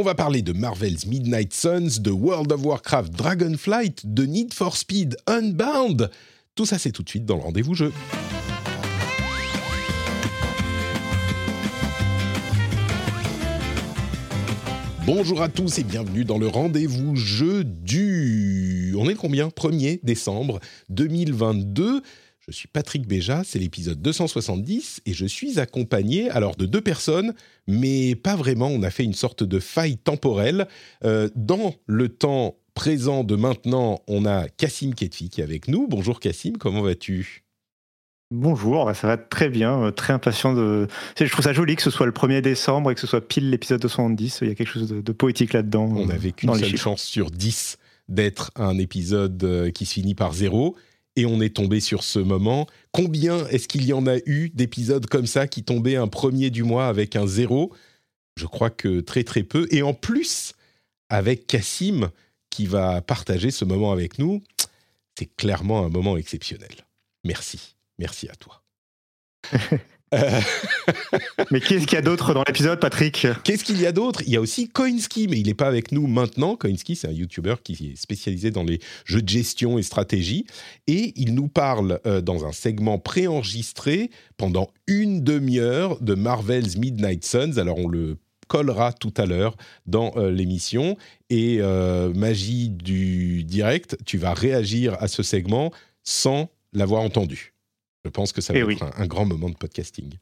On 0.00 0.04
va 0.04 0.14
parler 0.14 0.42
de 0.42 0.52
Marvel's 0.52 1.06
Midnight 1.06 1.52
Suns, 1.52 1.98
de 1.98 2.12
World 2.12 2.52
of 2.52 2.64
Warcraft 2.64 3.14
Dragonflight, 3.14 4.14
de 4.14 4.26
Need 4.26 4.54
for 4.54 4.76
Speed 4.76 5.16
Unbound. 5.26 6.08
Tout 6.54 6.66
ça, 6.66 6.78
c'est 6.78 6.92
tout 6.92 7.02
de 7.02 7.08
suite 7.08 7.24
dans 7.24 7.34
le 7.34 7.42
rendez-vous 7.42 7.74
jeu. 7.74 7.92
Bonjour 15.04 15.42
à 15.42 15.48
tous 15.48 15.78
et 15.78 15.82
bienvenue 15.82 16.24
dans 16.24 16.38
le 16.38 16.46
rendez-vous 16.46 17.16
jeu 17.16 17.64
du... 17.64 18.94
On 18.96 19.08
est 19.08 19.16
combien? 19.16 19.48
1er 19.48 19.98
décembre 20.04 20.60
2022. 20.90 22.02
Je 22.48 22.54
suis 22.54 22.68
Patrick 22.68 23.06
Béja, 23.06 23.42
c'est 23.44 23.58
l'épisode 23.58 24.00
270 24.00 25.02
et 25.04 25.12
je 25.12 25.26
suis 25.26 25.60
accompagné 25.60 26.30
alors 26.30 26.56
de 26.56 26.64
deux 26.64 26.80
personnes, 26.80 27.34
mais 27.66 28.14
pas 28.14 28.36
vraiment. 28.36 28.68
On 28.68 28.82
a 28.82 28.90
fait 28.90 29.04
une 29.04 29.12
sorte 29.12 29.42
de 29.42 29.58
faille 29.58 29.98
temporelle. 29.98 30.66
Euh, 31.04 31.28
dans 31.36 31.74
le 31.86 32.08
temps 32.08 32.56
présent 32.72 33.22
de 33.22 33.36
maintenant, 33.36 34.00
on 34.08 34.24
a 34.24 34.48
Cassim 34.48 34.94
Ketfi 34.94 35.28
qui 35.28 35.42
est 35.42 35.44
avec 35.44 35.68
nous. 35.68 35.88
Bonjour 35.88 36.20
Cassim, 36.20 36.54
comment 36.58 36.80
vas-tu? 36.80 37.44
Bonjour, 38.30 38.86
bah, 38.86 38.94
ça 38.94 39.06
va 39.06 39.18
très 39.18 39.50
bien, 39.50 39.82
euh, 39.82 39.90
très 39.90 40.14
impatient 40.14 40.54
de. 40.54 40.86
Je 41.18 41.30
trouve 41.30 41.44
ça 41.44 41.52
joli 41.52 41.76
que 41.76 41.82
ce 41.82 41.90
soit 41.90 42.06
le 42.06 42.12
1er 42.12 42.40
décembre 42.40 42.90
et 42.90 42.94
que 42.94 43.00
ce 43.00 43.06
soit 43.06 43.26
pile 43.26 43.50
l'épisode 43.50 43.82
270. 43.82 44.38
Il 44.40 44.48
y 44.48 44.50
a 44.50 44.54
quelque 44.54 44.70
chose 44.70 44.88
de, 44.88 45.12
poétique 45.12 45.52
là-dedans. 45.52 45.84
On 45.94 46.06
n'avait 46.06 46.32
qu'une 46.32 46.54
seule 46.54 46.76
chance 46.78 47.02
sur 47.02 47.30
10 47.30 47.76
d'être 48.08 48.52
un 48.56 48.78
épisode 48.78 49.44
euh, 49.44 49.70
qui 49.70 49.84
se 49.84 49.94
finit 49.94 50.14
par 50.14 50.32
zéro. 50.32 50.76
Et 51.18 51.26
on 51.26 51.40
est 51.40 51.56
tombé 51.56 51.80
sur 51.80 52.04
ce 52.04 52.20
moment. 52.20 52.68
Combien 52.92 53.44
est-ce 53.48 53.66
qu'il 53.66 53.84
y 53.84 53.92
en 53.92 54.06
a 54.06 54.18
eu 54.24 54.50
d'épisodes 54.50 55.04
comme 55.06 55.26
ça 55.26 55.48
qui 55.48 55.64
tombaient 55.64 55.96
un 55.96 56.06
premier 56.06 56.50
du 56.50 56.62
mois 56.62 56.86
avec 56.86 57.16
un 57.16 57.26
zéro? 57.26 57.72
Je 58.36 58.46
crois 58.46 58.70
que 58.70 59.00
très 59.00 59.24
très 59.24 59.42
peu. 59.42 59.66
Et 59.72 59.82
en 59.82 59.94
plus, 59.94 60.52
avec 61.08 61.48
Cassim 61.48 62.10
qui 62.50 62.66
va 62.66 63.00
partager 63.00 63.50
ce 63.50 63.64
moment 63.64 63.90
avec 63.90 64.20
nous, 64.20 64.44
c'est 65.18 65.34
clairement 65.34 65.84
un 65.84 65.88
moment 65.88 66.16
exceptionnel. 66.16 66.86
Merci. 67.24 67.74
Merci 67.98 68.28
à 68.28 68.36
toi. 68.36 68.62
Euh. 70.14 70.40
mais 71.50 71.60
qu'est-ce 71.60 71.86
qu'il 71.86 71.94
y 71.94 71.98
a 71.98 72.02
d'autre 72.02 72.34
dans 72.34 72.42
l'épisode, 72.46 72.80
Patrick? 72.80 73.26
Qu'est-ce 73.44 73.64
qu'il 73.64 73.80
y 73.80 73.86
a 73.86 73.92
d'autre? 73.92 74.22
Il 74.26 74.32
y 74.32 74.36
a 74.36 74.40
aussi 74.40 74.68
Koinski, 74.68 75.28
mais 75.28 75.38
il 75.38 75.46
n'est 75.46 75.54
pas 75.54 75.66
avec 75.66 75.92
nous 75.92 76.06
maintenant. 76.06 76.56
Koinski, 76.56 76.96
c'est 76.96 77.08
un 77.08 77.12
YouTuber 77.12 77.56
qui 77.62 77.92
est 77.92 77.96
spécialisé 77.96 78.50
dans 78.50 78.64
les 78.64 78.80
jeux 79.04 79.22
de 79.22 79.28
gestion 79.28 79.78
et 79.78 79.82
stratégie. 79.82 80.46
Et 80.86 81.12
il 81.16 81.34
nous 81.34 81.48
parle 81.48 82.00
euh, 82.06 82.20
dans 82.20 82.44
un 82.44 82.52
segment 82.52 82.98
préenregistré 82.98 84.10
pendant 84.36 84.70
une 84.86 85.22
demi-heure 85.22 86.00
de 86.00 86.14
Marvel's 86.14 86.76
Midnight 86.76 87.24
Suns. 87.24 87.58
Alors, 87.58 87.78
on 87.78 87.88
le 87.88 88.16
collera 88.46 88.94
tout 88.94 89.12
à 89.18 89.26
l'heure 89.26 89.56
dans 89.86 90.14
euh, 90.16 90.30
l'émission. 90.30 90.96
Et 91.30 91.60
magie 92.14 92.70
du 92.70 93.44
direct, 93.44 93.98
tu 94.06 94.16
vas 94.16 94.32
réagir 94.32 94.96
à 95.00 95.08
ce 95.08 95.22
segment 95.22 95.72
sans 96.04 96.48
l'avoir 96.72 97.02
entendu. 97.02 97.52
Je 98.04 98.10
pense 98.10 98.32
que 98.32 98.40
ça 98.40 98.52
va 98.52 98.60
eh 98.60 98.72
être 98.72 98.90
un, 98.96 99.06
grand 99.06 99.26
moment 99.26 99.48
de 99.48 99.56
podcasting. 99.56 100.14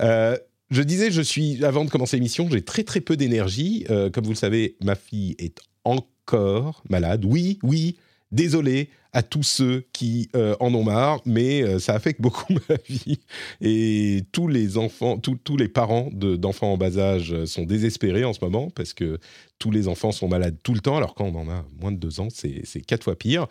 Euh, 0.00 0.36
je 0.70 0.82
disais, 0.82 1.10
je 1.10 1.22
suis 1.22 1.64
avant 1.64 1.84
de 1.84 1.90
commencer 1.90 2.16
l'émission, 2.16 2.48
j'ai 2.50 2.62
très 2.62 2.84
très 2.84 3.00
peu 3.00 3.16
d'énergie. 3.16 3.86
Euh, 3.90 4.10
comme 4.10 4.24
vous 4.24 4.30
le 4.30 4.36
savez, 4.36 4.76
ma 4.82 4.94
fille 4.94 5.34
est 5.38 5.58
encore 5.84 6.82
malade. 6.88 7.24
Oui, 7.24 7.58
oui. 7.62 7.96
Désolé 8.32 8.90
à 9.12 9.22
tous 9.22 9.44
ceux 9.44 9.86
qui 9.92 10.28
euh, 10.34 10.56
en 10.58 10.74
ont 10.74 10.82
marre, 10.82 11.20
mais 11.24 11.78
ça 11.78 11.94
affecte 11.94 12.20
beaucoup 12.20 12.54
ma 12.68 12.76
vie. 12.88 13.20
Et 13.60 14.24
tous 14.32 14.48
les 14.48 14.78
enfants, 14.78 15.16
tous 15.18 15.56
les 15.56 15.68
parents 15.68 16.10
d'enfants 16.12 16.72
en 16.72 16.76
bas 16.76 16.98
âge 16.98 17.44
sont 17.44 17.62
désespérés 17.62 18.24
en 18.24 18.32
ce 18.32 18.44
moment 18.44 18.68
parce 18.70 18.94
que 18.94 19.20
tous 19.60 19.70
les 19.70 19.86
enfants 19.86 20.10
sont 20.10 20.26
malades 20.26 20.56
tout 20.64 20.74
le 20.74 20.80
temps, 20.80 20.96
alors 20.96 21.14
quand 21.14 21.24
on 21.24 21.36
en 21.36 21.48
a 21.48 21.64
moins 21.80 21.92
de 21.92 21.98
deux 21.98 22.18
ans, 22.18 22.28
c'est 22.30 22.80
quatre 22.84 23.04
fois 23.04 23.16
pire. 23.16 23.46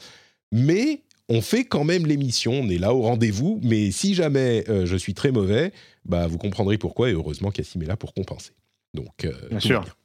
Mais 0.51 1.03
on 1.29 1.41
fait 1.41 1.65
quand 1.65 1.83
même 1.83 2.05
l'émission, 2.05 2.53
on 2.53 2.69
est 2.69 2.77
là 2.77 2.93
au 2.93 3.01
rendez-vous, 3.01 3.59
mais 3.63 3.91
si 3.91 4.13
jamais 4.13 4.63
euh, 4.69 4.85
je 4.85 4.95
suis 4.95 5.13
très 5.13 5.31
mauvais, 5.31 5.71
bah, 6.05 6.27
vous 6.27 6.37
comprendrez 6.37 6.77
pourquoi, 6.77 7.09
et 7.09 7.13
heureusement 7.13 7.51
Cassim 7.51 7.81
est 7.81 7.87
là 7.87 7.97
pour 7.97 8.13
compenser. 8.13 8.51
Donc, 8.93 9.25
euh, 9.25 9.33
Bien 9.49 9.59
sûr. 9.59 9.85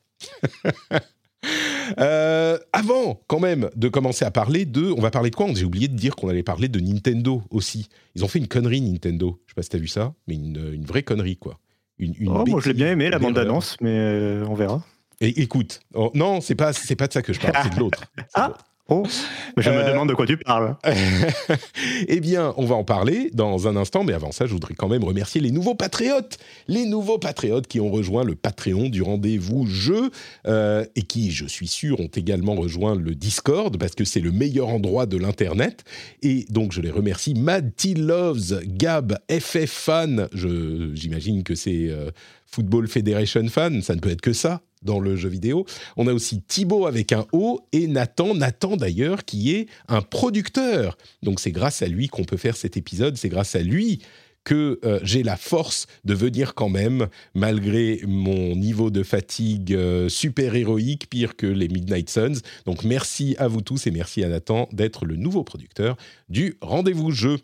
Euh, 1.99 2.57
avant, 2.73 3.21
quand 3.27 3.41
même, 3.41 3.69
de 3.75 3.89
commencer 3.89 4.25
à 4.25 4.31
parler 4.31 4.65
de... 4.65 4.93
On 4.97 5.01
va 5.01 5.11
parler 5.11 5.31
de 5.31 5.35
quoi? 5.35 5.49
J'ai 5.55 5.65
oublié 5.65 5.89
de 5.89 5.97
dire 5.97 6.15
qu'on 6.15 6.29
allait 6.29 6.45
parler 6.45 6.69
de 6.69 6.79
Nintendo 6.79 7.43
aussi. 7.51 7.89
Ils 8.15 8.25
ont 8.25 8.29
fait 8.29 8.39
une 8.39 8.47
connerie, 8.47 8.81
Nintendo. 8.81 9.41
Je 9.47 9.51
sais 9.51 9.55
pas 9.57 9.63
si 9.63 9.71
tu 9.71 9.77
as 9.77 9.81
vu 9.81 9.89
ça, 9.89 10.15
mais 10.29 10.35
une, 10.35 10.85
vraie 10.85 11.03
connerie, 11.03 11.37
quoi. 11.37 11.59
Une, 11.99 12.15
oh, 12.29 12.45
moi, 12.47 12.61
je 12.63 12.69
l'ai 12.69 12.75
bien 12.75 12.93
aimé, 12.93 13.11
la 13.11 13.19
bande-annonce, 13.19 13.77
mais 13.81 14.39
on 14.47 14.55
verra. 14.55 14.85
Et, 15.21 15.41
écoute, 15.41 15.81
oh, 15.95 16.13
non, 16.15 16.41
c'est 16.41 16.55
pas, 16.55 16.73
c'est 16.73 16.95
pas 16.95 17.09
de 17.09 17.13
ça 17.13 17.23
que 17.23 17.33
je 17.33 17.41
parle, 17.41 17.57
c'est 17.65 17.75
de 17.75 17.81
l'autre. 17.81 18.05
ah 18.35 18.57
Oh, 18.93 19.05
je 19.57 19.71
me 19.71 19.77
euh, 19.77 19.91
demande 19.93 20.09
de 20.09 20.15
quoi 20.15 20.27
tu 20.27 20.37
parles. 20.37 20.77
eh 22.09 22.19
bien, 22.19 22.53
on 22.57 22.65
va 22.65 22.75
en 22.75 22.83
parler 22.83 23.31
dans 23.33 23.69
un 23.69 23.77
instant, 23.77 24.03
mais 24.03 24.13
avant 24.13 24.33
ça, 24.33 24.47
je 24.47 24.53
voudrais 24.53 24.75
quand 24.75 24.89
même 24.89 25.05
remercier 25.05 25.41
les 25.41 25.53
nouveaux 25.53 25.77
patriotes, 25.77 26.39
les 26.67 26.87
nouveaux 26.87 27.19
patriotes 27.19 27.69
qui 27.69 27.79
ont 27.79 27.91
rejoint 27.91 28.25
le 28.25 28.35
Patreon 28.35 28.89
du 28.89 29.03
rendez-vous 29.03 29.65
jeu 29.67 30.11
euh, 30.49 30.85
et 30.97 31.03
qui, 31.03 31.31
je 31.31 31.47
suis 31.47 31.69
sûr, 31.69 32.01
ont 32.01 32.11
également 32.17 32.57
rejoint 32.57 32.97
le 32.97 33.15
Discord 33.15 33.79
parce 33.79 33.95
que 33.95 34.05
c'est 34.05 34.19
le 34.19 34.33
meilleur 34.33 34.69
endroit 34.69 35.07
de 35.07 35.17
l'internet. 35.17 35.85
Et 36.23 36.45
donc, 36.51 36.73
je 36.73 36.81
les 36.81 36.91
remercie. 36.91 37.35
Mad 37.35 37.77
T 37.77 37.95
Loves, 37.95 38.61
Gab, 38.67 39.19
FF 39.31 39.71
Fan, 39.71 40.29
j'imagine 40.33 41.45
que 41.45 41.55
c'est 41.55 41.87
euh, 41.91 42.11
Football 42.47 42.89
Federation 42.89 43.47
Fan, 43.47 43.83
ça 43.83 43.95
ne 43.95 44.01
peut 44.01 44.11
être 44.11 44.21
que 44.21 44.33
ça 44.33 44.63
dans 44.83 45.01
le 45.01 45.17
jeu 45.17 45.29
vidéo. 45.29 45.67
On 45.97 46.07
a 46.07 46.13
aussi 46.13 46.43
Thibaut 46.43 46.87
avec 46.87 47.13
un 47.13 47.27
O 47.33 47.61
et 47.73 47.87
Nathan, 47.87 48.35
Nathan 48.35 48.77
d'ailleurs, 48.77 49.25
qui 49.25 49.55
est 49.55 49.67
un 49.89 50.03
producteur. 50.03 50.97
Donc 51.23 51.41
c'est 51.41 51.53
grâce 51.53 51.83
à 51.83 51.87
lui 51.87 52.09
qu'on 52.09 52.25
peut 52.25 52.37
faire 52.37 52.57
cet 52.57 52.77
épisode, 52.77 53.17
c'est 53.17 53.29
grâce 53.29 53.55
à 53.55 53.61
lui 53.61 54.01
que 54.45 54.81
euh, 54.85 55.01
j'ai 55.03 55.23
la 55.23 55.37
force 55.37 55.87
de 56.05 56.15
venir 56.15 56.55
quand 56.55 56.69
même, 56.69 57.09
malgré 57.35 58.01
mon 58.07 58.57
niveau 58.57 58.91
de 58.91 59.03
fatigue 59.03 59.75
euh, 59.75 60.09
super 60.09 60.55
héroïque, 60.55 61.11
pire 61.11 61.37
que 61.37 61.47
les 61.47 61.69
Midnight 61.69 62.09
Suns. 62.09 62.41
Donc 62.65 62.85
merci 62.85 63.37
à 63.39 63.49
vous 63.49 63.61
tous 63.61 63.87
et 63.87 63.91
merci 63.91 64.25
à 64.25 64.29
Nathan 64.29 64.69
d'être 64.73 65.05
le 65.05 65.17
nouveau 65.17 65.45
producteur 65.45 65.97
du 66.29 66.57
Rendez-vous 66.63 67.11
Jeu. 67.11 67.39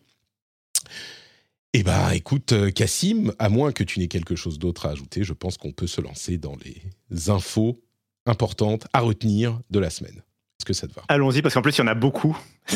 Eh 1.78 1.82
bien, 1.82 2.08
écoute, 2.12 2.52
euh, 2.52 2.70
Cassim, 2.70 3.34
à 3.38 3.50
moins 3.50 3.70
que 3.70 3.84
tu 3.84 4.00
n'aies 4.00 4.08
quelque 4.08 4.34
chose 4.34 4.58
d'autre 4.58 4.86
à 4.86 4.92
ajouter, 4.92 5.24
je 5.24 5.34
pense 5.34 5.58
qu'on 5.58 5.72
peut 5.72 5.86
se 5.86 6.00
lancer 6.00 6.38
dans 6.38 6.56
les 6.64 7.28
infos 7.28 7.82
importantes 8.24 8.86
à 8.94 9.00
retenir 9.00 9.60
de 9.68 9.78
la 9.78 9.90
semaine. 9.90 10.16
Est-ce 10.16 10.64
que 10.64 10.72
ça 10.72 10.88
te 10.88 10.94
va? 10.94 11.02
Allons-y, 11.08 11.42
parce 11.42 11.52
qu'en 11.52 11.60
plus, 11.60 11.76
il 11.76 11.80
y 11.80 11.84
en 11.84 11.88
a 11.88 11.94
beaucoup. 11.94 12.34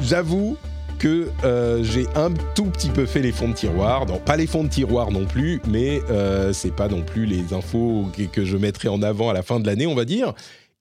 J'avoue 0.00 0.56
que 0.98 1.28
euh, 1.44 1.84
j'ai 1.84 2.06
un 2.14 2.32
tout 2.54 2.70
petit 2.70 2.88
peu 2.88 3.04
fait 3.04 3.20
les 3.20 3.32
fonds 3.32 3.50
de 3.50 3.54
tiroir. 3.54 4.06
Non, 4.06 4.18
pas 4.18 4.38
les 4.38 4.46
fonds 4.46 4.64
de 4.64 4.70
tiroir 4.70 5.10
non 5.10 5.26
plus, 5.26 5.60
mais 5.68 6.00
euh, 6.08 6.54
c'est 6.54 6.74
pas 6.74 6.88
non 6.88 7.02
plus 7.02 7.26
les 7.26 7.52
infos 7.52 8.06
que, 8.16 8.22
que 8.22 8.46
je 8.46 8.56
mettrai 8.56 8.88
en 8.88 9.02
avant 9.02 9.28
à 9.28 9.34
la 9.34 9.42
fin 9.42 9.60
de 9.60 9.66
l'année, 9.66 9.86
on 9.86 9.94
va 9.94 10.06
dire. 10.06 10.32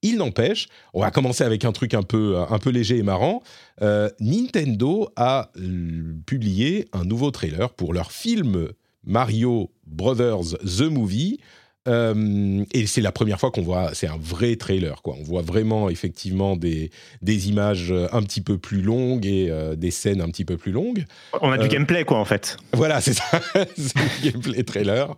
Il 0.04 0.18
n'empêche, 0.18 0.68
on 0.94 1.02
va 1.02 1.12
commencer 1.12 1.44
avec 1.44 1.66
un 1.66 1.72
truc 1.72 1.94
un 1.94 2.04
peu, 2.04 2.46
léger 2.66 2.98
et 2.98 3.04
marrant. 3.04 3.42
Euh, 3.82 4.10
Nintendo 4.20 5.10
a 5.16 5.50
euh, 5.58 6.14
publié 6.26 6.88
un 6.92 7.06
nouveau 7.06 7.32
trailer 7.32 7.70
pour 7.72 7.94
leur 7.94 8.12
film 8.12 8.68
Mario 9.06 9.72
Brothers 9.88 10.58
The 10.60 10.82
Movie. 10.82 11.40
Euh, 11.88 12.64
et 12.74 12.88
c'est 12.88 13.02
la 13.02 13.12
première 13.12 13.40
fois 13.40 13.52
qu'on 13.52 13.62
voit, 13.62 13.94
c'est 13.94 14.08
un 14.08 14.18
vrai 14.18 14.56
trailer, 14.56 15.02
quoi. 15.02 15.16
On 15.20 15.24
voit 15.24 15.42
vraiment 15.42 15.90
effectivement 15.90 16.56
des, 16.56 16.92
des 17.22 17.50
images 17.50 17.94
un 18.12 18.24
petit 18.24 18.42
peu 18.42 18.58
plus 18.58 18.82
longues 18.82 19.26
et 19.26 19.50
euh, 19.50 19.76
des 19.76 19.92
scènes 19.92 20.22
un 20.22 20.30
petit 20.30 20.46
peu 20.46 20.58
plus 20.58 20.72
longues. 20.72 21.06
On 21.42 21.52
a 21.52 21.58
du 21.58 21.68
gameplay, 21.68 22.06
quoi, 22.06 22.18
en 22.20 22.26
fait. 22.26 22.58
Voilà, 22.74 23.02
c'est 23.02 23.14
ça, 23.14 23.26
c'est 23.78 24.22
du 24.22 24.32
gameplay 24.32 24.64
trailer. 24.64 25.16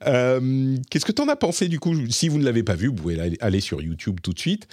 Qu'est-ce 0.00 1.04
que 1.04 1.12
tu 1.12 1.22
en 1.22 1.28
as 1.28 1.36
pensé 1.36 1.68
du 1.68 1.80
coup? 1.80 1.94
Si 2.10 2.28
vous 2.28 2.38
ne 2.38 2.44
l'avez 2.44 2.62
pas 2.62 2.74
vu, 2.74 2.88
vous 2.88 2.94
pouvez 2.94 3.36
aller 3.40 3.60
sur 3.60 3.80
YouTube 3.82 4.20
tout 4.22 4.32
de 4.32 4.38
suite. 4.38 4.68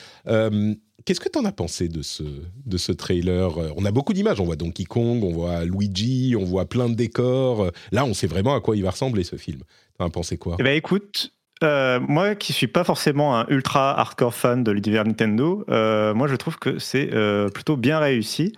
Qu'est-ce 1.05 1.19
que 1.19 1.29
tu 1.29 1.37
en 1.37 1.45
as 1.45 1.51
pensé 1.51 1.87
de 1.87 2.01
ce, 2.01 2.23
de 2.65 2.77
ce 2.77 2.91
trailer? 2.91 3.55
On 3.77 3.85
a 3.85 3.91
beaucoup 3.91 4.11
d'images, 4.11 4.39
on 4.39 4.45
voit 4.45 4.55
Donkey 4.55 4.85
Kong, 4.85 5.23
on 5.23 5.31
voit 5.31 5.63
Luigi, 5.63 6.35
on 6.35 6.43
voit 6.43 6.67
plein 6.67 6.89
de 6.89 6.95
décors. 6.95 7.69
Là, 7.91 8.05
on 8.05 8.15
sait 8.15 8.25
vraiment 8.25 8.55
à 8.55 8.61
quoi 8.61 8.75
il 8.75 8.81
va 8.81 8.89
ressembler 8.89 9.23
ce 9.23 9.35
film. 9.35 9.61
T'en 9.97 10.05
as 10.05 10.09
pensé 10.09 10.37
quoi? 10.37 10.55
Eh 10.59 10.63
ben 10.63 10.75
écoute, 10.75 11.31
euh, 11.63 11.99
moi 12.01 12.35
qui 12.35 12.53
suis 12.53 12.67
pas 12.67 12.83
forcément 12.83 13.39
un 13.39 13.45
ultra 13.47 13.97
hardcore 13.97 14.33
fan 14.33 14.63
de 14.63 14.71
l'univers 14.71 15.05
Nintendo, 15.05 15.63
euh, 15.69 16.13
moi 16.13 16.27
je 16.27 16.35
trouve 16.35 16.57
que 16.59 16.79
c'est 16.79 17.09
euh, 17.13 17.49
plutôt 17.49 17.77
bien 17.77 17.99
réussi. 17.99 18.53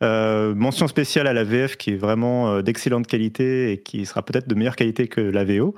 mention 0.00 0.88
spéciale 0.88 1.26
à 1.26 1.32
la 1.32 1.44
VF 1.44 1.76
qui 1.76 1.92
est 1.92 1.96
vraiment 1.96 2.60
d'excellente 2.60 3.06
qualité 3.06 3.72
et 3.72 3.78
qui 3.78 4.04
sera 4.04 4.22
peut-être 4.22 4.48
de 4.48 4.54
meilleure 4.54 4.76
qualité 4.76 5.06
que 5.08 5.20
la 5.20 5.44
VO. 5.44 5.74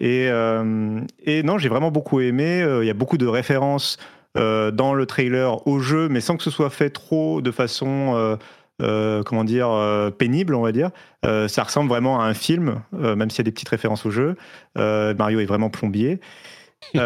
Et, 0.00 0.28
et 1.24 1.42
non, 1.42 1.58
j'ai 1.58 1.68
vraiment 1.68 1.90
beaucoup 1.90 2.20
aimé. 2.20 2.66
Il 2.80 2.86
y 2.86 2.90
a 2.90 2.94
beaucoup 2.94 3.18
de 3.18 3.26
références 3.26 3.98
dans 4.34 4.94
le 4.94 5.04
trailer 5.04 5.66
au 5.66 5.78
jeu, 5.78 6.08
mais 6.08 6.22
sans 6.22 6.38
que 6.38 6.42
ce 6.42 6.50
soit 6.50 6.70
fait 6.70 6.88
trop 6.88 7.42
de 7.42 7.50
façon 7.50 8.38
euh, 8.82 9.22
comment 9.22 9.44
dire, 9.44 9.70
euh, 9.70 10.10
pénible, 10.10 10.54
on 10.54 10.60
va 10.60 10.72
dire. 10.72 10.90
Euh, 11.24 11.48
ça 11.48 11.62
ressemble 11.62 11.88
vraiment 11.88 12.20
à 12.20 12.24
un 12.24 12.34
film, 12.34 12.82
même 12.92 13.30
s'il 13.30 13.38
y 13.38 13.40
a 13.40 13.44
des 13.44 13.52
petites 13.52 13.68
références 13.68 14.04
au 14.06 14.10
jeu. 14.10 14.36
Mario 14.76 15.40
est 15.40 15.46
vraiment 15.46 15.70
plombier. 15.70 16.20
et, 16.94 16.98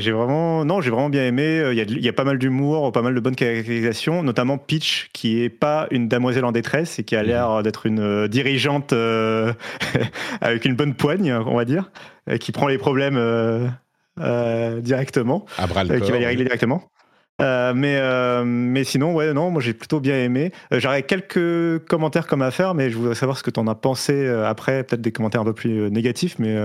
j'ai 0.00 0.12
vraiment, 0.12 0.64
non, 0.64 0.80
j'ai 0.80 0.90
vraiment 0.90 1.10
bien 1.10 1.24
aimé. 1.24 1.70
Il 1.72 2.04
y 2.04 2.08
a, 2.08 2.12
pas 2.12 2.24
mal 2.24 2.38
d'humour, 2.38 2.90
pas 2.90 3.02
mal 3.02 3.14
de 3.14 3.20
bonnes 3.20 3.36
caractérisations, 3.36 4.24
notamment 4.24 4.58
Peach, 4.58 5.10
qui 5.12 5.42
est 5.42 5.48
pas 5.48 5.86
une 5.90 6.08
damoiselle 6.08 6.44
en 6.44 6.52
détresse 6.52 6.98
et 6.98 7.04
qui 7.04 7.14
a 7.14 7.22
l'air 7.22 7.62
d'être 7.62 7.86
une 7.86 8.26
dirigeante 8.26 8.92
avec 10.40 10.64
une 10.64 10.74
bonne 10.74 10.94
poigne, 10.94 11.32
on 11.32 11.56
va 11.56 11.64
dire, 11.64 11.90
qui 12.40 12.50
prend 12.50 12.66
les 12.66 12.78
problèmes 12.78 13.70
directement, 14.18 15.46
qui 15.56 16.10
va 16.10 16.18
les 16.18 16.26
régler 16.26 16.44
directement. 16.44 16.90
Euh, 17.40 17.72
mais, 17.72 17.96
euh, 17.98 18.42
mais 18.44 18.82
sinon, 18.82 19.14
ouais, 19.14 19.32
non, 19.32 19.50
moi 19.50 19.62
j'ai 19.62 19.72
plutôt 19.72 20.00
bien 20.00 20.16
aimé. 20.16 20.50
Euh, 20.72 20.80
j'aurais 20.80 21.04
quelques 21.04 21.86
commentaires 21.86 22.26
comme 22.26 22.42
à 22.42 22.50
faire, 22.50 22.74
mais 22.74 22.90
je 22.90 22.96
voudrais 22.96 23.14
savoir 23.14 23.38
ce 23.38 23.44
que 23.44 23.50
tu 23.50 23.60
en 23.60 23.68
as 23.68 23.76
pensé 23.76 24.26
après, 24.28 24.82
peut-être 24.82 25.00
des 25.00 25.12
commentaires 25.12 25.42
un 25.42 25.44
peu 25.44 25.52
plus 25.52 25.90
négatifs, 25.90 26.36
mais, 26.38 26.56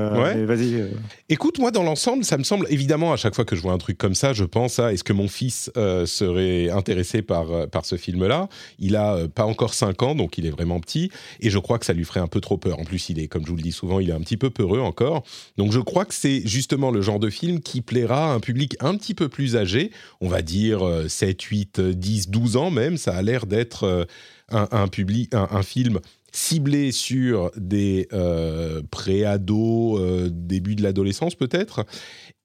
vas-y. 0.45 0.83
Écoute, 1.29 1.59
moi 1.59 1.71
dans 1.71 1.83
l'ensemble, 1.83 2.23
ça 2.23 2.37
me 2.37 2.43
semble 2.43 2.65
évidemment, 2.69 3.13
à 3.13 3.17
chaque 3.17 3.35
fois 3.35 3.45
que 3.45 3.55
je 3.55 3.61
vois 3.61 3.73
un 3.73 3.77
truc 3.77 3.97
comme 3.97 4.15
ça, 4.15 4.33
je 4.33 4.43
pense 4.43 4.79
à 4.79 4.93
est-ce 4.93 5.03
que 5.03 5.13
mon 5.13 5.27
fils 5.27 5.71
serait 5.75 6.69
intéressé 6.69 7.21
par, 7.21 7.67
par 7.69 7.85
ce 7.85 7.95
film-là 7.95 8.47
Il 8.79 8.95
a 8.95 9.27
pas 9.27 9.45
encore 9.45 9.73
5 9.73 10.01
ans, 10.01 10.15
donc 10.15 10.37
il 10.37 10.45
est 10.45 10.51
vraiment 10.51 10.79
petit, 10.79 11.11
et 11.39 11.49
je 11.49 11.59
crois 11.59 11.77
que 11.77 11.85
ça 11.85 11.93
lui 11.93 12.05
ferait 12.05 12.19
un 12.19 12.27
peu 12.27 12.41
trop 12.41 12.57
peur. 12.57 12.79
En 12.79 12.83
plus, 12.83 13.09
il 13.09 13.19
est, 13.19 13.27
comme 13.27 13.43
je 13.45 13.49
vous 13.49 13.57
le 13.57 13.61
dis 13.61 13.71
souvent, 13.71 13.99
il 13.99 14.09
est 14.09 14.13
un 14.13 14.21
petit 14.21 14.37
peu 14.37 14.49
peureux 14.49 14.79
encore. 14.79 15.23
Donc 15.57 15.71
je 15.71 15.79
crois 15.79 16.05
que 16.05 16.13
c'est 16.13 16.41
justement 16.45 16.89
le 16.89 17.01
genre 17.01 17.19
de 17.19 17.29
film 17.29 17.59
qui 17.59 17.81
plaira 17.81 18.31
à 18.31 18.33
un 18.33 18.39
public 18.39 18.75
un 18.79 18.95
petit 18.95 19.13
peu 19.13 19.29
plus 19.29 19.55
âgé, 19.55 19.91
on 20.19 20.27
va 20.27 20.41
dire 20.41 20.62
7, 21.07 21.41
8, 21.41 21.81
10, 21.81 22.29
12 22.29 22.57
ans 22.57 22.71
même. 22.71 22.97
Ça 22.97 23.15
a 23.15 23.21
l'air 23.21 23.45
d'être 23.45 23.83
euh, 23.83 24.05
un, 24.49 24.87
public, 24.87 25.33
un, 25.33 25.63
film 25.63 25.99
ciblé 26.31 26.91
sur 26.91 27.51
des 27.55 28.07
euh, 28.13 28.81
pré-ados, 28.91 29.99
euh, 29.99 30.29
début 30.31 30.75
de 30.75 30.83
l'adolescence 30.83 31.35
peut-être. 31.35 31.85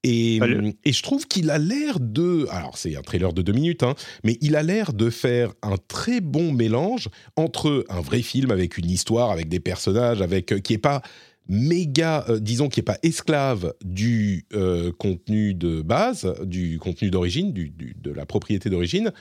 Et, 0.05 0.38
et, 0.85 0.93
je 0.93 1.03
trouve 1.03 1.26
qu'il 1.26 1.50
a 1.50 1.59
l'air 1.59 1.99
de... 2.00 2.47
Alors 2.50 2.79
c'est 2.79 2.97
un 2.97 3.03
trailer 3.03 3.32
de 3.32 3.43
deux 3.43 3.53
minutes, 3.53 3.82
hein, 3.82 3.94
mais 4.25 4.38
il 4.41 4.55
a 4.56 4.62
l'air 4.62 4.93
de 4.93 5.11
faire 5.11 5.53
un 5.62 5.76
très 5.88 6.20
bon 6.20 6.53
mélange 6.53 7.09
entre 7.37 7.85
un 7.88 8.00
vrai 8.00 8.23
film 8.23 8.53
avec 8.53 8.79
une 8.79 8.88
histoire, 8.88 9.31
avec 9.31 9.49
des 9.49 9.61
personnages, 9.61 10.23
avec 10.23 10.62
qui 10.62 10.75
est 10.75 10.79
pas 10.79 11.03
méga, 11.49 12.25
euh, 12.29 12.41
disons, 12.41 12.69
qui 12.69 12.81
n'est 12.81 12.85
pas 12.85 12.99
esclave 13.03 13.75
du 13.85 14.47
euh, 14.53 14.93
contenu 14.93 15.55
de 15.55 15.83
base, 15.83 16.33
du 16.45 16.79
contenu 16.79 17.11
d'origine, 17.11 17.53
de 17.53 18.11
la 18.11 18.27
propriété 18.27 18.71
d'origine, 18.71 19.12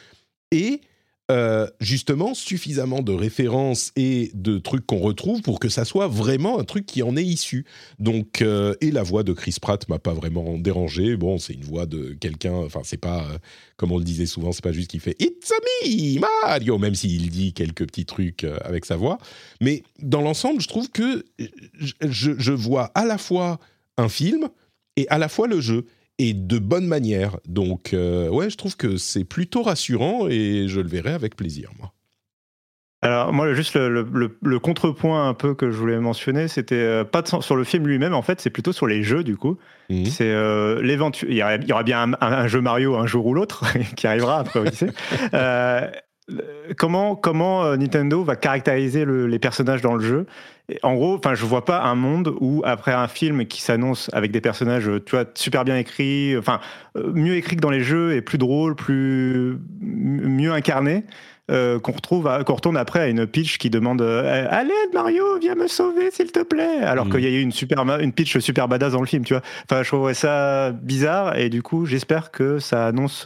et 0.52 0.82
euh, 1.30 1.68
justement 1.82 2.34
suffisamment 2.34 3.02
de 3.02 3.12
références 3.12 3.92
et 3.98 4.32
de 4.34 4.60
trucs 4.60 4.86
qu'on 4.86 5.00
retrouve 5.00 5.42
pour 5.42 5.60
que 5.60 5.68
ça 5.68 5.84
soit 5.84 6.08
vraiment 6.08 6.58
un 6.58 6.64
truc 6.64 6.86
qui 6.86 7.04
en 7.04 7.18
est 7.18 7.24
issu. 7.24 7.66
Donc, 8.00 8.42
euh, 8.42 8.76
et 8.80 8.92
la 8.92 9.04
voix 9.04 9.24
de 9.24 9.34
Chris 9.34 9.58
Pratt 9.62 9.90
m'a 9.90 10.00
pas 10.00 10.14
vraiment 10.14 10.58
dérangé. 10.58 11.18
Bon, 11.18 11.38
c'est 11.38 11.52
une 11.52 11.66
voix 11.66 11.86
de 11.86 12.14
quelqu'un, 12.14 12.54
enfin, 12.54 12.80
c'est 12.86 12.96
pas, 12.96 13.26
euh, 13.26 13.38
comme 13.76 13.92
on 13.92 13.98
le 13.98 14.06
disait 14.06 14.26
souvent, 14.26 14.54
c'est 14.54 14.64
pas 14.64 14.72
juste 14.72 14.90
qu'il 14.90 15.02
fait 15.02 15.18
It's 15.20 15.52
a 15.52 15.56
me, 15.56 16.20
Mario, 16.20 16.78
même 16.78 16.96
s'il 16.96 17.30
dit 17.30 17.52
quelques 17.52 17.86
petits 17.88 18.06
trucs 18.06 18.46
avec 18.64 18.86
sa 18.86 18.96
voix. 18.96 19.18
Mais 19.60 19.84
dans 20.00 20.22
l'ensemble, 20.22 20.62
je 20.62 20.70
trouve 20.70 20.90
que 20.90 21.26
je 22.02 22.52
vois 22.52 22.92
à 22.96 23.06
la 23.06 23.18
fois 23.18 23.60
un 23.98 24.08
film 24.08 24.48
et 24.96 25.08
à 25.10 25.18
la 25.18 25.28
fois 25.28 25.48
le 25.48 25.60
jeu 25.60 25.86
et 26.20 26.34
de 26.34 26.60
bonne 26.60 26.88
manière. 26.88 27.38
Donc, 27.46 27.94
euh, 27.94 28.30
ouais, 28.30 28.50
je 28.50 28.58
trouve 28.58 28.76
que 28.76 28.98
c'est 28.98 29.24
plutôt 29.24 29.64
rassurant 29.64 30.28
et 30.28 30.68
je 30.68 30.80
le 30.80 30.88
verrai 30.88 31.14
avec 31.14 31.36
plaisir, 31.36 31.72
moi. 31.80 31.94
Alors 33.04 33.32
moi, 33.32 33.54
juste 33.54 33.76
le, 33.76 34.58
contrepoint 34.58 35.30
un 35.30 35.36
peu 35.36 35.54
que 35.54 35.70
je 35.70 35.78
voulais 35.78 36.00
mentionner, 36.00 36.48
c'était 36.48 36.76
euh, 36.76 37.04
pas 37.04 37.24
sur 37.42 37.56
le 37.56 37.64
film 37.64 37.86
lui-même, 37.86 38.16
en 38.16 38.24
fait, 38.24 38.42
c'est 38.42 38.50
plutôt 38.50 38.74
sur 38.74 38.88
les 38.88 39.04
jeux 39.04 39.24
du 39.24 39.38
coup. 39.38 39.60
Mhm. 39.92 40.06
C'est 40.06 40.32
euh, 40.32 40.82
l'éventuel, 40.82 41.32
il, 41.32 41.38
y 41.38 41.72
aura 41.72 41.84
bien 41.84 42.14
un, 42.20 42.48
jeu 42.48 42.60
Mario 42.60 42.96
un 42.96 43.06
jour 43.06 43.28
ou 43.28 43.36
l'autre 43.36 43.66
qui 43.96 44.08
arrivera 44.08 44.40
après 44.40 44.62
Odyssey. 44.62 44.90
Comment 46.78 47.16
comment 47.16 47.76
Nintendo 47.78 48.24
va 48.24 48.36
caractériser 48.36 49.06
les 49.06 49.40
personnages 49.40 49.82
dans 49.82 49.96
le 49.96 50.04
jeu? 50.04 50.26
En 50.84 50.96
gros, 50.96 51.16
enfin, 51.16 51.34
je 51.34 51.46
vois 51.46 51.64
pas 51.64 51.84
un 51.84 51.96
monde 51.96 52.36
où 52.42 52.62
après 52.66 52.92
un 52.92 53.08
film 53.08 53.46
qui 53.46 53.62
s'annonce 53.62 54.10
avec 54.12 54.32
des 54.32 54.42
personnages, 54.42 54.90
tu 55.06 55.16
vois, 55.16 55.24
super 55.34 55.64
bien 55.64 55.78
écrits, 55.78 56.36
enfin, 56.38 56.60
euh, 56.98 57.10
mieux 57.14 57.36
écrits 57.36 57.56
que 57.56 57.62
dans 57.62 57.70
les 57.70 57.84
jeux 57.84 58.16
et 58.16 58.22
plus 58.22 58.38
drôles, 58.38 58.76
plus 58.76 59.58
mieux 59.82 60.52
incarnés. 60.52 61.06
Euh, 61.50 61.80
qu'on 61.80 61.94
retrouve, 61.94 62.30
qu'on 62.44 62.56
retourne 62.56 62.76
après 62.76 63.00
à 63.00 63.08
une 63.08 63.26
pitch 63.26 63.58
qui 63.58 63.70
demande 63.70 64.02
euh, 64.02 64.48
Allez 64.50 64.74
Mario, 64.94 65.40
viens 65.40 65.56
me 65.56 65.68
sauver 65.68 66.12
s'il 66.12 66.34
te 66.34 66.44
plaît. 66.44 66.80
Alors 66.82 67.06
mm. 67.06 67.12
qu'il 67.12 67.22
y 67.22 67.28
a 67.28 67.30
eu 67.30 67.40
une 67.40 67.54
super, 67.54 67.80
une 68.02 68.12
pitch 68.12 68.38
super 68.40 68.68
badass 68.68 68.92
dans 68.92 69.00
le 69.00 69.08
film, 69.08 69.24
tu 69.24 69.34
vois. 69.34 69.44
Enfin, 69.64 69.82
je 69.82 69.88
trouverais 69.88 70.14
ça 70.14 70.72
bizarre 70.74 71.38
et 71.38 71.48
du 71.48 71.62
coup, 71.62 71.86
j'espère 71.86 72.32
que 72.32 72.60
ça 72.60 72.88
annonce 72.88 73.26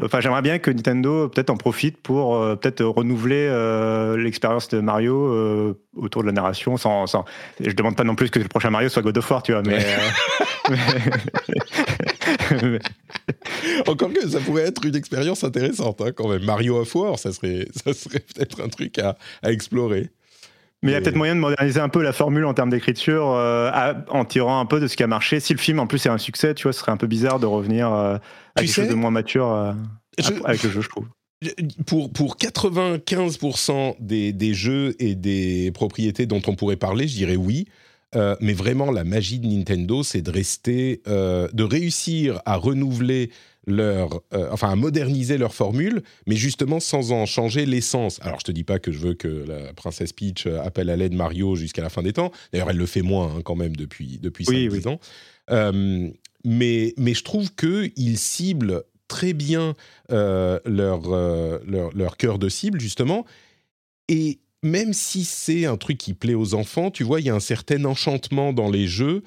Enfin, 0.00 0.20
j'aimerais 0.20 0.42
bien 0.42 0.60
que 0.60 0.70
Nintendo 0.70 1.28
peut-être 1.28 1.50
en 1.50 1.56
profite 1.56 1.96
pour 1.96 2.36
euh, 2.36 2.54
peut-être 2.54 2.84
renouveler 2.84 3.48
euh, 3.50 4.16
l'expérience 4.16 4.68
de 4.68 4.78
Mario 4.78 5.16
euh, 5.16 5.74
autour 5.96 6.22
de 6.22 6.28
la 6.28 6.32
narration. 6.32 6.76
Sans, 6.76 7.08
sans, 7.08 7.24
je 7.58 7.72
demande 7.72 7.96
pas 7.96 8.04
non 8.04 8.14
plus 8.14 8.30
que 8.30 8.38
le 8.38 8.46
prochain 8.46 8.70
Mario 8.70 8.88
soit 8.88 9.02
God 9.02 9.18
of 9.18 9.28
War, 9.28 9.42
tu 9.42 9.52
vois, 9.52 9.62
mais. 9.62 9.84
Encore 13.88 14.12
que 14.12 14.28
ça 14.28 14.38
pourrait 14.38 14.68
être 14.68 14.84
une 14.84 14.94
expérience 14.94 15.42
intéressante 15.42 16.00
hein, 16.00 16.12
quand 16.14 16.28
même. 16.28 16.44
Mario 16.44 16.80
of 16.80 16.94
War, 16.94 17.18
ça 17.18 17.32
serait, 17.32 17.66
ça 17.74 17.92
serait 17.92 18.20
peut-être 18.20 18.62
un 18.62 18.68
truc 18.68 18.98
à 18.98 19.16
explorer. 19.42 20.10
Mais 20.82 20.92
il 20.92 20.94
y 20.94 20.96
a 20.96 21.00
peut-être 21.00 21.16
moyen 21.16 21.34
de 21.34 21.40
moderniser 21.40 21.80
un 21.80 21.88
peu 21.88 22.02
la 22.02 22.12
formule 22.12 22.44
en 22.44 22.54
termes 22.54 22.70
d'écriture 22.70 23.26
en 23.26 24.24
tirant 24.24 24.60
un 24.60 24.66
peu 24.66 24.78
de 24.78 24.86
ce 24.86 24.96
qui 24.96 25.02
a 25.02 25.08
marché. 25.08 25.40
Si 25.40 25.52
le 25.52 25.58
film 25.58 25.80
en 25.80 25.88
plus 25.88 26.06
est 26.06 26.08
un 26.08 26.18
succès, 26.18 26.54
tu 26.54 26.64
vois, 26.64 26.72
ce 26.72 26.78
serait 26.80 26.92
un 26.92 26.96
peu 26.96 27.08
bizarre 27.08 27.40
de 27.40 27.46
revenir 27.46 28.18
tu 28.58 28.64
quelque 28.64 28.74
chose 28.74 28.88
de 28.88 28.94
moins 28.94 29.10
mature 29.10 29.52
euh, 29.52 29.72
avec 30.44 30.62
le 30.62 30.70
jeu, 30.70 30.80
je 30.80 30.88
trouve. 30.88 31.06
Pour, 31.86 32.12
pour 32.12 32.36
95% 32.36 33.96
des, 34.00 34.32
des, 34.32 34.54
jeux 34.54 34.96
et 34.98 35.14
des 35.14 35.70
propriétés 35.72 36.26
dont 36.26 36.42
on 36.48 36.56
pourrait 36.56 36.76
parler, 36.76 37.06
je 37.06 37.14
dirais 37.14 37.36
oui. 37.36 37.68
Euh, 38.16 38.34
mais 38.40 38.54
vraiment, 38.54 38.90
la 38.90 39.04
magie 39.04 39.38
de 39.38 39.46
Nintendo, 39.46 40.02
c'est 40.02 40.22
de 40.22 40.30
rester, 40.30 41.02
euh, 41.06 41.46
de 41.52 41.62
réussir 41.62 42.40
à 42.44 42.56
renouveler 42.56 43.30
leur, 43.68 44.22
enfin 44.50 44.70
à 44.70 44.76
moderniser 44.76 45.38
leur 45.38 45.54
formule, 45.54 46.02
mais 46.26 46.36
justement 46.36 46.80
sans 46.80 47.12
en 47.12 47.26
changer 47.26 47.66
l'essence. 47.66 48.18
Alors 48.22 48.40
je 48.40 48.44
te 48.44 48.52
dis 48.52 48.64
pas 48.64 48.78
que 48.78 48.92
je 48.92 48.98
veux 48.98 49.14
que 49.14 49.44
la 49.46 49.72
princesse 49.74 50.12
Peach 50.12 50.46
appelle 50.46 50.90
à 50.90 50.96
l'aide 50.96 51.14
Mario 51.14 51.54
jusqu'à 51.54 51.82
la 51.82 51.90
fin 51.90 52.02
des 52.02 52.12
temps. 52.12 52.32
D'ailleurs, 52.52 52.70
elle 52.70 52.76
le 52.76 52.86
fait 52.86 53.02
moins 53.02 53.34
hein, 53.36 53.42
quand 53.44 53.56
même 53.56 53.76
depuis 53.76 54.18
depuis 54.22 54.44
oui, 54.48 54.70
5 54.82 54.86
ans 54.86 55.00
mais, 56.44 56.94
mais 56.96 57.14
je 57.14 57.24
trouve 57.24 57.54
qu'ils 57.54 58.18
ciblent 58.18 58.84
très 59.08 59.32
bien 59.32 59.74
euh, 60.12 60.60
leur, 60.64 61.12
euh, 61.12 61.58
leur, 61.66 61.92
leur, 61.94 62.16
cœur 62.16 62.38
de 62.38 62.48
cible, 62.48 62.80
justement. 62.80 63.24
Et 64.08 64.38
même 64.62 64.92
si 64.92 65.24
c'est 65.24 65.66
un 65.66 65.76
truc 65.76 65.98
qui 65.98 66.14
plaît 66.14 66.34
aux 66.34 66.54
enfants, 66.54 66.90
tu 66.90 67.04
vois, 67.04 67.20
il 67.20 67.26
y 67.26 67.30
a 67.30 67.34
un 67.34 67.40
certain 67.40 67.84
enchantement 67.84 68.52
dans 68.52 68.70
les 68.70 68.86
jeux 68.86 69.22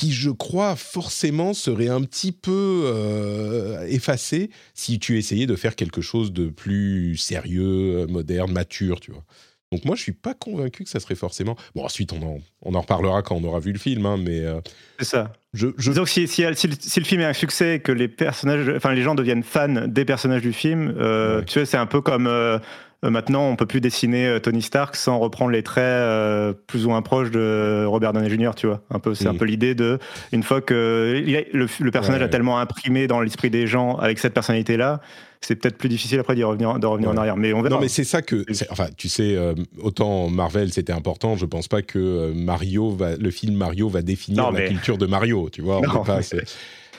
qui, 0.00 0.12
je 0.12 0.30
crois, 0.30 0.76
forcément 0.76 1.52
serait 1.52 1.88
un 1.88 2.00
petit 2.00 2.32
peu 2.32 2.84
euh, 2.86 3.86
effacé 3.86 4.48
si 4.72 4.98
tu 4.98 5.18
essayais 5.18 5.46
de 5.46 5.56
faire 5.56 5.76
quelque 5.76 6.00
chose 6.00 6.32
de 6.32 6.48
plus 6.48 7.18
sérieux, 7.18 8.06
moderne, 8.06 8.50
mature, 8.50 8.98
tu 8.98 9.10
vois. 9.10 9.24
Donc 9.70 9.84
moi, 9.84 9.94
je 9.96 10.02
suis 10.02 10.12
pas 10.12 10.32
convaincu 10.32 10.84
que 10.84 10.90
ça 10.90 11.00
serait 11.00 11.14
forcément. 11.14 11.54
Bon, 11.74 11.84
ensuite, 11.84 12.14
on 12.14 12.22
en, 12.22 12.38
on 12.62 12.74
en 12.74 12.80
reparlera 12.80 13.20
quand 13.20 13.36
on 13.36 13.44
aura 13.44 13.60
vu 13.60 13.72
le 13.72 13.78
film, 13.78 14.06
hein, 14.06 14.16
mais. 14.16 14.40
Euh, 14.40 14.62
c'est 14.98 15.04
ça. 15.04 15.34
Je, 15.52 15.68
je... 15.76 15.90
Disons 15.90 16.04
que 16.04 16.10
si, 16.10 16.26
si, 16.26 16.42
le 16.44 17.04
film 17.04 17.20
est 17.20 17.26
un 17.26 17.34
succès, 17.34 17.78
que 17.78 17.92
les 17.92 18.08
personnages, 18.08 18.72
enfin 18.74 18.94
les 18.94 19.02
gens 19.02 19.14
deviennent 19.14 19.42
fans 19.42 19.86
des 19.86 20.06
personnages 20.06 20.42
du 20.42 20.54
film, 20.54 20.94
euh, 20.98 21.42
tu 21.42 21.52
sais, 21.52 21.66
c'est 21.66 21.76
un 21.76 21.86
peu 21.86 22.00
comme 22.00 22.26
euh, 22.26 22.58
maintenant, 23.02 23.48
on 23.48 23.56
peut 23.56 23.66
plus 23.66 23.80
dessiner 23.80 24.38
Tony 24.42 24.62
Stark 24.62 24.96
sans 24.96 25.18
reprendre 25.18 25.50
les 25.50 25.62
traits 25.62 26.56
plus 26.66 26.86
ou 26.86 26.90
moins 26.90 27.02
proches 27.02 27.30
de 27.30 27.84
Robert 27.86 28.12
Downey 28.12 28.30
Jr. 28.30 28.50
Tu 28.56 28.66
vois, 28.66 28.82
un 28.90 28.98
peu, 28.98 29.14
c'est 29.14 29.26
un 29.26 29.34
peu 29.34 29.44
l'idée 29.44 29.74
de 29.74 29.98
une 30.32 30.42
fois 30.42 30.60
que 30.60 31.22
le, 31.52 31.90
personnage 31.90 32.22
a 32.22 32.28
tellement 32.28 32.58
imprimé 32.58 33.06
dans 33.06 33.20
l'esprit 33.20 33.50
des 33.50 33.66
gens 33.66 33.96
avec 33.96 34.18
cette 34.18 34.34
personnalité-là 34.34 35.00
c'est 35.40 35.56
peut-être 35.56 35.78
plus 35.78 35.88
difficile 35.88 36.20
après 36.20 36.34
d'y 36.34 36.44
revenir, 36.44 36.78
de 36.78 36.86
revenir 36.86 37.10
en 37.10 37.16
arrière. 37.16 37.36
Mais 37.36 37.52
on 37.52 37.62
verra. 37.62 37.76
Non, 37.76 37.80
mais 37.80 37.88
c'est 37.88 38.04
ça 38.04 38.22
que, 38.22 38.44
enfin, 38.70 38.88
tu 38.96 39.08
sais, 39.08 39.36
euh, 39.36 39.54
autant 39.80 40.28
Marvel 40.28 40.72
c'était 40.72 40.92
important, 40.92 41.36
je 41.36 41.46
pense 41.46 41.68
pas 41.68 41.82
que 41.82 41.98
euh, 41.98 42.34
Mario 42.34 42.90
va, 42.90 43.16
le 43.16 43.30
film 43.30 43.54
Mario 43.54 43.88
va 43.88 44.02
définir 44.02 44.50
la 44.52 44.68
culture 44.68 44.98
de 44.98 45.06
Mario, 45.06 45.48
tu 45.50 45.62
vois. 45.62 45.80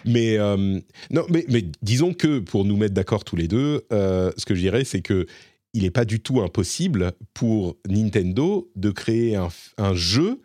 mais 0.05 0.37
euh, 0.37 0.79
non, 1.11 1.23
mais, 1.29 1.45
mais, 1.49 1.63
disons 1.83 2.13
que 2.13 2.39
pour 2.39 2.65
nous 2.65 2.77
mettre 2.77 2.95
d'accord 2.95 3.23
tous 3.23 3.35
les 3.35 3.47
deux, 3.47 3.83
ce 3.91 4.45
que 4.45 4.55
je 4.55 4.61
dirais, 4.61 4.83
c'est 4.83 5.01
que 5.01 5.27
il 5.73 5.83
n'est 5.83 5.91
pas 5.91 6.05
du 6.05 6.19
tout 6.19 6.41
impossible 6.41 7.13
pour 7.33 7.77
Nintendo 7.87 8.69
de 8.75 8.91
créer 8.91 9.35
un, 9.35 9.49
un 9.77 9.93
jeu 9.93 10.41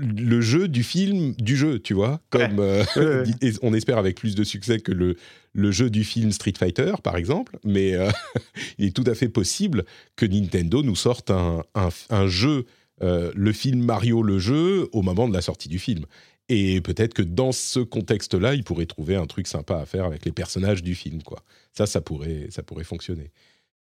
le 0.00 0.40
jeu 0.40 0.68
du 0.68 0.84
film 0.84 1.34
du 1.38 1.56
jeu, 1.56 1.80
tu 1.80 1.92
vois, 1.92 2.20
comme 2.30 2.60
on 3.62 3.74
espère 3.74 3.98
avec 3.98 4.16
plus 4.16 4.36
de 4.36 4.44
succès 4.44 4.78
que 4.78 4.92
le 4.92 5.16
le 5.52 5.72
jeu 5.72 5.90
du 5.90 6.04
film 6.04 6.30
Street 6.30 6.54
Fighter, 6.56 6.92
par 7.02 7.16
exemple, 7.16 7.58
mais 7.64 7.94
euh, 7.94 8.10
il 8.78 8.86
est 8.86 8.96
tout 8.96 9.04
à 9.06 9.14
fait 9.14 9.28
possible 9.28 9.84
que 10.14 10.24
Nintendo 10.24 10.82
nous 10.82 10.94
sorte 10.94 11.30
un, 11.30 12.26
jeu, 12.28 12.66
euh, 13.02 13.32
le 13.34 13.52
film 13.52 13.82
Mario 13.82 14.22
le 14.22 14.38
jeu, 14.38 14.88
au 14.92 15.02
moment 15.02 15.28
de 15.28 15.34
la 15.34 15.42
sortie 15.42 15.68
du 15.68 15.80
film. 15.80 16.04
Et 16.48 16.80
peut-être 16.80 17.12
que 17.12 17.22
dans 17.22 17.52
ce 17.52 17.80
contexte-là, 17.80 18.54
il 18.54 18.62
pourrait 18.62 18.86
trouver 18.86 19.16
un 19.16 19.26
truc 19.26 19.46
sympa 19.48 19.78
à 19.78 19.84
faire 19.84 20.04
avec 20.04 20.24
les 20.24 20.32
personnages 20.32 20.82
du 20.82 20.94
film, 20.94 21.22
quoi. 21.22 21.42
Ça, 21.72 21.86
ça 21.86 22.00
pourrait, 22.00 22.46
ça 22.50 22.62
pourrait 22.62 22.84
fonctionner. 22.84 23.32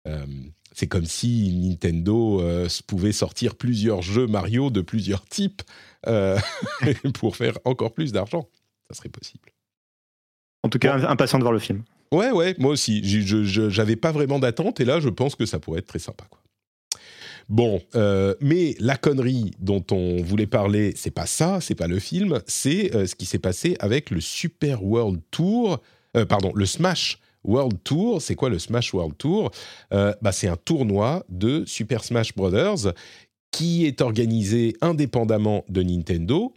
Euh, 0.07 0.25
c'est 0.73 0.87
comme 0.87 1.05
si 1.05 1.55
Nintendo 1.55 2.43
pouvait 2.85 3.11
sortir 3.11 3.55
plusieurs 3.55 4.03
jeux 4.03 4.27
Mario 4.27 4.69
de 4.69 4.81
plusieurs 4.81 5.25
types 5.25 5.63
pour 7.15 7.35
faire 7.35 7.57
encore 7.65 7.93
plus 7.93 8.11
d'argent. 8.11 8.47
Ça 8.87 8.95
serait 8.95 9.09
possible. 9.09 9.49
En 10.61 10.69
tout 10.69 10.77
cas, 10.77 10.95
impatient 11.09 11.39
de 11.39 11.43
voir 11.43 11.53
le 11.53 11.59
film. 11.59 11.83
Ouais, 12.11 12.31
ouais, 12.31 12.55
moi 12.59 12.71
aussi. 12.71 13.01
J'avais 13.03 13.95
pas 13.95 14.11
vraiment 14.11 14.37
d'attente 14.37 14.79
et 14.79 14.85
là, 14.85 14.99
je 14.99 15.09
pense 15.09 15.35
que 15.35 15.47
ça 15.47 15.59
pourrait 15.59 15.79
être 15.79 15.87
très 15.87 15.99
sympa. 15.99 16.25
Quoi. 16.29 16.41
Bon, 17.49 17.81
euh, 17.95 18.35
mais 18.41 18.75
la 18.79 18.97
connerie 18.97 19.51
dont 19.59 19.83
on 19.91 20.21
voulait 20.21 20.47
parler, 20.47 20.93
c'est 20.95 21.11
pas 21.11 21.25
ça, 21.25 21.61
c'est 21.61 21.75
pas 21.75 21.87
le 21.87 21.99
film, 21.99 22.41
c'est 22.45 22.93
euh, 22.93 23.05
ce 23.05 23.15
qui 23.15 23.25
s'est 23.25 23.39
passé 23.39 23.77
avec 23.79 24.09
le 24.09 24.19
Super 24.19 24.83
World 24.83 25.21
Tour, 25.31 25.81
euh, 26.17 26.25
pardon, 26.25 26.51
le 26.55 26.65
Smash 26.65 27.19
World 27.47 27.79
Tour. 27.83 28.21
C'est 28.21 28.35
quoi 28.35 28.49
le 28.49 28.59
Smash 28.59 28.93
World 28.93 29.17
Tour? 29.17 29.51
Bah, 29.91 30.31
C'est 30.31 30.47
un 30.47 30.57
tournoi 30.57 31.25
de 31.29 31.63
Super 31.65 32.03
Smash 32.03 32.35
Brothers 32.35 32.93
qui 33.51 33.85
est 33.85 34.01
organisé 34.01 34.75
indépendamment 34.81 35.63
de 35.69 35.81
Nintendo 35.81 36.53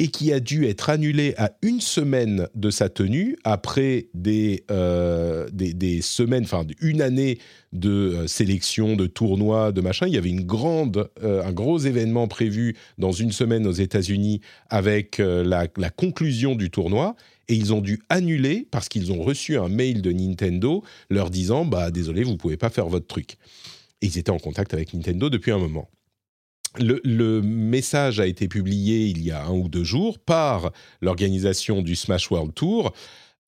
et 0.00 0.08
qui 0.08 0.32
a 0.32 0.38
dû 0.38 0.66
être 0.66 0.90
annulé 0.90 1.34
à 1.38 1.52
une 1.62 1.80
semaine 1.80 2.46
de 2.54 2.70
sa 2.70 2.88
tenue 2.88 3.36
après 3.42 4.08
des, 4.14 4.64
euh, 4.70 5.48
des, 5.52 6.00
semaines, 6.02 6.44
enfin 6.44 6.64
une 6.80 7.02
année 7.02 7.38
de 7.72 7.90
euh, 7.90 8.26
sélection, 8.28 8.94
de 8.94 9.06
tournois, 9.06 9.72
de 9.72 9.80
machin. 9.80 10.06
Il 10.06 10.14
y 10.14 10.18
avait 10.18 10.30
une 10.30 10.44
grande, 10.44 11.10
euh, 11.24 11.42
un 11.44 11.52
gros 11.52 11.78
événement 11.78 12.28
prévu 12.28 12.76
dans 12.98 13.10
une 13.10 13.32
semaine 13.32 13.66
aux 13.66 13.72
États-Unis 13.72 14.40
avec 14.70 15.18
la, 15.18 15.66
conclusion 15.96 16.54
du 16.54 16.70
tournoi. 16.70 17.16
Et 17.48 17.54
ils 17.54 17.72
ont 17.72 17.80
dû 17.80 18.02
annuler 18.08 18.68
parce 18.70 18.88
qu'ils 18.88 19.10
ont 19.10 19.22
reçu 19.22 19.56
un 19.56 19.68
mail 19.68 20.02
de 20.02 20.12
Nintendo 20.12 20.84
leur 21.08 21.30
disant 21.30 21.64
bah 21.64 21.90
désolé 21.90 22.22
vous 22.22 22.36
pouvez 22.36 22.56
pas 22.56 22.70
faire 22.70 22.88
votre 22.88 23.06
truc. 23.06 23.38
Et 24.02 24.06
ils 24.06 24.18
étaient 24.18 24.30
en 24.30 24.38
contact 24.38 24.74
avec 24.74 24.92
Nintendo 24.92 25.30
depuis 25.30 25.50
un 25.50 25.58
moment 25.58 25.88
le, 26.78 27.40
message 27.40 28.20
a 28.20 28.26
été 28.26 28.48
publié 28.48 29.06
il 29.06 29.22
y 29.22 29.30
a 29.30 29.44
un 29.44 29.52
ou 29.52 29.68
deux 29.68 29.84
jours 29.84 30.18
par 30.18 30.72
l'organisation 31.00 31.82
du 31.82 31.96
Smash 31.96 32.30
World 32.30 32.54
Tour. 32.54 32.92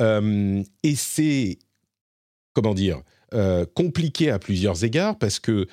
Euh, 0.00 0.62
et 0.82 0.94
c'est, 0.94 1.58
comment 2.52 2.74
dire, 2.74 3.02
euh, 3.34 3.66
compliqué 3.74 4.30
à 4.30 4.38
plusieurs 4.38 4.84
égards 4.84 5.18
parce 5.18 5.38
que 5.38 5.66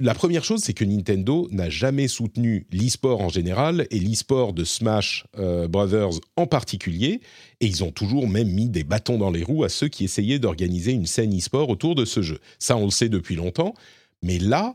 la 0.00 0.14
première 0.14 0.42
chose, 0.42 0.60
c'est 0.60 0.74
que 0.74 0.84
Nintendo 0.84 1.48
n'a 1.52 1.70
jamais 1.70 2.08
soutenu 2.08 2.66
l'e-sport 2.72 3.20
en 3.20 3.28
général 3.28 3.86
et 3.90 4.00
l'e-sport 4.00 4.52
de 4.52 4.64
Smash 4.64 5.24
euh, 5.38 5.68
Brothers 5.68 6.20
en 6.36 6.46
particulier. 6.46 7.20
Et 7.60 7.66
ils 7.66 7.84
ont 7.84 7.92
toujours 7.92 8.28
même 8.28 8.48
mis 8.48 8.68
des 8.68 8.82
bâtons 8.82 9.18
dans 9.18 9.30
les 9.30 9.44
roues 9.44 9.62
à 9.62 9.68
ceux 9.68 9.88
qui 9.88 10.04
essayaient 10.04 10.40
d'organiser 10.40 10.90
une 10.90 11.06
scène 11.06 11.36
e-sport 11.36 11.68
autour 11.68 11.94
de 11.94 12.04
ce 12.04 12.22
jeu. 12.22 12.40
Ça, 12.58 12.76
on 12.76 12.86
le 12.86 12.90
sait 12.90 13.08
depuis 13.08 13.36
longtemps. 13.36 13.74
Mais 14.20 14.40
là, 14.40 14.74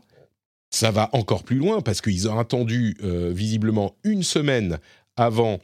ça 0.70 0.90
va 0.90 1.10
encore 1.12 1.42
plus 1.42 1.56
loin 1.56 1.82
parce 1.82 2.00
qu'ils 2.00 2.28
ont 2.28 2.38
attendu 2.38 2.96
euh, 3.02 3.30
visiblement 3.34 3.94
une 4.04 4.22
semaine 4.22 4.78
avant 5.16 5.58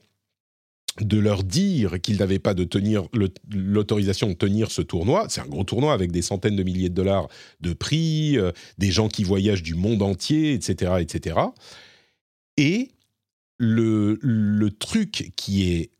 de 1.00 1.18
leur 1.18 1.44
dire 1.44 2.00
qu'ils 2.00 2.18
n'avaient 2.18 2.38
pas 2.38 2.54
de 2.54 2.64
tenir 2.64 3.04
l'autorisation 3.52 4.28
de 4.28 4.34
tenir 4.34 4.70
ce 4.70 4.82
tournoi. 4.82 5.26
C'est 5.28 5.40
un 5.40 5.46
gros 5.46 5.64
tournoi 5.64 5.92
avec 5.92 6.12
des 6.12 6.22
centaines 6.22 6.56
de 6.56 6.62
milliers 6.62 6.88
de 6.88 6.94
dollars 6.94 7.28
de 7.60 7.72
prix, 7.72 8.38
euh, 8.38 8.52
des 8.78 8.90
gens 8.90 9.08
qui 9.08 9.24
voyagent 9.24 9.62
du 9.62 9.74
monde 9.74 10.02
entier, 10.02 10.52
etc., 10.54 10.94
etc. 11.00 11.38
Et 12.56 12.90
le, 13.58 14.18
le 14.20 14.70
truc 14.70 15.32
qui 15.36 15.70
est 15.72 15.90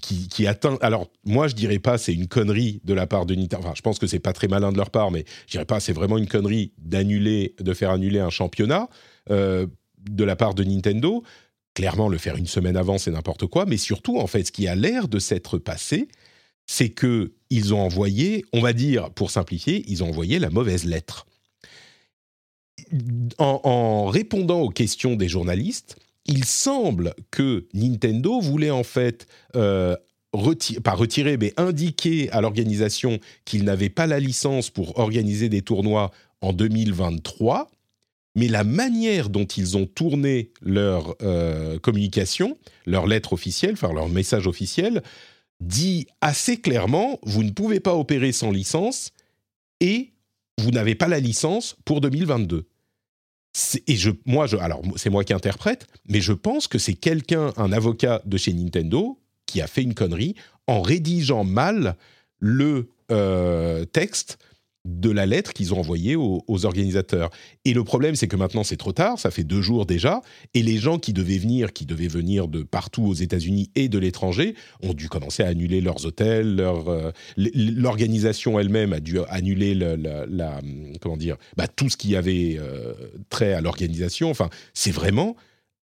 qui, 0.00 0.46
atteint. 0.46 0.78
Alors, 0.80 1.10
moi, 1.24 1.48
je 1.48 1.54
dirais 1.54 1.78
pas 1.78 1.98
c'est 1.98 2.14
une 2.14 2.28
connerie 2.28 2.80
de 2.84 2.94
la 2.94 3.06
part 3.06 3.26
de 3.26 3.34
Nintendo. 3.34 3.64
Enfin, 3.64 3.74
je 3.76 3.82
pense 3.82 3.98
que 3.98 4.06
c'est 4.06 4.20
pas 4.20 4.32
très 4.32 4.48
malin 4.48 4.72
de 4.72 4.76
leur 4.76 4.90
part, 4.90 5.10
mais 5.10 5.24
je 5.46 5.52
dirais 5.52 5.64
pas 5.64 5.80
c'est 5.80 5.92
vraiment 5.92 6.18
une 6.18 6.28
connerie 6.28 6.72
d'annuler, 6.78 7.54
de 7.58 7.74
faire 7.74 7.90
annuler 7.90 8.20
un 8.20 8.30
championnat 8.30 8.88
euh, 9.30 9.66
de 10.08 10.24
la 10.24 10.36
part 10.36 10.54
de 10.54 10.62
Nintendo. 10.62 11.24
Clairement, 11.76 12.08
le 12.08 12.16
faire 12.16 12.36
une 12.36 12.46
semaine 12.46 12.74
avant, 12.76 12.96
c'est 12.96 13.10
n'importe 13.10 13.46
quoi. 13.46 13.66
Mais 13.66 13.76
surtout, 13.76 14.18
en 14.18 14.26
fait, 14.26 14.44
ce 14.44 14.52
qui 14.52 14.66
a 14.66 14.74
l'air 14.74 15.08
de 15.08 15.18
s'être 15.18 15.58
passé, 15.58 16.08
c'est 16.66 16.88
que 16.88 17.34
ils 17.50 17.74
ont 17.74 17.80
envoyé, 17.80 18.46
on 18.54 18.62
va 18.62 18.72
dire, 18.72 19.10
pour 19.10 19.30
simplifier, 19.30 19.84
ils 19.86 20.02
ont 20.02 20.08
envoyé 20.08 20.38
la 20.38 20.48
mauvaise 20.48 20.86
lettre. 20.86 21.26
en 23.38 24.06
répondant 24.06 24.60
aux 24.60 24.70
questions 24.70 25.16
des 25.16 25.28
journalistes, 25.28 25.96
il 26.24 26.46
semble 26.46 27.14
que 27.30 27.66
Nintendo 27.74 28.40
voulait 28.40 28.70
en 28.70 28.82
fait 28.82 29.26
euh, 29.54 29.96
pas 30.82 30.94
retirer, 30.94 31.36
mais 31.36 31.52
indiquer 31.58 32.30
à 32.30 32.40
l'organisation 32.40 33.18
qu'il 33.44 33.64
n'avait 33.64 33.90
pas 33.90 34.06
la 34.06 34.18
licence 34.18 34.70
pour 34.70 34.98
organiser 34.98 35.50
des 35.50 35.60
tournois 35.60 36.10
en 36.40 36.54
2023. 36.54 37.70
Mais 38.36 38.46
la 38.46 38.62
manière 38.62 39.28
dont 39.28 39.46
ils 39.46 39.76
ont 39.76 39.86
tourné 39.86 40.52
leur 40.62 41.16
euh, 41.22 41.80
communication, 41.80 42.56
leur 42.86 43.08
lettre 43.08 43.32
officielle, 43.32 43.72
enfin 43.72 43.92
leur 43.92 44.08
message 44.08 44.46
officiel, 44.46 45.02
dit 45.60 46.06
assez 46.20 46.60
clairement 46.60 47.18
vous 47.24 47.42
ne 47.42 47.50
pouvez 47.50 47.80
pas 47.80 47.96
opérer 47.96 48.30
sans 48.30 48.52
licence 48.52 49.10
et 49.80 50.12
vous 50.58 50.70
n'avez 50.70 50.94
pas 50.94 51.08
la 51.08 51.18
licence 51.18 51.76
pour 51.84 52.00
2022 52.00 52.68
et 53.86 53.96
moi, 54.26 54.46
alors 54.62 54.82
c'est 54.96 55.10
moi 55.10 55.24
qui 55.24 55.32
interprète, 55.32 55.86
mais 56.08 56.20
je 56.20 56.32
pense 56.32 56.68
que 56.68 56.78
c'est 56.78 56.94
quelqu'un, 56.94 57.52
un 57.56 57.72
avocat 57.72 58.20
de 58.24 58.36
chez 58.36 58.52
Nintendo, 58.52 59.18
qui 59.46 59.60
a 59.60 59.66
fait 59.66 59.82
une 59.82 59.94
connerie 59.94 60.34
en 60.66 60.82
rédigeant 60.82 61.44
mal 61.44 61.96
le 62.38 62.90
euh, 63.10 63.84
texte 63.84 64.38
de 64.86 65.10
la 65.10 65.26
lettre 65.26 65.52
qu'ils 65.52 65.74
ont 65.74 65.80
envoyée 65.80 66.16
aux, 66.16 66.42
organisateurs. 66.64 67.30
Et 67.64 67.74
le 67.74 67.84
problème, 67.84 68.14
c'est 68.14 68.28
que 68.28 68.36
maintenant, 68.36 68.64
c'est 68.64 68.76
trop 68.76 68.92
tard, 68.92 69.18
ça 69.18 69.30
fait 69.30 69.44
deux 69.44 69.60
jours 69.60 69.84
déjà, 69.84 70.22
et 70.54 70.62
les 70.62 70.78
gens 70.78 70.98
qui 70.98 71.12
devaient 71.12 71.38
venir, 71.38 71.72
qui 71.72 71.84
devaient 71.84 72.06
venir 72.06 72.48
de 72.48 72.62
partout 72.62 73.04
aux 73.04 73.14
États-Unis 73.14 73.70
et 73.74 73.88
de 73.88 73.98
l'étranger, 73.98 74.54
ont 74.82 74.94
dû 74.94 75.08
commencer 75.08 75.42
à 75.42 75.48
annuler 75.48 75.80
leurs 75.80 76.06
hôtels, 76.06 76.56
leur, 76.56 76.88
euh, 76.88 77.10
l'organisation 77.36 78.58
elle-même 78.58 78.92
a 78.92 79.00
dû 79.00 79.18
annuler 79.28 79.74
la, 79.74 80.60
comment 81.00 81.16
dire, 81.16 81.36
bah, 81.56 81.66
tout 81.66 81.90
ce 81.90 81.96
qui 81.96 82.16
avait 82.16 82.56
euh, 82.58 82.94
trait 83.28 83.52
à 83.52 83.60
l'organisation. 83.60 84.30
Enfin, 84.30 84.48
c'est 84.72 84.92
vraiment 84.92 85.36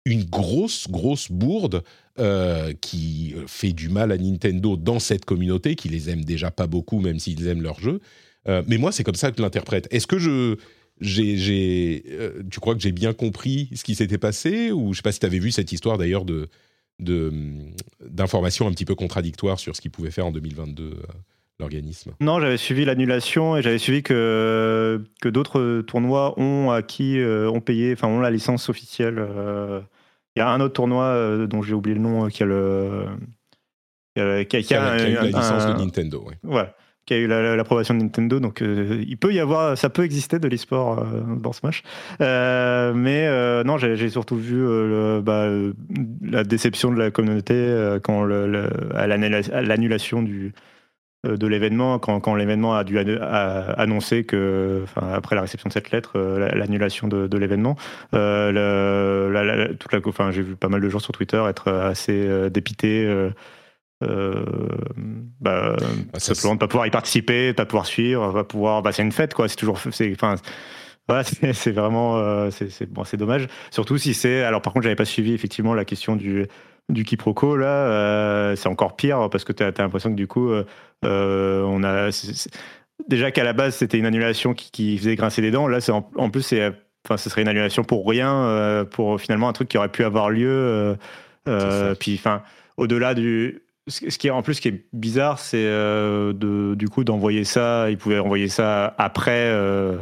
une 0.06 0.24
grosse, 0.24 0.90
grosse 0.90 1.32
bourde 1.32 1.84
euh, 2.20 2.74
qui 2.82 3.36
fait 3.46 3.74
du 3.74 3.90
mal 3.90 4.12
à 4.12 4.18
Nintendo 4.18 4.76
dans 4.76 5.00
cette 5.00 5.26
communauté, 5.26 5.76
qui 5.76 5.90
les 5.90 6.10
aime 6.10 6.24
déjà 6.24 6.50
pas 6.50 6.66
beaucoup, 6.66 7.00
même 7.00 7.20
s'ils 7.20 7.48
aiment 7.48 7.62
leur 7.62 7.80
jeu. 7.80 8.00
Euh, 8.48 8.64
mais 8.68 8.78
moi, 8.78 8.92
c'est 8.92 9.04
comme 9.04 9.16
ça 9.16 9.32
que 9.32 9.38
je 9.38 9.42
l'interprète. 9.42 9.88
Est-ce 9.92 10.08
que 10.08 10.18
je, 10.18 10.56
j'ai, 11.02 12.04
euh, 12.10 12.44
tu 12.50 12.60
crois 12.60 12.76
que 12.76 12.82
j'ai 12.82 12.92
bien 12.92 13.14
compris 13.14 13.70
ce 13.76 13.84
qui 13.84 13.96
s'était 13.96 14.18
passé 14.18 14.72
ou 14.72 14.94
je 14.94 14.98
sais 14.98 15.04
pas 15.04 15.12
si 15.12 15.20
tu 15.20 15.26
avais 15.26 15.40
vu 15.40 15.52
cette 15.52 15.72
histoire 15.72 15.98
d'ailleurs 15.98 16.26
de, 16.26 16.50
d'informations 17.00 18.68
un 18.68 18.72
petit 18.72 18.86
peu 18.86 18.96
contradictoires 18.96 19.60
sur 19.60 19.76
ce 19.76 19.82
qu'il 19.82 19.92
pouvait 19.92 20.12
faire 20.12 20.26
en 20.26 20.32
2022, 20.32 20.84
euh, 20.84 20.94
l'organisme? 21.60 22.12
Non, 22.22 22.40
j'avais 22.40 22.58
suivi 22.58 22.86
l'annulation 22.86 23.58
et 23.58 23.62
j'avais 23.62 23.80
suivi 23.80 24.02
que, 24.02 25.04
que 25.22 25.30
d'autres 25.30 25.82
tournois 25.82 26.40
ont 26.40 26.72
acquis, 26.72 27.20
ont 27.22 27.62
payé, 27.62 27.94
enfin 27.94 28.08
ont 28.08 28.20
la 28.20 28.32
licence 28.32 28.70
officielle. 28.70 29.28
Il 30.36 30.40
y 30.40 30.42
a 30.42 30.50
un 30.50 30.62
autre 30.62 30.74
tournoi 30.74 31.48
dont 31.48 31.64
j'ai 31.64 31.74
oublié 31.74 31.96
le 31.96 32.02
nom 32.02 32.28
qui 32.30 32.44
a 32.44 32.46
le. 32.46 33.06
Qui 34.16 34.22
a, 34.22 34.46
qui 34.46 34.74
a, 34.74 35.10
eu 35.10 35.14
la 35.14 35.24
licence 35.26 35.66
de 35.68 35.74
Nintendo. 35.74 36.28
Ouais 36.44 36.68
qui 37.08 37.14
a 37.14 37.18
eu 37.18 37.28
l'approbation 37.28 37.96
de 37.96 38.04
Nintendo. 38.04 38.40
Donc, 38.40 38.62
euh, 38.62 39.04
il 39.08 39.18
peut 39.18 39.34
y 39.34 39.40
avoir, 39.40 39.78
ça 39.78 39.90
peut 39.90 40.04
exister 40.04 40.40
de 40.40 40.48
l'e-sport 40.48 41.00
euh, 41.00 41.22
dans 41.38 41.54
Smash. 41.54 41.82
Euh, 42.22 42.94
mais 42.94 43.28
non, 43.64 43.78
j'ai 43.78 44.10
surtout 44.10 44.36
vu 44.36 44.62
bah, 45.22 45.48
la 46.22 46.44
déception 46.44 46.92
de 46.92 47.00
la 47.00 47.10
communauté 47.10 47.98
quand 48.04 48.26
à 48.94 49.08
l'annulation 49.08 50.22
du 50.22 50.54
de 51.24 51.48
l'événement, 51.48 51.98
quand, 51.98 52.20
quand 52.20 52.36
l'événement 52.36 52.76
a 52.76 52.84
dû 52.84 53.00
annoncer 53.00 54.24
que, 54.24 54.84
après 54.96 55.36
la 55.36 55.42
réception 55.42 55.68
de 55.68 55.74
cette 55.74 55.92
lettre, 55.92 56.20
l'annulation 56.20 57.08
de, 57.08 57.28
de 57.28 57.38
l'événement, 57.38 57.76
toute 58.12 59.94
la, 59.94 60.00
enfin, 60.06 60.32
j'ai 60.32 60.42
vu 60.44 60.56
pas 60.56 60.70
mal 60.70 60.82
de 60.82 60.90
gens 60.90 61.00
sur 61.00 61.14
Twitter 61.14 61.44
être 61.48 61.72
assez 61.72 62.50
dépités 62.50 63.32
euh, 64.04 64.46
bah, 65.42 65.76
ah, 66.14 66.20
simplement 66.20 66.54
ne 66.54 66.60
pas 66.60 66.68
pouvoir 66.68 66.88
y 66.88 66.92
participer, 66.92 67.54
pas 67.54 67.66
pouvoir 67.66 67.86
suivre, 67.86 68.32
pas 68.32 68.44
pouvoir. 68.44 68.82
Bah, 68.82 68.92
c'est 68.92 69.02
une 69.02 69.12
fête, 69.12 69.34
quoi. 69.34 69.48
C'est 69.48 69.56
toujours. 69.56 69.80
C'est, 69.92 70.12
enfin, 70.12 70.36
voilà, 71.08 71.24
c'est, 71.54 71.72
vraiment. 71.72 72.18
Euh, 72.18 72.50
c'est, 72.52 72.92
bon, 72.92 73.04
c'est 73.04 73.18
dommage. 73.18 73.48
Surtout 73.72 73.98
si 73.98 74.14
c'est. 74.14 74.44
Alors, 74.44 74.62
par 74.62 74.74
contre, 74.74 74.84
j'avais 74.84 74.96
pas 74.96 75.06
suivi 75.06 75.34
effectivement 75.34 75.74
la 75.74 75.86
question 75.86 76.16
du 76.16 76.48
du 76.90 77.04
quiproquo 77.04 77.58
là, 77.58 77.68
euh, 77.68 78.56
c'est 78.56 78.70
encore 78.70 78.96
pire 78.96 79.30
parce 79.30 79.44
que 79.44 79.52
tu 79.52 79.62
as, 79.62 79.74
l'impression 79.78 80.10
que 80.10 80.16
du 80.16 80.26
coup, 80.26 80.54
on 81.04 81.84
a 81.84 82.10
déjà 83.10 83.30
qu'à 83.30 83.44
la 83.44 83.52
base 83.52 83.76
c'était 83.76 83.98
une 83.98 84.06
annulation 84.06 84.54
qui, 84.54 84.72
qui, 84.72 84.98
faisait 84.98 85.18
grincer 85.18 85.42
des 85.42 85.52
dents. 85.52 85.68
Là, 85.68 85.82
c'est 85.82 85.92
en, 85.92 86.30
plus 86.30 86.44
c'est, 86.44 86.72
enfin, 87.06 87.18
ce 87.18 87.30
serait 87.30 87.42
une 87.42 87.50
annulation 87.50 87.84
pour 87.84 88.08
rien, 88.08 88.86
pour 88.90 89.20
finalement 89.20 89.50
un 89.50 89.54
truc 89.54 89.68
qui 89.68 89.78
aurait 89.78 89.92
pu 89.92 90.06
avoir 90.06 90.30
lieu. 90.30 90.96
puis, 92.00 92.16
enfin, 92.16 92.42
au-delà 92.78 93.14
du 93.14 93.64
ce 93.88 94.18
qui 94.18 94.28
est 94.28 94.32
en 94.32 94.42
plus 94.42 94.60
qui 94.60 94.68
est 94.70 94.86
bizarre, 94.94 95.40
c'est 95.40 95.66
euh, 95.66 96.34
de, 96.34 96.76
du 96.76 96.90
coup 96.90 97.04
d'envoyer 97.04 97.44
ça. 97.44 97.90
Ils 97.90 97.98
pouvaient 97.98 98.20
envoyer 98.20 98.50
ça 98.50 98.94
après, 98.98 99.50
euh, 99.50 99.98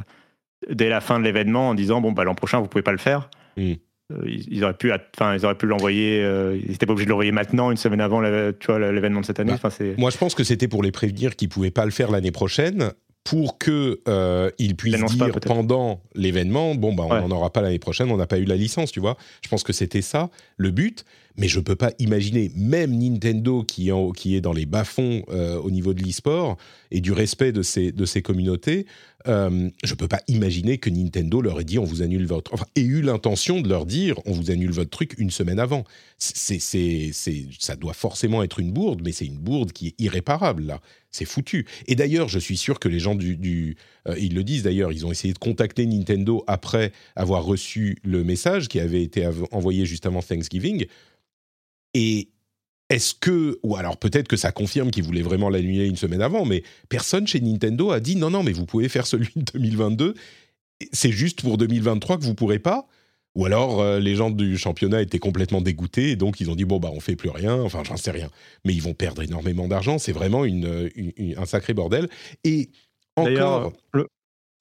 dès 0.70 0.90
la 0.90 1.02
fin 1.02 1.20
de 1.20 1.24
l'événement, 1.24 1.70
en 1.70 1.74
disant 1.76 2.02
bon 2.02 2.12
bah 2.12 2.24
l'an 2.24 2.36
prochain 2.36 2.60
vous 2.60 2.68
pouvez 2.68 2.82
pas 2.82 2.92
le 2.92 2.98
faire. 2.98 3.30
Mm. 3.58 3.74
Euh, 4.14 4.24
ils, 4.28 4.64
auraient 4.64 4.76
pu, 4.76 4.92
enfin 5.16 5.36
ils 5.36 5.46
auraient 5.46 5.58
pu 5.58 5.66
l'envoyer. 5.66 6.20
ils 6.20 6.72
n'étaient 6.72 6.86
pas 6.86 6.94
obligés 6.94 7.06
de 7.06 7.12
l'envoyer 7.12 7.32
maintenant, 7.32 7.72
une 7.72 7.78
semaine 7.78 8.02
avant, 8.02 8.22
tu 8.60 8.68
vois 8.68 8.80
l'événement 8.92 9.22
de 9.22 9.26
cette 9.26 9.40
année. 9.40 9.54
Bah, 9.62 9.70
moi 9.98 10.10
je 10.10 10.18
pense 10.18 10.36
que 10.36 10.44
c'était 10.44 10.68
pour 10.68 10.84
les 10.84 10.92
prévenir 10.92 11.36
qu'ils 11.36 11.50
pouvaient 11.50 11.72
pas 11.72 11.86
le 11.86 11.92
faire 11.92 12.12
l'année 12.12 12.32
prochaine 12.32 12.92
pour 13.26 13.58
que 13.58 14.02
euh, 14.08 14.52
puissent 14.78 15.04
dire 15.06 15.32
pendant 15.42 16.02
l'événement, 16.14 16.76
bon 16.76 16.94
bah 16.94 17.06
on 17.10 17.28
n'en 17.28 17.36
aura 17.36 17.52
pas 17.52 17.62
l'année 17.62 17.80
prochaine, 17.80 18.12
on 18.12 18.18
n'a 18.18 18.28
pas 18.28 18.38
eu 18.38 18.46
la 18.46 18.56
licence, 18.56 18.92
tu 18.92 19.00
vois. 19.00 19.18
Je 19.42 19.50
pense 19.50 19.64
que 19.64 19.74
c'était 19.74 20.04
ça 20.04 20.30
le 20.58 20.70
but, 20.70 21.06
mais 21.38 21.48
je 21.48 21.60
peux 21.60 21.76
pas 21.76 21.92
imaginer 22.00 22.52
même 22.56 22.98
Nintendo 22.98 23.64
qui, 23.64 23.90
est 23.90 24.42
dans 24.42 24.54
les 24.54 24.66
bas-fonds 24.66 25.24
euh, 25.30 25.58
au 25.58 25.72
niveau 25.72 25.94
de 25.94 26.02
l'e-sport 26.02 26.58
et 26.92 27.02
du 27.02 27.12
respect 27.12 27.52
de 27.52 27.62
ces 27.62 28.22
communautés, 28.22 28.86
euh, 29.28 29.70
je 29.84 29.96
peux 29.96 30.08
pas 30.08 30.22
imaginer 30.28 30.78
que 30.78 30.90
Nintendo 30.90 31.42
leur 31.42 31.60
ait 31.60 31.64
dit 31.64 31.80
on 31.80 31.84
vous 31.84 32.04
annule 32.04 32.28
votre, 32.28 32.54
enfin, 32.54 32.66
ait 32.76 32.82
eu 32.82 33.02
l'intention 33.02 33.60
de 33.60 33.68
leur 33.68 33.86
dire 33.86 34.20
on 34.26 34.32
vous 34.32 34.52
annule 34.52 34.72
votre 34.72 34.92
truc 34.92 35.16
une 35.18 35.32
semaine 35.32 35.60
avant. 35.60 35.84
C'est 36.18 36.60
ça 37.60 37.76
doit 37.76 37.94
forcément 37.94 38.44
être 38.44 38.60
une 38.60 38.72
bourde, 38.72 39.02
mais 39.04 39.12
c'est 39.12 39.26
une 39.26 39.40
bourde 39.40 39.72
qui 39.72 39.88
est 39.88 39.96
irréparable 40.00 40.64
là 40.64 40.82
c'est 41.16 41.26
foutu. 41.26 41.66
Et 41.88 41.96
d'ailleurs, 41.96 42.28
je 42.28 42.40
suis 42.40 42.58
sûr 42.58 42.80
que 42.80 42.90
les 42.90 43.00
gens 43.00 43.16
du... 43.16 43.78
Euh, 44.08 44.16
ils 44.20 44.36
le 44.36 44.44
disent 44.44 44.64
d'ailleurs, 44.64 44.92
ils 44.92 45.06
ont 45.06 45.12
essayé 45.12 45.34
de 45.34 45.40
contacter 45.40 45.86
Nintendo 45.86 46.44
après 46.46 46.92
avoir 47.16 47.46
reçu 47.46 47.98
le 48.04 48.24
message 48.24 48.68
qui 48.68 48.80
avait 48.80 49.02
été 49.02 49.28
envoyé 49.52 49.86
juste 49.86 50.06
avant 50.06 50.22
Thanksgiving. 50.22 50.86
Et 51.96 52.30
est-ce 52.90 53.16
que... 53.16 53.58
Ou 53.64 53.78
alors 53.78 53.98
peut-être 53.98 54.28
que 54.28 54.38
ça 54.38 54.52
confirme 54.52 54.92
qu'ils 54.92 55.04
voulaient 55.04 55.24
vraiment 55.24 55.50
l'annuler 55.50 55.88
une 55.88 55.96
semaine 55.96 56.22
avant, 56.22 56.46
mais 56.46 56.62
personne 56.90 57.26
chez 57.26 57.40
Nintendo 57.40 57.90
a 57.90 58.00
dit 58.00 58.16
non, 58.16 58.30
non, 58.30 58.44
mais 58.44 58.52
vous 58.52 58.66
pouvez 58.66 58.90
faire 58.90 59.08
celui 59.08 59.32
de 59.36 59.44
2022. 59.54 60.14
C'est 60.92 61.12
juste 61.12 61.42
pour 61.42 61.58
2023 61.58 62.20
que 62.20 62.24
vous 62.24 62.36
pourrez 62.36 62.60
pas 62.60 62.86
ou 63.36 63.46
alors 63.46 63.82
euh, 63.82 64.00
les 64.00 64.16
gens 64.16 64.30
du 64.32 64.58
championnat 64.58 65.02
étaient 65.02 65.20
complètement 65.20 65.62
dégoûtés 65.62 66.12
et 66.12 66.16
donc 66.16 66.40
ils 66.40 66.50
ont 66.50 66.56
dit 66.56 66.64
bon 66.64 66.80
bah 66.80 66.90
on 66.94 67.02
fait 67.02 67.18
plus 67.18 67.30
rien. 67.30 67.62
Enfin 67.62 67.84
j'en 67.84 67.98
sais 67.98 68.12
rien. 68.12 68.30
Mais 68.64 68.74
ils 68.74 68.82
vont 68.82 68.94
perdre 68.94 69.22
énormément 69.22 69.68
d'argent. 69.68 69.98
C'est 69.98 70.14
vraiment 70.14 70.46
une, 70.46 70.90
un 71.38 71.46
sacré 71.46 71.74
bordel. 71.74 72.08
Et 72.44 72.70
encore. 73.16 73.74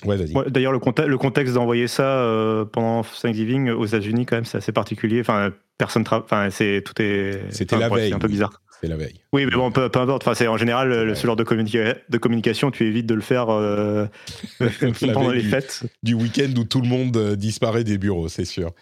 Ouais, 0.05 0.19
D'ailleurs, 0.49 0.73
le, 0.73 0.81
le, 1.07 1.19
contexte 1.19 1.55
d'envoyer 1.55 1.89
ça 1.89 2.05
euh, 2.05 2.65
pendant 2.65 3.03
Thanksgiving 3.03 3.71
aux 3.71 3.87
États-Unis, 3.87 4.27
quand 4.27 4.37
même, 4.37 4.45
c'est 4.45 4.59
assez 4.59 4.73
particulier. 4.73 5.21
Enfin, 5.21 5.51
personne, 5.79 6.05
enfin, 6.09 6.51
c'est 6.51 6.83
tout 6.85 7.01
est. 7.01 7.41
C'était 7.51 7.79
la 7.79 7.89
veille. 7.89 8.13
un 8.13 8.19
peu 8.19 8.29
bizarre 8.29 8.61
la 8.89 8.97
veille. 8.97 9.21
Oui, 9.33 9.45
mais 9.47 9.53
bon, 9.53 9.71
peu, 9.71 9.85
importe. 9.85 10.23
Enfin, 10.23 10.35
c'est 10.35 10.47
en 10.47 10.57
général 10.57 11.17
ce 11.17 11.27
genre 11.27 11.37
de, 11.37 11.45
de, 11.45 12.19
communication, 12.19 12.71
tu 12.71 12.87
évites 12.87 13.07
de 13.07 13.15
le 13.15 13.21
faire 13.21 13.51
euh, 13.51 14.07
pendant 15.13 15.31
les 15.31 15.43
fêtes. 15.43 15.83
Du 16.03 16.15
week-end 16.15 16.51
où 16.57 16.65
tout 16.65 16.81
le 16.81 16.89
monde 16.89 17.17
euh, 17.17 17.37
disparaît 17.37 17.85
des 17.85 17.99
bureaux, 17.99 18.29
c'est 18.29 18.45
sûr. 18.45 18.73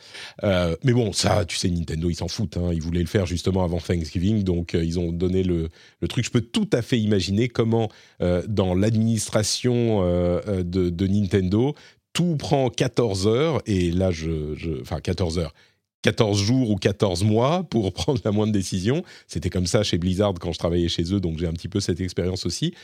Euh, 0.44 0.76
mais 0.84 0.92
bon, 0.92 1.12
ça, 1.12 1.44
tu 1.44 1.56
sais, 1.56 1.68
Nintendo, 1.68 2.10
ils 2.10 2.16
s'en 2.16 2.28
foutent. 2.28 2.56
Hein. 2.56 2.70
Ils 2.72 2.82
voulaient 2.82 3.00
le 3.00 3.06
faire 3.06 3.26
justement 3.26 3.64
avant 3.64 3.78
Thanksgiving, 3.78 4.44
donc 4.44 4.74
ils 4.74 4.98
ont 4.98 5.12
donné 5.12 5.42
le, 5.42 5.68
le, 6.00 6.08
truc. 6.08 6.24
Je 6.24 6.30
peux 6.30 6.40
tout 6.40 6.68
à 6.72 6.82
fait 6.82 6.98
imaginer 6.98 7.48
comment, 7.48 7.88
dans 8.20 8.74
l'administration 8.74 10.02
de, 10.02 10.62
de 10.62 11.06
Nintendo, 11.06 11.74
tout 12.12 12.36
prend 12.36 12.68
14 12.68 13.26
heures, 13.26 13.62
et 13.66 13.90
là, 13.90 14.10
je, 14.10 14.54
je 14.54 14.80
enfin 14.80 15.00
14 15.00 15.38
heures, 15.38 15.54
14 16.02 16.40
jours 16.40 16.70
ou 16.70 16.76
14 16.76 17.24
mois 17.24 17.64
pour 17.64 17.92
prendre 17.94 18.20
la 18.24 18.32
moindre 18.32 18.52
décision. 18.52 19.02
C'était 19.26 19.50
comme 19.50 19.66
ça 19.66 19.82
chez 19.82 19.98
Blizzard 19.98 20.34
quand 20.34 20.52
je 20.52 20.58
travaillais 20.58 20.88
chez 20.88 21.14
eux, 21.14 21.20
donc 21.20 21.38
j'ai 21.38 21.46
un 21.46 21.52
petit 21.52 21.68
peu 21.68 21.80
cette 21.80 22.00
expérience 22.00 22.46
aussi. 22.46 22.74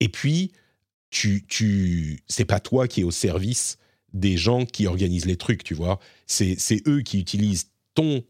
Et 0.00 0.08
puis, 0.08 0.52
tu, 1.10 1.44
tu, 1.48 2.20
c'est 2.26 2.44
pas 2.44 2.60
toi 2.60 2.88
qui 2.88 3.00
es 3.00 3.04
au 3.04 3.10
service 3.10 3.78
des 4.12 4.36
gens 4.36 4.64
qui 4.64 4.86
organisent 4.86 5.26
les 5.26 5.36
trucs, 5.36 5.62
tu 5.62 5.74
vois. 5.74 5.98
C'est, 6.26 6.56
eux 6.88 7.02
qui 7.02 7.18
utilisent 7.18 7.70
ton 7.94 8.22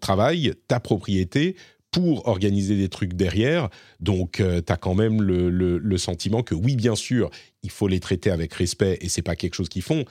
travail, 0.00 0.54
ta 0.68 0.80
propriété 0.80 1.56
pour 1.90 2.26
organiser 2.26 2.76
des 2.76 2.88
trucs 2.88 3.14
derrière. 3.14 3.68
Donc, 4.00 4.40
euh, 4.40 4.60
tu 4.64 4.72
as 4.72 4.76
quand 4.76 4.94
même 4.94 5.22
le, 5.22 5.50
le, 5.50 5.98
sentiment 5.98 6.42
que 6.42 6.54
oui, 6.54 6.76
bien 6.76 6.96
sûr, 6.96 7.30
il 7.62 7.70
faut 7.70 7.86
les 7.86 8.00
traiter 8.00 8.30
avec 8.30 8.52
respect 8.54 8.98
et 9.00 9.08
c'est 9.08 9.22
pas 9.22 9.36
quelque 9.36 9.54
chose 9.54 9.68
qu'ils 9.68 9.82
font. 9.82 10.04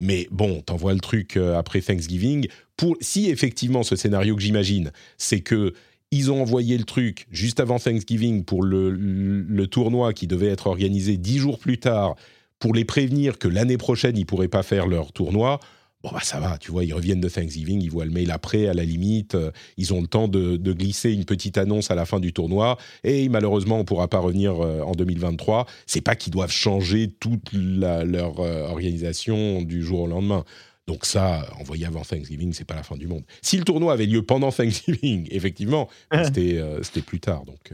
Mais 0.00 0.28
bon, 0.30 0.60
t'envoies 0.60 0.94
le 0.94 1.00
truc 1.00 1.36
euh, 1.36 1.56
après 1.56 1.80
Thanksgiving. 1.80 2.48
Pour, 2.76 2.96
si 3.00 3.30
effectivement 3.30 3.82
ce 3.82 3.96
scénario 3.96 4.36
que 4.36 4.42
j'imagine, 4.42 4.92
c'est 5.18 5.40
que 5.40 5.72
ils 6.10 6.30
ont 6.30 6.42
envoyé 6.42 6.78
le 6.78 6.84
truc 6.84 7.26
juste 7.30 7.58
avant 7.58 7.78
Thanksgiving 7.78 8.44
pour 8.44 8.62
le, 8.62 8.90
le 8.90 9.66
tournoi 9.66 10.12
qui 10.12 10.26
devait 10.26 10.48
être 10.48 10.68
organisé 10.68 11.16
dix 11.16 11.38
jours 11.38 11.58
plus 11.58 11.78
tard, 11.78 12.14
pour 12.60 12.72
les 12.72 12.84
prévenir 12.84 13.38
que 13.38 13.48
l'année 13.48 13.78
prochaine 13.78 14.16
ils 14.16 14.26
pourraient 14.26 14.48
pas 14.48 14.62
faire 14.62 14.86
leur 14.86 15.12
tournoi 15.12 15.58
bon 16.04 16.10
bah 16.12 16.20
ça 16.22 16.38
va, 16.38 16.58
tu 16.58 16.70
vois, 16.70 16.84
ils 16.84 16.92
reviennent 16.92 17.22
de 17.22 17.28
Thanksgiving, 17.30 17.80
ils 17.80 17.90
voient 17.90 18.04
le 18.04 18.10
mail 18.10 18.30
après, 18.30 18.68
à 18.68 18.74
la 18.74 18.84
limite, 18.84 19.34
euh, 19.34 19.50
ils 19.78 19.94
ont 19.94 20.02
le 20.02 20.06
temps 20.06 20.28
de, 20.28 20.56
glisser 20.74 21.12
une 21.12 21.24
petite 21.24 21.56
annonce 21.56 21.90
à 21.90 21.94
la 21.94 22.04
fin 22.04 22.20
du 22.20 22.32
tournoi, 22.32 22.76
et 23.04 23.28
malheureusement 23.30 23.78
on 23.78 23.84
pourra 23.84 24.06
pas 24.08 24.18
revenir 24.18 24.60
euh, 24.60 24.82
en 24.82 24.92
2023. 24.92 25.66
C'est 25.86 26.02
pas 26.02 26.14
qu'ils 26.14 26.32
doivent 26.32 26.52
changer 26.52 27.10
toute 27.10 27.52
leur 27.52 28.38
euh, 28.40 28.68
organisation 28.68 29.62
du 29.62 29.82
jour 29.82 30.00
au 30.00 30.06
lendemain. 30.06 30.44
Donc 30.86 31.06
ça, 31.06 31.48
envoyer 31.58 31.86
avant 31.86 32.02
Thanksgiving, 32.02 32.52
c'est 32.52 32.66
pas 32.66 32.74
la 32.74 32.82
fin 32.82 32.96
du 32.96 33.06
monde. 33.06 33.24
Si 33.40 33.56
le 33.56 33.64
tournoi 33.64 33.94
avait 33.94 34.04
lieu 34.04 34.22
pendant 34.22 34.52
Thanksgiving, 34.52 35.26
effectivement, 35.30 35.88
c'était 36.22 36.60
plus 37.06 37.20
tard. 37.20 37.44
Donc 37.46 37.72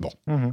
bon. 0.00 0.10
Mmh 0.26 0.50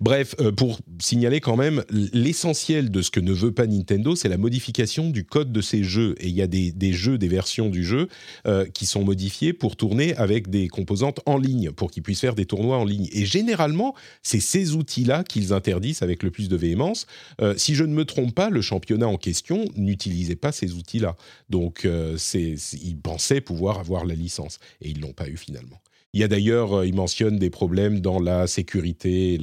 Bref, 0.00 0.34
euh, 0.40 0.52
pour 0.52 0.78
signaler 0.98 1.40
quand 1.40 1.56
même, 1.56 1.82
l'essentiel 1.90 2.90
de 2.90 3.02
ce 3.02 3.10
que 3.10 3.20
ne 3.20 3.32
veut 3.32 3.52
pas 3.52 3.66
Nintendo, 3.66 4.14
c'est 4.14 4.28
la 4.28 4.36
modification 4.36 5.10
du 5.10 5.24
code 5.24 5.52
de 5.52 5.60
ces 5.60 5.84
jeux. 5.84 6.14
Et 6.20 6.28
il 6.28 6.34
y 6.34 6.42
a 6.42 6.46
des, 6.46 6.92
jeux, 6.92 7.18
des 7.18 7.28
versions 7.28 7.68
du 7.68 7.84
jeu 7.84 8.08
euh, 8.46 8.66
qui 8.66 8.86
sont 8.86 9.04
modifiées 9.04 9.52
pour 9.52 9.76
tourner 9.76 10.14
avec 10.16 10.50
des 10.50 10.68
composantes 10.68 11.20
en 11.26 11.38
ligne, 11.38 11.70
pour 11.70 11.90
qu'ils 11.90 12.02
puissent 12.02 12.20
faire 12.20 12.34
des 12.34 12.46
tournois 12.46 12.78
en 12.78 12.84
ligne. 12.84 13.08
Et 13.12 13.24
généralement, 13.24 13.94
c'est 14.22 14.40
ces 14.40 14.74
outils-là 14.74 15.24
qu'ils 15.24 15.52
interdisent 15.52 16.02
avec 16.02 16.22
le 16.22 16.30
plus 16.30 16.48
de 16.48 16.56
véhémence. 16.56 17.06
Euh, 17.40 17.54
si 17.56 17.74
je 17.74 17.84
ne 17.84 17.92
me 17.92 18.04
trompe 18.04 18.34
pas, 18.34 18.50
le 18.50 18.60
championnat 18.60 19.08
en 19.08 19.16
question 19.16 19.64
n'utilisait 19.76 20.36
pas 20.36 20.52
ces 20.52 20.74
outils-là. 20.74 21.16
Donc, 21.50 21.86
ils 21.86 22.98
pensaient 22.98 23.40
pouvoir 23.40 23.78
avoir 23.78 24.04
la 24.04 24.14
licence. 24.14 24.58
Et 24.80 24.90
ils 24.90 25.00
l'ont 25.00 25.12
pas 25.12 25.28
eu 25.28 25.36
finalement. 25.36 25.80
Il 26.16 26.20
y 26.20 26.24
a 26.24 26.28
d'ailleurs, 26.28 26.72
euh, 26.72 26.86
il 26.86 26.94
mentionne 26.94 27.38
des 27.38 27.50
problèmes 27.50 28.00
dans 28.00 28.18
la 28.18 28.46
sécurité, 28.46 29.38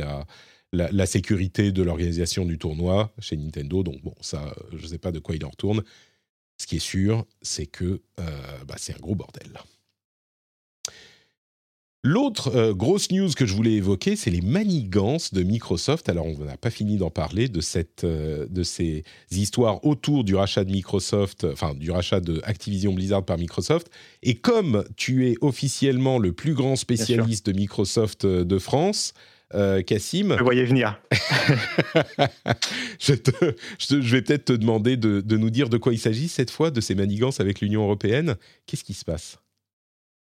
la, 0.71 1.05
sécurité 1.05 1.71
de 1.71 1.83
l'organisation 1.83 2.45
du 2.45 2.57
tournoi 2.57 3.13
chez 3.19 3.37
Nintendo. 3.37 3.83
Donc 3.83 4.01
bon, 4.01 4.15
ça, 4.21 4.43
euh, 4.43 4.77
je 4.77 4.81
ne 4.81 4.87
sais 4.87 4.97
pas 4.97 5.11
de 5.11 5.19
quoi 5.19 5.35
il 5.35 5.45
en 5.45 5.51
retourne. 5.51 5.83
Ce 6.57 6.65
qui 6.65 6.77
est 6.77 6.79
sûr, 6.79 7.27
c'est 7.43 7.67
que 7.67 8.01
euh, 8.19 8.23
bah, 8.67 8.73
c'est 8.79 8.95
un 8.95 8.99
gros 8.99 9.13
bordel. 9.13 9.51
L'autre 12.05 12.53
euh, 12.53 12.73
grosse 12.73 13.11
news 13.11 13.29
que 13.29 13.45
je 13.45 13.53
voulais 13.53 13.75
évoquer, 13.75 14.17
c'est 14.17 14.29
les 14.29 14.41
manigances 14.41 15.33
de 15.33 15.41
Microsoft. 15.41 16.09
Alors, 16.09 16.25
on 16.25 16.43
n'a 16.43 16.57
pas 16.57 16.69
fini 16.69 16.97
d'en 16.97 17.09
parler 17.09 17.47
de, 17.47 17.61
cette, 17.61 18.03
euh, 18.03 18.45
de 18.49 18.61
ces 18.63 19.05
histoires 19.31 19.85
autour 19.85 20.25
du 20.25 20.35
rachat 20.35 20.65
de 20.65 20.71
Microsoft, 20.71 21.45
enfin 21.45 21.73
du 21.73 21.91
rachat 21.91 22.19
de 22.19 22.41
Activision 22.43 22.91
Blizzard 22.91 23.23
par 23.23 23.37
Microsoft. 23.37 23.89
Et 24.21 24.35
comme 24.35 24.83
tu 24.97 25.29
es 25.29 25.35
officiellement 25.39 26.19
le 26.19 26.33
plus 26.33 26.55
grand 26.55 26.75
spécialiste 26.75 27.45
de 27.45 27.53
Microsoft 27.53 28.25
euh, 28.25 28.43
de 28.43 28.59
France, 28.59 29.13
Cassim. 29.85 30.35
Je 30.35 30.43
voyais 30.43 30.65
venir. 30.65 30.99
je, 32.99 33.13
je, 33.77 33.97
vais 34.15 34.23
peut-être 34.23 34.45
te 34.45 34.53
demander 34.53 34.97
de, 34.97 35.21
de, 35.21 35.37
nous 35.37 35.51
dire 35.51 35.69
de 35.69 35.77
quoi 35.77 35.93
il 35.93 35.99
s'agit 35.99 36.27
cette 36.27 36.49
fois, 36.49 36.71
de 36.71 36.81
ces 36.81 36.95
manigances 36.95 37.39
avec 37.39 37.61
l'Union 37.61 37.83
européenne. 37.83 38.35
Qu'est-ce 38.65 38.83
qui 38.83 38.95
se 38.95 39.05
passe? 39.05 39.42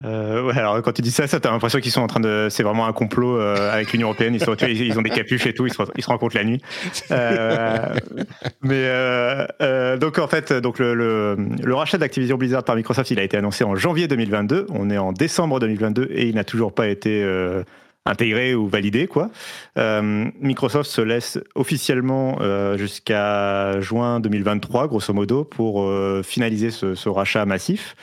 Euh, 0.04 0.42
ouais, 0.42 0.59
alors 0.59 0.82
quand 0.82 0.92
tu 0.92 1.00
dis 1.00 1.11
ça, 1.11 1.26
ça 1.26 1.40
t'as 1.40 1.50
l'impression 1.50 1.80
qu'ils 1.80 1.90
sont 1.90 2.02
en 2.02 2.06
train 2.06 2.20
de, 2.20 2.48
c'est 2.50 2.62
vraiment 2.62 2.87
un 2.87 2.92
complot 2.92 3.38
euh, 3.38 3.72
avec 3.72 3.92
l'Union 3.92 4.09
européenne. 4.09 4.35
Ils, 4.35 4.44
sont, 4.44 4.54
ils, 4.54 4.98
ont 4.98 5.02
des 5.02 5.11
capuches 5.11 5.46
et 5.46 5.54
tout. 5.54 5.66
Ils 5.66 5.72
se, 5.72 5.82
ils 5.96 6.02
se 6.02 6.09
rencontrent 6.09 6.37
la 6.37 6.44
nuit. 6.44 6.61
Euh, 7.11 7.78
mais 8.61 8.85
euh, 8.85 9.46
euh, 9.62 9.96
donc 9.96 10.18
en 10.18 10.28
fait, 10.28 10.52
donc 10.52 10.78
le, 10.78 10.94
le, 10.94 11.37
le 11.62 11.74
rachat 11.74 11.98
d'Activision 11.98 12.37
Blizzard 12.37 12.62
par 12.62 12.76
Microsoft, 12.76 13.11
il 13.11 13.18
a 13.18 13.22
été 13.22 13.38
annoncé 13.38 13.64
en 13.64 13.74
janvier 13.74 14.06
2022. 14.06 14.66
On 14.70 14.90
est 14.90 14.98
en 14.98 15.12
décembre 15.12 15.61
2022 15.61 16.09
et 16.11 16.26
il 16.26 16.35
n'a 16.35 16.44
toujours 16.44 16.74
pas 16.74 16.88
été 16.88 17.22
euh, 17.22 17.62
intégré 18.04 18.54
ou 18.54 18.68
validé 18.68 19.06
quoi. 19.06 19.30
Microsoft 19.76 20.90
se 20.90 21.00
laisse 21.00 21.38
officiellement 21.54 22.38
jusqu'à 22.76 23.80
juin 23.80 24.20
2023, 24.20 24.88
grosso 24.88 25.12
modo, 25.12 25.44
pour 25.44 25.90
finaliser 26.22 26.70
ce, 26.70 26.94
ce 26.94 27.09
rachat 27.09 27.44
massif. 27.46 27.96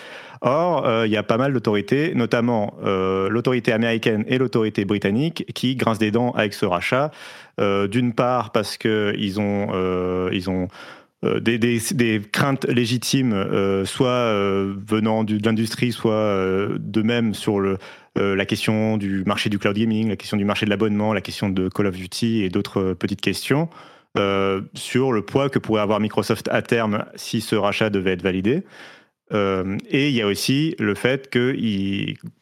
Or, 0.45 0.85
euh, 0.85 1.07
il 1.07 1.13
y 1.13 1.15
a 1.15 1.23
pas 1.23 1.37
mal 1.37 1.53
d'autorités, 1.53 2.13
notamment 2.15 2.75
euh, 2.83 3.29
l'autorité 3.29 3.71
américaine 3.71 4.25
et 4.27 4.37
l'autorité 4.37 4.83
britannique, 4.83 5.45
qui 5.55 5.77
grincent 5.77 5.99
des 5.99 6.11
dents 6.11 6.31
avec 6.31 6.53
ce 6.53 6.65
rachat. 6.65 7.11
Euh, 7.61 7.87
d'une 7.87 8.13
part, 8.13 8.51
parce 8.51 8.77
qu'ils 8.77 9.39
ont, 9.39 10.29
ils 10.31 10.49
ont 10.49 10.67
des, 11.23 11.57
des, 11.57 12.21
craintes 12.29 12.65
légitimes, 12.65 13.85
soit 13.85 14.33
venant 14.85 15.23
de 15.23 15.39
l'industrie, 15.45 15.93
soit 15.93 16.67
de 16.77 17.01
même 17.01 17.33
sur 17.33 17.61
le, 17.61 17.77
la 18.15 18.45
question 18.45 18.97
du 18.97 19.23
marché 19.25 19.49
du 19.49 19.59
cloud 19.59 19.77
gaming, 19.77 20.09
la 20.09 20.17
question 20.17 20.35
du 20.35 20.43
marché 20.43 20.65
de 20.65 20.69
l'abonnement, 20.69 21.13
la 21.13 21.21
question 21.21 21.47
de 21.47 21.69
Call 21.69 21.87
of 21.87 21.95
Duty 21.95 22.43
et 22.43 22.49
d'autres 22.49 22.93
petites 22.93 23.21
questions. 23.21 23.69
sur 24.73 25.13
le 25.13 25.21
poids 25.21 25.49
que 25.49 25.59
pourrait 25.59 25.81
avoir 25.81 26.01
Microsoft 26.01 26.49
à 26.51 26.61
terme 26.61 27.05
si 27.15 27.39
ce 27.39 27.55
rachat 27.55 27.89
devait 27.89 28.11
être 28.11 28.23
validé. 28.23 28.63
Euh, 29.33 29.77
et 29.89 30.09
il 30.09 30.15
y 30.15 30.21
a 30.21 30.27
aussi 30.27 30.75
le 30.79 30.95
fait 30.95 31.29
que, 31.29 31.55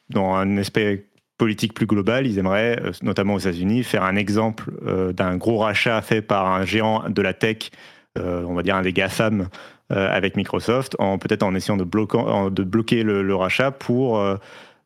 dans 0.09 0.33
un 0.35 0.57
aspect 0.57 1.07
politique 1.37 1.73
plus 1.73 1.85
global, 1.85 2.27
ils 2.27 2.37
aimeraient, 2.37 2.79
euh, 2.81 2.91
notamment 3.01 3.35
aux 3.35 3.39
États-Unis, 3.39 3.83
faire 3.83 4.03
un 4.03 4.15
exemple 4.15 4.71
euh, 4.85 5.13
d'un 5.13 5.37
gros 5.37 5.59
rachat 5.59 6.01
fait 6.01 6.21
par 6.21 6.47
un 6.47 6.65
géant 6.65 7.09
de 7.09 7.21
la 7.21 7.33
tech, 7.33 7.71
on 8.17 8.53
va 8.53 8.61
dire 8.61 8.75
un 8.75 8.81
des 8.81 8.91
GAFAM, 8.91 9.47
avec 9.89 10.37
Microsoft, 10.37 10.97
peut-être 10.97 11.43
en 11.43 11.53
essayant 11.53 11.77
de, 11.77 11.83
bloquer 11.83 13.03
le, 13.03 13.35
rachat 13.35 13.71
pour 13.71 14.21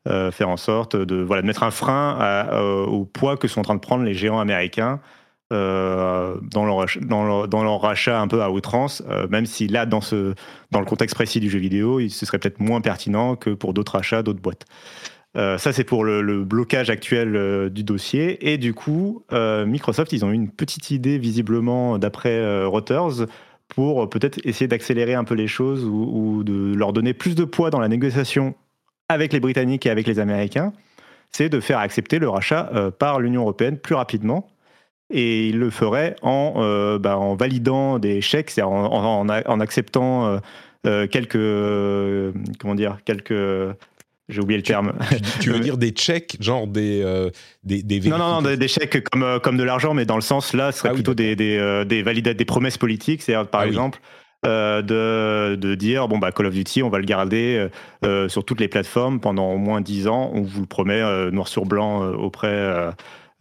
faire 0.04 0.48
en 0.48 0.56
sorte 0.56 0.94
de 0.94 1.24
mettre 1.42 1.64
un 1.64 1.72
frein 1.72 2.48
au 2.86 3.04
poids 3.04 3.36
que 3.36 3.48
sont 3.48 3.60
en 3.60 3.64
train 3.64 3.74
de 3.74 3.80
prendre 3.80 4.04
les 4.04 4.14
géants 4.14 4.38
américains 4.38 5.00
euh, 5.52 6.34
dans, 6.42 6.64
leur, 6.64 6.86
dans, 7.02 7.62
leur, 7.62 7.80
rachat 7.80 8.20
un 8.20 8.26
peu 8.26 8.42
à 8.42 8.50
outrance, 8.50 9.04
euh, 9.08 9.28
même 9.28 9.46
si 9.46 9.68
là, 9.68 9.86
dans, 9.86 10.00
ce, 10.00 10.34
dans 10.72 10.80
le 10.80 10.86
contexte 10.86 11.14
précis 11.14 11.38
du 11.38 11.48
jeu 11.48 11.60
vidéo, 11.60 12.00
ce 12.08 12.26
serait 12.26 12.40
peut-être 12.40 12.58
moins 12.58 12.80
pertinent 12.80 13.36
que 13.36 13.50
pour 13.50 13.72
d'autres 13.72 13.94
achats, 13.94 14.24
d'autres 14.24 14.40
boîtes. 14.40 14.64
Euh, 15.36 15.56
ça, 15.56 15.72
c'est 15.72 15.84
pour 15.84 16.02
le, 16.02 16.42
blocage 16.42 16.90
actuel 16.90 17.70
du 17.70 17.84
dossier. 17.84 18.50
Et 18.50 18.58
du 18.58 18.74
coup, 18.74 19.24
Microsoft, 19.30 20.12
ils 20.12 20.24
ont 20.24 20.32
eu 20.32 20.34
une 20.34 20.50
petite 20.50 20.90
idée, 20.90 21.16
visiblement, 21.16 21.98
d'après 21.98 22.64
Reuters, 22.64 23.26
pour 23.68 24.10
peut-être 24.10 24.40
essayer 24.44 24.66
d'accélérer 24.66 25.14
un 25.14 25.24
peu 25.24 25.34
les 25.34 25.46
choses 25.46 25.84
ou, 25.84 26.42
de 26.42 26.74
leur 26.74 26.92
donner 26.92 27.14
plus 27.14 27.36
de 27.36 27.44
poids 27.44 27.70
dans 27.70 27.80
la 27.80 27.88
négociation 27.88 28.56
avec 29.08 29.32
les 29.32 29.38
Britanniques 29.38 29.86
et 29.86 29.90
avec 29.90 30.08
les 30.08 30.18
Américains. 30.18 30.72
C'est 31.30 31.48
de 31.48 31.60
faire 31.60 31.78
accepter 31.78 32.18
le 32.18 32.28
rachat 32.28 32.72
par 32.98 33.20
l'Union 33.20 33.42
européenne 33.42 33.78
plus 33.78 33.94
rapidement 33.94 34.48
et 35.10 35.48
il 35.48 35.58
le 35.58 35.70
ferait 35.70 36.16
en, 36.22 36.54
euh, 36.56 36.98
bah, 36.98 37.18
en 37.18 37.36
validant 37.36 37.98
des 37.98 38.20
chèques, 38.20 38.50
c'est-à-dire 38.50 38.72
en, 38.72 39.28
en, 39.28 39.60
acceptant 39.60 40.26
euh, 40.26 40.38
euh, 40.86 41.06
quelques 41.06 42.58
comment 42.58 42.74
dire 42.74 42.98
quelques 43.04 43.34
j'ai 44.28 44.40
oublié 44.40 44.56
le 44.56 44.64
terme. 44.64 44.94
Tu, 45.40 45.50
veux 45.50 45.60
dire 45.60 45.76
des 45.76 45.94
chèques, 45.94 46.36
genre 46.40 46.66
des 46.66 47.04
des, 47.62 47.82
des 47.82 48.00
non 48.08 48.18
non 48.18 48.40
non 48.40 48.56
des, 48.56 48.68
chèques 48.68 49.04
comme 49.04 49.38
comme 49.40 49.56
de 49.56 49.62
l'argent, 49.62 49.94
mais 49.94 50.04
dans 50.04 50.16
le 50.16 50.22
sens 50.22 50.52
là, 50.52 50.72
ce 50.72 50.80
serait 50.80 50.88
ah 50.90 50.94
plutôt 50.94 51.14
des 51.14 51.36
des 51.36 51.84
des, 51.86 52.34
des 52.34 52.44
promesses 52.44 52.78
politiques, 52.78 53.22
c'est-à-dire 53.22 53.48
par 53.48 53.60
ah 53.60 53.66
exemple. 53.66 54.00
de, 54.44 55.56
de, 55.56 55.74
dire 55.76 56.08
bon 56.08 56.18
bah 56.18 56.30
Call 56.32 56.46
of 56.46 56.54
Duty 56.54 56.82
on 56.82 56.88
va 56.88 56.98
le 56.98 57.04
garder 57.04 57.68
sur 58.28 58.44
toutes 58.44 58.60
les 58.60 58.68
plateformes 58.68 59.20
pendant 59.20 59.52
au 59.52 59.58
moins 59.58 59.80
10 59.80 60.08
ans 60.08 60.32
on 60.34 60.42
vous 60.42 60.60
le 60.60 60.66
promet 60.66 61.30
noir 61.30 61.46
sur 61.46 61.64
blanc 61.64 62.02
auprès 62.12 62.92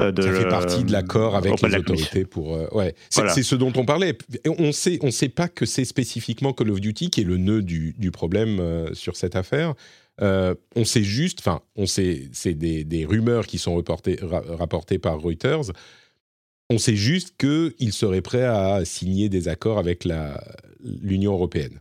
euh, 0.02 0.12
ça 0.14 0.34
fait 0.34 0.48
partie 0.50 0.84
de 0.84 0.92
l'accord 0.92 1.36
avec 1.36 1.62
les 1.62 1.76
autorités 1.76 2.26
pour. 2.26 2.56
Euh, 2.56 2.68
ouais, 2.74 2.96
c'est 3.10 3.44
ce 3.44 3.56
dont 3.56 3.72
on 3.76 3.86
parlait. 3.86 4.18
On 4.46 4.74
sait, 4.74 5.00
on 5.02 5.12
sait 5.12 5.30
pas 5.30 5.48
que 5.48 5.66
c'est 5.66 5.86
spécifiquement 5.86 6.52
Call 6.52 6.70
of 6.72 6.82
Duty 6.82 7.10
qui 7.10 7.22
est 7.22 7.26
le 7.26 7.38
nœud 7.38 7.62
du, 7.62 7.96
du 7.98 8.12
problème 8.12 8.60
euh, 8.60 8.94
sur 8.94 9.16
cette 9.16 9.38
affaire. 9.38 9.74
on 10.20 10.84
sait 10.84 11.04
juste, 11.04 11.40
enfin, 11.40 11.62
on 11.78 11.86
sait, 11.86 12.30
c'est 12.34 12.54
des, 12.54 12.84
des, 12.84 13.06
rumeurs 13.06 13.48
qui 13.48 13.58
sont 13.58 13.74
reportées, 13.74 14.20
rapportées 14.22 15.00
par 15.00 15.20
Reuters. 15.20 15.72
On 16.70 16.78
sait 16.78 16.96
juste 16.96 17.36
qu'il 17.38 17.94
serait 17.94 18.22
prêt 18.22 18.44
à 18.44 18.84
signer 18.84 19.30
des 19.30 19.48
accords 19.48 19.78
avec 19.78 20.06
l'Union 20.84 21.34
européenne. 21.34 21.80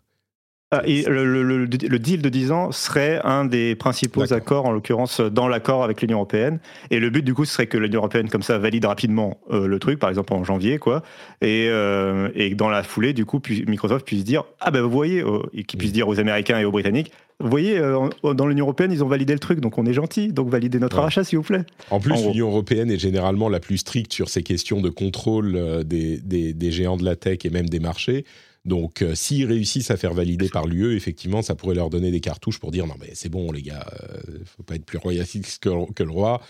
Ah, 0.74 0.82
le, 0.86 1.66
deal 1.66 2.20
de 2.20 2.28
10 2.28 2.50
ans 2.50 2.72
serait 2.72 3.20
un 3.22 3.44
des 3.44 3.76
principaux 3.76 4.32
accords, 4.32 4.66
en 4.66 4.72
l'occurrence 4.72 5.20
dans 5.20 5.46
l'accord 5.46 5.84
avec 5.84 6.02
l'Union 6.02 6.16
européenne. 6.16 6.58
Et 6.90 6.98
le 6.98 7.10
but, 7.10 7.22
du 7.22 7.32
coup, 7.32 7.44
serait 7.44 7.68
que 7.68 7.78
l'Union 7.78 8.00
européenne, 8.00 8.28
comme 8.28 8.42
ça, 8.42 8.58
valide 8.58 8.84
rapidement 8.84 9.38
euh, 9.52 9.68
le 9.68 9.78
truc, 9.78 10.00
par 10.00 10.10
exemple 10.10 10.32
en 10.32 10.42
janvier, 10.42 10.78
quoi. 10.78 11.02
Et, 11.42 11.68
euh, 11.68 12.28
et 12.34 12.54
dans 12.56 12.68
la 12.68 12.82
foulée, 12.82 13.12
du 13.12 13.24
coup, 13.24 13.40
Microsoft 13.68 14.04
puisse 14.04 14.24
dire 14.24 14.44
Ah 14.60 14.72
ben, 14.72 14.82
vous 14.82 14.90
voyez, 14.90 15.22
euh, 15.22 15.42
et 15.52 15.62
qu'il 15.62 15.78
puisse 15.78 15.92
dire 15.92 16.08
aux 16.08 16.18
Américains 16.18 16.58
et 16.58 16.64
aux 16.64 16.72
Britanniques 16.72 17.12
vous 17.40 17.50
voyez, 17.50 17.80
dans 18.22 18.46
l'Union 18.46 18.64
européenne, 18.64 18.92
ils 18.92 19.02
ont 19.02 19.08
validé 19.08 19.32
le 19.32 19.40
truc, 19.40 19.58
donc 19.58 19.76
on 19.76 19.84
est 19.86 19.92
gentil, 19.92 20.32
donc 20.32 20.48
validez 20.48 20.78
notre 20.78 21.00
rachat, 21.00 21.24
s'il 21.24 21.38
vous 21.38 21.44
plaît. 21.44 21.64
En 21.90 21.98
plus, 21.98 22.14
l'Union 22.28 22.46
européenne 22.46 22.92
est 22.92 22.98
généralement 22.98 23.48
la 23.48 23.58
plus 23.58 23.78
stricte 23.78 24.12
sur 24.12 24.28
ces 24.28 24.44
questions 24.44 24.80
de 24.80 24.88
contrôle 24.88 25.82
des, 25.84 26.18
des, 26.18 26.52
des 26.52 26.70
géants 26.70 26.96
de 26.96 27.04
la 27.04 27.16
tech 27.16 27.38
et 27.44 27.50
même 27.50 27.68
des 27.68 27.80
marchés. 27.80 28.24
Donc, 28.64 29.02
euh, 29.02 29.14
s'ils 29.14 29.46
réussissent 29.46 29.90
à 29.90 29.96
faire 29.96 30.14
valider 30.14 30.48
par 30.48 30.66
l'UE, 30.66 30.96
effectivement, 30.96 31.42
ça 31.42 31.54
pourrait 31.54 31.74
leur 31.74 31.90
donner 31.90 32.10
des 32.10 32.20
cartouches 32.20 32.58
pour 32.58 32.70
dire 32.70 32.86
non, 32.86 32.94
mais 32.98 33.10
c'est 33.14 33.28
bon, 33.28 33.52
les 33.52 33.62
gars, 33.62 33.86
ne 34.28 34.34
euh, 34.34 34.44
faut 34.44 34.62
pas 34.62 34.76
être 34.76 34.86
plus 34.86 34.98
royaliste 34.98 35.62
que, 35.62 36.02
le 36.02 36.10
roi. 36.10 36.40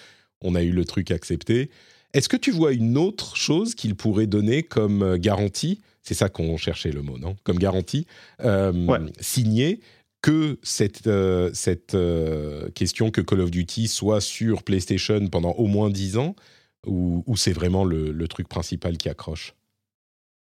On 0.40 0.55
a 0.55 0.62
eu 0.62 0.70
le 0.70 0.85
truc 0.85 1.11
accepté. 1.11 1.70
Est-ce 2.12 2.29
que 2.29 2.37
tu 2.37 2.53
vois 2.53 2.72
une 2.72 2.96
autre 2.96 3.37
chose 3.37 3.74
qu'il 3.74 3.96
pourrait 3.96 4.29
donner 4.29 4.62
comme 4.62 5.03
euh, 5.03 5.18
garantie? 5.18 5.81
C'est 6.03 6.14
ça 6.14 6.29
qu'on 6.29 6.57
cherchait 6.57 6.92
le 6.92 7.03
mot, 7.03 7.18
non? 7.18 7.35
Comme 7.44 7.59
garantie 7.59 8.07
signée 9.20 9.81
que 10.20 10.59
cette, 10.62 11.09
cette 11.55 11.96
question 12.74 13.11
que 13.11 13.20
Call 13.22 13.40
of 13.40 13.50
Duty 13.50 13.88
soit 13.88 14.20
sur 14.20 14.62
PlayStation 14.62 15.27
pendant 15.29 15.53
au 15.53 15.66
moins 15.66 15.88
10 15.90 16.18
ans, 16.18 16.37
ou, 16.87 17.24
c'est 17.37 17.53
vraiment 17.53 17.87
le 17.87 18.29
truc 18.29 18.48
principal 18.48 18.98
qui 18.98 19.09
accroche? 19.09 19.55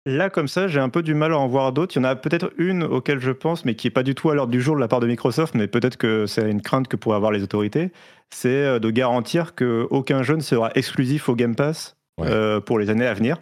Là, 0.08 0.32
comme 0.32 0.48
ça, 0.48 0.68
j'ai 0.68 0.80
un 0.80 0.90
peu 0.90 1.04
du 1.04 1.14
mal 1.14 1.32
à 1.32 1.38
en 1.38 1.48
voir 1.48 1.74
d'autres. 1.74 1.96
Il 1.96 2.00
y 2.00 2.02
en 2.02 2.06
a 2.06 2.16
peut-être 2.16 2.52
une 2.58 2.84
auquel 2.84 3.20
je 3.20 3.32
pense, 3.32 3.66
mais 3.66 3.76
qui 3.76 3.86
n'est 3.86 3.92
pas 3.92 4.02
du 4.02 4.16
tout 4.16 4.32
à 4.32 4.36
l'ordre 4.36 4.52
du 4.52 4.60
jour 4.60 4.76
de 4.76 4.80
la 4.80 4.88
part 4.88 5.00
de 5.00 5.06
Microsoft, 5.06 5.54
mais 5.54 5.68
peut-être 5.68 5.98
que 5.98 6.26
c'est 6.26 6.50
une 6.50 6.62
crainte 6.62 6.88
que 6.88 6.96
pourraient 6.96 7.18
avoir 7.18 7.32
les 7.32 7.44
autorités. 7.44 7.92
C'est 8.32 8.50
euh, 8.50 8.80
de 8.80 8.90
garantir 8.90 9.54
qu'aucun 9.54 10.24
jeu 10.24 10.36
ne 10.36 10.42
sera 10.42 10.72
exclusif 10.74 11.30
au 11.30 11.36
Game 11.36 11.56
Pass 11.56 11.98
euh, 12.20 12.60
pour 12.60 12.80
les 12.80 12.90
années 12.90 13.06
à 13.06 13.14
venir. 13.14 13.38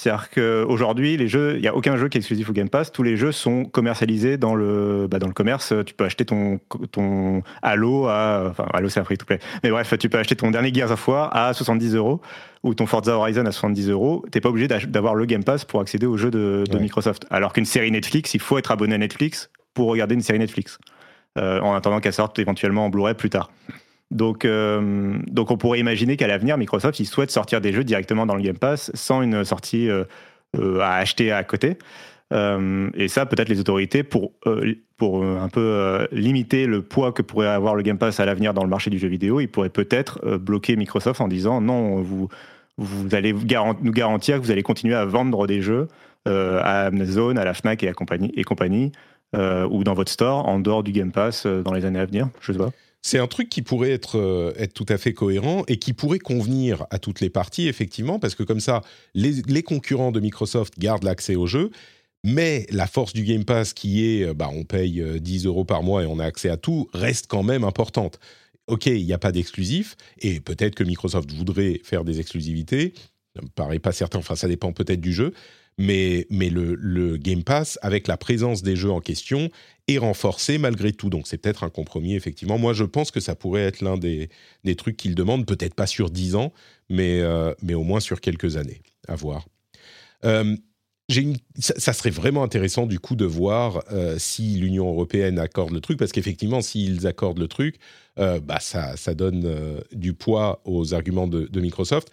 C'est-à-dire 0.00 0.30
qu'aujourd'hui, 0.30 1.18
les 1.18 1.28
jeux, 1.28 1.56
il 1.56 1.60
n'y 1.60 1.68
a 1.68 1.76
aucun 1.76 1.94
jeu 1.98 2.08
qui 2.08 2.16
est 2.16 2.20
exclusif 2.20 2.48
au 2.48 2.54
Game 2.54 2.70
Pass. 2.70 2.90
Tous 2.90 3.02
les 3.02 3.18
jeux 3.18 3.32
sont 3.32 3.66
commercialisés 3.66 4.38
dans 4.38 4.54
le, 4.54 5.06
bah, 5.10 5.18
dans 5.18 5.26
le 5.26 5.34
commerce. 5.34 5.74
Tu 5.84 5.92
peux 5.92 6.04
acheter 6.04 6.24
ton, 6.24 6.58
ton 6.90 7.42
Halo 7.60 8.06
à, 8.06 8.46
enfin, 8.48 8.64
Halo 8.72 8.88
c'est 8.88 8.98
un 9.00 9.04
free 9.04 9.18
to 9.18 9.26
play. 9.26 9.40
Mais 9.62 9.68
bref, 9.68 9.92
tu 9.98 10.08
peux 10.08 10.16
acheter 10.16 10.36
ton 10.36 10.50
dernier 10.50 10.72
Gears 10.72 10.90
of 10.90 11.06
War 11.06 11.36
à 11.36 11.52
70 11.52 11.96
euros 11.96 12.22
ou 12.62 12.72
ton 12.72 12.86
Forza 12.86 13.14
Horizon 13.14 13.44
à 13.44 13.52
70 13.52 13.90
euros. 13.90 14.24
T'es 14.30 14.40
pas 14.40 14.48
obligé 14.48 14.68
d'avoir 14.68 15.14
le 15.14 15.26
Game 15.26 15.44
Pass 15.44 15.66
pour 15.66 15.82
accéder 15.82 16.06
aux 16.06 16.16
jeux 16.16 16.30
de, 16.30 16.64
Microsoft. 16.80 17.26
Alors 17.28 17.52
qu'une 17.52 17.66
série 17.66 17.90
Netflix, 17.90 18.32
il 18.32 18.40
faut 18.40 18.56
être 18.56 18.70
abonné 18.70 18.94
à 18.94 18.98
Netflix 18.98 19.50
pour 19.74 19.88
regarder 19.88 20.14
une 20.14 20.22
série 20.22 20.38
Netflix. 20.38 20.78
Euh, 21.36 21.60
en 21.60 21.74
attendant 21.74 22.00
qu'elle 22.00 22.14
sorte 22.14 22.38
éventuellement 22.38 22.86
en 22.86 22.88
Blu-ray 22.88 23.12
plus 23.12 23.28
tard. 23.28 23.50
Donc, 24.10 24.44
euh, 24.44 25.18
donc 25.28 25.50
on 25.50 25.56
pourrait 25.56 25.78
imaginer 25.78 26.16
qu'à 26.16 26.26
l'avenir, 26.26 26.58
Microsoft, 26.58 26.98
il 26.98 27.06
souhaite 27.06 27.30
sortir 27.30 27.60
des 27.60 27.72
jeux 27.72 27.84
directement 27.84 28.26
dans 28.26 28.34
le 28.34 28.42
Game 28.42 28.58
Pass 28.58 28.90
sans 28.94 29.22
une 29.22 29.44
sortie 29.44 29.88
euh, 29.88 30.04
euh, 30.58 30.80
à 30.80 30.96
acheter 30.96 31.30
à 31.30 31.44
côté. 31.44 31.78
et 32.32 33.08
ça, 33.08 33.26
peut-être 33.26 33.48
les 33.48 33.60
autorités, 33.60 34.02
pour, 34.02 34.32
un 34.44 35.48
peu 35.48 36.06
limiter 36.12 36.66
le 36.66 36.82
poids 36.82 37.12
que 37.12 37.22
pourrait 37.22 37.48
avoir 37.48 37.74
le 37.74 37.82
Game 37.82 37.98
Pass 37.98 38.20
à 38.20 38.24
l'avenir 38.24 38.54
dans 38.54 38.62
le 38.64 38.68
marché 38.68 38.90
du 38.90 38.98
jeu 38.98 39.08
vidéo, 39.08 39.40
ils 39.40 39.48
pourraient 39.48 39.68
peut-être 39.68 40.36
bloquer 40.38 40.76
Microsoft 40.76 41.20
en 41.20 41.28
disant 41.28 41.60
non, 41.60 42.02
vous, 42.02 42.28
allez 43.12 43.32
nous 43.32 43.92
garantir 43.92 44.36
que 44.36 44.42
vous 44.42 44.50
allez 44.50 44.62
continuer 44.62 44.94
à 44.94 45.04
vendre 45.04 45.46
des 45.46 45.60
jeux 45.60 45.88
à 46.26 46.86
Amazon, 46.86 47.36
à 47.36 47.44
la 47.44 47.54
Fnac 47.54 47.82
et 47.82 47.88
à 47.88 47.94
compagnie, 47.94 48.32
et 48.36 48.44
compagnie 48.44 48.92
ou 49.34 49.82
dans 49.82 49.94
votre 49.94 50.12
store 50.12 50.48
en 50.48 50.60
dehors 50.60 50.84
du 50.84 50.92
Game 50.92 51.10
Pass 51.10 51.46
dans 51.46 51.72
les 51.72 51.84
années 51.84 52.00
à 52.00 52.06
venir. 52.06 52.28
Je 52.40 52.52
sais. 52.52 52.58
C'est 53.02 53.18
un 53.18 53.26
truc 53.26 53.48
qui 53.48 53.62
pourrait 53.62 53.90
être, 53.90 54.18
euh, 54.18 54.52
être 54.56 54.74
tout 54.74 54.86
à 54.88 54.98
fait 54.98 55.14
cohérent 55.14 55.64
et 55.68 55.78
qui 55.78 55.94
pourrait 55.94 56.18
convenir 56.18 56.84
à 56.90 56.98
toutes 56.98 57.20
les 57.20 57.30
parties, 57.30 57.66
effectivement, 57.66 58.18
parce 58.18 58.34
que 58.34 58.42
comme 58.42 58.60
ça, 58.60 58.82
les, 59.14 59.62
concurrents 59.62 60.12
de 60.12 60.20
Microsoft 60.20 60.78
gardent 60.78 61.04
l'accès 61.04 61.34
au 61.34 61.46
jeu, 61.46 61.70
mais 62.24 62.66
la 62.70 62.86
force 62.86 63.14
du 63.14 63.24
Game 63.24 63.44
Pass 63.44 63.72
qui 63.72 64.04
est, 64.04 64.24
euh, 64.24 64.34
bah, 64.34 64.50
on 64.52 64.64
paye 64.64 65.02
10 65.18 65.46
euh, 65.46 65.48
euros 65.48 65.64
par 65.64 65.82
mois 65.82 66.02
et 66.02 66.06
on 66.06 66.18
a 66.18 66.24
accès 66.24 66.50
à 66.50 66.58
tout, 66.58 66.88
reste 66.92 67.26
quand 67.26 67.42
même 67.42 67.64
importante. 67.64 68.20
Ok, 68.66 68.86
il 68.86 69.04
n'y 69.04 69.14
a 69.14 69.18
pas 69.18 69.32
d'exclusif, 69.32 69.96
et 70.20 70.38
peut-être 70.38 70.74
que 70.74 70.84
Microsoft 70.84 71.32
voudrait 71.32 71.80
faire 71.82 72.04
des 72.04 72.20
exclusivités, 72.20 72.92
ça 73.34 73.42
me 73.42 73.48
paraît 73.48 73.78
pas 73.78 73.92
certain, 73.92 74.18
enfin 74.18 74.36
ça 74.36 74.46
dépend 74.46 74.72
peut-être 74.72 75.00
du 75.00 75.12
jeu, 75.12 75.32
mais, 75.80 76.26
le, 76.30 77.16
Game 77.16 77.42
Pass, 77.42 77.78
avec 77.80 78.06
la 78.06 78.18
présence 78.18 78.62
des 78.62 78.76
jeux 78.76 78.90
en 78.90 79.00
question, 79.00 79.50
est 79.88 79.96
renforcé 79.96 80.58
malgré 80.58 80.92
tout. 80.92 81.08
Donc 81.08 81.26
c'est 81.26 81.38
peut-être 81.38 81.64
un 81.64 81.70
compromis, 81.70 82.14
effectivement. 82.14 82.58
Moi, 82.58 82.74
je 82.74 82.84
pense 82.84 83.10
que 83.10 83.18
ça 83.18 83.34
pourrait 83.34 83.62
être 83.62 83.80
l'un 83.80 83.96
des, 83.96 84.28
trucs 84.76 84.98
qu'ils 84.98 85.14
demandent, 85.14 85.46
peut-être 85.46 85.74
pas 85.74 85.86
sur 85.86 86.10
10 86.10 86.36
ans, 86.36 86.52
mais, 86.90 87.20
euh, 87.20 87.54
mais 87.62 87.74
au 87.74 87.82
moins 87.82 88.00
sur 88.00 88.20
quelques 88.20 88.56
années. 88.56 88.82
À 89.08 89.14
voir. 89.14 89.46
Euh, 90.24 90.54
ça, 91.58 91.92
serait 91.92 92.10
vraiment 92.10 92.44
intéressant 92.44 92.86
du 92.86 93.00
coup 93.00 93.16
de 93.16 93.24
voir 93.24 93.82
euh, 93.90 94.16
si 94.18 94.56
l'Union 94.56 94.88
européenne 94.88 95.38
accorde 95.38 95.72
le 95.72 95.80
truc, 95.80 95.98
parce 95.98 96.12
qu'effectivement, 96.12 96.60
s'ils 96.60 97.06
accordent 97.06 97.40
le 97.40 97.48
truc, 97.48 97.76
bah 98.16 98.60
ça, 98.60 99.14
donne 99.14 99.82
du 99.92 100.12
poids 100.12 100.60
aux 100.66 100.92
arguments 100.92 101.26
de 101.26 101.60
Microsoft. 101.60 102.10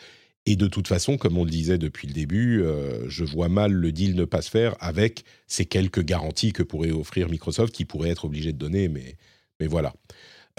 Et 0.50 0.56
de 0.56 0.68
toute 0.68 0.88
façon, 0.88 1.18
comme 1.18 1.38
on 1.38 1.44
le 1.44 1.52
disait 1.52 1.78
depuis 1.78 2.08
le 2.08 2.14
début, 2.14 2.64
euh, 2.64 3.04
je 3.10 3.26
vois 3.26 3.50
mal 3.50 3.74
le 3.74 3.92
deal 3.92 4.16
ne 4.16 4.24
pas 4.24 4.42
se 4.42 4.50
faire 4.50 4.78
avec 4.80 5.26
ces 5.46 5.66
quelques 5.66 6.02
garanties 6.04 6.54
que 6.54 6.64
pourrait 6.64 6.92
offrir 6.92 7.28
Microsoft, 7.28 7.74
qui 7.74 7.84
pourrait 7.84 8.12
être 8.12 8.24
obligé 8.24 8.54
de 8.54 8.58
donner, 8.58 8.88
mais, 8.88 9.18
mais 9.60 9.68
voilà. 9.68 9.94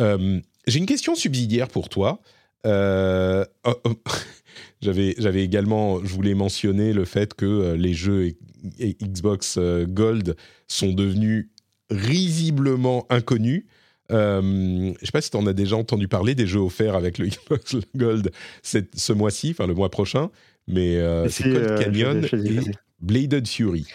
Euh, 0.02 0.40
j'ai 0.66 0.78
une 0.78 0.84
question 0.84 1.14
subsidiaire 1.14 1.68
pour 1.68 1.88
toi. 1.88 2.20
Euh, 2.66 3.46
oh, 3.64 3.76
oh, 3.84 3.94
j'avais, 4.82 5.14
j'avais 5.16 5.42
également, 5.42 6.04
je 6.04 6.12
voulais 6.12 6.34
mentionner 6.34 6.92
le 6.92 7.06
fait 7.06 7.32
que 7.32 7.72
les 7.72 7.94
jeux 7.94 8.34
Xbox 8.78 9.58
Gold 9.58 10.36
sont 10.66 10.92
devenus 10.92 11.48
risiblement 11.88 13.06
inconnus. 13.08 13.64
Euh, 14.10 14.40
je 14.40 14.46
ne 14.46 14.94
sais 15.02 15.12
pas 15.12 15.20
si 15.20 15.30
tu 15.30 15.36
en 15.36 15.46
as 15.46 15.52
déjà 15.52 15.76
entendu 15.76 16.08
parler 16.08 16.34
des 16.34 16.46
jeux 16.46 16.60
offerts 16.60 16.94
avec 16.94 17.18
le 17.18 17.26
Xbox 17.26 17.76
Gold 17.96 18.30
ce 18.62 19.12
mois-ci, 19.12 19.50
enfin 19.50 19.66
le 19.66 19.74
mois 19.74 19.90
prochain, 19.90 20.30
mais 20.66 20.96
euh, 20.96 21.28
c'est 21.28 21.44
Cold 21.44 21.56
euh, 21.56 21.78
Canyon 21.78 22.24
et 22.24 22.60
Bladed 23.00 23.46
Fury. 23.46 23.86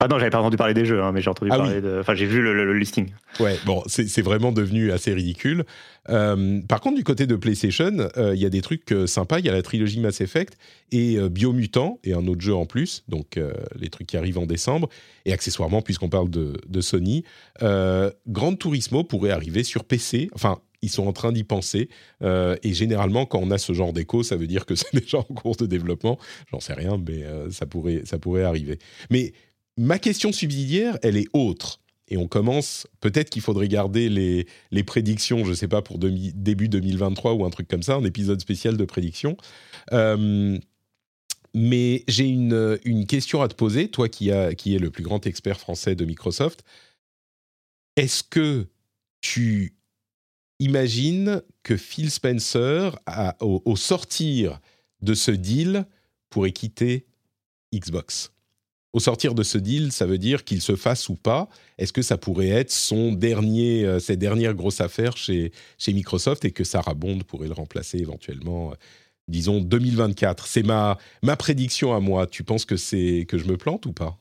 Ah 0.00 0.06
non, 0.06 0.20
j'avais 0.20 0.30
pas 0.30 0.38
entendu 0.38 0.56
parler 0.56 0.74
des 0.74 0.84
jeux, 0.84 1.02
hein, 1.02 1.10
mais 1.10 1.20
j'ai 1.20 1.28
entendu 1.28 1.50
ah 1.52 1.56
parler 1.56 1.80
de. 1.80 1.98
Enfin, 1.98 2.14
j'ai 2.14 2.26
vu 2.26 2.40
le, 2.40 2.72
listing. 2.78 3.10
Ouais, 3.40 3.58
bon, 3.66 3.82
c'est 3.88 4.22
vraiment 4.22 4.52
devenu 4.52 4.92
assez 4.92 5.12
ridicule. 5.12 5.64
Euh, 6.08 6.60
par 6.68 6.80
contre, 6.80 6.96
du 6.96 7.02
côté 7.02 7.26
de 7.26 7.34
PlayStation, 7.34 8.08
euh, 8.16 8.32
il 8.32 8.40
y 8.40 8.46
a 8.46 8.48
des 8.48 8.60
trucs 8.60 8.92
euh, 8.92 9.08
sympas. 9.08 9.40
Il 9.40 9.46
y 9.46 9.48
a 9.48 9.52
la 9.52 9.62
trilogie 9.62 9.98
Mass 9.98 10.20
Effect 10.20 10.56
et 10.92 11.18
Biomutant 11.28 11.98
et 12.04 12.12
un 12.12 12.28
autre 12.28 12.40
jeu 12.40 12.54
en 12.54 12.64
plus. 12.64 13.02
Donc, 13.08 13.40
les 13.78 13.88
trucs 13.90 14.06
qui 14.06 14.16
arrivent 14.16 14.38
en 14.38 14.46
décembre. 14.46 14.88
Et 15.26 15.32
accessoirement, 15.32 15.82
puisqu'on 15.82 16.08
parle 16.08 16.30
de, 16.30 16.54
de 16.66 16.80
Sony, 16.80 17.24
Grand 17.60 18.54
Turismo 18.56 19.02
pourrait 19.02 19.30
arriver 19.30 19.64
sur 19.64 19.84
PC. 19.84 20.30
Enfin, 20.32 20.60
ils 20.80 20.90
sont 20.90 21.08
en 21.08 21.12
train 21.12 21.32
d'y 21.32 21.44
penser. 21.44 21.88
et 22.22 22.72
généralement, 22.72 23.26
quand 23.26 23.40
on 23.42 23.50
a 23.50 23.58
ce 23.58 23.72
genre 23.72 23.92
d'écho, 23.92 24.22
ça 24.22 24.36
veut 24.36 24.46
dire 24.46 24.64
que 24.64 24.74
c'est 24.76 24.94
déjà 24.94 25.18
en 25.18 25.24
cours 25.24 25.56
de 25.56 25.66
développement. 25.66 26.18
J'en 26.52 26.60
sais 26.60 26.74
rien, 26.74 26.96
mais 27.06 27.24
ça, 27.50 27.66
pourrait, 27.66 28.02
ça 28.04 28.18
pourrait 28.18 28.44
arriver. 28.44 28.78
Mais 29.10 29.34
ma 29.78 29.98
question 29.98 30.32
subsidiaire, 30.32 30.98
elle 31.02 31.16
est 31.16 31.28
autre. 31.32 31.80
Et 32.08 32.16
on 32.16 32.26
commence, 32.26 32.86
peut-être 33.00 33.30
qu'il 33.30 33.42
faudrait 33.42 33.68
garder 33.68 34.08
les, 34.08 34.46
les 34.70 34.82
prédictions, 34.82 35.44
je 35.44 35.50
ne 35.50 35.54
sais 35.54 35.68
pas, 35.68 35.82
pour 35.82 35.98
début 35.98 36.68
2023 36.68 37.34
ou 37.34 37.44
un 37.44 37.50
truc 37.50 37.68
comme 37.68 37.82
ça, 37.82 37.94
un 37.94 38.04
épisode 38.04 38.40
spécial 38.40 38.76
de 38.76 38.84
prédictions. 38.84 39.36
Euh, 39.92 40.58
mais 41.54 42.04
j'ai 42.08 42.26
une, 42.26 42.78
une, 42.84 43.06
question 43.06 43.42
à 43.42 43.48
te 43.48 43.54
poser, 43.54 43.88
toi 43.88 44.08
qui, 44.08 44.30
a, 44.32 44.54
qui 44.54 44.74
es 44.74 44.78
le 44.78 44.90
plus 44.90 45.02
grand 45.02 45.26
expert 45.26 45.60
français 45.60 45.94
de 45.94 46.04
Microsoft. 46.04 46.64
Est-ce 47.96 48.22
que 48.22 48.68
tu 49.20 49.74
imagines 50.60 51.42
que 51.62 51.76
Phil 51.76 52.10
Spencer, 52.10 52.98
au 53.40 53.76
sortir 53.76 54.60
de 55.02 55.14
ce 55.14 55.30
deal, 55.30 55.86
pourrait 56.30 56.52
quitter 56.52 57.06
Xbox? 57.74 58.30
Au 58.92 59.00
sortir 59.00 59.34
de 59.34 59.42
ce 59.42 59.58
deal, 59.58 59.92
ça 59.92 60.06
veut 60.06 60.18
dire 60.18 60.44
qu'il 60.44 60.62
se 60.62 60.74
fasse 60.74 61.08
ou 61.08 61.14
pas. 61.14 61.48
Est-ce 61.76 61.92
que 61.92 62.02
ça 62.02 62.16
pourrait 62.16 62.48
être 62.48 62.70
son 62.70 63.12
dernier, 63.12 63.84
euh, 63.84 63.98
ses 63.98 64.16
dernières 64.16 64.54
grosses 64.54 64.80
affaires 64.80 65.16
chez, 65.16 65.52
chez 65.76 65.92
Microsoft 65.92 66.44
et 66.44 66.52
que 66.52 66.64
Sarah 66.64 66.94
Bond 66.94 67.18
pourrait 67.26 67.48
le 67.48 67.54
remplacer 67.54 67.98
éventuellement, 67.98 68.70
euh, 68.70 68.74
disons 69.28 69.60
2024 69.60 70.46
C'est 70.46 70.62
ma, 70.62 70.96
ma 71.22 71.36
prédiction 71.36 71.94
à 71.94 72.00
moi. 72.00 72.26
Tu 72.26 72.44
penses 72.44 72.64
que, 72.64 72.76
c'est, 72.76 73.26
que 73.28 73.36
je 73.36 73.46
me 73.46 73.56
plante 73.56 73.84
ou 73.84 73.92
pas? 73.92 74.16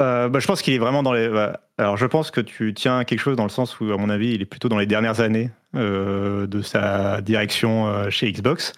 Euh, 0.00 0.28
bah, 0.28 0.38
je 0.38 0.46
pense 0.46 0.62
qu'il 0.62 0.74
est 0.74 0.78
vraiment 0.78 1.02
dans 1.02 1.12
les. 1.12 1.28
Bah, 1.28 1.60
alors, 1.78 1.96
je 1.96 2.06
pense 2.06 2.30
que 2.30 2.40
tu 2.40 2.74
tiens 2.74 3.04
quelque 3.04 3.18
chose 3.20 3.36
dans 3.36 3.44
le 3.44 3.48
sens 3.48 3.80
où, 3.80 3.90
à 3.90 3.96
mon 3.96 4.10
avis, 4.10 4.34
il 4.34 4.42
est 4.42 4.46
plutôt 4.46 4.68
dans 4.68 4.78
les 4.78 4.86
dernières 4.86 5.20
années 5.20 5.50
de 5.74 6.62
sa 6.62 7.20
direction 7.20 8.10
chez 8.10 8.32
Xbox. 8.32 8.72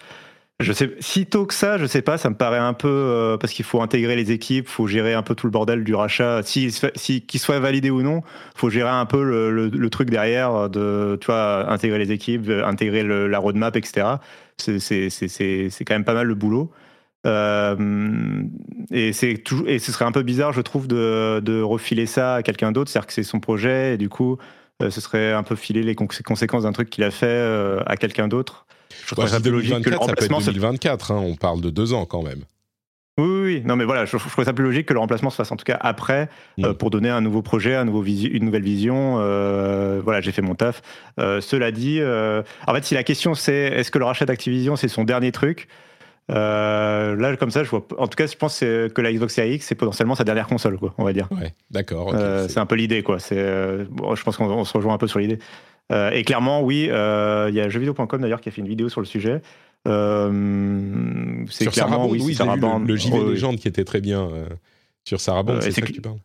Si 0.99 1.25
tôt 1.25 1.45
que 1.45 1.53
ça, 1.53 1.77
je 1.77 1.85
sais 1.85 2.01
pas, 2.01 2.17
ça 2.17 2.29
me 2.29 2.35
paraît 2.35 2.57
un 2.57 2.73
peu 2.73 2.87
euh, 2.87 3.37
parce 3.37 3.53
qu'il 3.53 3.65
faut 3.65 3.81
intégrer 3.81 4.15
les 4.15 4.31
équipes, 4.31 4.67
faut 4.67 4.87
gérer 4.87 5.13
un 5.13 5.23
peu 5.23 5.35
tout 5.35 5.47
le 5.47 5.51
bordel 5.51 5.83
du 5.83 5.95
rachat. 5.95 6.41
Si, 6.43 6.71
qu'il 7.27 7.39
soit 7.39 7.59
validé 7.59 7.89
ou 7.89 8.01
non, 8.01 8.21
faut 8.55 8.69
gérer 8.69 8.89
un 8.89 9.05
peu 9.05 9.23
le, 9.23 9.89
truc 9.89 10.09
derrière 10.09 10.69
de, 10.69 11.17
tu 11.19 11.27
vois, 11.27 11.71
intégrer 11.71 11.99
les 11.99 12.11
équipes, 12.11 12.49
intégrer 12.49 13.03
la 13.03 13.39
roadmap, 13.39 13.75
etc. 13.75 14.07
C'est, 14.57 15.09
quand 15.85 15.95
même 15.95 16.05
pas 16.05 16.13
mal 16.13 16.27
le 16.27 16.35
boulot. 16.35 16.71
Euh, 17.27 18.43
et 18.89 19.13
c'est 19.13 19.43
et 19.67 19.79
ce 19.79 19.91
serait 19.91 20.05
un 20.05 20.11
peu 20.11 20.23
bizarre, 20.23 20.53
je 20.53 20.61
trouve, 20.61 20.87
de, 20.87 21.61
refiler 21.61 22.05
ça 22.05 22.35
à 22.35 22.43
quelqu'un 22.43 22.71
d'autre, 22.71 22.89
c'est-à-dire 22.89 23.07
que 23.07 23.13
c'est 23.13 23.23
son 23.23 23.39
projet 23.39 23.93
et 23.93 23.97
du 23.97 24.09
coup, 24.09 24.37
euh, 24.81 24.89
ce 24.89 25.01
serait 25.01 25.33
un 25.33 25.43
peu 25.43 25.55
filer 25.55 25.83
les 25.83 25.95
conséquences 25.95 26.63
d'un 26.63 26.71
truc 26.71 26.89
qu'il 26.89 27.03
a 27.03 27.11
fait 27.11 27.27
euh, 27.27 27.81
à 27.85 27.97
quelqu'un 27.97 28.27
d'autre. 28.27 28.65
Je 29.05 29.15
trouve 29.15 29.27
ça 29.27 29.39
plus 29.39 29.51
logique 29.51 29.81
que 29.81 29.89
le 29.89 29.97
remplacement. 29.97 30.39
Ça 30.39 30.45
peut 30.45 30.51
être 30.51 30.61
2024, 30.61 31.11
hein, 31.11 31.21
on 31.23 31.35
parle 31.35 31.61
de 31.61 31.69
deux 31.69 31.93
ans 31.93 32.05
quand 32.05 32.23
même. 32.23 32.43
Oui, 33.17 33.41
oui, 33.43 33.61
non, 33.65 33.75
mais 33.75 33.83
voilà, 33.83 34.05
je, 34.05 34.15
trouve 34.15 34.45
ça 34.45 34.53
plus 34.53 34.63
logique 34.63 34.85
que 34.85 34.93
le 34.93 34.99
remplacement 34.99 35.29
se 35.29 35.35
fasse 35.35 35.51
en 35.51 35.57
tout 35.57 35.65
cas 35.65 35.77
après, 35.81 36.29
euh, 36.59 36.71
mm. 36.71 36.73
pour 36.75 36.89
donner 36.89 37.09
un 37.09 37.21
nouveau 37.21 37.41
projet, 37.41 37.75
un 37.75 37.85
nouveau 37.85 38.03
une 38.03 38.45
nouvelle 38.45 38.63
vision. 38.63 39.17
Euh, 39.19 39.99
voilà, 40.03 40.21
j'ai 40.21 40.31
fait 40.31 40.41
mon 40.41 40.55
taf. 40.55 40.81
Euh, 41.19 41.41
cela 41.41 41.71
dit, 41.71 42.01
en 42.01 42.73
fait, 42.73 42.85
si 42.85 42.93
la 42.93 43.03
question 43.03 43.35
c'est 43.35 43.53
est-ce 43.53 43.91
que 43.91 43.99
le 43.99 44.05
rachat 44.05 44.25
d'Activision 44.25 44.75
c'est 44.75 44.87
son 44.87 45.03
dernier 45.03 45.31
truc, 45.31 45.67
là, 46.29 47.35
comme 47.37 47.51
ça, 47.51 47.65
je 47.65 47.69
vois. 47.69 47.85
En 47.97 48.07
tout 48.07 48.15
cas, 48.15 48.27
je 48.27 48.37
pense 48.37 48.61
que 48.61 49.01
la 49.01 49.11
Xbox 49.11 49.33
Series 49.33 49.55
X, 49.55 49.65
c'est 49.67 49.75
potentiellement 49.75 50.15
sa 50.15 50.23
dernière 50.23 50.47
console, 50.47 50.77
quoi, 50.77 50.93
on 50.97 51.03
va 51.03 51.11
dire. 51.11 51.27
Ouais, 51.31 51.53
d'accord. 51.69 52.15
c'est 52.47 52.59
un 52.59 52.65
peu 52.65 52.75
l'idée, 52.75 53.03
quoi. 53.03 53.19
C'est, 53.19 53.35
je 53.35 54.23
pense 54.23 54.37
qu'on 54.37 54.63
se 54.63 54.73
rejoint 54.77 54.93
un 54.93 54.97
peu 54.97 55.07
sur 55.07 55.19
l'idée. 55.19 55.39
Euh, 55.91 56.11
et 56.11 56.23
clairement, 56.23 56.61
oui, 56.61 56.87
euh, 56.89 57.47
il 57.49 57.55
y 57.55 57.59
a 57.59 57.69
jeuxvideo.com 57.69 58.21
d'ailleurs 58.21 58.41
qui 58.41 58.49
a 58.49 58.51
fait 58.51 58.61
une 58.61 58.67
vidéo 58.67 58.89
sur 58.89 59.01
le 59.01 59.05
sujet. 59.05 59.41
Euh, 59.87 61.43
c'est 61.49 61.67
clairement, 61.67 62.07
oui, 62.07 62.21
oui 62.23 62.35
Sarah 62.35 62.55
Bond, 62.55 62.79
le, 62.79 62.95
JV 62.95 63.31
légende 63.31 63.57
qui 63.57 63.67
était 63.67 63.83
très 63.83 63.99
bien 63.99 64.29
sur 65.03 65.19
Sarah 65.19 65.43
Bond, 65.43 65.59
c'est 65.61 65.71
ça 65.71 65.81
que 65.81 65.91
tu 65.91 66.01
parles? 66.01 66.19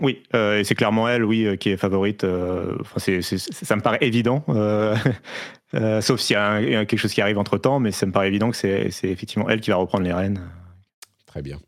Oui, 0.00 0.22
et 0.32 0.62
c'est 0.62 0.76
clairement 0.76 1.08
elle, 1.08 1.24
oui, 1.24 1.58
qui 1.58 1.70
est 1.70 1.76
favorite. 1.76 2.24
Enfin, 2.24 2.98
c'est, 2.98 3.20
ça 3.20 3.74
me 3.74 3.80
paraît 3.80 3.98
évident, 4.00 4.44
sauf 6.00 6.20
s'il 6.20 6.34
y, 6.34 6.36
a 6.36 6.84
quelque 6.84 6.98
chose 6.98 7.12
qui 7.12 7.20
arrive 7.20 7.38
entre 7.38 7.58
temps, 7.58 7.80
mais 7.80 7.90
ça 7.90 8.06
me 8.06 8.12
paraît 8.12 8.28
évident 8.28 8.50
que 8.50 8.56
c'est, 8.56 8.90
effectivement 9.02 9.48
elle 9.48 9.60
qui 9.60 9.70
va 9.70 9.76
reprendre 9.76 10.04
les 10.04 10.12
rênes. 10.12 10.40
Très 11.26 11.42
bien. 11.42 11.58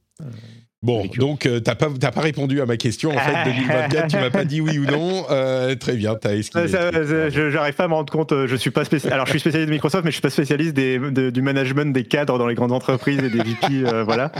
Bon, 0.82 1.04
donc 1.18 1.44
euh, 1.44 1.60
t'as 1.60 1.74
pas 1.74 1.90
pas 1.90 2.20
répondu 2.22 2.62
à 2.62 2.64
ma 2.64 2.78
question 2.78 3.10
en 3.10 3.18
fait 3.18 3.50
2024, 3.50 4.06
tu 4.06 4.16
m'as 4.16 4.30
pas 4.30 4.46
dit 4.46 4.62
oui 4.62 4.78
ou 4.78 4.86
non. 4.86 5.10
Euh, 5.30 5.74
très 5.76 5.94
bien, 5.94 6.16
t'as 6.16 6.34
esquivé. 6.34 6.66
J'arrive 6.68 7.74
pas 7.74 7.84
à 7.84 7.88
me 7.88 7.94
rendre 7.94 8.10
compte. 8.12 8.32
Euh, 8.32 8.46
je 8.46 8.56
suis 8.56 8.70
pas 8.70 8.84
spécialiste. 8.84 9.12
Alors 9.12 9.26
je 9.26 9.32
suis 9.32 9.40
spécialiste 9.40 9.68
de 9.68 9.74
Microsoft, 9.74 10.04
mais 10.04 10.10
je 10.10 10.14
suis 10.14 10.22
pas 10.22 10.30
spécialiste 10.30 10.74
des, 10.74 10.98
du 11.30 11.42
management 11.42 11.92
des 11.92 12.04
cadres 12.04 12.38
dans 12.38 12.46
les 12.46 12.54
grandes 12.54 12.72
entreprises 12.72 13.18
et 13.18 13.28
des 13.28 13.38
VP, 13.38 13.84
voilà. 14.04 14.32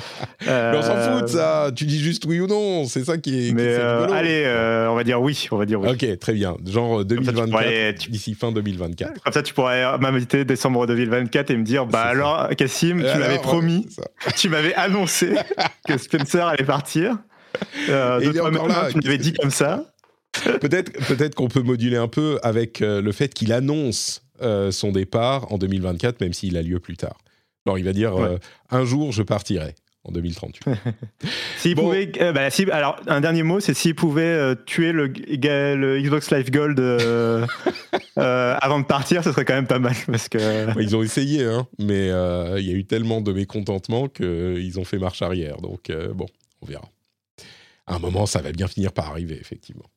Mais 0.46 0.72
on 0.74 0.82
s'en 0.82 0.96
fout 0.96 1.22
de 1.24 1.26
ça. 1.28 1.70
Tu 1.74 1.84
dis 1.84 1.98
juste 1.98 2.24
oui 2.24 2.40
ou 2.40 2.46
non. 2.46 2.86
C'est 2.86 3.04
ça 3.04 3.18
qui 3.18 3.48
est. 3.48 3.52
Mais 3.52 3.74
allez, 3.74 4.44
on 4.88 4.94
va 4.94 5.04
dire 5.04 5.20
oui. 5.20 5.48
On 5.50 5.56
va 5.56 5.66
dire 5.66 5.80
oui. 5.80 5.88
Ok, 5.90 6.18
très 6.18 6.32
bien. 6.32 6.56
Genre 6.66 7.04
2024 7.04 8.10
d'ici 8.10 8.34
fin 8.34 8.50
2024. 8.52 9.22
Comme 9.22 9.32
ça, 9.32 9.42
tu 9.42 9.54
pourrais 9.54 9.98
m'inviter 9.98 10.44
décembre 10.44 10.86
2024 10.86 11.50
et 11.50 11.56
me 11.56 11.64
dire 11.64 11.86
bah 11.86 12.02
alors 12.02 12.48
Cassim, 12.56 13.04
tu 13.12 13.18
m'avais 13.18 13.38
promis, 13.38 13.86
tu 14.36 14.48
m'avais 14.48 14.74
annoncé 14.74 15.34
que 15.86 15.98
Sponsor 16.30 16.48
allait 16.48 16.64
partir. 16.64 17.18
Euh, 17.88 18.20
il 18.22 18.36
est 18.36 18.40
encore 18.40 18.68
là. 18.68 18.88
Tu 18.92 18.98
m'avais 18.98 19.18
dit 19.18 19.32
comme 19.32 19.50
ça. 19.50 19.92
peut-être 20.60 20.92
peut-être 21.08 21.34
qu'on 21.34 21.48
peut 21.48 21.62
moduler 21.62 21.96
un 21.96 22.06
peu 22.06 22.38
avec 22.42 22.82
euh, 22.82 23.02
le 23.02 23.12
fait 23.12 23.34
qu'il 23.34 23.52
annonce 23.52 24.22
euh, 24.40 24.70
son 24.70 24.92
départ 24.92 25.52
en 25.52 25.58
2024, 25.58 26.20
même 26.20 26.32
s'il 26.32 26.56
a 26.56 26.62
lieu 26.62 26.78
plus 26.78 26.96
tard. 26.96 27.18
Alors 27.66 27.78
il 27.78 27.84
va 27.84 27.92
dire 27.92 28.14
un 28.70 28.84
jour 28.84 29.12
je 29.12 29.22
partirai 29.22 29.74
en 30.04 30.12
2038. 30.12 30.64
s'il 31.58 31.76
pouvait, 31.76 32.06
bah, 32.06 32.48
alors 32.72 33.00
un 33.06 33.20
dernier 33.20 33.42
mot, 33.42 33.60
c'est 33.60 33.74
s'il 33.74 33.94
pouvait 33.94 34.54
tuer 34.66 34.92
le, 34.92 35.06
le, 35.06 36.00
Xbox 36.00 36.30
Live 36.30 36.50
Gold 36.50 36.80
avant 38.16 38.80
de 38.80 38.86
partir, 38.86 39.22
ce 39.24 39.32
serait 39.32 39.44
quand 39.44 39.54
même 39.54 39.66
pas 39.66 39.78
mal 39.78 39.94
parce 40.06 40.28
que 40.28 40.80
ils 40.80 40.96
ont 40.96 41.02
essayé, 41.02 41.44
hein, 41.44 41.66
mais 41.78 42.06
il 42.06 42.66
y 42.66 42.70
a 42.70 42.74
eu 42.74 42.84
tellement 42.84 43.20
de 43.20 43.32
mécontentement 43.32 44.08
qu'ils 44.08 44.80
ont 44.80 44.84
fait 44.84 44.98
marche 44.98 45.22
arrière. 45.22 45.58
Donc 45.58 45.90
bon, 46.14 46.26
on 46.62 46.66
verra 46.66 46.88
à 47.90 47.96
un 47.96 47.98
moment, 47.98 48.24
ça 48.24 48.40
va 48.40 48.52
bien 48.52 48.68
finir 48.68 48.92
par 48.92 49.10
arriver, 49.10 49.38
effectivement. 49.40 49.90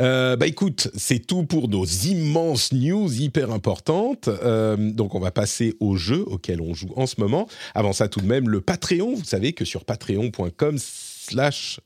Euh, 0.00 0.36
bah 0.36 0.46
écoute, 0.46 0.88
c'est 0.94 1.26
tout 1.26 1.44
pour 1.44 1.68
nos 1.68 1.84
immenses 1.84 2.72
news 2.72 3.12
hyper 3.12 3.50
importantes. 3.50 4.28
Euh, 4.28 4.76
donc 4.76 5.14
on 5.14 5.20
va 5.20 5.30
passer 5.30 5.74
au 5.80 5.96
jeu 5.96 6.22
auquel 6.26 6.60
on 6.60 6.74
joue 6.74 6.92
en 6.96 7.06
ce 7.06 7.20
moment. 7.20 7.48
Avant 7.74 7.92
ça, 7.92 8.08
tout 8.08 8.20
de 8.20 8.26
même, 8.26 8.48
le 8.48 8.60
Patreon. 8.60 9.14
Vous 9.14 9.24
savez 9.24 9.52
que 9.52 9.64
sur 9.64 9.84
patreon.com 9.84 10.76
slash 10.78 11.80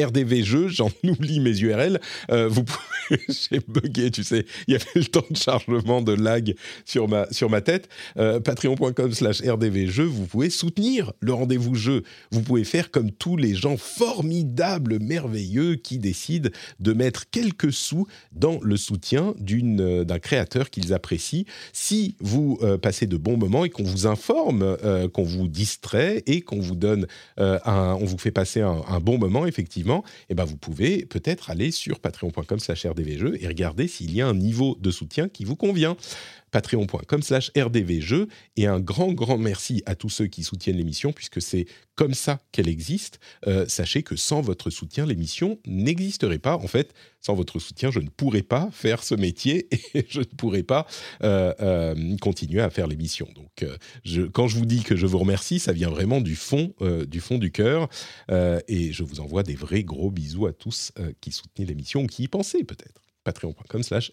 RDV 0.00 0.42
jeux, 0.42 0.68
j'en 0.68 0.90
oublie 1.04 1.40
mes 1.40 1.56
URL. 1.56 2.00
Euh, 2.30 2.48
vous 2.48 2.64
pouvez, 2.64 3.22
j'ai 3.28 3.60
bugué, 3.66 4.10
tu 4.10 4.24
sais, 4.24 4.44
il 4.66 4.72
y 4.72 4.74
avait 4.74 4.86
le 4.96 5.04
temps 5.04 5.24
de 5.30 5.36
chargement 5.36 6.02
de 6.02 6.12
lag 6.12 6.54
sur 6.84 7.08
ma 7.08 7.30
sur 7.30 7.48
ma 7.48 7.60
tête. 7.60 7.88
Euh, 8.16 8.40
Patreon.com/slash 8.40 9.42
RDV 9.42 9.86
jeux, 9.86 10.04
vous 10.04 10.26
pouvez 10.26 10.50
soutenir 10.50 11.12
le 11.20 11.32
rendez-vous 11.32 11.76
jeu. 11.76 12.02
Vous 12.32 12.42
pouvez 12.42 12.64
faire 12.64 12.90
comme 12.90 13.12
tous 13.12 13.36
les 13.36 13.54
gens 13.54 13.76
formidables, 13.76 14.98
merveilleux 14.98 15.76
qui 15.76 15.98
décident 15.98 16.50
de 16.80 16.92
mettre 16.92 17.30
quelques 17.30 17.72
sous 17.72 18.06
dans 18.32 18.58
le 18.62 18.76
soutien 18.76 19.34
d'une 19.38 19.80
euh, 19.80 20.04
d'un 20.04 20.18
créateur 20.18 20.70
qu'ils 20.70 20.92
apprécient. 20.92 21.44
Si 21.72 22.16
vous 22.20 22.58
passez 22.82 23.06
de 23.06 23.16
bons 23.16 23.36
moments 23.36 23.64
et 23.64 23.70
qu'on 23.70 23.82
vous 23.82 24.06
informe, 24.06 24.76
qu'on 25.12 25.22
vous 25.22 25.48
distrait 25.48 26.22
et 26.26 26.40
qu'on 26.40 26.60
vous 26.60 26.74
donne 26.74 27.06
on 27.36 28.04
vous 28.04 28.18
fait 28.18 28.30
passer 28.30 28.60
un 28.60 29.00
bon 29.00 29.18
moment 29.18 29.46
effectivement 29.46 29.83
eh 30.28 30.34
ben 30.34 30.44
vous 30.44 30.56
pouvez 30.56 31.06
peut-être 31.06 31.50
aller 31.50 31.70
sur 31.70 32.00
patreon.com 32.00 32.58
slash 32.58 32.86
rdvjeux 32.86 33.42
et 33.42 33.46
regarder 33.46 33.88
s'il 33.88 34.14
y 34.14 34.22
a 34.22 34.26
un 34.26 34.34
niveau 34.34 34.76
de 34.80 34.90
soutien 34.90 35.28
qui 35.28 35.44
vous 35.44 35.56
convient 35.56 35.96
patreon.com 36.54 37.20
slash 37.20 37.50
et 38.56 38.66
un 38.66 38.78
grand 38.78 39.12
grand 39.12 39.38
merci 39.38 39.82
à 39.86 39.96
tous 39.96 40.08
ceux 40.08 40.28
qui 40.28 40.44
soutiennent 40.44 40.76
l'émission 40.76 41.12
puisque 41.12 41.42
c'est 41.42 41.66
comme 41.96 42.14
ça 42.14 42.38
qu'elle 42.52 42.68
existe. 42.68 43.18
Euh, 43.48 43.66
sachez 43.66 44.04
que 44.04 44.14
sans 44.14 44.40
votre 44.40 44.70
soutien, 44.70 45.04
l'émission 45.04 45.58
n'existerait 45.66 46.38
pas. 46.38 46.54
En 46.54 46.68
fait, 46.68 46.94
sans 47.20 47.34
votre 47.34 47.58
soutien, 47.58 47.90
je 47.90 47.98
ne 47.98 48.08
pourrais 48.08 48.42
pas 48.42 48.68
faire 48.70 49.02
ce 49.02 49.16
métier 49.16 49.66
et 49.94 50.06
je 50.08 50.20
ne 50.20 50.24
pourrais 50.24 50.62
pas 50.62 50.86
euh, 51.24 51.52
euh, 51.60 52.16
continuer 52.20 52.60
à 52.60 52.70
faire 52.70 52.86
l'émission. 52.86 53.28
Donc, 53.34 53.66
quand 54.32 54.46
je 54.46 54.56
vous 54.56 54.66
dis 54.66 54.84
que 54.84 54.94
je 54.94 55.06
vous 55.06 55.18
remercie, 55.18 55.58
ça 55.58 55.72
vient 55.72 55.90
vraiment 55.90 56.20
du 56.20 56.36
fond 56.36 56.72
du 57.08 57.20
fond 57.20 57.38
du 57.38 57.50
cœur 57.50 57.88
et 58.30 58.92
je 58.92 59.02
vous 59.02 59.18
envoie 59.18 59.42
des 59.42 59.56
vrais 59.56 59.82
gros 59.82 60.12
bisous 60.12 60.46
à 60.46 60.52
tous 60.52 60.92
qui 61.20 61.32
soutenaient 61.32 61.66
l'émission 61.66 62.02
ou 62.02 62.06
qui 62.06 62.24
y 62.24 62.28
pensaient 62.28 62.62
peut-être. 62.62 63.02
Patreon.com 63.24 63.82
slash. 63.82 64.12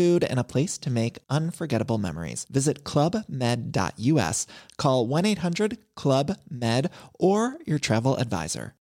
food, 0.01 0.23
and 0.23 0.39
a 0.39 0.43
place 0.43 0.77
to 0.79 0.89
make 0.89 1.19
unforgettable 1.29 1.97
memories. 1.97 2.45
Visit 2.49 2.83
clubmed.us, 2.83 4.47
call 4.77 5.07
1 5.07 5.25
800 5.25 5.77
Club 5.95 6.37
Med, 6.49 6.89
or 7.19 7.57
your 7.65 7.79
travel 7.79 8.17
advisor. 8.17 8.73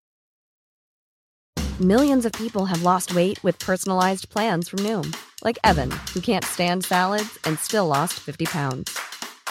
Millions 1.81 2.27
of 2.27 2.33
people 2.33 2.67
have 2.67 2.83
lost 2.83 3.15
weight 3.15 3.43
with 3.43 3.59
personalized 3.59 4.29
plans 4.29 4.69
from 4.69 4.81
Noom, 4.81 5.17
like 5.43 5.59
Evan, 5.65 5.91
who 6.13 6.21
can't 6.21 6.45
stand 6.45 6.85
salads 6.85 7.39
and 7.45 7.59
still 7.59 7.87
lost 7.87 8.21
50 8.21 8.45
pounds. 8.45 8.99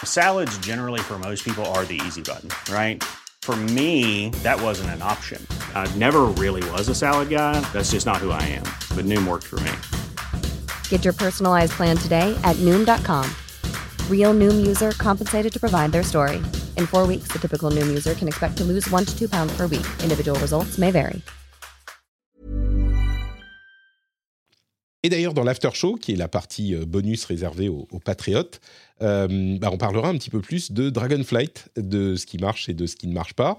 Salads, 0.03 0.55
generally, 0.59 0.99
for 0.99 1.17
most 1.17 1.43
people, 1.43 1.65
are 1.73 1.85
the 1.85 1.99
easy 2.05 2.21
button, 2.21 2.49
right? 2.71 3.03
For 3.41 3.55
me, 3.55 4.29
that 4.43 4.61
wasn't 4.61 4.91
an 4.91 5.01
option. 5.01 5.41
I 5.73 5.91
never 5.97 6.25
really 6.37 6.63
was 6.69 6.87
a 6.87 6.95
salad 6.95 7.29
guy. 7.29 7.59
That's 7.73 7.91
just 7.91 8.05
not 8.05 8.17
who 8.17 8.29
I 8.29 8.43
am. 8.43 8.65
But 8.95 9.05
Noom 9.05 9.27
worked 9.27 9.47
for 9.47 9.59
me. 9.61 9.73
Get 10.89 11.03
your 11.03 11.15
personalized 11.15 11.71
plan 11.71 11.97
today 11.97 12.37
at 12.43 12.55
noom.com. 12.57 13.25
Real 14.07 14.35
noom 14.35 14.67
user 14.67 14.91
compensated 14.91 15.51
to 15.51 15.59
provide 15.59 15.91
their 15.91 16.03
story. 16.03 16.37
In 16.77 16.85
four 16.85 17.07
weeks, 17.07 17.29
the 17.29 17.39
typical 17.39 17.71
noom 17.71 17.87
user 17.87 18.13
can 18.13 18.27
expect 18.27 18.57
to 18.57 18.63
lose 18.63 18.87
one 18.91 19.05
to 19.05 19.17
two 19.17 19.27
pounds 19.27 19.51
per 19.57 19.65
week. 19.65 19.87
Individual 20.03 20.39
results 20.39 20.77
may 20.77 20.91
vary. 20.91 21.23
Et 25.01 25.07
d'ailleurs, 25.07 25.33
dans 25.33 25.45
l'after 25.45 25.69
show, 25.73 25.95
qui 25.95 26.11
est 26.11 26.17
la 26.17 26.27
partie 26.27 26.75
euh, 26.75 26.85
bonus 26.85 27.23
réservée 27.23 27.69
aux, 27.69 27.87
aux 27.89 27.99
patriotes, 27.99 28.59
euh, 29.01 29.57
bah 29.57 29.69
on 29.71 29.77
parlera 29.77 30.09
un 30.09 30.17
petit 30.17 30.29
peu 30.29 30.41
plus 30.41 30.73
de 30.73 30.89
Dragonflight, 30.89 31.69
de 31.77 32.15
ce 32.15 32.25
qui 32.25 32.37
marche 32.37 32.67
et 32.67 32.73
de 32.73 32.85
ce 32.85 32.97
qui 32.97 33.07
ne 33.07 33.13
marche 33.13 33.33
pas, 33.33 33.57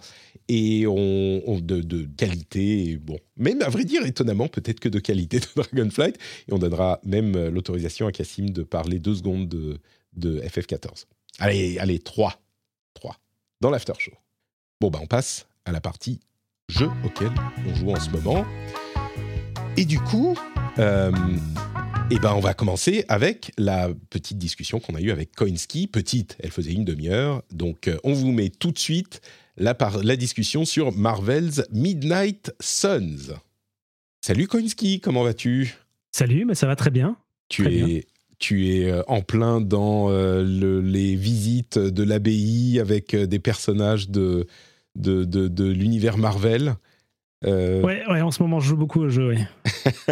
et 0.53 0.85
on, 0.89 1.61
de, 1.61 2.09
qualité, 2.17 2.97
bon, 2.97 3.17
même 3.37 3.63
à 3.63 3.69
vrai 3.69 3.85
dire, 3.85 4.05
étonnamment, 4.05 4.49
peut-être 4.49 4.81
que 4.81 4.89
de 4.89 4.99
qualité 4.99 5.39
de 5.39 5.47
Dragonflight, 5.55 6.17
et 6.17 6.53
on 6.53 6.59
donnera 6.59 7.01
même 7.05 7.37
euh, 7.37 7.51
l'autorisation 7.53 8.09
à 8.09 8.13
Cassim 8.13 8.47
de 8.47 8.65
parler 8.65 8.99
deux 8.99 9.15
secondes 9.15 9.49
de, 9.49 9.79
de 10.15 10.41
FF14. 10.41 11.05
Allez, 11.39 11.79
allez, 11.79 12.01
trois, 12.01 12.43
trois, 12.95 13.17
dans 13.61 13.71
l'after 13.71 13.93
show. 13.99 14.11
Bon, 14.81 14.91
bah 14.91 14.99
on 15.01 15.07
passe 15.07 15.47
à 15.67 15.71
la 15.71 15.81
partie 15.81 16.19
jeu 16.69 16.89
auquel 17.05 17.31
on 17.69 17.75
joue 17.77 17.93
en 17.93 18.01
ce 18.01 18.11
moment. 18.11 18.45
Et 19.77 19.85
du 19.85 20.01
coup, 20.01 20.37
euh, 20.81 21.13
eh 22.11 22.19
ben, 22.19 22.33
on 22.35 22.41
va 22.41 22.55
commencer 22.55 23.05
avec 23.07 23.53
la 23.57 23.89
petite 24.11 24.39
discussion 24.39 24.81
qu'on 24.81 24.97
a 24.97 25.01
eue 25.01 25.13
avec 25.13 25.33
Koinski. 25.37 25.87
Petite, 25.87 26.37
elle 26.41 26.51
faisait 26.51 26.73
une 26.73 26.85
demi-heure. 26.85 27.45
Donc, 27.53 27.87
euh, 27.87 27.99
on 28.03 28.15
vous 28.15 28.33
met 28.33 28.49
tout 28.49 28.73
de 28.73 28.79
suite 28.81 29.21
la, 29.61 29.77
la 30.03 30.16
discussion 30.16 30.64
sur 30.64 30.92
Marvel's 30.92 31.62
Midnight 31.70 32.53
Suns. 32.61 33.35
Salut 34.23 34.49
Koinski, 34.49 35.01
comment 35.01 35.23
vas-tu? 35.23 35.75
Salut, 36.11 36.44
mais 36.44 36.55
ça 36.55 36.66
va 36.66 36.77
très 36.77 36.90
bien. 36.90 37.16
Tu 37.49 37.66
es, 37.66 38.07
Tu 38.38 38.68
es 38.68 38.90
euh, 38.90 39.03
en 39.07 39.20
plein 39.20 39.61
dans 39.61 40.11
les 40.11 41.14
visites 41.14 41.79
de 41.79 42.03
l'abbaye 42.03 42.81
avec 42.81 43.14
des 43.14 43.38
personnages 43.38 44.09
de, 44.09 44.46
de, 44.96 45.25
de 45.25 45.64
l'univers 45.64 46.16
Marvel. 46.16 46.75
Euh... 47.46 47.81
Ouais, 47.83 48.03
ouais, 48.11 48.20
en 48.20 48.31
ce 48.31 48.42
moment, 48.42 48.61
je 48.61 48.68
joue 48.68 48.77
beaucoup 48.77 49.01
au 49.01 49.09
jeu, 49.09 49.31
oui. 49.31 49.38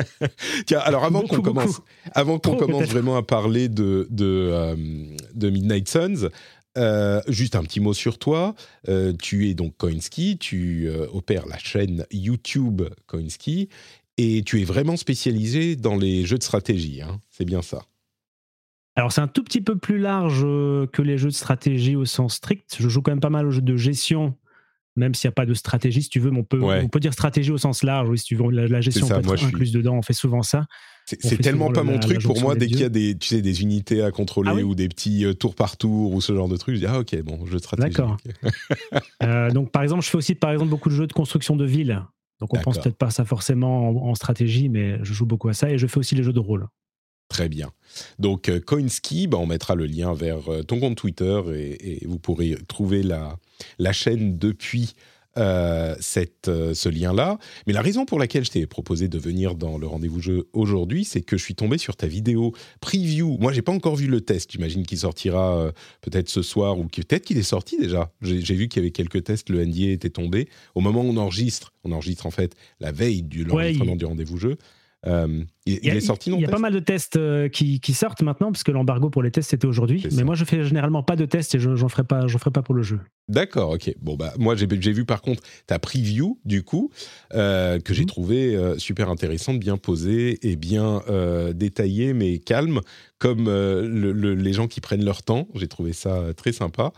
Tiens, 0.66 0.78
alors 0.78 1.04
avant 1.04 1.22
qu'on 1.22 1.42
commence, 1.42 1.82
avant 2.14 2.38
qu'on 2.38 2.56
commence 2.56 2.87
vraiment 2.87 3.16
à 3.16 3.22
parler 3.22 3.68
de, 3.68 4.06
de, 4.11 4.24
euh, 4.50 4.76
de 5.34 5.50
Midnight 5.50 5.88
Suns, 5.88 6.30
euh, 6.78 7.20
juste 7.28 7.56
un 7.56 7.62
petit 7.62 7.80
mot 7.80 7.92
sur 7.92 8.18
toi. 8.18 8.54
Euh, 8.88 9.12
tu 9.20 9.48
es 9.48 9.54
donc 9.54 9.76
Koinski, 9.76 10.38
tu 10.38 10.88
euh, 10.88 11.06
opères 11.12 11.46
la 11.46 11.58
chaîne 11.58 12.06
YouTube 12.10 12.82
Koinski 13.06 13.68
et 14.16 14.42
tu 14.44 14.60
es 14.60 14.64
vraiment 14.64 14.96
spécialisé 14.96 15.76
dans 15.76 15.96
les 15.96 16.24
jeux 16.24 16.38
de 16.38 16.42
stratégie. 16.42 17.02
Hein 17.02 17.20
C'est 17.30 17.44
bien 17.44 17.62
ça. 17.62 17.82
Alors 18.96 19.12
c'est 19.12 19.20
un 19.20 19.28
tout 19.28 19.44
petit 19.44 19.60
peu 19.60 19.76
plus 19.76 19.98
large 19.98 20.42
que 20.42 21.02
les 21.02 21.18
jeux 21.18 21.28
de 21.28 21.34
stratégie 21.34 21.94
au 21.94 22.04
sens 22.04 22.36
strict. 22.36 22.76
Je 22.80 22.88
joue 22.88 23.02
quand 23.02 23.12
même 23.12 23.20
pas 23.20 23.30
mal 23.30 23.46
aux 23.46 23.52
jeux 23.52 23.62
de 23.62 23.76
gestion 23.76 24.34
même 24.98 25.14
s'il 25.14 25.28
n'y 25.28 25.32
a 25.32 25.34
pas 25.34 25.46
de 25.46 25.54
stratégie, 25.54 26.02
si 26.02 26.08
tu 26.08 26.20
veux, 26.20 26.32
on 26.32 26.42
peut, 26.42 26.60
on 26.60 26.88
peut 26.88 27.00
dire 27.00 27.12
stratégie 27.12 27.52
au 27.52 27.58
sens 27.58 27.83
large, 27.83 28.08
oui, 28.08 28.18
si 28.18 28.24
tu 28.24 28.35
veux, 28.35 28.50
la, 28.50 28.81
gestion 28.81 29.06
ça, 29.06 29.20
peut 29.20 29.33
être 29.33 29.44
incluse 29.44 29.72
dedans, 29.72 29.94
on 29.94 30.02
fait 30.02 30.12
souvent 30.12 30.42
ça. 30.42 30.66
C'est 31.21 31.38
tellement 31.38 31.71
pas 31.71 31.83
mon 31.83 31.98
truc 31.98 32.23
pour 32.23 32.40
moi, 32.40 32.54
dès 32.54 32.67
qu'il 32.67 32.81
y 32.81 32.85
a 32.85 32.88
des, 32.88 33.17
tu 33.17 33.29
sais, 33.29 33.42
des 33.42 33.63
unités 33.63 34.02
à 34.02 34.11
contrôler 34.11 34.50
ah 34.54 34.65
ou 34.65 34.75
des 34.75 34.88
petits 34.88 35.25
euh, 35.25 35.33
tours 35.33 35.54
par 35.54 35.77
tour 35.77 36.13
ou 36.13 36.21
ce 36.21 36.35
genre 36.35 36.48
de 36.48 36.56
trucs, 36.56 36.75
je 36.75 36.81
dis, 36.81 36.87
ah 36.87 37.00
ok, 37.00 37.21
bon, 37.23 37.44
de 37.44 37.59
stratégie. 37.59 37.88
D'accord. 37.88 38.17
euh, 39.23 39.50
donc 39.50 39.71
par 39.71 39.83
exemple, 39.83 40.02
je 40.04 40.11
fais 40.11 40.19
aussi 40.19 40.35
par 40.35 40.52
exemple 40.52 40.71
beaucoup 40.71 40.88
de 40.88 40.94
jeux 40.94 41.06
de 41.06 41.13
construction 41.13 41.56
de 41.56 41.65
villes. 41.65 42.02
Donc 42.40 42.54
on 42.54 42.61
pense 42.61 42.79
peut-être 42.79 42.96
pas 42.96 43.11
ça 43.11 43.25
forcément 43.25 43.88
en, 43.88 44.11
en, 44.11 44.15
stratégie, 44.15 44.69
mais 44.69 44.98
je 45.02 45.13
joue 45.13 45.27
beaucoup 45.27 45.48
à 45.48 45.54
ça 45.54 45.71
et 45.71 45.79
je 45.79 45.87
fais 45.87 45.98
aussi 45.98 46.15
les 46.15 46.23
jeux 46.23 46.33
de 46.33 46.40
rôle. 46.40 46.69
Très 47.29 47.50
bien. 47.50 47.71
Donc, 48.19 48.48
euh, 48.48 48.59
Coinski, 48.59 49.27
bah, 49.27 49.37
on 49.38 49.46
mettra 49.46 49.75
le 49.75 49.85
lien 49.85 50.15
vers 50.15 50.50
euh, 50.50 50.63
ton 50.63 50.81
compte 50.81 50.96
Twitter 50.96 51.40
et, 51.54 52.06
vous 52.06 52.19
pourrez 52.19 52.56
trouver 52.69 53.02
la, 53.02 53.37
la 53.79 53.92
chaîne 53.92 54.38
depuis 54.38 54.94
euh, 55.38 55.94
cette, 56.00 56.50
ce 56.74 56.88
lien-là. 56.88 57.38
Mais 57.66 57.72
la 57.72 57.82
raison 57.82 58.04
pour 58.04 58.18
laquelle 58.18 58.44
je 58.44 58.50
t'ai 58.50 58.66
proposé 58.66 59.08
de 59.08 59.18
venir 59.18 59.54
dans 59.54 59.78
le 59.78 59.86
rendez-vous 59.86 60.20
jeu 60.20 60.48
aujourd'hui, 60.52 61.04
c'est 61.04 61.22
que 61.22 61.36
je 61.36 61.44
suis 61.44 61.54
tombé 61.54 61.78
sur 61.78 61.96
ta 61.96 62.06
vidéo 62.06 62.52
preview. 62.80 63.36
Moi, 63.38 63.52
j'ai 63.52 63.62
pas 63.62 63.72
encore 63.72 63.96
vu 63.96 64.06
le 64.06 64.20
test. 64.20 64.52
J'imagine 64.52 64.84
qu'il 64.84 64.98
sortira 64.98 65.72
peut-être 66.00 66.28
ce 66.28 66.42
soir 66.42 66.78
ou 66.78 66.84
peut-être 66.84 67.24
qu'il 67.24 67.38
est 67.38 67.42
sorti 67.42 67.78
déjà. 67.78 68.12
J'ai 68.22 68.54
vu 68.54 68.68
qu'il 68.68 68.82
y 68.82 68.84
avait 68.84 68.92
quelques 68.92 69.24
tests. 69.24 69.48
Le 69.48 69.64
NDA 69.64 69.90
était 69.92 70.10
tombé. 70.10 70.48
Au 70.74 70.80
moment 70.80 71.02
où 71.02 71.08
on 71.08 71.16
enregistre, 71.16 71.72
on 71.84 71.92
enregistre 71.92 72.26
en 72.26 72.30
fait 72.30 72.54
la 72.80 72.92
veille 72.92 73.22
du 73.22 73.44
l'enregistrement 73.44 73.96
du 73.96 74.04
rendez-vous 74.04 74.38
jeu. 74.38 74.58
Euh, 75.07 75.44
il, 75.65 75.87
est 75.87 76.01
sorti 76.01 76.33
Il 76.33 76.40
y 76.40 76.44
a 76.44 76.49
pas 76.49 76.59
mal 76.59 76.73
de 76.73 76.81
tests 76.81 77.17
euh, 77.17 77.49
qui, 77.49 77.81
sortent 77.92 78.23
maintenant, 78.23 78.51
parce 78.51 78.65
que 78.65 78.73
l'embargo 78.73 79.11
pour 79.11 79.23
les 79.23 79.31
tests 79.31 79.51
c'était 79.51 79.67
aujourd'hui. 79.67 80.05
Mais 80.13 80.25
moi, 80.25 80.35
je 80.35 80.44
fais 80.44 80.65
généralement 80.65 81.03
pas 81.03 81.15
de 81.15 81.25
tests 81.25 81.55
et 81.55 81.61
je 81.61 81.71
n'en 81.71 81.88
ferai 81.88 82.05
pas, 82.05 82.27
ferai 82.27 82.51
pas 82.51 82.63
pour 82.63 82.75
le 82.75 82.83
jeu. 82.83 82.99
D'accord, 83.29 83.71
ok. 83.71 83.94
Bon 84.01 84.17
bah 84.17 84.33
moi 84.38 84.57
j'ai 84.57 84.92
vu 84.92 85.05
par 85.05 85.21
contre 85.21 85.42
ta 85.67 85.79
preview 85.79 86.40
du 86.44 86.63
coup 86.63 86.90
euh, 87.35 87.79
que 87.79 87.92
j'ai 87.92 88.03
mhm. 88.03 88.09
trouvé 88.09 88.75
super 88.79 89.11
intéressante, 89.11 89.61
bien 89.61 89.77
posée 89.77 90.38
et 90.49 90.57
bien 90.57 91.03
détaillée, 91.55 92.13
mais 92.13 92.38
calme, 92.38 92.81
comme 93.19 93.49
les 93.49 94.53
gens 94.53 94.67
qui 94.67 94.81
prennent 94.81 95.05
leur 95.05 95.23
temps. 95.23 95.46
J'ai 95.55 95.69
trouvé 95.69 95.92
ça 95.92 96.35
très 96.37 96.53
sympa. 96.53 96.92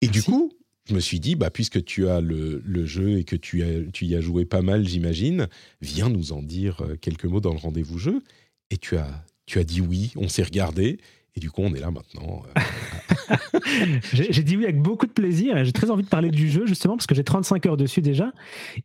Et 0.00 0.08
du 0.08 0.22
coup, 0.22 0.52
je 0.88 0.94
me 0.94 1.00
suis 1.00 1.20
dit, 1.20 1.36
bah, 1.36 1.50
puisque 1.50 1.84
tu 1.84 2.08
as 2.08 2.20
le, 2.20 2.62
jeu 2.86 3.18
et 3.18 3.24
que 3.24 3.36
tu, 3.36 3.62
as, 3.62 3.90
tu 3.92 4.06
y 4.06 4.16
as 4.16 4.20
joué 4.20 4.44
pas 4.44 4.62
mal, 4.62 4.86
j'imagine, 4.86 5.48
viens 5.80 6.08
nous 6.08 6.32
en 6.32 6.42
dire 6.42 6.82
euh, 6.82 6.96
quelques 6.96 7.24
mots 7.24 7.40
dans 7.40 7.52
le 7.52 7.58
rendez-vous 7.58 7.98
jeu. 7.98 8.22
Et 8.70 8.78
tu 8.78 8.96
as, 8.96 9.24
tu 9.46 9.58
as 9.58 9.64
dit 9.64 9.80
oui, 9.80 10.12
on 10.16 10.28
s'est 10.28 10.42
regardé. 10.42 10.98
Et 11.34 11.40
du 11.40 11.50
coup, 11.50 11.62
on 11.62 11.72
est 11.72 11.80
là 11.80 11.90
maintenant. 11.90 12.42
Euh. 12.56 13.38
j'ai 14.12 14.42
dit 14.42 14.56
oui 14.56 14.64
avec 14.64 14.80
beaucoup 14.80 15.06
de 15.06 15.12
plaisir. 15.12 15.64
J'ai 15.64 15.72
très 15.72 15.90
envie 15.90 16.02
de 16.02 16.08
parler 16.08 16.30
du 16.30 16.50
jeu, 16.50 16.66
justement, 16.66 16.96
parce 16.96 17.06
que 17.06 17.14
j'ai 17.14 17.24
35 17.24 17.64
heures 17.66 17.76
dessus 17.76 18.02
déjà. 18.02 18.32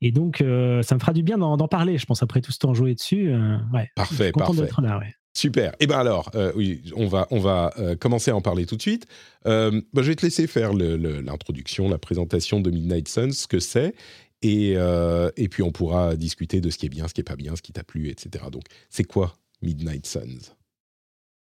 Et 0.02 0.12
donc, 0.12 0.40
euh, 0.40 0.82
ça 0.84 0.96
me 0.96 1.00
fera 1.00 1.14
du 1.14 1.24
bien 1.24 1.38
d'en 1.38 1.68
parler, 1.68 1.98
je 1.98 2.06
pense, 2.06 2.24
après 2.24 2.40
tout 2.40 2.52
ce 2.52 2.60
temps 2.60 2.74
joué 2.74 2.94
dessus. 2.94 3.34
ouais. 3.74 3.90
Parfait, 3.96 4.32
parfait. 4.32 4.70
Là, 4.82 5.00
ouais. 5.00 5.14
Super. 5.38 5.76
Eh 5.80 5.86
bien 5.86 6.00
alors, 6.00 6.32
euh, 6.34 6.52
oui, 6.56 6.82
on 6.96 7.06
va, 7.06 7.28
on 7.30 7.38
va 7.38 7.72
euh, 7.78 7.96
commencer 7.96 8.32
à 8.32 8.36
en 8.36 8.42
parler 8.42 8.66
tout 8.66 8.76
de 8.76 8.82
suite. 8.82 9.06
Euh, 9.46 9.84
bah, 9.94 10.02
je 10.02 10.08
vais 10.08 10.16
te 10.16 10.26
laisser 10.26 10.48
faire 10.48 10.74
l'introduction, 10.74 11.88
la 11.90 12.00
présentation 12.00 12.60
de 12.60 12.72
Midnight 12.72 13.08
Suns, 13.08 13.34
ce 13.34 13.46
que 13.46 13.60
c'est. 13.60 13.94
Et, 14.42 14.72
et, 14.72 15.48
puis 15.48 15.62
on 15.62 15.72
pourra 15.72 16.16
discuter 16.16 16.60
de 16.60 16.72
ce 16.72 16.80
qui 16.80 16.88
est 16.88 16.90
bien, 16.90 17.08
ce 17.08 17.14
qui 17.14 17.22
est 17.22 17.24
pas 17.24 17.36
bien, 17.36 17.56
ce 17.56 17.62
qui 17.62 17.72
t'a 17.72 17.84
plu, 17.84 18.10
etc. 18.10 18.46
Donc, 18.52 18.64
c'est 18.90 19.04
quoi 19.04 19.36
Midnight 19.62 20.08
Suns? 20.08 20.56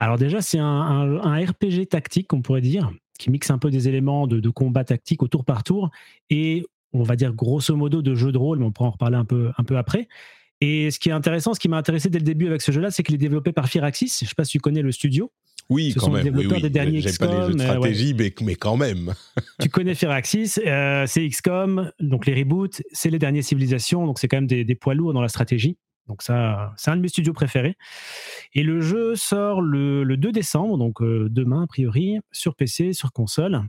Alors 0.00 0.18
déjà, 0.18 0.42
c'est 0.42 0.58
un, 0.58 1.44
RPG 1.46 1.86
tactique, 1.88 2.34
on 2.34 2.42
pourrait 2.42 2.60
dire, 2.60 2.90
qui 3.18 3.30
mixe 3.30 3.50
un 3.50 3.58
peu 3.58 3.70
des 3.70 3.88
éléments 3.88 4.26
de, 4.26 4.38
de, 4.38 4.50
combat 4.50 4.84
tactique 4.84 5.22
au 5.22 5.28
tour 5.28 5.46
par 5.46 5.64
tour 5.64 5.90
et 6.28 6.66
on 6.92 7.02
va 7.02 7.16
dire 7.16 7.32
grosso 7.32 7.74
modo 7.74 8.02
de 8.02 8.14
jeu 8.14 8.32
de 8.32 8.38
rôle, 8.38 8.58
mais 8.58 8.66
on 8.66 8.72
pourra 8.72 8.88
en 8.90 8.92
reparler 8.92 9.16
un 9.16 9.24
peu, 9.24 9.50
un 9.56 9.64
peu 9.64 9.78
après. 9.78 10.08
Et 10.60 10.90
ce 10.90 10.98
qui 10.98 11.08
est 11.08 11.12
intéressant, 11.12 11.54
ce 11.54 11.60
qui 11.60 11.68
m'a 11.68 11.76
intéressé 11.76 12.10
dès 12.10 12.18
le 12.18 12.24
début 12.24 12.46
avec 12.46 12.62
ce 12.62 12.72
jeu-là, 12.72 12.90
c'est 12.90 13.02
qu'il 13.02 13.14
est 13.14 13.18
développé 13.18 13.52
par 13.52 13.68
Firaxis. 13.68 14.16
Je 14.20 14.24
ne 14.24 14.28
sais 14.28 14.34
pas 14.36 14.44
si 14.44 14.52
tu 14.52 14.58
connais 14.58 14.82
le 14.82 14.92
studio. 14.92 15.30
Oui, 15.70 15.92
ce 15.92 15.98
quand 15.98 16.06
sont 16.06 16.12
même. 16.12 16.24
Les 16.24 16.30
développeurs 16.30 16.60
des 16.60 16.70
derniers 16.70 17.02
XCOM. 17.02 17.28
pas 17.28 17.40
les 17.40 17.46
jeux 17.46 17.54
de 17.54 17.60
stratégie, 17.60 18.14
mais, 18.14 18.34
mais, 18.42 18.54
quand 18.54 18.76
même. 18.76 19.14
tu 19.60 19.68
connais 19.68 19.94
Firaxis, 19.94 20.54
euh, 20.66 21.04
c'est 21.06 21.28
XCOM, 21.28 21.92
donc 22.00 22.26
les 22.26 22.34
reboots, 22.34 22.82
c'est 22.92 23.10
les 23.10 23.18
dernières 23.18 23.44
civilisations, 23.44 24.06
donc 24.06 24.18
c'est 24.18 24.28
quand 24.28 24.38
même 24.38 24.46
des, 24.46 24.64
des, 24.64 24.74
poids 24.74 24.94
lourds 24.94 25.12
dans 25.12 25.20
la 25.20 25.28
stratégie. 25.28 25.76
Donc 26.06 26.22
ça, 26.22 26.72
c'est 26.78 26.90
un 26.90 26.96
de 26.96 27.02
mes 27.02 27.08
studios 27.08 27.34
préférés. 27.34 27.76
Et 28.54 28.62
le 28.62 28.80
jeu 28.80 29.14
sort 29.14 29.60
le, 29.60 30.04
le 30.04 30.16
2 30.16 30.32
décembre, 30.32 30.78
donc 30.78 31.02
euh, 31.02 31.28
demain 31.30 31.64
a 31.64 31.66
priori, 31.66 32.16
sur 32.32 32.54
PC, 32.54 32.94
sur 32.94 33.12
console. 33.12 33.60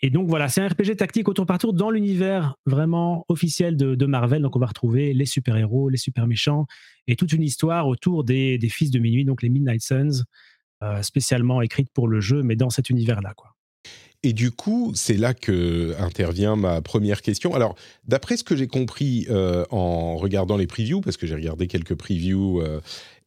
Et 0.00 0.10
donc 0.10 0.28
voilà, 0.28 0.48
c'est 0.48 0.60
un 0.60 0.68
RPG 0.68 0.96
tactique 0.96 1.28
au 1.28 1.34
tour 1.34 1.46
par 1.46 1.58
tour 1.58 1.72
dans 1.72 1.90
l'univers 1.90 2.54
vraiment 2.66 3.24
officiel 3.28 3.76
de, 3.76 4.06
Marvel. 4.06 4.42
Donc 4.42 4.56
on 4.56 4.58
va 4.58 4.66
retrouver 4.66 5.12
les 5.12 5.26
super-héros, 5.26 5.88
les 5.88 5.98
super-méchants 5.98 6.66
et 7.06 7.16
toute 7.16 7.32
une 7.32 7.42
histoire 7.42 7.88
autour 7.88 8.24
des, 8.24 8.58
fils 8.70 8.90
de 8.90 8.98
minuit, 8.98 9.24
donc 9.24 9.42
les 9.42 9.48
Midnight 9.48 9.82
Suns, 9.82 10.24
euh, 10.82 11.02
spécialement 11.02 11.62
écrite 11.62 11.88
pour 11.92 12.08
le 12.08 12.20
jeu, 12.20 12.42
mais 12.42 12.56
dans 12.56 12.70
cet 12.70 12.90
univers-là. 12.90 13.34
quoi. 13.34 13.54
Et 14.22 14.34
du 14.34 14.50
coup, 14.50 14.92
c'est 14.94 15.16
là 15.16 15.32
que 15.32 15.94
intervient 15.98 16.54
ma 16.54 16.82
première 16.82 17.22
question. 17.22 17.54
Alors, 17.54 17.74
d'après 18.06 18.36
ce 18.36 18.44
que 18.44 18.54
j'ai 18.54 18.66
compris 18.66 19.26
euh, 19.30 19.64
en 19.70 20.16
regardant 20.16 20.58
les 20.58 20.66
previews, 20.66 21.00
parce 21.00 21.16
que 21.16 21.26
j'ai 21.26 21.34
regardé 21.34 21.66
quelques 21.66 21.94
previews 21.94 22.60
euh, 22.60 22.80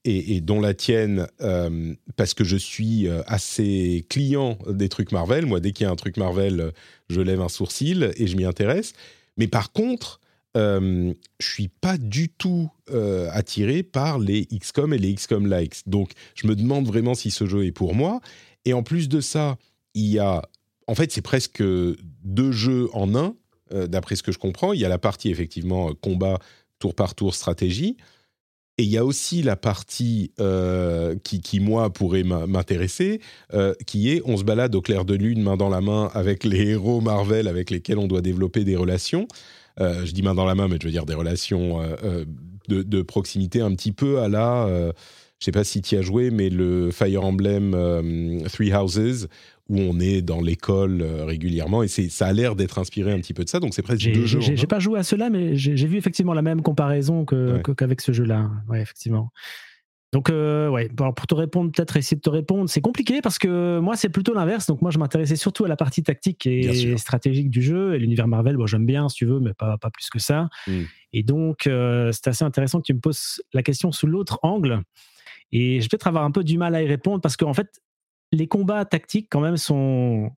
et, 0.06 0.42
dont 0.42 0.60
la 0.60 0.74
tienne, 0.74 1.28
euh, 1.42 1.94
parce 2.18 2.34
que 2.34 2.44
je 2.44 2.58
suis 2.58 3.08
euh, 3.08 3.22
assez 3.26 4.06
client 4.10 4.58
des 4.68 4.90
trucs 4.90 5.12
Marvel. 5.12 5.46
Moi, 5.46 5.60
dès 5.60 5.72
qu'il 5.72 5.86
y 5.86 5.88
a 5.88 5.92
un 5.92 5.96
truc 5.96 6.18
Marvel, 6.18 6.74
je 7.10 7.22
lève 7.22 7.42
un 7.42 7.50
sourcil 7.50 8.12
et 8.18 8.28
je 8.28 8.36
m'y 8.36 8.44
intéresse. 8.44 8.94
Mais 9.38 9.48
par 9.48 9.72
contre, 9.72 10.20
euh, 10.58 11.14
je 11.40 11.48
suis 11.48 11.70
pas 11.70 11.98
du 11.98 12.30
tout 12.30 12.70
euh, 12.92 13.30
attiré 13.32 13.82
par 13.82 14.20
les 14.20 14.46
XCOM 14.46 14.94
et 14.94 14.98
les 14.98 15.14
XCOM 15.16 15.52
likes. 15.52 15.88
Donc, 15.88 16.12
je 16.36 16.48
me 16.48 16.56
demande 16.56 16.86
vraiment 16.86 17.16
si 17.16 17.32
ce 17.32 17.46
jeu 17.46 17.66
est 17.66 17.72
pour 17.72 17.96
moi. 17.96 18.20
Et 18.66 18.74
en 18.74 18.84
plus 18.84 19.08
de 19.08 19.22
ça, 19.22 19.58
il 19.94 20.08
y 20.08 20.20
a, 20.20 20.42
en 20.88 20.96
fait, 20.96 21.12
c'est 21.12 21.22
presque 21.22 21.64
deux 21.64 22.52
jeux 22.52 22.90
en 22.94 23.16
un, 23.16 23.36
d'après 23.88 24.16
ce 24.16 24.24
que 24.24 24.32
je 24.32 24.38
comprends. 24.38 24.74
Il 24.74 24.80
y 24.80 24.86
a 24.86 24.90
la 24.90 25.00
partie 25.00 25.30
effectivement 25.32 25.94
combat 25.96 26.40
tour 26.78 26.94
par 26.94 27.16
tour 27.16 27.34
stratégie. 27.34 27.98
Et 28.80 28.84
il 28.84 28.90
y 28.90 28.98
a 28.98 29.06
aussi 29.06 29.44
la 29.44 29.56
partie 29.56 30.32
euh, 30.40 31.16
qui, 31.24 31.60
moi, 31.60 31.94
pourrait 31.94 32.24
m'intéresser, 32.24 33.22
euh, 33.54 33.76
qui 33.86 34.10
est 34.10 34.24
on 34.26 34.36
se 34.36 34.44
balade 34.44 34.74
au 34.74 34.82
clair 34.82 35.06
de 35.06 35.14
lune, 35.14 35.44
main 35.44 35.58
dans 35.58 35.70
la 35.70 35.80
main, 35.80 36.10
avec 36.16 36.44
les 36.44 36.70
héros 36.70 37.00
Marvel 37.00 37.48
avec 37.48 37.70
lesquels 37.70 38.00
on 38.00 38.08
doit 38.08 38.22
développer 38.22 38.64
des 38.64 38.76
relations. 38.76 39.28
Euh, 39.80 40.06
je 40.06 40.12
dis 40.12 40.24
main 40.24 40.34
dans 40.34 40.46
la 40.46 40.56
main, 40.56 40.68
mais 40.68 40.78
je 40.82 40.88
veux 40.88 40.92
dire 40.92 41.06
des 41.06 41.14
relations 41.14 41.82
de, 42.68 42.82
de, 42.82 43.02
proximité 43.04 43.62
un 43.62 43.76
petit 43.76 43.92
peu 43.92 44.20
à 44.22 44.28
la... 44.28 44.68
je 44.68 44.86
ne 44.88 44.94
sais 45.40 45.52
pas 45.52 45.64
si 45.64 45.84
tu 45.84 45.96
as 45.96 46.02
joué, 46.02 46.32
mais 46.32 46.50
le 46.50 46.90
Fire 46.90 47.24
Emblem 47.24 48.44
Three 48.52 48.74
Houses, 48.74 49.28
où 49.70 49.78
on 49.78 50.00
est 50.00 50.22
dans 50.22 50.42
l'école 50.42 51.02
euh, 51.02 51.26
régulièrement 51.26 51.84
et 51.84 51.88
c'est 51.88 52.10
ça 52.10 52.28
a 52.28 52.34
l'air 52.34 52.56
d'être 52.56 52.80
inspiré 52.80 53.14
un 53.14 53.20
petit 53.20 53.34
peu 53.34 53.44
de 53.46 53.50
ça 53.50 53.60
donc 53.60 53.74
c'est 53.74 53.82
presque 53.82 54.12
deux 54.12 54.26
jeux. 54.26 54.42
J'ai 54.42 54.68
pas 54.68 54.80
joué 54.80 55.00
à 55.00 55.04
cela 55.04 55.30
mais 55.30 55.56
j'ai 55.56 55.88
vu 55.88 55.98
effectivement 55.98 56.34
la 56.34 56.42
même 56.42 56.62
comparaison 56.62 57.26
qu'avec 57.26 58.02
ce 58.02 58.12
jeu-là. 58.12 58.50
Ouais, 58.68 58.82
effectivement. 58.82 59.32
Donc 60.14 60.30
euh, 60.30 60.70
ouais, 60.70 60.90
pour 60.90 61.26
te 61.26 61.34
répondre 61.34 61.72
peut-être 61.72 61.98
essayer 61.98 62.16
de 62.16 62.22
te 62.22 62.30
répondre, 62.30 62.70
c'est 62.70 62.82
compliqué 62.82 63.20
parce 63.22 63.40
que 63.40 63.80
moi 63.80 63.96
c'est 63.96 64.10
plutôt 64.10 64.36
l'inverse. 64.36 64.68
Donc 64.68 64.80
moi 64.84 64.92
je 64.92 65.00
m'intéressais 65.00 65.36
surtout 65.36 65.66
à 65.66 65.68
la 65.68 65.76
partie 65.76 66.04
tactique 66.04 66.46
et 66.46 66.96
stratégique 66.98 67.50
du 67.50 67.64
jeu 67.64 67.96
et 67.96 68.00
l'univers 68.00 68.28
Marvel. 68.28 68.56
Bon 68.56 68.68
j'aime 68.68 68.86
bien 68.86 69.10
si 69.10 69.16
tu 69.16 69.26
veux, 69.26 69.40
mais 69.40 69.56
pas 69.56 69.80
pas 69.80 69.90
plus 69.90 70.12
que 70.12 70.20
ça. 70.20 70.50
Hmm. 70.68 70.84
Et 71.14 71.24
donc 71.24 71.66
euh, 71.66 72.12
c'est 72.12 72.28
assez 72.28 72.46
intéressant 72.46 72.78
que 72.78 72.86
tu 72.86 72.94
me 72.94 73.00
poses 73.00 73.42
la 73.54 73.64
question 73.64 73.92
sous 73.92 74.06
l'autre 74.06 74.38
angle. 74.44 74.84
Et 75.52 75.80
je 75.80 75.86
vais 75.86 75.90
peut-être 75.90 76.08
avoir 76.08 76.26
un 76.26 76.32
peu 76.32 76.44
du 76.44 76.60
mal 76.60 76.76
à 76.76 76.84
y 76.84 76.88
répondre 76.88 77.20
parce 77.20 77.36
qu'en 77.36 77.56
fait 77.56 77.82
les 78.34 78.48
combats 78.48 78.84
tactiques, 78.84 79.28
quand 79.30 79.40
même, 79.40 79.58
sont, 79.58 80.32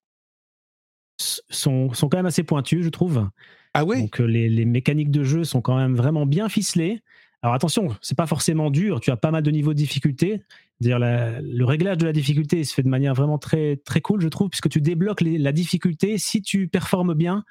sont, 1.18 1.92
sont 1.92 2.08
quand 2.08 2.18
même 2.18 2.26
assez 2.26 2.42
pointus, 2.42 2.84
je 2.84 2.90
trouve. 2.90 3.28
Ah 3.74 3.84
ouais? 3.84 4.00
Donc, 4.00 4.20
euh, 4.20 4.24
les, 4.24 4.48
les, 4.48 4.64
mécaniques 4.64 5.10
de 5.10 5.24
jeu 5.24 5.44
sont 5.44 5.62
quand 5.62 5.76
même 5.76 5.96
vraiment 5.96 6.26
bien 6.26 6.48
ficelées. 6.48 7.02
Alors, 7.42 7.54
attention, 7.54 7.96
c'est 8.02 8.16
pas 8.16 8.26
forcément 8.26 8.70
dur. 8.70 9.00
Tu 9.00 9.10
as 9.10 9.16
pas 9.16 9.30
mal 9.30 9.42
de 9.42 9.50
niveaux 9.50 9.72
de 9.72 9.78
difficulté. 9.78 10.42
Dire 10.80 10.98
le 10.98 11.64
réglage 11.64 11.96
de 11.96 12.06
la 12.06 12.12
difficulté 12.12 12.64
se 12.64 12.74
fait 12.74 12.82
de 12.82 12.88
manière 12.88 13.14
vraiment 13.14 13.38
très, 13.38 13.76
très 13.76 14.00
cool, 14.00 14.20
je 14.20 14.28
trouve, 14.28 14.50
puisque 14.50 14.68
tu 14.68 14.80
débloques 14.80 15.22
la 15.22 15.52
difficulté 15.52 16.18
si 16.18 16.42
tu 16.42 16.68
performes 16.68 17.14
bien 17.14 17.44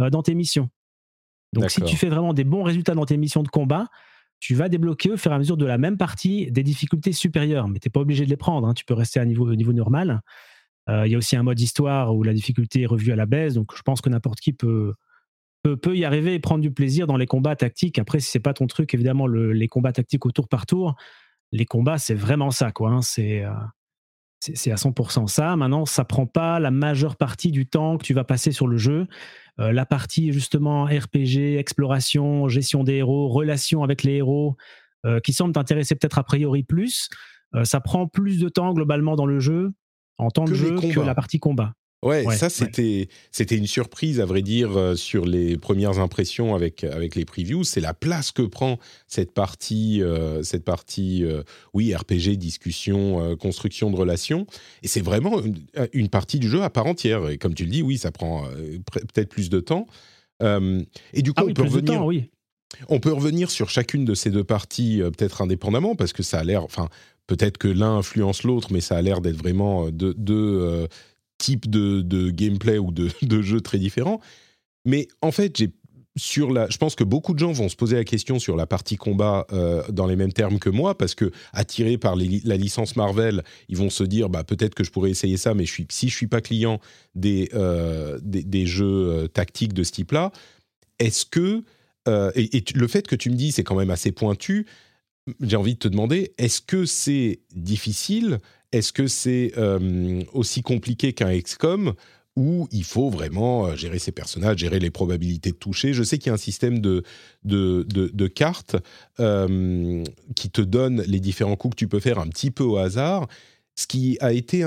euh, 0.00 0.08
dans 0.08 0.22
tes 0.22 0.34
missions. 0.34 0.70
Donc, 1.52 1.70
si 1.70 1.82
tu 1.82 1.96
fais 1.96 2.08
vraiment 2.08 2.32
des 2.32 2.44
bons 2.44 2.62
résultats 2.62 2.94
dans 2.94 3.06
tes 3.06 3.16
missions 3.16 3.42
de 3.42 3.48
combat, 3.48 3.88
tu 4.40 4.54
vas 4.54 4.68
débloquer 4.68 5.12
au 5.12 5.16
fur 5.16 5.30
et 5.30 5.34
à 5.34 5.38
mesure 5.38 5.56
de 5.56 5.66
la 5.66 5.78
même 5.78 5.98
partie 5.98 6.50
des 6.50 6.62
difficultés 6.62 7.12
supérieures, 7.12 7.68
mais 7.68 7.78
tu 7.78 7.86
n'es 7.86 7.90
pas 7.90 8.00
obligé 8.00 8.24
de 8.24 8.30
les 8.30 8.38
prendre, 8.38 8.66
hein. 8.66 8.74
tu 8.74 8.84
peux 8.84 8.94
rester 8.94 9.20
à 9.20 9.24
niveau, 9.24 9.54
normal. 9.72 10.22
Euh, 10.88 11.06
il 11.06 11.12
y 11.12 11.14
a 11.14 11.18
aussi 11.18 11.36
un 11.36 11.42
mode 11.42 11.60
histoire 11.60 12.14
où 12.14 12.22
la 12.22 12.32
difficulté 12.32 12.82
est 12.82 12.86
revue 12.86 13.12
à 13.12 13.16
la 13.16 13.26
baisse, 13.26 13.54
donc 13.54 13.76
je 13.76 13.82
pense 13.82 14.00
que 14.00 14.08
n'importe 14.08 14.40
qui 14.40 14.54
peut, 14.54 14.94
peut, 15.62 15.96
y 15.96 16.04
arriver 16.06 16.34
et 16.34 16.40
prendre 16.40 16.62
du 16.62 16.72
plaisir 16.72 17.06
dans 17.06 17.18
les 17.18 17.26
combats 17.26 17.54
tactiques. 17.54 17.98
Après, 17.98 18.18
si 18.18 18.30
c'est 18.30 18.40
pas 18.40 18.54
ton 18.54 18.66
truc, 18.66 18.94
évidemment, 18.94 19.26
les 19.26 19.68
combats 19.68 19.92
tactiques 19.92 20.24
au 20.24 20.30
tour 20.30 20.48
par 20.48 20.64
tour, 20.64 20.96
les 21.52 21.66
combats, 21.66 21.98
c'est 21.98 22.14
vraiment 22.14 22.50
ça, 22.50 22.72
quoi. 22.72 22.90
Hein. 22.90 23.02
c'est 23.02 23.44
euh, 23.44 23.52
c'est 24.40 24.70
à 24.70 24.76
100% 24.76 25.26
ça. 25.26 25.54
Maintenant, 25.56 25.84
ça 25.84 26.04
prend 26.04 26.26
pas 26.26 26.58
la 26.58 26.70
majeure 26.70 27.16
partie 27.16 27.50
du 27.50 27.66
temps 27.66 27.98
que 27.98 28.04
tu 28.04 28.14
vas 28.14 28.24
passer 28.24 28.52
sur 28.52 28.66
le 28.66 28.78
jeu. 28.78 29.06
Euh, 29.60 29.72
la 29.72 29.84
partie 29.84 30.32
justement 30.32 30.84
RPG, 30.84 31.58
exploration, 31.58 32.48
gestion 32.48 32.82
des 32.82 32.94
héros, 32.94 33.28
relation 33.28 33.82
avec 33.82 34.02
les 34.02 34.14
héros, 34.14 34.56
euh, 35.04 35.20
qui 35.20 35.32
semble 35.32 35.52
t'intéresser 35.52 35.94
peut-être 35.94 36.18
a 36.18 36.24
priori 36.24 36.62
plus, 36.62 37.08
euh, 37.54 37.64
ça 37.64 37.80
prend 37.80 38.06
plus 38.06 38.38
de 38.38 38.48
temps 38.48 38.72
globalement 38.72 39.16
dans 39.16 39.26
le 39.26 39.40
jeu, 39.40 39.72
en 40.18 40.30
temps 40.30 40.44
de 40.44 40.54
jeu, 40.54 40.74
que 40.74 41.00
la 41.00 41.14
partie 41.14 41.38
combat. 41.38 41.74
Ouais, 42.02 42.24
ça 42.34 42.48
c'était 42.48 43.08
c'était 43.30 43.58
une 43.58 43.66
surprise 43.66 44.20
à 44.20 44.24
vrai 44.24 44.40
dire 44.40 44.74
euh, 44.74 44.96
sur 44.96 45.26
les 45.26 45.58
premières 45.58 45.98
impressions 45.98 46.54
avec 46.54 46.82
avec 46.82 47.14
les 47.14 47.26
previews. 47.26 47.62
C'est 47.62 47.82
la 47.82 47.92
place 47.92 48.32
que 48.32 48.40
prend 48.40 48.78
cette 49.06 49.32
partie 49.32 50.02
euh, 50.02 50.42
cette 50.42 50.64
partie 50.64 51.24
euh, 51.24 51.42
oui 51.74 51.94
RPG 51.94 52.38
discussion 52.38 53.36
construction 53.36 53.90
de 53.90 53.96
relations 53.96 54.46
et 54.82 54.88
c'est 54.88 55.02
vraiment 55.02 55.42
une, 55.92 56.08
partie 56.08 56.38
du 56.38 56.48
jeu 56.48 56.62
à 56.62 56.70
part 56.70 56.86
entière. 56.86 57.28
Et 57.28 57.36
comme 57.36 57.52
tu 57.52 57.64
le 57.64 57.70
dis, 57.70 57.82
oui, 57.82 57.98
ça 57.98 58.10
prend 58.10 58.44
peut-être 58.86 59.28
plus 59.28 59.50
de 59.50 59.60
temps. 59.60 59.86
et 60.42 61.22
du 61.22 61.34
coup, 61.34 61.42
ah 61.42 61.48
on 61.48 61.52
peut 61.52 61.62
revenir. 61.62 62.04
oui. 62.04 62.30
On 62.88 63.00
peut 63.00 63.12
revenir 63.12 63.50
sur 63.50 63.68
chacune 63.68 64.04
de 64.04 64.14
ces 64.14 64.30
deux 64.30 64.44
parties 64.44 65.00
peut-être 65.02 65.42
indépendamment 65.42 65.96
parce 65.96 66.12
que 66.12 66.22
ça 66.22 66.38
a 66.38 66.44
l'air, 66.44 66.62
enfin 66.62 66.88
peut-être 67.26 67.58
que 67.58 67.68
l'un 67.68 67.96
influence 67.96 68.44
l'autre, 68.44 68.68
mais 68.72 68.80
ça 68.80 68.96
a 68.96 69.02
l'air 69.02 69.20
d'être 69.20 69.36
vraiment 69.36 69.90
deux, 69.90 70.14
deux 70.14 70.86
types 71.40 71.68
de, 71.68 72.30
gameplay 72.30 72.78
ou 72.78 72.92
de, 72.92 73.08
de, 73.22 73.42
jeux 73.42 73.60
très 73.60 73.78
différents. 73.78 74.20
Mais 74.84 75.08
en 75.22 75.32
fait, 75.32 75.56
j'ai 75.56 75.70
sur 76.16 76.52
la, 76.52 76.68
je 76.68 76.76
pense 76.76 76.96
que 76.96 77.04
beaucoup 77.04 77.34
de 77.34 77.38
gens 77.38 77.52
vont 77.52 77.68
se 77.68 77.76
poser 77.76 77.96
la 77.96 78.04
question 78.04 78.38
sur 78.38 78.56
la 78.56 78.66
partie 78.66 78.96
combat 78.96 79.46
euh, 79.52 79.82
dans 79.90 80.06
les 80.06 80.16
mêmes 80.16 80.32
termes 80.32 80.58
que 80.58 80.68
moi, 80.68 80.98
parce 80.98 81.14
que 81.14 81.30
attirés 81.52 81.98
par 81.98 82.16
la 82.16 82.56
licence 82.56 82.96
Marvel, 82.96 83.42
ils 83.68 83.76
vont 83.76 83.90
se 83.90 84.02
dire 84.02 84.28
bah, 84.28 84.42
peut-être 84.44 84.74
que 84.74 84.84
je 84.84 84.90
pourrais 84.90 85.10
essayer 85.10 85.36
ça, 85.36 85.54
mais 85.54 85.64
si 85.66 86.08
je 86.08 86.14
suis 86.14 86.26
pas 86.26 86.40
client 86.40 86.80
des, 87.14 87.48
euh, 87.54 88.18
des, 88.22 88.66
jeux 88.66 89.08
euh, 89.08 89.28
tactiques 89.28 89.72
de 89.72 89.84
ce 89.84 89.92
type-là, 89.92 90.32
est-ce 90.98 91.24
que 91.24 91.62
et, 92.34 92.56
et, 92.56 92.64
le 92.74 92.88
fait 92.88 93.06
que 93.06 93.14
tu 93.14 93.30
me 93.30 93.36
dis 93.36 93.52
c'est 93.52 93.62
quand 93.62 93.76
même 93.76 93.90
assez 93.90 94.10
pointu, 94.10 94.66
j'ai 95.40 95.56
envie 95.56 95.74
de 95.74 95.78
te 95.78 95.86
demander 95.86 96.32
est-ce 96.38 96.60
que 96.60 96.84
c'est 96.86 97.38
difficile 97.54 98.40
est-ce 98.72 98.92
que 98.92 99.06
c'est 99.06 99.52
euh, 99.56 100.22
aussi 100.32 100.62
compliqué 100.62 101.12
qu'un 101.12 101.36
XCOM 101.36 101.94
où 102.36 102.68
il 102.70 102.84
faut 102.84 103.10
vraiment 103.10 103.66
euh, 103.66 103.76
gérer 103.76 103.98
ses 103.98 104.12
personnages, 104.12 104.58
gérer 104.58 104.78
les 104.78 104.90
probabilités 104.90 105.50
de 105.50 105.56
toucher? 105.56 105.92
Je 105.92 106.02
sais 106.02 106.18
qu'il 106.18 106.28
y 106.28 106.30
a 106.30 106.34
un 106.34 106.38
système 106.38 106.78
de, 106.78 107.02
de, 107.42 108.26
cartes 108.28 108.76
euh, 109.18 110.04
qui 110.36 110.50
te 110.50 110.60
donne 110.60 111.02
les 111.02 111.20
différents 111.20 111.56
coups 111.56 111.74
que 111.74 111.78
tu 111.78 111.88
peux 111.88 112.00
faire 112.00 112.18
un 112.18 112.28
petit 112.28 112.50
peu 112.50 112.64
au 112.64 112.76
hasard. 112.76 113.26
Ce 113.76 113.86
qui 113.86 114.18
a 114.20 114.32
été 114.32 114.66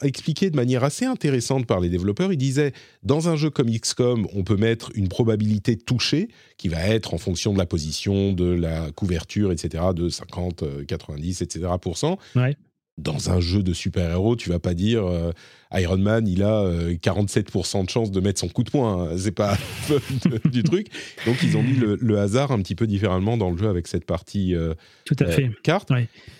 expliqué 0.00 0.48
de 0.48 0.56
manière 0.56 0.82
assez 0.82 1.04
intéressante 1.04 1.66
par 1.66 1.78
les 1.78 1.90
développeurs, 1.90 2.32
ils 2.32 2.38
disaient 2.38 2.72
dans 3.02 3.28
un 3.28 3.36
jeu 3.36 3.50
comme 3.50 3.68
XCOM, 3.70 4.26
on 4.34 4.44
peut 4.44 4.56
mettre 4.56 4.92
une 4.94 5.08
probabilité 5.08 5.76
de 5.76 5.82
toucher 5.82 6.28
qui 6.56 6.68
va 6.68 6.80
être 6.86 7.12
en 7.12 7.18
fonction 7.18 7.52
de 7.52 7.58
la 7.58 7.66
position, 7.66 8.32
de 8.32 8.46
la 8.46 8.90
couverture, 8.92 9.52
etc., 9.52 9.84
de 9.94 10.08
50, 10.08 10.86
90, 10.86 11.42
etc. 11.42 11.66
Ouais 12.34 12.56
dans 12.98 13.30
un 13.30 13.40
jeu 13.40 13.62
de 13.62 13.74
super-héros, 13.74 14.36
tu 14.36 14.48
vas 14.48 14.58
pas 14.58 14.72
dire 14.72 15.04
euh, 15.06 15.30
Iron 15.72 15.98
Man, 15.98 16.26
il 16.26 16.42
a 16.42 16.64
47% 16.64 17.80
euh, 17.80 17.84
de 17.84 17.90
chance 17.90 18.10
de 18.10 18.20
mettre 18.20 18.40
son 18.40 18.48
coup 18.48 18.64
de 18.64 18.70
poing. 18.70 19.10
Hein. 19.10 19.16
C'est 19.18 19.32
pas 19.32 19.58
du 20.46 20.62
truc. 20.62 20.88
Donc 21.26 21.36
ils 21.42 21.56
ont 21.56 21.62
mis 21.62 21.76
le, 21.76 22.18
hasard 22.18 22.52
un 22.52 22.58
petit 22.60 22.74
peu 22.74 22.86
différemment 22.86 23.36
dans 23.36 23.50
le 23.50 23.58
jeu 23.58 23.68
avec 23.68 23.86
cette 23.86 24.06
partie 24.06 24.54
euh, 24.54 24.74
Tout 25.04 25.16
à 25.20 25.26
fait. 25.26 25.50
carte. 25.62 25.90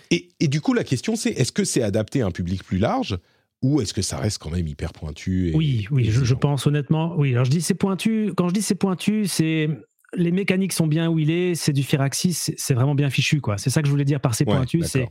Et, 0.09 0.29
et, 0.39 0.47
du 0.47 0.61
coup, 0.61 0.73
la 0.73 0.83
question 0.83 1.15
c'est 1.15 1.29
est-ce 1.29 1.51
que 1.51 1.63
c'est 1.63 1.83
adapté 1.83 2.21
à 2.21 2.25
un 2.25 2.31
public 2.31 2.63
plus 2.63 2.79
large 2.79 3.17
ou 3.61 3.81
est-ce 3.81 3.93
que 3.93 4.01
ça 4.01 4.17
reste 4.17 4.39
quand 4.39 4.51
même 4.51 4.67
hyper 4.67 4.93
pointu 4.93 5.51
Oui, 5.55 5.87
oui, 5.91 6.05
je, 6.11 6.23
je, 6.23 6.33
pense 6.35 6.67
honnêtement. 6.67 7.15
Oui, 7.17 7.33
alors 7.33 7.45
je 7.45 7.51
dis 7.51 7.61
c'est 7.61 7.73
pointu. 7.73 8.31
Quand 8.35 8.49
je 8.49 8.53
dis 8.53 8.61
c'est 8.61 8.75
pointu, 8.75 9.25
c'est 9.27 9.69
les 10.15 10.31
mécaniques 10.31 10.73
sont 10.73 10.87
bien 10.87 11.09
où 11.09 11.19
il 11.19 11.31
est, 11.31 11.55
c'est 11.55 11.73
du 11.73 11.83
Firaxis, 11.83 12.53
c'est 12.55 12.73
vraiment 12.73 12.95
bien 12.95 13.09
fichu 13.09 13.41
quoi. 13.41 13.57
C'est 13.57 13.69
ça 13.69 13.81
que 13.81 13.87
je 13.87 13.91
voulais 13.91 14.05
dire 14.05 14.21
par 14.21 14.35
c'est 14.35 14.45
pointu, 14.45 14.81
c'est 14.83 15.07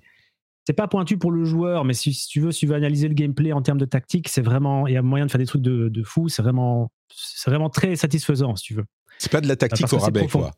c'est 0.67 0.73
pas 0.73 0.89
pointu 0.89 1.17
pour 1.17 1.31
le 1.31 1.45
joueur, 1.45 1.85
mais 1.85 1.95
si, 1.95 2.12
tu 2.29 2.41
veux, 2.41 2.51
si 2.51 2.61
tu 2.61 2.67
veux 2.67 2.75
analyser 2.75 3.07
le 3.07 3.14
gameplay 3.14 3.53
en 3.53 3.62
termes 3.62 3.79
de 3.79 3.85
tactique, 3.85 4.29
c'est 4.29 4.43
vraiment, 4.43 4.89
il 4.89 4.95
y 4.95 4.97
a 4.97 5.03
moyen 5.03 5.27
de 5.27 5.31
faire 5.31 5.39
des 5.39 5.47
trucs 5.47 5.62
de, 5.62 5.89
de 5.89 6.03
fou. 6.03 6.29
C'est 6.29 6.43
vraiment, 6.43 6.91
c'est 7.14 7.51
vraiment 7.51 7.71
très 7.71 7.95
satisfaisant, 7.95 8.57
si 8.57 8.64
tu 8.64 8.75
veux. 8.75 8.85
C'est 9.19 9.31
pas 9.31 9.41
de 9.41 9.47
la 9.47 9.55
tactique 9.55 9.93
au 9.93 9.99
rabais, 9.99 10.27
quoi. 10.27 10.51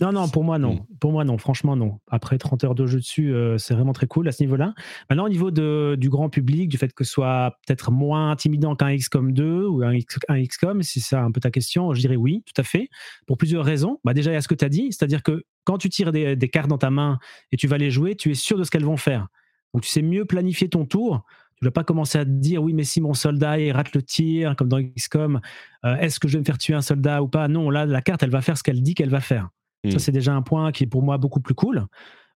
Non, 0.00 0.12
non, 0.12 0.28
pour 0.28 0.42
moi, 0.42 0.58
non. 0.58 0.74
Hmm. 0.74 0.96
Pour 1.00 1.12
moi, 1.12 1.24
non. 1.24 1.36
Franchement, 1.36 1.76
non. 1.76 2.00
Après 2.08 2.38
30 2.38 2.64
heures 2.64 2.74
de 2.74 2.86
jeu 2.86 2.98
dessus, 2.98 3.34
euh, 3.34 3.58
c'est 3.58 3.74
vraiment 3.74 3.92
très 3.92 4.06
cool 4.06 4.26
à 4.26 4.32
ce 4.32 4.42
niveau-là. 4.42 4.74
Maintenant, 5.10 5.26
au 5.26 5.28
niveau 5.28 5.50
de, 5.50 5.96
du 5.98 6.08
grand 6.08 6.30
public, 6.30 6.68
du 6.68 6.78
fait 6.78 6.92
que 6.92 7.04
ce 7.04 7.12
soit 7.12 7.58
peut-être 7.66 7.90
moins 7.90 8.30
intimidant 8.30 8.74
qu'un 8.74 8.96
XCOM 8.96 9.32
2 9.32 9.66
ou 9.66 9.82
un, 9.82 9.92
un 10.28 10.42
XCOM, 10.42 10.82
si 10.82 11.00
c'est 11.00 11.16
un 11.16 11.30
peu 11.30 11.40
ta 11.40 11.50
question, 11.50 11.92
je 11.92 12.00
dirais 12.00 12.16
oui, 12.16 12.42
tout 12.46 12.58
à 12.60 12.64
fait. 12.64 12.88
Pour 13.26 13.36
plusieurs 13.36 13.64
raisons. 13.64 14.00
Bah, 14.04 14.14
déjà, 14.14 14.30
il 14.30 14.34
y 14.34 14.38
a 14.38 14.40
ce 14.40 14.48
que 14.48 14.54
tu 14.54 14.64
as 14.64 14.70
dit, 14.70 14.88
c'est-à-dire 14.90 15.22
que 15.22 15.44
quand 15.64 15.78
tu 15.78 15.90
tires 15.90 16.12
des, 16.12 16.36
des, 16.36 16.48
cartes 16.48 16.68
dans 16.68 16.78
ta 16.78 16.90
main 16.90 17.18
et 17.52 17.56
tu 17.56 17.66
vas 17.66 17.78
les 17.78 17.90
jouer, 17.90 18.16
tu 18.16 18.30
es 18.30 18.34
sûr 18.34 18.58
de 18.58 18.64
ce 18.64 18.70
qu'elles 18.70 18.84
vont 18.84 18.96
faire. 18.96 19.28
Donc, 19.74 19.82
tu 19.82 19.90
sais 19.90 20.02
mieux 20.02 20.24
planifier 20.24 20.68
ton 20.68 20.86
tour 20.86 21.24
tu 21.58 21.64
ne 21.64 21.68
vas 21.68 21.72
pas 21.72 21.84
commencer 21.84 22.18
à 22.18 22.24
te 22.24 22.30
dire 22.30 22.62
oui, 22.62 22.72
mais 22.72 22.84
si 22.84 23.00
mon 23.00 23.14
soldat 23.14 23.58
il 23.58 23.72
rate 23.72 23.94
le 23.94 24.02
tir, 24.02 24.56
comme 24.56 24.68
dans 24.68 24.82
XCOM, 24.82 25.40
euh, 25.84 25.96
est-ce 25.96 26.18
que 26.18 26.28
je 26.28 26.34
vais 26.34 26.40
me 26.40 26.44
faire 26.44 26.58
tuer 26.58 26.74
un 26.74 26.82
soldat 26.82 27.22
ou 27.22 27.28
pas? 27.28 27.48
Non, 27.48 27.70
là, 27.70 27.86
la 27.86 28.02
carte, 28.02 28.22
elle 28.22 28.30
va 28.30 28.42
faire 28.42 28.58
ce 28.58 28.62
qu'elle 28.62 28.82
dit 28.82 28.94
qu'elle 28.94 29.10
va 29.10 29.20
faire. 29.20 29.50
Ça, 29.84 29.96
hmm. 29.96 29.98
c'est 29.98 30.12
déjà 30.12 30.34
un 30.34 30.42
point 30.42 30.72
qui 30.72 30.84
est 30.84 30.86
pour 30.86 31.02
moi 31.02 31.18
beaucoup 31.18 31.40
plus 31.40 31.54
cool. 31.54 31.86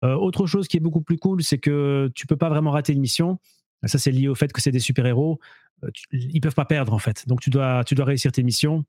Euh, 0.05 0.15
autre 0.15 0.47
chose 0.47 0.69
qui 0.69 0.77
est 0.77 0.81
beaucoup 0.81 1.01
plus 1.01 1.19
cool, 1.19 1.43
c'est 1.43 1.59
que 1.59 2.11
tu 2.15 2.27
peux 2.27 2.37
pas 2.37 2.49
vraiment 2.49 2.71
rater 2.71 2.93
une 2.93 3.01
mission. 3.01 3.39
Ça, 3.85 3.99
c'est 3.99 4.11
lié 4.11 4.29
au 4.29 4.35
fait 4.35 4.53
que 4.53 4.61
c'est 4.61 4.71
des 4.71 4.81
super-héros. 4.81 5.39
Euh, 5.85 5.91
ils 6.13 6.41
peuvent 6.41 6.55
pas 6.55 6.65
perdre, 6.65 6.93
en 6.93 6.99
fait. 6.99 7.27
Donc, 7.29 7.41
tu 7.41 7.51
dois, 7.51 7.85
tu 7.85 7.95
dois 7.95 8.07
réussir 8.07 8.33
tes 8.33 8.43
missions. 8.43 8.85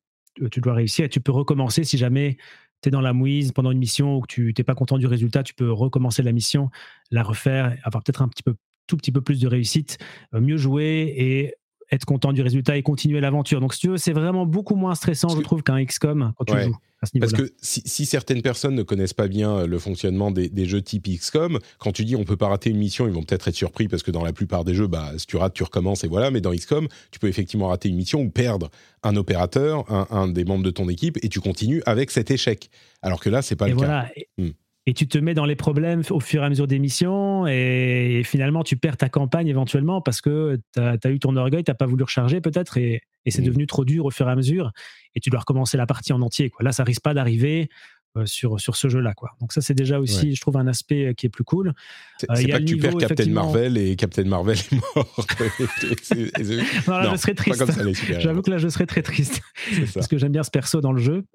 Tu 0.51 0.59
dois 0.59 0.73
réussir 0.73 1.05
et 1.05 1.09
tu 1.09 1.21
peux 1.21 1.31
recommencer 1.31 1.85
si 1.85 1.97
jamais 1.97 2.37
tu 2.81 2.89
es 2.89 2.91
dans 2.91 3.01
la 3.01 3.13
mouise 3.13 3.51
pendant 3.53 3.71
une 3.71 3.77
mission 3.77 4.17
ou 4.17 4.21
que 4.21 4.27
tu 4.27 4.53
n'es 4.57 4.63
pas 4.63 4.75
content 4.75 4.97
du 4.97 5.07
résultat, 5.07 5.43
tu 5.43 5.53
peux 5.53 5.71
recommencer 5.71 6.23
la 6.23 6.33
mission, 6.33 6.69
la 7.09 7.23
refaire, 7.23 7.77
avoir 7.83 8.03
peut-être 8.03 8.21
un 8.21 8.27
petit 8.27 8.43
peu 8.43 8.55
tout 8.87 8.97
petit 8.97 9.11
peu 9.11 9.21
plus 9.21 9.39
de 9.39 9.47
réussite, 9.47 9.97
euh, 10.33 10.41
mieux 10.41 10.57
jouer 10.57 11.13
et 11.17 11.55
être 11.91 12.05
content 12.05 12.33
du 12.33 12.41
résultat 12.41 12.77
et 12.77 12.83
continuer 12.83 13.19
l'aventure. 13.19 13.59
Donc, 13.61 13.73
si 13.73 13.81
tu 13.81 13.89
veux, 13.89 13.97
c'est 13.97 14.13
vraiment 14.13 14.45
beaucoup 14.45 14.75
moins 14.75 14.95
stressant, 14.95 15.29
je 15.29 15.41
trouve, 15.41 15.63
qu'un 15.63 15.83
XCOM 15.83 16.33
quand 16.37 16.45
tu 16.45 16.59
joues. 16.59 16.75
À 17.01 17.07
ce 17.07 17.19
Parce 17.19 17.33
que 17.33 17.53
si, 17.61 18.05
certaines 18.05 18.41
personnes 18.41 18.73
ne 18.73 18.81
connaissent 18.81 19.13
pas 19.13 19.27
bien 19.27 19.57
euh, 19.57 19.67
le 19.67 19.77
fonctionnement 19.77 20.31
des, 20.31 20.65
jeux 20.65 20.81
type 20.81 21.07
XCOM, 21.07 21.59
quand 21.77 21.91
tu 21.91 22.05
dis 22.05 22.15
on 22.15 22.23
peut 22.23 22.37
pas 22.37 22.47
rater 22.47 22.69
une 22.69 22.77
mission, 22.77 23.05
ils 23.05 23.13
vont 23.13 23.21
peut-être 23.21 23.49
être 23.49 23.55
surpris 23.55 23.87
parce 23.87 24.01
que 24.01 24.11
dans 24.11 24.23
la 24.23 24.33
plupart 24.33 24.63
des 24.63 24.73
jeux, 24.73 24.87
bah, 24.87 25.11
si 25.17 25.27
tu 25.27 25.35
rates, 25.35 25.53
tu 25.53 25.63
recommences 25.63 26.03
et 26.03 26.07
voilà. 26.07 26.31
Mais 26.31 26.41
dans 26.41 26.53
XCOM, 26.53 26.87
tu 27.11 27.19
peux 27.19 27.27
effectivement 27.27 27.67
rater 27.67 27.89
une 27.89 27.97
mission 27.97 28.21
ou 28.21 28.29
perdre 28.29 28.69
un 29.03 29.15
opérateur, 29.17 29.85
un, 30.11 30.27
des 30.29 30.45
membres 30.45 30.63
de 30.63 30.71
ton 30.71 30.89
équipe 30.89 31.19
et 31.21 31.29
tu 31.29 31.41
continues 31.41 31.83
avec 31.85 32.11
cet 32.11 32.31
échec. 32.31 32.69
Alors 33.01 33.19
que 33.19 33.29
là, 33.29 33.41
c'est 33.41 33.55
pas 33.55 33.67
le 33.67 33.75
cas. 33.75 34.07
Hmm 34.37 34.49
et 34.87 34.93
tu 34.93 35.07
te 35.07 35.17
mets 35.17 35.33
dans 35.33 35.45
les 35.45 35.55
problèmes 35.55 36.03
au 36.11 36.19
fur 36.19 36.43
et 36.43 36.45
à 36.45 36.49
mesure 36.49 36.67
des 36.67 36.79
missions 36.79 37.47
et, 37.47 38.21
finalement 38.23 38.63
tu 38.63 38.77
perds 38.77 38.97
ta 38.97 39.09
campagne 39.09 39.47
éventuellement 39.47 40.01
parce 40.01 40.21
que 40.21 40.59
tu 40.73 40.79
as, 40.79 41.09
eu 41.09 41.19
ton 41.19 41.35
orgueil, 41.35 41.63
tu 41.63 41.71
n'as 41.71 41.75
pas 41.75 41.85
voulu 41.85 42.03
recharger 42.03 42.41
peut-être 42.41 42.77
et, 42.77 43.01
c'est 43.27 43.41
mmh. 43.41 43.45
devenu 43.45 43.67
trop 43.67 43.85
dur 43.85 44.05
au 44.05 44.11
fur 44.11 44.27
et 44.27 44.31
à 44.31 44.35
mesure 44.35 44.71
et 45.15 45.19
tu 45.19 45.29
dois 45.29 45.39
recommencer 45.39 45.77
la 45.77 45.87
partie 45.87 46.13
en 46.13 46.21
entier. 46.21 46.49
Quoi. 46.49 46.63
Là, 46.63 46.71
ça 46.71 46.83
risque 46.83 47.01
pas 47.01 47.13
d'arriver. 47.13 47.69
Euh, 48.17 48.25
sur, 48.25 48.61
sur 48.61 48.77
ce 48.77 48.87
jeu-là. 48.87 49.13
Quoi. 49.13 49.31
Donc 49.41 49.51
ça, 49.51 49.59
c'est 49.59 49.73
déjà 49.73 49.99
aussi, 49.99 50.35
je 50.35 50.39
trouve, 50.39 50.55
un 50.55 50.67
aspect 50.67 51.07
euh, 51.07 51.13
qui 51.13 51.25
est 51.25 51.29
plus 51.29 51.43
cool. 51.43 51.73
C'est 52.17 52.31
euh, 52.31 52.47
pas 52.49 52.59
que 52.59 52.63
tu 52.63 52.77
perds 52.77 52.95
Captain 52.95 53.29
Marvel 53.29 53.77
et 53.77 53.97
Captain 53.97 54.23
Marvel 54.23 54.57
est 54.57 54.71
mort. 54.71 55.25
non, 56.87 56.97
là, 56.97 57.11
je 57.11 57.17
serais 57.17 57.33
triste. 57.33 57.65
J'avoue 58.19 58.41
que 58.41 58.51
là, 58.51 58.57
je 58.57 58.69
serais 58.69 58.85
très 58.85 59.01
triste. 59.01 59.41
parce 59.93 60.07
que 60.07 60.17
j'aime 60.17 60.31
bien 60.31 60.43
ce 60.43 60.51
perso 60.51 60.79
dans 60.79 60.93
le 60.93 61.01
jeu. 61.01 61.25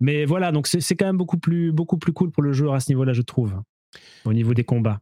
mais 0.00 0.24
voilà, 0.24 0.50
donc 0.50 0.66
c'est 0.66 0.96
quand 0.96 1.06
même 1.06 1.16
beaucoup 1.16 1.38
plus, 1.38 1.70
beaucoup 1.70 1.96
plus 1.96 2.12
cool 2.12 2.32
pour 2.32 2.42
le 2.42 2.52
joueur 2.52 2.74
à 2.74 2.80
ce 2.80 2.90
niveau-là, 2.90 3.12
je 3.12 3.22
trouve, 3.22 3.54
au 4.24 4.32
niveau 4.32 4.54
des 4.54 4.64
combats. 4.64 5.00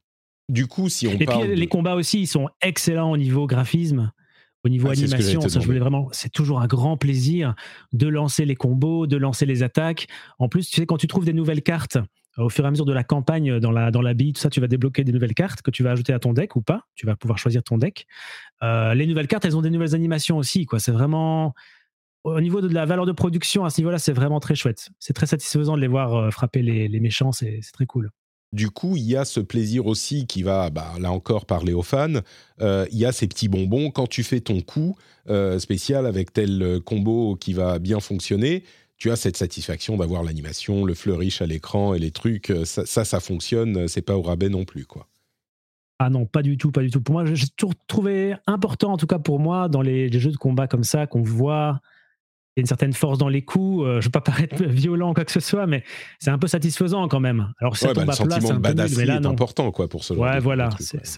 Du 0.51 0.67
coup, 0.67 0.91
si 0.91 1.07
on 1.07 1.13
et 1.13 1.25
puis 1.25 1.57
les 1.57 1.69
combats 1.69 1.95
aussi, 1.95 2.21
ils 2.21 2.27
sont 2.27 2.49
excellents 2.61 3.13
au 3.13 3.17
niveau 3.17 3.47
graphisme. 3.47 4.13
Au 4.65 4.69
niveau 4.69 4.89
ah, 4.89 4.93
animation, 4.93 5.41
ça, 5.41 5.61
je 5.61 5.65
voulais 5.65 5.79
vraiment, 5.79 6.09
c'est 6.13 6.31
toujours 6.31 6.61
un 6.61 6.67
grand 6.67 6.97
plaisir 6.99 7.55
de 7.93 8.09
lancer 8.09 8.45
les 8.45 8.57
combos, 8.57 9.07
de 9.07 9.17
lancer 9.17 9.47
les 9.47 9.63
attaques. 9.63 10.07
En 10.39 10.49
plus, 10.49 10.69
tu 10.69 10.77
sais, 10.77 10.87
quand 10.87 10.99
tu 10.99 11.07
trouves 11.07 11.25
des 11.25 11.33
nouvelles 11.33 11.63
cartes, 11.63 11.97
au 12.37 12.49
fur 12.49 12.65
et 12.65 12.69
à 12.69 12.71
mesure 12.71 12.85
de 12.85 12.93
la 12.93 13.03
campagne, 13.03 13.59
dans 13.59 13.71
la, 13.71 13.91
dans 13.91 14.03
la 14.03 14.15
bille, 14.15 14.33
tout 14.33 14.41
ça, 14.41 14.51
tu 14.51 14.61
vas 14.61 14.69
débloquer 14.69 15.03
des 15.03 15.13
nouvelles 15.13 15.35
cartes 15.35 15.63
que 15.63 15.71
tu 15.71 15.83
vas 15.83 15.93
ajouter 15.93 16.13
à 16.13 16.19
ton 16.19 16.33
deck 16.33 16.57
ou 16.57 16.63
pas. 16.63 16.87
Tu 16.95 17.07
vas 17.07 17.17
pouvoir 17.17 17.39
choisir 17.39 17.63
ton 17.63 17.79
deck. 17.79 18.07
Euh, 18.63 18.95
les 18.95 19.07
nouvelles 19.07 19.29
cartes, 19.29 19.45
elles 19.45 19.57
ont 19.57 19.63
des 19.63 19.71
nouvelles 19.71 19.95
animations 19.95 20.37
aussi. 20.37 20.67
Quoi. 20.67 20.79
C'est 20.79 20.93
vraiment. 20.93 21.55
Au 22.23 22.41
niveau 22.41 22.61
de 22.61 22.69
la 22.69 22.85
valeur 22.85 23.07
de 23.07 23.13
production, 23.13 23.65
à 23.65 23.71
ce 23.71 23.81
niveau-là, 23.81 23.99
c'est 23.99 24.13
vraiment 24.13 24.41
très 24.41 24.55
chouette. 24.55 24.91
C'est 24.99 25.15
très 25.15 25.25
satisfaisant 25.25 25.75
de 25.75 25.81
les 25.81 25.89
voir 25.89 26.15
euh, 26.15 26.31
frapper 26.31 26.61
les, 26.61 26.87
les 26.87 27.01
méchants. 27.01 27.33
C'est 27.33 27.61
très 27.73 27.87
cool. 27.87 28.11
Du 28.53 28.69
coup, 28.69 28.97
il 28.97 29.05
y 29.05 29.17
a 29.17 29.25
ce 29.25 29.39
plaisir 29.39 29.87
aussi 29.87 30.27
qui 30.27 30.43
va, 30.43 30.71
bah, 30.71 30.95
là 30.99 31.13
encore, 31.13 31.47
parler 31.47 31.73
aux 31.73 31.83
fans. 31.83 32.21
Euh, 32.61 32.85
il 32.91 32.99
y 32.99 33.05
a 33.05 33.13
ces 33.13 33.29
petits 33.29 33.49
bonbons. 33.49 33.91
Quand 33.93 34.09
tu 34.09 34.25
fais 34.25 34.41
ton 34.41 34.61
coup 34.61 34.97
euh, 35.29 35.61
spécial 35.61 36.05
avec 36.05 36.33
tel 36.33 36.61
euh, 36.61 36.81
combo 36.81 37.37
qui 37.37 37.53
va 37.53 37.79
bien 37.79 38.01
fonctionner, 38.01 38.65
tu 38.97 39.13
as 39.13 39.17
cette 39.17 39.37
satisfaction 39.37 39.97
d'avoir 39.97 40.25
l'animation, 40.25 40.85
le 40.85 40.95
fleurish 40.95 41.41
à 41.43 41.47
l'écran 41.47 41.95
et 41.95 42.01
les 42.01 42.11
trucs. 42.11 42.53
Ça, 42.65 43.05
ça, 43.05 43.21
fonctionne. 43.21 43.87
C'est 43.87 44.03
pas 44.03 44.17
au 44.17 44.23
rabais 44.23 44.49
non 44.49 44.65
plus, 44.65 44.85
quoi. 44.85 45.07
Ah 46.01 46.11
non, 46.11 46.27
pas 46.27 46.43
du 46.43 46.57
tout, 46.57 46.73
pas 46.73 46.83
du 46.83 46.91
tout. 46.91 47.01
Pour 47.01 47.13
moi, 47.13 47.25
j'ai 47.27 47.47
toujours 47.57 47.75
trouvé 47.87 48.35
important, 48.47 48.93
en 48.93 48.97
tout 48.97 49.07
cas 49.07 49.19
pour 49.19 49.39
moi, 49.39 49.69
dans 49.69 49.83
les 49.83 50.11
jeux 50.19 50.33
de 50.33 50.37
combat 50.37 50.67
comme 50.67 50.85
ça, 50.85 51.07
qu'on 51.07 51.23
voit 51.23 51.81
une 52.57 52.67
certaine 52.67 52.93
force 52.93 53.19
dans 53.19 53.29
les 53.29 53.43
coups. 53.43 53.85
Euh, 53.85 53.93
je 53.95 53.97
ne 53.99 54.03
veux 54.05 54.11
pas 54.11 54.21
paraître 54.21 54.63
violent 54.65 55.11
ou 55.11 55.15
quoi 55.15 55.25
que 55.25 55.33
ce 55.33 55.41
soit, 55.41 55.67
mais 55.67 55.85
c'est 56.19 56.31
un 56.31 56.39
peu 56.39 56.47
satisfaisant 56.47 57.07
quand 57.09 57.21
même. 57.21 57.53
Alors, 57.61 57.77
ça 57.77 57.93
tombe 57.93 58.05
bah, 58.05 58.15
à 58.19 58.25
plat, 58.25 58.41
c'est 58.41 58.51
un 58.51 58.61
peu 58.61 58.73
nul, 58.73 58.91
mais 58.97 59.05
là, 59.05 59.17
est 59.17 59.27
important 59.27 59.71
quoi, 59.71 59.89
pour 59.89 60.05
ce 60.05 60.15
genre 60.15 60.25
Ouais, 60.25 60.41
voilà. 60.41 60.71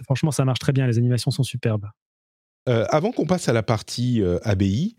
franchement, 0.05 0.31
ça 0.31 0.45
marche 0.45 0.61
très 0.61 0.73
bien. 0.73 0.87
Les 0.87 0.99
animations 0.99 1.31
sont 1.31 1.43
superbes. 1.43 1.87
avant 2.67 3.13
qu'on 3.13 3.27
passe 3.27 3.49
à 3.49 3.53
la 3.53 3.63
partie 3.63 4.23
ABI, 4.43 4.97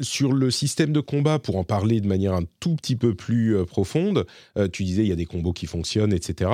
sur 0.00 0.32
le 0.32 0.50
système 0.50 0.92
de 0.92 1.00
combat, 1.00 1.38
pour 1.38 1.56
en 1.56 1.64
parler 1.64 2.00
de 2.00 2.06
manière 2.06 2.34
un 2.34 2.44
tout 2.60 2.76
petit 2.76 2.96
peu 2.96 3.14
plus 3.14 3.64
profonde, 3.66 4.26
tu 4.72 4.84
disais 4.84 5.02
il 5.02 5.08
y 5.08 5.12
a 5.12 5.16
des 5.16 5.26
combos 5.26 5.52
qui 5.52 5.66
fonctionnent, 5.66 6.12
etc. 6.12 6.50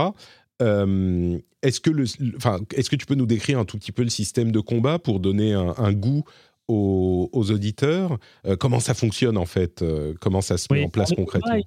est-ce 0.61 1.81
que 1.81 1.91
le, 1.91 2.05
enfin, 2.37 2.61
est-ce 2.75 2.91
que 2.91 2.97
tu 2.97 3.07
peux 3.07 3.15
nous 3.15 3.27
décrire 3.27 3.59
un 3.59 3.65
tout 3.65 3.79
petit 3.79 3.93
peu 3.93 4.03
le 4.03 4.11
système 4.11 4.53
de 4.53 4.61
combat 4.61 4.99
pour 4.99 5.21
donner 5.21 5.55
un, 5.55 5.93
goût 5.93 6.25
aux, 6.69 7.29
auditeurs 7.33 8.19
Comment 8.59 8.81
ça 8.81 8.95
fonctionne 8.95 9.37
en 9.37 9.47
fait 9.47 9.85
Comment 10.21 10.41
ça 10.41 10.59
se 10.59 10.73
met 10.73 10.85
en 10.85 10.89
place 10.89 11.13
concrètement? 11.15 11.61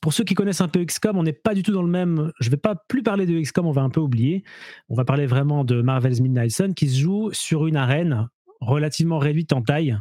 pour 0.00 0.12
ceux 0.12 0.24
qui 0.24 0.34
connaissent 0.34 0.60
un 0.60 0.68
peu 0.68 0.84
XCOM, 0.84 1.16
on 1.16 1.22
n'est 1.22 1.32
pas 1.32 1.54
du 1.54 1.62
tout 1.62 1.72
dans 1.72 1.82
le 1.82 1.88
même. 1.88 2.32
Je 2.40 2.48
ne 2.48 2.50
vais 2.50 2.56
pas 2.56 2.74
plus 2.74 3.02
parler 3.02 3.26
de 3.26 3.40
XCOM, 3.40 3.66
on 3.66 3.72
va 3.72 3.82
un 3.82 3.90
peu 3.90 4.00
oublier. 4.00 4.42
On 4.88 4.94
va 4.94 5.04
parler 5.04 5.26
vraiment 5.26 5.64
de 5.64 5.80
Marvel's 5.80 6.20
Midnight 6.20 6.50
Sun 6.50 6.74
qui 6.74 6.88
se 6.88 6.98
joue 6.98 7.30
sur 7.32 7.66
une 7.66 7.76
arène 7.76 8.28
relativement 8.60 9.18
réduite 9.18 9.52
en 9.52 9.62
taille, 9.62 9.96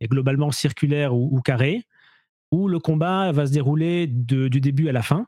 et 0.00 0.08
globalement 0.08 0.50
circulaire 0.50 1.14
ou, 1.14 1.40
carré, 1.40 1.84
où 2.50 2.68
le 2.68 2.78
combat 2.78 3.30
va 3.32 3.46
se 3.46 3.52
dérouler 3.52 4.06
du 4.06 4.60
début 4.60 4.88
à 4.88 4.92
la 4.92 5.02
fin. 5.02 5.26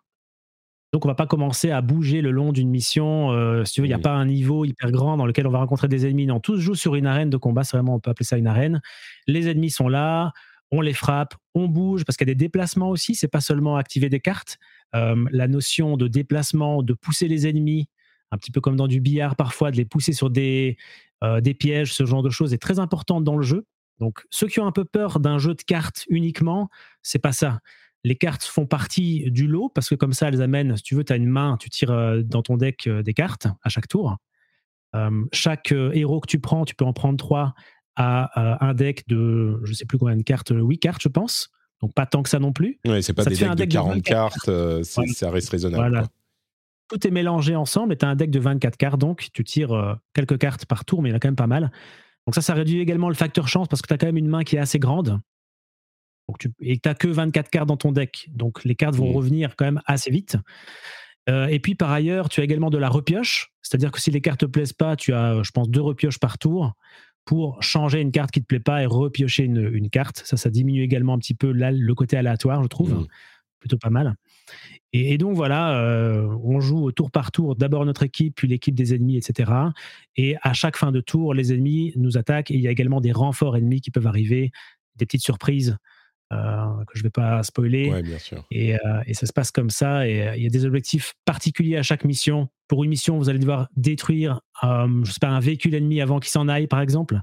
Donc 0.92 1.04
on 1.04 1.08
va 1.08 1.14
pas 1.14 1.26
commencer 1.26 1.70
à 1.70 1.82
bouger 1.82 2.20
le 2.20 2.32
long 2.32 2.52
d'une 2.52 2.68
mission. 2.68 3.30
Euh, 3.30 3.64
si 3.64 3.74
tu 3.74 3.80
veux, 3.80 3.86
il 3.86 3.90
n'y 3.90 3.94
a 3.94 3.98
pas 3.98 4.12
un 4.12 4.26
niveau 4.26 4.64
hyper 4.64 4.90
grand 4.90 5.16
dans 5.16 5.26
lequel 5.26 5.46
on 5.46 5.50
va 5.50 5.58
rencontrer 5.58 5.86
des 5.86 6.06
ennemis. 6.06 6.26
Non, 6.26 6.40
tout 6.40 6.56
se 6.56 6.60
joue 6.60 6.74
sur 6.74 6.96
une 6.96 7.06
arène 7.06 7.30
de 7.30 7.36
combat. 7.36 7.62
C'est 7.62 7.76
vraiment, 7.76 7.94
on 7.94 8.00
peut 8.00 8.10
appeler 8.10 8.26
ça 8.26 8.36
une 8.36 8.48
arène. 8.48 8.80
Les 9.28 9.48
ennemis 9.48 9.70
sont 9.70 9.88
là, 9.88 10.32
on 10.72 10.80
les 10.80 10.92
frappe, 10.92 11.34
on 11.54 11.68
bouge 11.68 12.04
parce 12.04 12.16
qu'il 12.16 12.26
y 12.26 12.30
a 12.30 12.34
des 12.34 12.38
déplacements 12.38 12.90
aussi. 12.90 13.14
C'est 13.14 13.28
pas 13.28 13.40
seulement 13.40 13.76
activer 13.76 14.08
des 14.08 14.20
cartes. 14.20 14.58
Euh, 14.96 15.24
la 15.30 15.46
notion 15.46 15.96
de 15.96 16.08
déplacement, 16.08 16.82
de 16.82 16.92
pousser 16.92 17.28
les 17.28 17.46
ennemis, 17.46 17.88
un 18.32 18.38
petit 18.38 18.50
peu 18.50 18.60
comme 18.60 18.76
dans 18.76 18.88
du 18.88 19.00
billard 19.00 19.36
parfois, 19.36 19.70
de 19.70 19.76
les 19.76 19.84
pousser 19.84 20.12
sur 20.12 20.28
des, 20.28 20.76
euh, 21.22 21.40
des 21.40 21.54
pièges, 21.54 21.94
ce 21.94 22.04
genre 22.04 22.22
de 22.22 22.30
choses 22.30 22.52
est 22.52 22.58
très 22.58 22.80
importante 22.80 23.22
dans 23.22 23.36
le 23.36 23.44
jeu. 23.44 23.64
Donc, 24.00 24.24
ceux 24.30 24.48
qui 24.48 24.58
ont 24.60 24.66
un 24.66 24.72
peu 24.72 24.84
peur 24.84 25.20
d'un 25.20 25.38
jeu 25.38 25.54
de 25.54 25.62
cartes 25.62 26.04
uniquement, 26.08 26.68
c'est 27.02 27.18
pas 27.18 27.32
ça. 27.32 27.60
Les 28.04 28.16
cartes 28.16 28.44
font 28.44 28.66
partie 28.66 29.30
du 29.30 29.46
lot 29.46 29.68
parce 29.68 29.88
que 29.88 29.94
comme 29.94 30.12
ça, 30.12 30.28
elles 30.28 30.42
amènent, 30.42 30.76
si 30.76 30.82
tu 30.82 30.94
veux, 30.94 31.04
tu 31.04 31.12
as 31.12 31.16
une 31.16 31.28
main, 31.28 31.56
tu 31.58 31.68
tires 31.70 31.90
euh, 31.90 32.22
dans 32.22 32.42
ton 32.42 32.56
deck 32.56 32.86
euh, 32.86 33.02
des 33.02 33.14
cartes 33.14 33.46
à 33.62 33.68
chaque 33.68 33.88
tour. 33.88 34.16
chaque 35.32 35.72
héros 35.72 36.20
que 36.20 36.28
tu 36.28 36.40
prends, 36.40 36.64
tu 36.64 36.74
peux 36.74 36.84
en 36.84 36.92
prendre 36.92 37.16
trois 37.16 37.54
à 37.96 38.64
un 38.64 38.72
deck 38.72 39.06
de, 39.08 39.60
je 39.64 39.74
sais 39.74 39.84
plus 39.84 39.98
combien 39.98 40.16
de 40.16 40.22
cartes, 40.22 40.52
8 40.54 40.78
cartes, 40.78 41.02
je 41.02 41.08
pense. 41.08 41.50
Donc 41.82 41.92
pas 41.94 42.06
tant 42.06 42.22
que 42.22 42.30
ça 42.30 42.38
non 42.38 42.52
plus. 42.52 42.80
Oui, 42.86 43.02
c'est 43.02 43.12
pas 43.12 43.24
des 43.24 43.34
decks 43.34 43.54
de 43.56 43.64
40 43.66 44.02
cartes, 44.02 44.50
ça 44.82 45.30
reste 45.30 45.50
raisonnable 45.50 46.08
tout 46.90 47.06
est 47.06 47.10
mélangé 47.10 47.54
ensemble 47.54 47.92
et 47.92 47.96
tu 47.96 48.04
as 48.04 48.08
un 48.08 48.16
deck 48.16 48.30
de 48.30 48.40
24 48.40 48.76
cartes, 48.76 48.98
donc 48.98 49.28
tu 49.32 49.44
tires 49.44 49.72
euh, 49.72 49.94
quelques 50.12 50.38
cartes 50.38 50.66
par 50.66 50.84
tour, 50.84 51.02
mais 51.02 51.08
il 51.08 51.12
y 51.12 51.14
en 51.14 51.16
a 51.16 51.20
quand 51.20 51.28
même 51.28 51.36
pas 51.36 51.46
mal. 51.46 51.70
Donc 52.26 52.34
ça, 52.34 52.42
ça 52.42 52.52
réduit 52.52 52.80
également 52.80 53.08
le 53.08 53.14
facteur 53.14 53.48
chance 53.48 53.68
parce 53.68 53.80
que 53.80 53.86
tu 53.86 53.94
as 53.94 53.98
quand 53.98 54.06
même 54.06 54.16
une 54.16 54.28
main 54.28 54.42
qui 54.42 54.56
est 54.56 54.58
assez 54.58 54.78
grande. 54.78 55.20
Donc 56.30 56.38
tu, 56.38 56.52
et 56.60 56.78
tu 56.78 56.88
n'as 56.88 56.94
que 56.94 57.08
24 57.08 57.50
cartes 57.50 57.66
dans 57.66 57.76
ton 57.76 57.90
deck, 57.90 58.28
donc 58.32 58.64
les 58.64 58.76
cartes 58.76 58.94
vont 58.94 59.10
mmh. 59.10 59.16
revenir 59.16 59.56
quand 59.56 59.64
même 59.64 59.80
assez 59.84 60.12
vite. 60.12 60.36
Euh, 61.28 61.48
et 61.48 61.58
puis 61.58 61.74
par 61.74 61.90
ailleurs, 61.90 62.28
tu 62.28 62.40
as 62.40 62.44
également 62.44 62.70
de 62.70 62.78
la 62.78 62.88
repioche, 62.88 63.52
c'est-à-dire 63.62 63.90
que 63.90 64.00
si 64.00 64.12
les 64.12 64.20
cartes 64.20 64.40
ne 64.44 64.46
te 64.46 64.52
plaisent 64.52 64.72
pas, 64.72 64.94
tu 64.94 65.12
as, 65.12 65.42
je 65.42 65.50
pense, 65.50 65.68
deux 65.68 65.80
repioches 65.80 66.20
par 66.20 66.38
tour 66.38 66.74
pour 67.24 67.60
changer 67.64 68.00
une 68.00 68.12
carte 68.12 68.30
qui 68.30 68.38
ne 68.38 68.44
te 68.44 68.46
plaît 68.46 68.60
pas 68.60 68.80
et 68.80 68.86
repiocher 68.86 69.42
une, 69.42 69.90
carte. 69.90 70.22
Ça, 70.24 70.36
ça 70.36 70.50
diminue 70.50 70.82
également 70.82 71.14
un 71.14 71.18
petit 71.18 71.34
peu 71.34 71.50
le 71.50 71.94
côté 71.94 72.16
aléatoire, 72.16 72.62
je 72.62 72.68
trouve. 72.68 72.94
Mmh. 72.94 73.06
Plutôt 73.58 73.76
pas 73.76 73.90
mal. 73.90 74.14
Et, 74.92 75.18
donc 75.18 75.34
voilà, 75.34 75.80
euh, 75.80 76.28
on 76.44 76.60
joue 76.60 76.92
tour 76.92 77.10
par 77.10 77.32
tour, 77.32 77.56
d'abord 77.56 77.84
notre 77.84 78.04
équipe, 78.04 78.36
puis 78.36 78.46
l'équipe 78.46 78.74
des 78.74 78.94
ennemis, 78.94 79.16
etc. 79.16 79.50
Et 80.16 80.36
à 80.42 80.52
chaque 80.52 80.76
fin 80.76 80.92
de 80.92 81.00
tour, 81.00 81.34
les 81.34 81.52
ennemis 81.52 81.92
nous 81.96 82.16
attaquent 82.16 82.52
et 82.52 82.54
il 82.54 82.60
y 82.60 82.68
a 82.68 82.70
également 82.70 83.00
des 83.00 83.12
renforts 83.12 83.56
ennemis 83.56 83.80
qui 83.80 83.90
peuvent 83.90 84.06
arriver, 84.06 84.52
des 84.96 85.06
petites 85.06 85.22
surprises 85.22 85.76
que 86.30 86.94
je 86.94 87.00
ne 87.00 87.04
vais 87.04 87.10
pas 87.10 87.42
spoiler. 87.42 87.90
Ouais, 87.90 88.02
bien 88.02 88.18
sûr. 88.18 88.44
Et, 88.50 88.74
euh, 88.74 89.02
et, 89.06 89.14
ça 89.14 89.26
se 89.26 89.32
passe 89.32 89.50
comme 89.50 89.70
ça. 89.70 90.08
Et 90.08 90.32
il 90.36 90.42
y 90.42 90.46
a 90.46 90.50
des 90.50 90.64
objectifs 90.64 91.14
particuliers 91.24 91.76
à 91.76 91.82
chaque 91.82 92.04
mission. 92.04 92.48
Pour 92.68 92.84
une 92.84 92.90
mission, 92.90 93.18
vous 93.18 93.28
allez 93.28 93.38
devoir 93.38 93.68
détruire, 93.76 94.40
je 94.62 95.10
sais 95.10 95.18
pas, 95.20 95.28
un 95.28 95.40
véhicule 95.40 95.74
ennemi 95.74 96.00
avant 96.00 96.20
qu'il 96.20 96.30
s'en 96.30 96.48
aille, 96.48 96.66
par 96.66 96.80
exemple. 96.80 97.20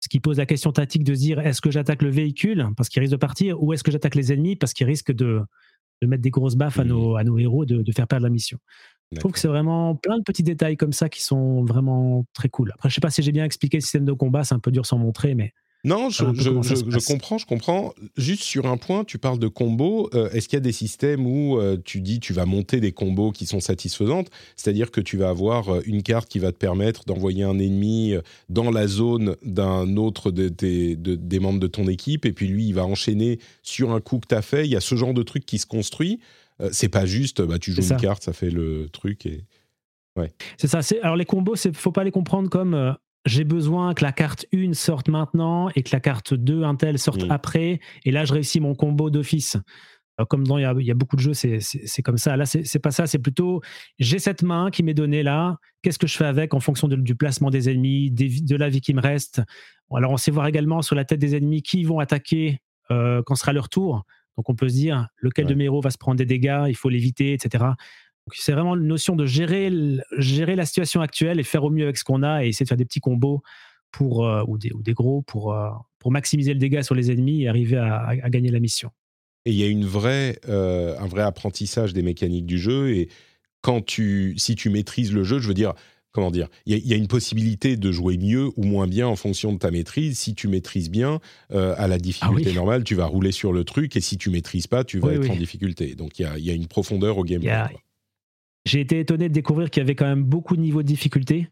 Ce 0.00 0.08
qui 0.08 0.20
pose 0.20 0.38
la 0.38 0.46
question 0.46 0.72
tactique 0.72 1.04
de 1.04 1.14
se 1.14 1.20
dire 1.20 1.38
est-ce 1.38 1.60
que 1.60 1.70
j'attaque 1.70 2.02
le 2.02 2.10
véhicule 2.10 2.66
parce 2.76 2.88
qu'il 2.88 3.00
risque 3.00 3.12
de 3.12 3.16
partir 3.16 3.62
ou 3.62 3.72
est-ce 3.72 3.84
que 3.84 3.92
j'attaque 3.92 4.16
les 4.16 4.32
ennemis 4.32 4.56
parce 4.56 4.72
qu'ils 4.72 4.86
risquent 4.88 5.12
de, 5.12 5.42
de 6.02 6.06
mettre 6.08 6.22
des 6.22 6.30
grosses 6.30 6.56
baffes 6.56 6.80
à, 6.80 6.84
mmh. 6.84 6.88
nos, 6.88 7.16
à 7.16 7.22
nos 7.22 7.38
héros, 7.38 7.64
de, 7.64 7.82
de 7.82 7.92
faire 7.92 8.08
perdre 8.08 8.24
la 8.24 8.30
mission. 8.30 8.58
Je 9.12 9.20
trouve 9.20 9.32
que 9.32 9.38
c'est 9.38 9.48
vraiment 9.48 9.94
plein 9.94 10.18
de 10.18 10.22
petits 10.22 10.42
détails 10.42 10.76
comme 10.76 10.92
ça 10.92 11.08
qui 11.08 11.22
sont 11.22 11.64
vraiment 11.64 12.24
très 12.32 12.48
cool. 12.48 12.72
Après, 12.74 12.88
je 12.88 12.94
sais 12.94 13.00
pas 13.00 13.10
si 13.10 13.22
j'ai 13.22 13.32
bien 13.32 13.44
expliqué 13.44 13.76
le 13.76 13.82
système 13.82 14.04
de 14.04 14.12
combat, 14.12 14.42
c'est 14.42 14.54
un 14.54 14.58
peu 14.58 14.70
dur 14.70 14.86
sans 14.86 14.98
montrer, 14.98 15.34
mais 15.34 15.52
non, 15.84 16.10
je, 16.10 16.22
comprends, 17.04 17.38
je 17.38 17.46
comprends. 17.46 17.92
Juste 18.16 18.44
sur 18.44 18.66
un 18.66 18.76
point, 18.76 19.02
tu 19.02 19.18
parles 19.18 19.40
de 19.40 19.48
combos. 19.48 20.08
Euh, 20.14 20.30
est-ce 20.30 20.48
qu'il 20.48 20.56
y 20.56 20.58
a 20.58 20.60
des 20.60 20.70
systèmes 20.70 21.26
où 21.26 21.58
euh, 21.58 21.76
tu 21.84 22.00
dis 22.00 22.20
tu 22.20 22.32
vas 22.32 22.46
monter 22.46 22.78
des 22.78 22.92
combos 22.92 23.32
qui 23.32 23.46
sont 23.46 23.58
satisfaisantes? 23.58 24.30
C'est-à-dire 24.54 24.92
que 24.92 25.00
tu 25.00 25.16
vas 25.16 25.30
avoir 25.30 25.70
euh, 25.70 25.80
une 25.84 26.04
carte 26.04 26.28
qui 26.28 26.38
va 26.38 26.52
te 26.52 26.56
permettre 26.56 27.04
d'envoyer 27.04 27.42
un 27.42 27.58
ennemi 27.58 28.14
dans 28.48 28.70
la 28.70 28.86
zone 28.86 29.36
d'un 29.42 29.96
autre 29.96 30.30
des 30.30 31.40
membres 31.40 31.60
de 31.60 31.66
ton 31.66 31.88
équipe, 31.88 32.26
et 32.26 32.32
puis 32.32 32.46
lui, 32.46 32.68
il 32.68 32.74
va 32.74 32.84
enchaîner 32.84 33.40
sur 33.62 33.92
un 33.92 34.00
coup 34.00 34.20
que 34.20 34.28
tu 34.28 34.34
as 34.36 34.42
fait. 34.42 34.64
Il 34.64 34.70
y 34.70 34.76
a 34.76 34.80
ce 34.80 34.94
genre 34.94 35.14
de 35.14 35.22
truc 35.24 35.44
qui 35.44 35.58
se 35.58 35.66
construit. 35.66 36.20
c'est 36.70 36.88
pas 36.88 37.06
juste, 37.06 37.42
bah, 37.42 37.58
tu 37.58 37.72
joues 37.72 37.82
une 37.82 37.96
carte, 37.96 38.22
ça 38.22 38.32
fait 38.32 38.50
le 38.50 38.88
truc. 38.92 39.26
Et... 39.26 39.42
Ouais. 40.14 40.32
C'est 40.58 40.68
ça. 40.68 40.78
Alors 41.02 41.16
les 41.16 41.24
combos, 41.24 41.56
il 41.56 41.74
faut 41.74 41.92
pas 41.92 42.04
les 42.04 42.12
comprendre 42.12 42.48
comme 42.48 42.96
j'ai 43.24 43.44
besoin 43.44 43.94
que 43.94 44.04
la 44.04 44.12
carte 44.12 44.46
1 44.52 44.72
sorte 44.72 45.08
maintenant 45.08 45.68
et 45.76 45.82
que 45.82 45.90
la 45.92 46.00
carte 46.00 46.34
2 46.34 46.64
Intel 46.64 46.98
sorte 46.98 47.24
après. 47.30 47.80
Et 48.04 48.10
là, 48.10 48.24
je 48.24 48.32
réussis 48.32 48.60
mon 48.60 48.74
combo 48.74 49.10
d'office. 49.10 49.56
Comme 50.28 50.46
dans, 50.46 50.58
il 50.58 50.62
y, 50.86 50.90
a, 50.90 50.94
beaucoup 50.94 51.16
de 51.16 51.20
jeux, 51.20 51.32
c'est 51.32 52.02
comme 52.02 52.18
ça. 52.18 52.36
Là, 52.36 52.46
c'est 52.46 52.78
pas 52.78 52.90
ça. 52.90 53.06
C'est 53.06 53.18
plutôt, 53.18 53.60
j'ai 53.98 54.18
cette 54.18 54.42
main 54.42 54.70
qui 54.70 54.82
m'est 54.82 54.94
donnée 54.94 55.22
là. 55.22 55.56
Qu'est-ce 55.82 55.98
que 55.98 56.06
je 56.06 56.16
fais 56.16 56.26
avec 56.26 56.54
en 56.54 56.60
fonction 56.60 56.86
du 56.86 57.14
placement 57.16 57.50
des 57.50 57.70
ennemis, 57.70 58.10
de 58.10 58.56
la 58.56 58.68
vie 58.68 58.80
qui 58.80 58.94
me 58.94 59.00
reste? 59.00 59.42
Alors, 59.94 60.12
on 60.12 60.16
sait 60.16 60.30
voir 60.30 60.46
également 60.46 60.82
sur 60.82 60.94
la 60.94 61.04
tête 61.04 61.18
des 61.18 61.34
ennemis 61.36 61.62
qui 61.62 61.84
vont 61.84 61.98
attaquer 61.98 62.60
euh, 62.90 63.22
quand 63.24 63.34
sera 63.34 63.52
leur 63.52 63.68
tour. 63.68 64.04
Donc, 64.36 64.48
on 64.48 64.54
peut 64.54 64.68
se 64.68 64.74
dire 64.74 65.08
lequel 65.16 65.46
de 65.46 65.54
mes 65.54 65.64
héros 65.64 65.80
va 65.80 65.90
se 65.90 65.98
prendre 65.98 66.18
des 66.18 66.26
dégâts, 66.26 66.64
il 66.68 66.76
faut 66.76 66.88
l'éviter, 66.88 67.32
etc 67.32 67.64
c'est 68.32 68.52
vraiment 68.52 68.76
une 68.76 68.86
notion 68.86 69.16
de 69.16 69.26
gérer, 69.26 69.70
gérer 70.18 70.56
la 70.56 70.66
situation 70.66 71.00
actuelle 71.00 71.40
et 71.40 71.42
faire 71.42 71.64
au 71.64 71.70
mieux 71.70 71.84
avec 71.84 71.96
ce 71.96 72.04
qu'on 72.04 72.22
a 72.22 72.44
et 72.44 72.48
essayer 72.48 72.64
de 72.64 72.68
faire 72.68 72.76
des 72.76 72.84
petits 72.84 73.00
combos 73.00 73.42
pour, 73.90 74.26
euh, 74.26 74.42
ou, 74.46 74.58
des, 74.58 74.72
ou, 74.72 74.82
des, 74.82 74.94
gros 74.94 75.22
pour, 75.22 75.52
euh, 75.52 75.68
pour 75.98 76.10
maximiser 76.10 76.52
le 76.52 76.58
dégât 76.58 76.82
sur 76.82 76.94
les 76.94 77.10
ennemis 77.10 77.42
et 77.42 77.48
arriver 77.48 77.76
à, 77.76 78.14
gagner 78.30 78.50
la 78.50 78.60
mission. 78.60 78.90
Et 79.44 79.50
il 79.50 79.56
y 79.56 79.64
a 79.64 79.66
une 79.66 79.84
vraie, 79.84 80.38
euh, 80.48 80.96
un 80.98 81.06
vrai 81.06 81.22
apprentissage 81.22 81.92
des 81.92 82.02
mécaniques 82.02 82.46
du 82.46 82.58
jeu 82.58 82.90
et 82.90 83.08
quand 83.60 83.84
tu, 83.84 84.34
si 84.38 84.54
tu 84.54 84.70
maîtrises 84.70 85.12
le 85.12 85.24
jeu, 85.24 85.38
je 85.38 85.48
veux 85.48 85.54
dire, 85.54 85.74
comment 86.12 86.30
dire, 86.30 86.48
il 86.66 86.78
y, 86.78 86.92
a 86.92 86.96
une 86.96 87.06
possibilité 87.06 87.76
de 87.76 87.92
jouer 87.92 88.18
mieux 88.18 88.50
ou 88.56 88.64
moins 88.64 88.86
bien 88.86 89.06
en 89.06 89.16
fonction 89.16 89.52
de 89.52 89.58
ta 89.58 89.70
maîtrise. 89.70 90.18
Si 90.18 90.34
tu 90.34 90.48
maîtrises 90.48 90.90
bien, 90.90 91.20
à 91.50 91.86
la 91.86 91.98
difficulté 91.98 92.50
ah 92.50 92.54
normale, 92.54 92.84
tu 92.84 92.94
vas 92.96 93.06
rouler 93.06 93.32
sur 93.32 93.52
le 93.52 93.64
truc, 93.64 93.96
et 93.96 94.00
si 94.00 94.18
tu 94.18 94.28
maîtrises 94.28 94.66
pas, 94.66 94.84
tu 94.84 94.98
vas 94.98 95.14
être 95.14 95.30
en 95.30 95.36
difficulté. 95.36 95.94
Donc 95.94 96.18
il 96.18 96.22
y 96.22 96.24
a, 96.26 96.38
y 96.38 96.50
a, 96.50 96.54
une 96.54 96.66
profondeur 96.66 97.16
au 97.18 97.24
gameplay. 97.24 97.78
J'ai 98.64 98.80
été 98.80 99.00
étonné 99.00 99.28
de 99.28 99.34
découvrir 99.34 99.70
qu'il 99.70 99.80
y 99.80 99.84
avait 99.84 99.94
quand 99.94 100.06
même 100.06 100.22
beaucoup 100.22 100.56
de 100.56 100.60
niveaux 100.60 100.82
de 100.82 100.86
difficulté 100.86 101.48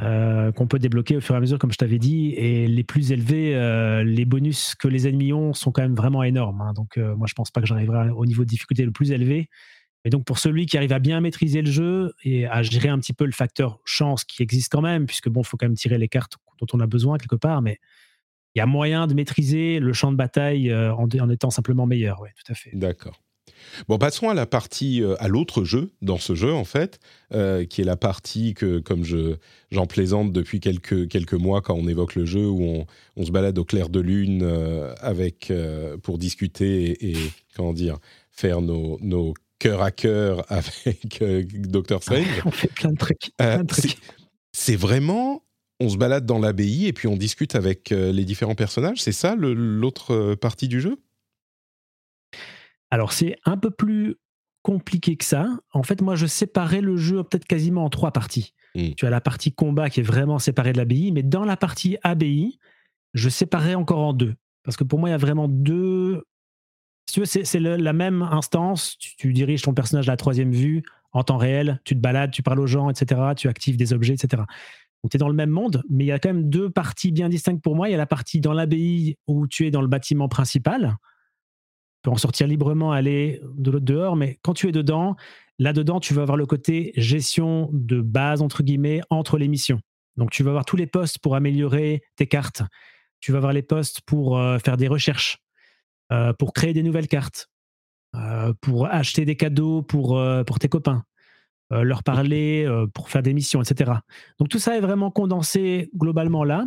euh, 0.00 0.50
qu'on 0.50 0.66
peut 0.66 0.78
débloquer 0.78 1.16
au 1.16 1.20
fur 1.20 1.34
et 1.34 1.38
à 1.38 1.40
mesure, 1.40 1.58
comme 1.58 1.70
je 1.70 1.76
t'avais 1.76 1.98
dit. 1.98 2.32
Et 2.36 2.66
les 2.66 2.82
plus 2.82 3.12
élevés, 3.12 3.54
euh, 3.54 4.02
les 4.02 4.24
bonus 4.24 4.74
que 4.74 4.88
les 4.88 5.06
ennemis 5.06 5.32
ont 5.32 5.52
sont 5.52 5.70
quand 5.70 5.82
même 5.82 5.94
vraiment 5.94 6.22
énormes. 6.22 6.60
Hein. 6.62 6.72
Donc, 6.72 6.96
euh, 6.96 7.14
moi, 7.14 7.26
je 7.28 7.34
pense 7.34 7.50
pas 7.50 7.60
que 7.60 7.66
j'arriverai 7.66 8.10
au 8.10 8.26
niveau 8.26 8.42
de 8.42 8.48
difficulté 8.48 8.84
le 8.84 8.90
plus 8.90 9.12
élevé. 9.12 9.48
Mais 10.04 10.10
donc, 10.10 10.24
pour 10.24 10.38
celui 10.38 10.66
qui 10.66 10.76
arrive 10.76 10.92
à 10.92 10.98
bien 10.98 11.20
maîtriser 11.20 11.62
le 11.62 11.70
jeu 11.70 12.12
et 12.24 12.46
à 12.46 12.62
gérer 12.62 12.88
un 12.88 12.98
petit 12.98 13.12
peu 13.12 13.24
le 13.24 13.32
facteur 13.32 13.80
chance 13.84 14.24
qui 14.24 14.42
existe 14.42 14.72
quand 14.72 14.80
même, 14.80 15.06
puisque 15.06 15.28
bon, 15.28 15.44
faut 15.44 15.56
quand 15.56 15.66
même 15.66 15.76
tirer 15.76 15.98
les 15.98 16.08
cartes 16.08 16.38
dont 16.58 16.66
on 16.72 16.80
a 16.80 16.86
besoin 16.86 17.18
quelque 17.18 17.36
part, 17.36 17.62
mais 17.62 17.78
il 18.56 18.58
y 18.58 18.62
a 18.62 18.66
moyen 18.66 19.06
de 19.06 19.14
maîtriser 19.14 19.78
le 19.78 19.92
champ 19.92 20.10
de 20.10 20.16
bataille 20.16 20.74
en, 20.74 21.06
en 21.06 21.30
étant 21.30 21.50
simplement 21.50 21.86
meilleur. 21.86 22.20
Oui, 22.20 22.30
tout 22.34 22.50
à 22.50 22.54
fait. 22.56 22.70
D'accord. 22.74 23.22
Bon, 23.88 23.98
passons 23.98 24.28
à 24.28 24.34
la 24.34 24.46
partie, 24.46 25.02
euh, 25.02 25.14
à 25.18 25.28
l'autre 25.28 25.64
jeu 25.64 25.90
dans 26.02 26.18
ce 26.18 26.34
jeu 26.34 26.52
en 26.52 26.64
fait, 26.64 26.98
euh, 27.34 27.64
qui 27.64 27.80
est 27.80 27.84
la 27.84 27.96
partie 27.96 28.54
que, 28.54 28.78
comme 28.78 29.04
je 29.04 29.36
j'en 29.70 29.86
plaisante 29.86 30.32
depuis 30.32 30.60
quelques 30.60 31.08
quelques 31.08 31.34
mois 31.34 31.62
quand 31.62 31.74
on 31.74 31.88
évoque 31.88 32.14
le 32.14 32.24
jeu 32.24 32.46
où 32.46 32.62
on, 32.62 32.86
on 33.16 33.24
se 33.24 33.30
balade 33.30 33.58
au 33.58 33.64
clair 33.64 33.88
de 33.88 34.00
lune 34.00 34.42
euh, 34.42 34.94
avec 35.00 35.52
pour 36.02 36.18
discuter 36.18 37.10
et, 37.10 37.16
comment 37.54 37.72
dire 37.72 37.98
faire 38.30 38.60
nos, 38.60 38.98
nos 39.02 39.34
cœur 39.58 39.82
à 39.82 39.90
cœur 39.90 40.44
avec 40.50 41.22
Doctor 41.68 42.02
Strange. 42.02 42.26
on 42.44 42.50
fait 42.50 42.72
plein 42.72 42.92
de 42.92 42.98
trucs. 42.98 43.32
C'est 44.52 44.76
vraiment 44.76 45.42
on 45.80 45.88
se 45.88 45.96
balade 45.96 46.26
dans 46.26 46.38
l'abbaye 46.38 46.86
et 46.86 46.92
puis 46.92 47.08
on 47.08 47.16
discute 47.16 47.56
avec 47.56 47.90
les 47.90 48.24
différents 48.24 48.54
personnages. 48.54 49.02
C'est 49.02 49.12
ça 49.12 49.34
l'autre 49.36 50.34
partie 50.36 50.68
du 50.68 50.80
jeu? 50.80 50.96
Alors 52.92 53.12
c'est 53.12 53.38
un 53.46 53.56
peu 53.56 53.70
plus 53.70 54.16
compliqué 54.60 55.16
que 55.16 55.24
ça. 55.24 55.48
En 55.72 55.82
fait, 55.82 56.02
moi, 56.02 56.14
je 56.14 56.26
séparais 56.26 56.82
le 56.82 56.98
jeu 56.98 57.24
peut-être 57.24 57.46
quasiment 57.46 57.86
en 57.86 57.88
trois 57.88 58.12
parties. 58.12 58.52
Mm. 58.74 58.90
Tu 58.98 59.06
as 59.06 59.10
la 59.10 59.22
partie 59.22 59.50
combat 59.50 59.88
qui 59.88 60.00
est 60.00 60.04
vraiment 60.04 60.38
séparée 60.38 60.74
de 60.74 60.78
l'ABI, 60.78 61.10
mais 61.10 61.22
dans 61.22 61.44
la 61.44 61.56
partie 61.56 61.96
ABI, 62.02 62.58
je 63.14 63.30
séparais 63.30 63.74
encore 63.74 64.00
en 64.00 64.12
deux. 64.12 64.34
Parce 64.62 64.76
que 64.76 64.84
pour 64.84 64.98
moi, 64.98 65.08
il 65.08 65.12
y 65.12 65.14
a 65.14 65.18
vraiment 65.18 65.48
deux. 65.48 66.22
Si 67.08 67.14
tu 67.14 67.20
veux, 67.20 67.26
c'est 67.26 67.60
la 67.60 67.92
même 67.94 68.20
instance. 68.22 68.98
Tu, 68.98 69.32
diriges 69.32 69.62
ton 69.62 69.72
personnage 69.72 70.10
à 70.10 70.12
la 70.12 70.18
troisième 70.18 70.52
vue 70.52 70.82
en 71.12 71.22
temps 71.24 71.38
réel, 71.38 71.80
tu 71.84 71.94
te 71.94 72.00
balades, 72.00 72.30
tu 72.30 72.42
parles 72.42 72.60
aux 72.60 72.66
gens, 72.66 72.90
etc. 72.90 73.22
Tu 73.38 73.48
actives 73.48 73.78
des 73.78 73.94
objets, 73.94 74.14
etc. 74.14 74.42
Donc 75.02 75.10
tu 75.10 75.16
es 75.16 75.18
dans 75.18 75.28
le 75.28 75.34
même 75.34 75.50
monde, 75.50 75.82
mais 75.88 76.04
il 76.04 76.08
y 76.08 76.12
a 76.12 76.18
quand 76.18 76.28
même 76.28 76.50
deux 76.50 76.68
parties 76.68 77.10
bien 77.10 77.30
distinctes 77.30 77.62
pour 77.62 77.74
moi. 77.74 77.88
Il 77.88 77.92
y 77.92 77.94
a 77.94 77.98
la 77.98 78.06
partie 78.06 78.40
dans 78.40 78.52
l'ABI 78.52 79.16
où 79.26 79.46
tu 79.46 79.66
es 79.66 79.70
dans 79.70 79.80
le 79.80 79.88
bâtiment 79.88 80.28
principal. 80.28 80.98
Peux 82.02 82.10
en 82.10 82.16
sortir 82.16 82.46
librement, 82.46 82.92
aller 82.92 83.40
de 83.56 83.70
l'autre 83.70 83.84
dehors, 83.84 84.16
mais 84.16 84.38
quand 84.42 84.54
tu 84.54 84.68
es 84.68 84.72
dedans, 84.72 85.16
là-dedans, 85.58 86.00
tu 86.00 86.14
vas 86.14 86.22
avoir 86.22 86.36
le 86.36 86.46
côté 86.46 86.92
gestion 86.96 87.70
de 87.72 88.00
base, 88.00 88.42
entre 88.42 88.62
guillemets, 88.62 89.00
entre 89.10 89.38
les 89.38 89.48
missions. 89.48 89.80
Donc 90.16 90.30
tu 90.30 90.42
vas 90.42 90.50
avoir 90.50 90.64
tous 90.64 90.76
les 90.76 90.86
postes 90.86 91.18
pour 91.18 91.36
améliorer 91.36 92.02
tes 92.16 92.26
cartes. 92.26 92.62
Tu 93.20 93.32
vas 93.32 93.38
avoir 93.38 93.52
les 93.52 93.62
postes 93.62 94.00
pour 94.02 94.38
euh, 94.38 94.58
faire 94.58 94.76
des 94.76 94.88
recherches, 94.88 95.38
euh, 96.10 96.32
pour 96.32 96.52
créer 96.52 96.72
des 96.72 96.82
nouvelles 96.82 97.08
cartes, 97.08 97.48
euh, 98.16 98.52
pour 98.60 98.86
acheter 98.86 99.24
des 99.24 99.36
cadeaux 99.36 99.82
pour, 99.82 100.20
pour 100.46 100.58
tes 100.58 100.68
copains. 100.68 101.04
Leur 101.70 102.02
parler 102.02 102.68
pour 102.92 103.08
faire 103.08 103.22
des 103.22 103.32
missions, 103.32 103.62
etc. 103.62 103.92
Donc 104.38 104.50
tout 104.50 104.58
ça 104.58 104.76
est 104.76 104.82
vraiment 104.82 105.10
condensé 105.10 105.88
globalement 105.96 106.44
là. 106.44 106.66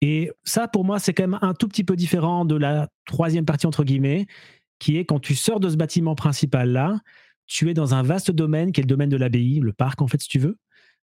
Et 0.00 0.30
ça, 0.44 0.68
pour 0.68 0.84
moi, 0.84 0.98
c'est 0.98 1.12
quand 1.12 1.24
même 1.24 1.38
un 1.42 1.54
tout 1.54 1.68
petit 1.68 1.84
peu 1.84 1.96
différent 1.96 2.44
de 2.44 2.56
la 2.56 2.88
troisième 3.04 3.44
partie, 3.44 3.66
entre 3.66 3.84
guillemets, 3.84 4.26
qui 4.78 4.96
est 4.96 5.04
quand 5.04 5.20
tu 5.20 5.34
sors 5.34 5.60
de 5.60 5.68
ce 5.68 5.76
bâtiment 5.76 6.14
principal-là, 6.14 7.00
tu 7.46 7.68
es 7.68 7.74
dans 7.74 7.94
un 7.94 8.02
vaste 8.02 8.30
domaine 8.30 8.72
qui 8.72 8.80
est 8.80 8.84
le 8.84 8.88
domaine 8.88 9.10
de 9.10 9.16
l'abbaye, 9.16 9.60
le 9.60 9.72
parc, 9.72 10.00
en 10.00 10.06
fait, 10.06 10.20
si 10.20 10.28
tu 10.28 10.38
veux, 10.38 10.56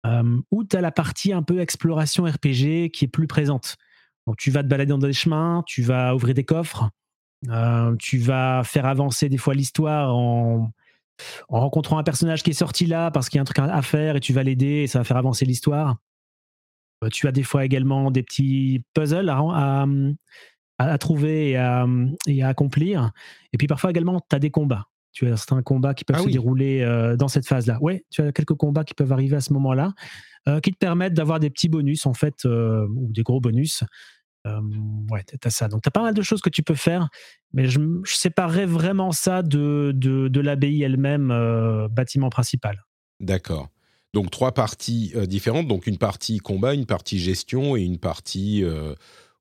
euh, 0.07 0.41
où 0.51 0.65
tu 0.65 0.77
as 0.77 0.81
la 0.81 0.91
partie 0.91 1.33
un 1.33 1.43
peu 1.43 1.61
exploration 1.61 2.25
RPG 2.25 2.91
qui 2.91 3.05
est 3.05 3.11
plus 3.13 3.27
présente. 3.27 3.77
Donc 4.27 4.37
tu 4.37 4.51
vas 4.51 4.63
te 4.63 4.69
balader 4.69 4.91
dans 4.91 4.99
des 4.99 5.13
chemins, 5.13 5.63
tu 5.67 5.83
vas 5.83 6.15
ouvrir 6.15 6.35
des 6.35 6.45
coffres, 6.45 6.91
tu 7.99 8.19
vas 8.19 8.63
faire 8.65 8.87
avancer 8.87 9.29
des 9.29 9.39
fois 9.39 9.55
l'histoire 9.55 10.15
en 10.15 10.71
en 11.49 11.61
rencontrant 11.61 11.99
un 11.99 12.03
personnage 12.03 12.43
qui 12.43 12.51
est 12.51 12.55
sorti 12.55 12.87
là 12.87 13.11
parce 13.11 13.29
qu'il 13.29 13.37
y 13.37 13.41
a 13.41 13.43
un 13.43 13.45
truc 13.45 13.59
à 13.59 13.83
faire 13.83 14.17
et 14.17 14.21
tu 14.21 14.33
vas 14.33 14.43
l'aider 14.43 14.83
et 14.83 14.87
ça 14.87 15.01
va 15.01 15.05
faire 15.05 15.17
avancer 15.17 15.45
l'histoire. 15.45 15.97
Euh, 17.03 17.09
tu 17.09 17.27
as 17.27 17.33
des 17.33 17.43
fois 17.43 17.65
également 17.65 18.11
des 18.11 18.23
petits 18.23 18.83
puzzles 18.95 19.29
à, 19.29 19.87
à, 20.79 20.99
trouver 20.99 21.51
et 21.51 21.57
à, 21.57 21.87
et 22.27 22.43
à, 22.43 22.49
accomplir. 22.49 23.13
Et 23.53 23.59
puis 23.59 23.67
parfois 23.67 23.91
également, 23.91 24.21
tu 24.21 24.37
as 24.37 24.39
des 24.39 24.51
combats. 24.51 24.87
Tu 25.13 25.27
as 25.27 25.37
certains 25.37 25.63
combats 25.63 25.95
qui 25.95 26.05
peuvent 26.05 26.17
ah 26.21 26.23
se 26.23 26.29
dérouler 26.29 26.83
euh, 26.83 27.17
dans 27.17 27.29
cette 27.29 27.47
phase-là. 27.47 27.79
Oui, 27.81 28.03
tu 28.11 28.23
as 28.23 28.33
quelques 28.33 28.55
combats 28.55 28.85
qui 28.85 28.95
peuvent 28.95 29.13
arriver 29.13 29.37
à 29.37 29.41
ce 29.41 29.53
moment-là, 29.55 29.93
euh, 30.49 30.61
qui 30.61 30.73
te 30.73 30.79
permettent 30.79 31.15
d'avoir 31.15 31.41
des 31.41 31.51
petits 31.51 31.69
bonus, 31.69 32.07
en 32.07 32.15
fait, 32.15 32.45
ou 32.45 33.09
des 33.11 33.23
gros 33.23 33.41
bonus, 33.41 33.83
euh, 34.47 34.61
ouais, 35.11 35.23
t'as 35.25 35.51
ça. 35.51 35.69
Donc, 35.69 35.83
t'as 35.83 35.91
pas 35.91 36.03
mal 36.03 36.15
de 36.15 36.23
choses 36.23 36.41
que 36.41 36.49
tu 36.49 36.63
peux 36.63 36.75
faire, 36.75 37.09
mais 37.53 37.67
je, 37.67 37.81
séparerais 38.05 38.67
vraiment 38.67 39.11
ça 39.11 39.43
de, 39.43 39.93
de, 39.95 40.41
l'abbaye 40.41 40.83
elle-même, 40.83 41.29
bâtiment 41.91 42.31
principal. 42.31 42.85
D'accord. 43.19 43.69
Donc, 44.15 44.31
trois 44.31 44.53
parties 44.53 45.13
euh, 45.15 45.27
différentes. 45.27 45.69
Donc, 45.69 45.87
une 45.87 45.99
partie 45.99 46.39
combat, 46.39 46.75
une 46.75 46.87
partie 46.87 47.19
gestion 47.19 47.77
et 47.77 47.83
une 47.83 47.99
partie, 47.99 48.65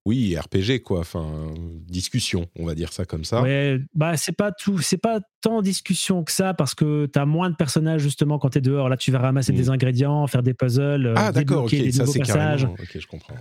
oui, 0.05 0.36
RPG, 0.38 0.82
quoi. 0.84 1.01
Enfin, 1.01 1.53
discussion, 1.88 2.47
on 2.57 2.65
va 2.65 2.74
dire 2.74 2.93
ça 2.93 3.05
comme 3.05 3.24
ça. 3.24 3.41
Ouais, 3.41 3.80
bah, 3.93 4.17
c'est 4.17 4.36
pas 4.36 4.51
tout, 4.51 4.80
c'est 4.80 4.97
pas 4.97 5.20
tant 5.41 5.61
discussion 5.61 6.24
que 6.24 6.32
ça 6.32 6.53
parce 6.53 6.74
que 6.74 7.05
t'as 7.05 7.26
moins 7.26 7.49
de 7.49 7.55
personnages 7.55 8.01
justement 8.01 8.39
quand 8.39 8.49
t'es 8.49 8.61
dehors. 8.61 8.89
Là, 8.89 8.97
tu 8.97 9.11
vas 9.11 9.20
ramasser 9.20 9.53
des 9.53 9.65
mmh. 9.65 9.72
ingrédients, 9.72 10.28
faire 10.28 10.41
des 10.43 10.53
puzzles, 10.53 11.13
ah, 11.15 11.32
d'accord, 11.32 11.65
ok, 11.65 11.72
des 11.72 11.91
ça, 11.91 12.05
nouveaux 12.05 12.20
passages. 12.20 12.63
Ok, 12.63 12.97
je 12.97 13.07
comprends. 13.07 13.36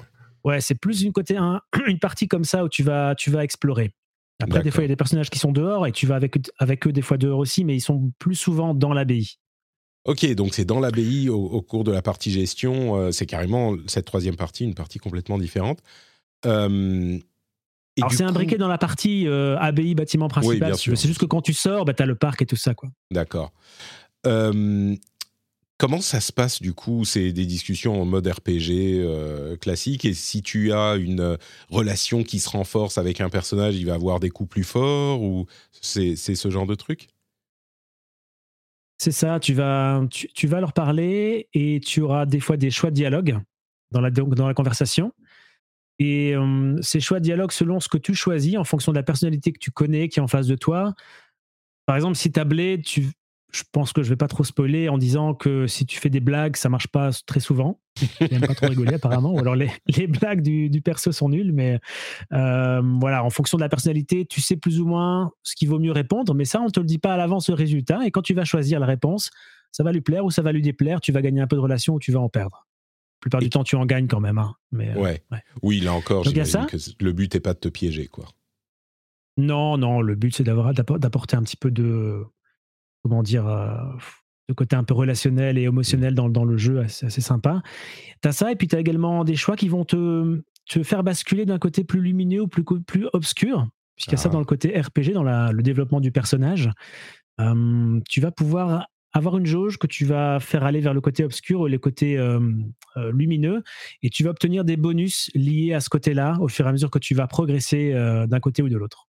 Ouais, 0.45 0.61
c'est 0.61 0.75
plus 0.75 1.03
une, 1.03 1.13
côté, 1.13 1.37
une 1.87 1.99
partie 1.99 2.29
comme 2.29 2.45
ça 2.45 2.65
où 2.65 2.69
tu 2.69 2.83
vas, 2.83 3.15
tu 3.15 3.31
vas 3.31 3.45
explorer. 3.45 3.93
Après, 4.41 4.63
des 4.63 4.71
fois, 4.71 4.83
il 4.83 4.85
y 4.85 4.91
a 4.91 4.93
des 4.93 4.97
personnages 4.97 5.31
qui 5.31 5.39
sont 5.39 5.53
dehors 5.53 5.87
et 5.87 5.93
tu 5.93 6.07
vas 6.07 6.15
avec, 6.15 6.37
avec 6.59 6.87
eux 6.87 6.93
des 6.93 7.03
fois 7.03 7.17
dehors 7.17 7.39
aussi, 7.39 7.65
mais 7.65 7.75
ils 7.75 7.81
sont 7.81 8.13
plus 8.19 8.37
souvent 8.37 8.73
dans 8.73 8.93
l'abbaye. 8.93 9.39
Ok, 10.09 10.27
donc 10.35 10.55
c'est 10.55 10.65
dans 10.65 10.81
l'abbaye 10.81 11.29
au, 11.29 11.61
cours 11.61 11.85
de 11.85 11.93
la 11.93 12.03
partie 12.03 12.31
gestion. 12.31 12.97
Euh, 12.97 13.13
c'est 13.13 13.27
carrément 13.27 13.77
cette 13.87 14.07
troisième 14.07 14.37
partie, 14.37 14.65
une 14.65 14.75
partie 14.75 14.99
complètement 14.99 15.39
différente. 15.39 15.81
Euh, 16.47 17.19
Alors 18.01 18.13
c'est 18.13 18.25
imbriqué 18.25 18.57
dans 18.57 18.69
la 18.69 18.79
partie 18.79 19.27
euh, 19.27 19.59
abbaye 19.59 19.95
bâtiment 19.95 20.29
principal. 20.29 20.77
c'est 20.77 20.97
juste 20.97 21.21
que 21.21 21.27
quand 21.27 21.43
tu 21.43 21.53
sors, 21.53 21.85
bah, 21.85 21.95
tu 21.95 22.03
as 22.03 22.07
le 22.07 22.15
parc 22.15 22.43
et 22.43 22.47
tout 22.47 22.57
ça. 22.57 22.75
quoi. 22.75 22.89
D'accord. 23.11 23.53
Comment 25.79 26.01
ça 26.01 26.21
se 26.21 26.33
passe 26.33 26.61
du 26.61 26.73
coup? 26.75 27.05
C'est 27.05 27.31
des 27.31 27.47
discussions 27.47 28.03
en 28.03 28.05
mode 28.05 28.27
RPG 28.27 28.99
euh, 28.99 29.57
classique 29.57 30.05
et 30.05 30.13
si 30.13 30.43
tu 30.43 30.73
as 30.73 30.97
une 30.97 31.21
euh, 31.21 31.37
relation 31.71 32.25
qui 32.25 32.41
se 32.41 32.51
renforce 32.51 32.99
avec 32.99 33.21
un 33.21 33.31
personnage, 33.31 33.77
il 33.77 33.87
va 33.87 33.95
avoir 33.95 34.19
des 34.19 34.29
coups 34.29 34.51
plus 34.51 34.65
forts 34.65 35.23
ou 35.23 35.47
c'est 35.81 36.17
ce 36.17 36.51
genre 36.51 36.67
de 36.67 36.75
truc? 36.75 37.07
C'est 38.99 39.13
ça, 39.13 39.39
tu 39.39 39.55
vas, 39.55 40.03
tu, 40.11 40.47
vas 40.49 40.61
leur 40.61 40.73
parler 40.73 41.49
et 41.55 41.81
tu 41.81 42.01
auras 42.01 42.27
des 42.27 42.41
fois 42.41 42.57
des 42.57 42.71
choix 42.71 42.91
de 42.91 42.97
dialogue 42.97 43.39
dans 43.93 44.01
la, 44.01 44.11
dans 44.11 44.49
la 44.49 44.55
conversation. 44.55 45.13
Et 46.01 46.35
ces 46.81 47.01
choix 47.01 47.19
de 47.19 47.25
dialogue, 47.25 47.53
selon 47.53 47.81
ce 47.81 47.89
que 47.89 47.99
tu 47.99 48.15
choisis, 48.15 48.57
en 48.57 48.65
fonction 48.65 48.93
de 48.93 48.97
la 48.97 49.03
personnalité 49.03 49.53
que 49.53 49.59
tu 49.59 49.71
connais, 49.71 50.09
qui 50.09 50.19
est 50.19 50.23
en 50.23 50.29
face 50.29 50.47
de 50.47 50.57
toi, 50.57 50.95
par 51.87 51.97
exemple, 51.97 52.17
si 52.17 52.29
Blade, 52.29 52.83
tu, 52.83 53.07
je 53.51 53.63
pense 53.73 53.93
que 53.93 54.03
je 54.03 54.11
vais 54.11 54.17
pas 54.17 54.29
trop 54.29 54.45
spoiler 54.45 54.89
en 54.89 54.99
disant 54.99 55.35
que 55.35 55.67
si 55.67 55.87
tu 55.87 55.99
fais 55.99 56.11
des 56.11 56.21
blagues, 56.21 56.57
ça 56.57 56.69
marche 56.69 56.89
pas 56.89 57.11
très 57.27 57.41
souvent. 57.41 57.81
Il 58.21 58.29
n'aime 58.31 58.47
pas 58.47 58.55
trop 58.55 58.69
rigoler 58.69 58.95
apparemment, 58.95 59.33
ou 59.33 59.39
alors 59.39 59.55
les, 59.55 59.71
les 59.97 60.07
blagues 60.07 60.43
du, 60.43 60.69
du, 60.69 60.83
perso 60.83 61.13
sont 61.13 61.31
nulles, 61.31 61.53
mais 61.53 61.81
euh, 62.33 62.83
voilà, 63.01 63.25
en 63.25 63.31
fonction 63.31 63.57
de 63.57 63.63
la 63.63 63.69
personnalité, 63.69 64.27
tu 64.27 64.41
sais 64.41 64.57
plus 64.57 64.81
ou 64.81 64.87
moins 64.87 65.33
ce 65.43 65.57
qu'il 65.57 65.69
vaut 65.69 65.79
mieux 65.79 65.93
répondre, 65.93 66.35
mais 66.35 66.45
ça, 66.45 66.61
on 66.61 66.69
te 66.69 66.81
le 66.81 66.87
dit 66.87 66.99
pas 66.99 67.15
à 67.15 67.17
l'avance 67.17 67.49
le 67.49 67.55
résultat, 67.55 68.01
et 68.05 68.11
quand 68.11 68.23
tu 68.23 68.35
vas 68.35 68.45
choisir 68.45 68.81
la 68.81 68.87
réponse, 68.87 69.31
ça 69.73 69.83
va 69.83 69.93
lui 69.93 70.03
plaire 70.03 70.25
ou 70.25 70.31
ça 70.31 70.43
va 70.43 70.53
lui 70.53 70.63
déplaire, 70.63 71.01
tu 71.01 71.13
vas 71.13 71.23
gagner 71.23 71.41
un 71.41 71.47
peu 71.47 71.57
de 71.57 71.61
relation 71.61 71.95
ou 71.95 71.99
tu 71.99 72.13
vas 72.13 72.21
en 72.21 72.29
perdre. 72.29 72.67
La 73.17 73.21
plupart 73.21 73.41
du 73.41 73.51
temps, 73.51 73.65
tu 73.65 73.77
en 73.77 73.85
gagnes 73.85 74.07
quand 74.07 74.21
même. 74.21 74.39
Hein, 74.39 74.55
mais, 74.71 74.91
euh, 74.91 75.01
ouais. 75.01 75.23
Oui, 75.63 75.81
là 75.81 75.93
encore, 75.93 76.25
j'imagine 76.25 76.67
que 76.67 76.77
le 77.01 77.13
but 77.13 77.35
n'est 77.35 77.41
pas 77.41 77.55
de 77.55 77.59
te 77.59 77.69
piéger, 77.69 78.07
quoi. 78.07 78.27
Non, 79.37 79.79
non, 79.79 80.01
le 80.01 80.17
but 80.17 80.35
c'est 80.37 80.45
d'apporter 80.45 81.37
un 81.37 81.43
petit 81.43 81.57
peu 81.57 81.71
de, 81.71 82.25
comment 83.03 83.23
dire, 83.23 83.47
euh, 83.47 83.77
le 84.49 84.55
côté 84.55 84.77
un 84.77 84.85
peu 84.85 84.95
relationnel 84.95 85.59
et 85.59 85.63
émotionnel 85.63 86.15
dans, 86.15 86.29
dans 86.29 86.45
le 86.45 86.57
jeu, 86.57 86.85
c'est 86.89 87.07
assez 87.07 87.21
sympa. 87.21 87.63
Tu 88.23 88.29
as 88.29 88.33
ça, 88.33 88.51
et 88.51 88.57
puis 88.57 88.69
tu 88.69 88.77
as 88.77 88.81
également 88.81 89.25
des 89.25 89.37
choix 89.37 89.57
qui 89.57 89.69
vont 89.69 89.85
te, 89.85 90.43
te 90.69 90.83
faire 90.83 91.03
basculer 91.03 91.47
d'un 91.47 91.59
côté 91.59 91.85
plus 91.85 92.01
lumineux 92.01 92.43
ou 92.43 92.49
plus, 92.49 92.65
plus 92.65 93.07
obscur, 93.13 93.69
puisqu'il 93.97 94.13
y 94.13 94.15
a 94.15 94.19
ça 94.19 94.29
ah. 94.31 94.33
dans 94.33 94.39
le 94.39 94.47
côté 94.47 94.79
RPG, 94.79 95.13
dans 95.13 95.23
la, 95.23 95.53
le 95.53 95.63
développement 95.63 96.01
du 96.01 96.13
personnage. 96.13 96.71
Euh, 97.41 98.01
tu 98.09 98.21
vas 98.21 98.31
pouvoir 98.31 98.89
avoir 99.13 99.39
une 99.39 99.47
jauge 99.47 99.79
que 99.79 99.87
tu 99.87 100.05
vas 100.05 100.39
faire 100.39 100.65
aller 100.65 100.81
vers 100.81 100.93
le 100.93 101.01
côté 101.01 101.25
obscur 101.25 101.61
ou 101.61 101.67
le 101.67 101.79
côté 101.79 102.19
euh, 102.19 102.41
lumineux, 103.13 103.63
et 104.03 104.11
tu 104.11 104.25
vas 104.25 104.31
obtenir 104.31 104.65
des 104.65 104.77
bonus 104.77 105.31
liés 105.35 105.73
à 105.73 105.81
ce 105.81 105.89
côté-là 105.89 106.37
au 106.41 106.49
fur 106.49 106.67
et 106.67 106.69
à 106.69 106.73
mesure 106.73 106.91
que 106.91 106.99
tu 106.99 107.15
vas 107.15 107.27
progresser 107.27 107.93
d'un 107.93 108.41
côté 108.41 108.63
ou 108.63 108.69
de 108.69 108.77
l'autre. 108.77 109.09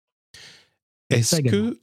Est-ce 1.10 1.40
que 1.40 1.80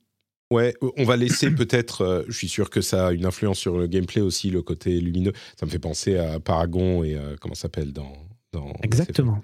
Ouais, 0.51 0.75
on 0.97 1.05
va 1.05 1.17
laisser 1.17 1.49
peut-être. 1.51 2.01
Euh, 2.01 2.23
je 2.27 2.37
suis 2.37 2.49
sûr 2.49 2.69
que 2.69 2.81
ça 2.81 3.07
a 3.07 3.11
une 3.13 3.25
influence 3.25 3.57
sur 3.57 3.77
le 3.77 3.87
gameplay 3.87 4.21
aussi, 4.21 4.51
le 4.51 4.61
côté 4.61 4.99
lumineux. 5.01 5.33
Ça 5.59 5.65
me 5.65 5.71
fait 5.71 5.79
penser 5.79 6.17
à 6.17 6.39
Paragon 6.39 7.03
et 7.03 7.15
euh, 7.15 7.35
comment 7.41 7.55
s'appelle 7.55 7.93
dans, 7.93 8.13
dans. 8.51 8.71
Exactement. 8.83 9.41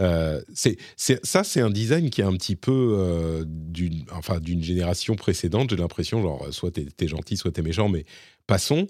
Euh, 0.00 0.40
c'est, 0.54 0.78
ça, 0.96 1.44
c'est 1.44 1.60
un 1.60 1.70
design 1.70 2.08
qui 2.08 2.20
est 2.22 2.24
un 2.24 2.32
petit 2.32 2.56
peu 2.56 3.44
d'une, 3.46 4.04
enfin, 4.12 4.38
d'une 4.40 4.62
génération 4.62 5.16
précédente. 5.16 5.70
J'ai 5.70 5.76
l'impression, 5.76 6.22
genre, 6.22 6.46
soit 6.52 6.70
t'es, 6.70 6.86
es 6.98 7.08
gentil, 7.08 7.36
soit 7.36 7.50
t'es 7.50 7.62
méchant, 7.62 7.88
mais 7.88 8.04
passons. 8.46 8.86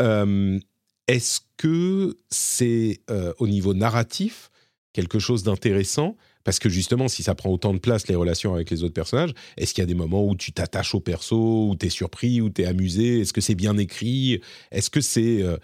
est-ce 0.00 1.40
que 1.56 2.16
c'est 2.30 3.00
au 3.38 3.48
niveau 3.48 3.74
narratif 3.74 4.50
quelque 4.92 5.18
chose 5.18 5.42
d'intéressant? 5.42 6.16
Parce 6.44 6.58
que 6.58 6.68
justement, 6.68 7.08
si 7.08 7.22
ça 7.22 7.34
prend 7.34 7.50
autant 7.50 7.72
de 7.72 7.78
place, 7.78 8.06
les 8.06 8.14
relations 8.14 8.54
avec 8.54 8.70
les 8.70 8.84
autres 8.84 8.94
personnages, 8.94 9.32
est-ce 9.56 9.74
qu'il 9.74 9.82
y 9.82 9.86
a 9.86 9.86
des 9.86 9.94
moments 9.94 10.26
où 10.26 10.36
tu 10.36 10.52
t'attaches 10.52 10.94
au 10.94 11.00
perso, 11.00 11.70
où 11.70 11.76
tu 11.76 11.86
es 11.86 11.88
surpris, 11.88 12.40
où 12.40 12.50
tu 12.50 12.62
es 12.62 12.66
amusé? 12.66 13.20
Est-ce 13.20 13.32
que 13.32 13.40
c'est 13.40 13.54
bien 13.54 13.76
écrit? 13.78 14.40
Est-ce 14.70 14.90
que 14.90 15.00
c'est, 15.00 15.42
euh, 15.42 15.56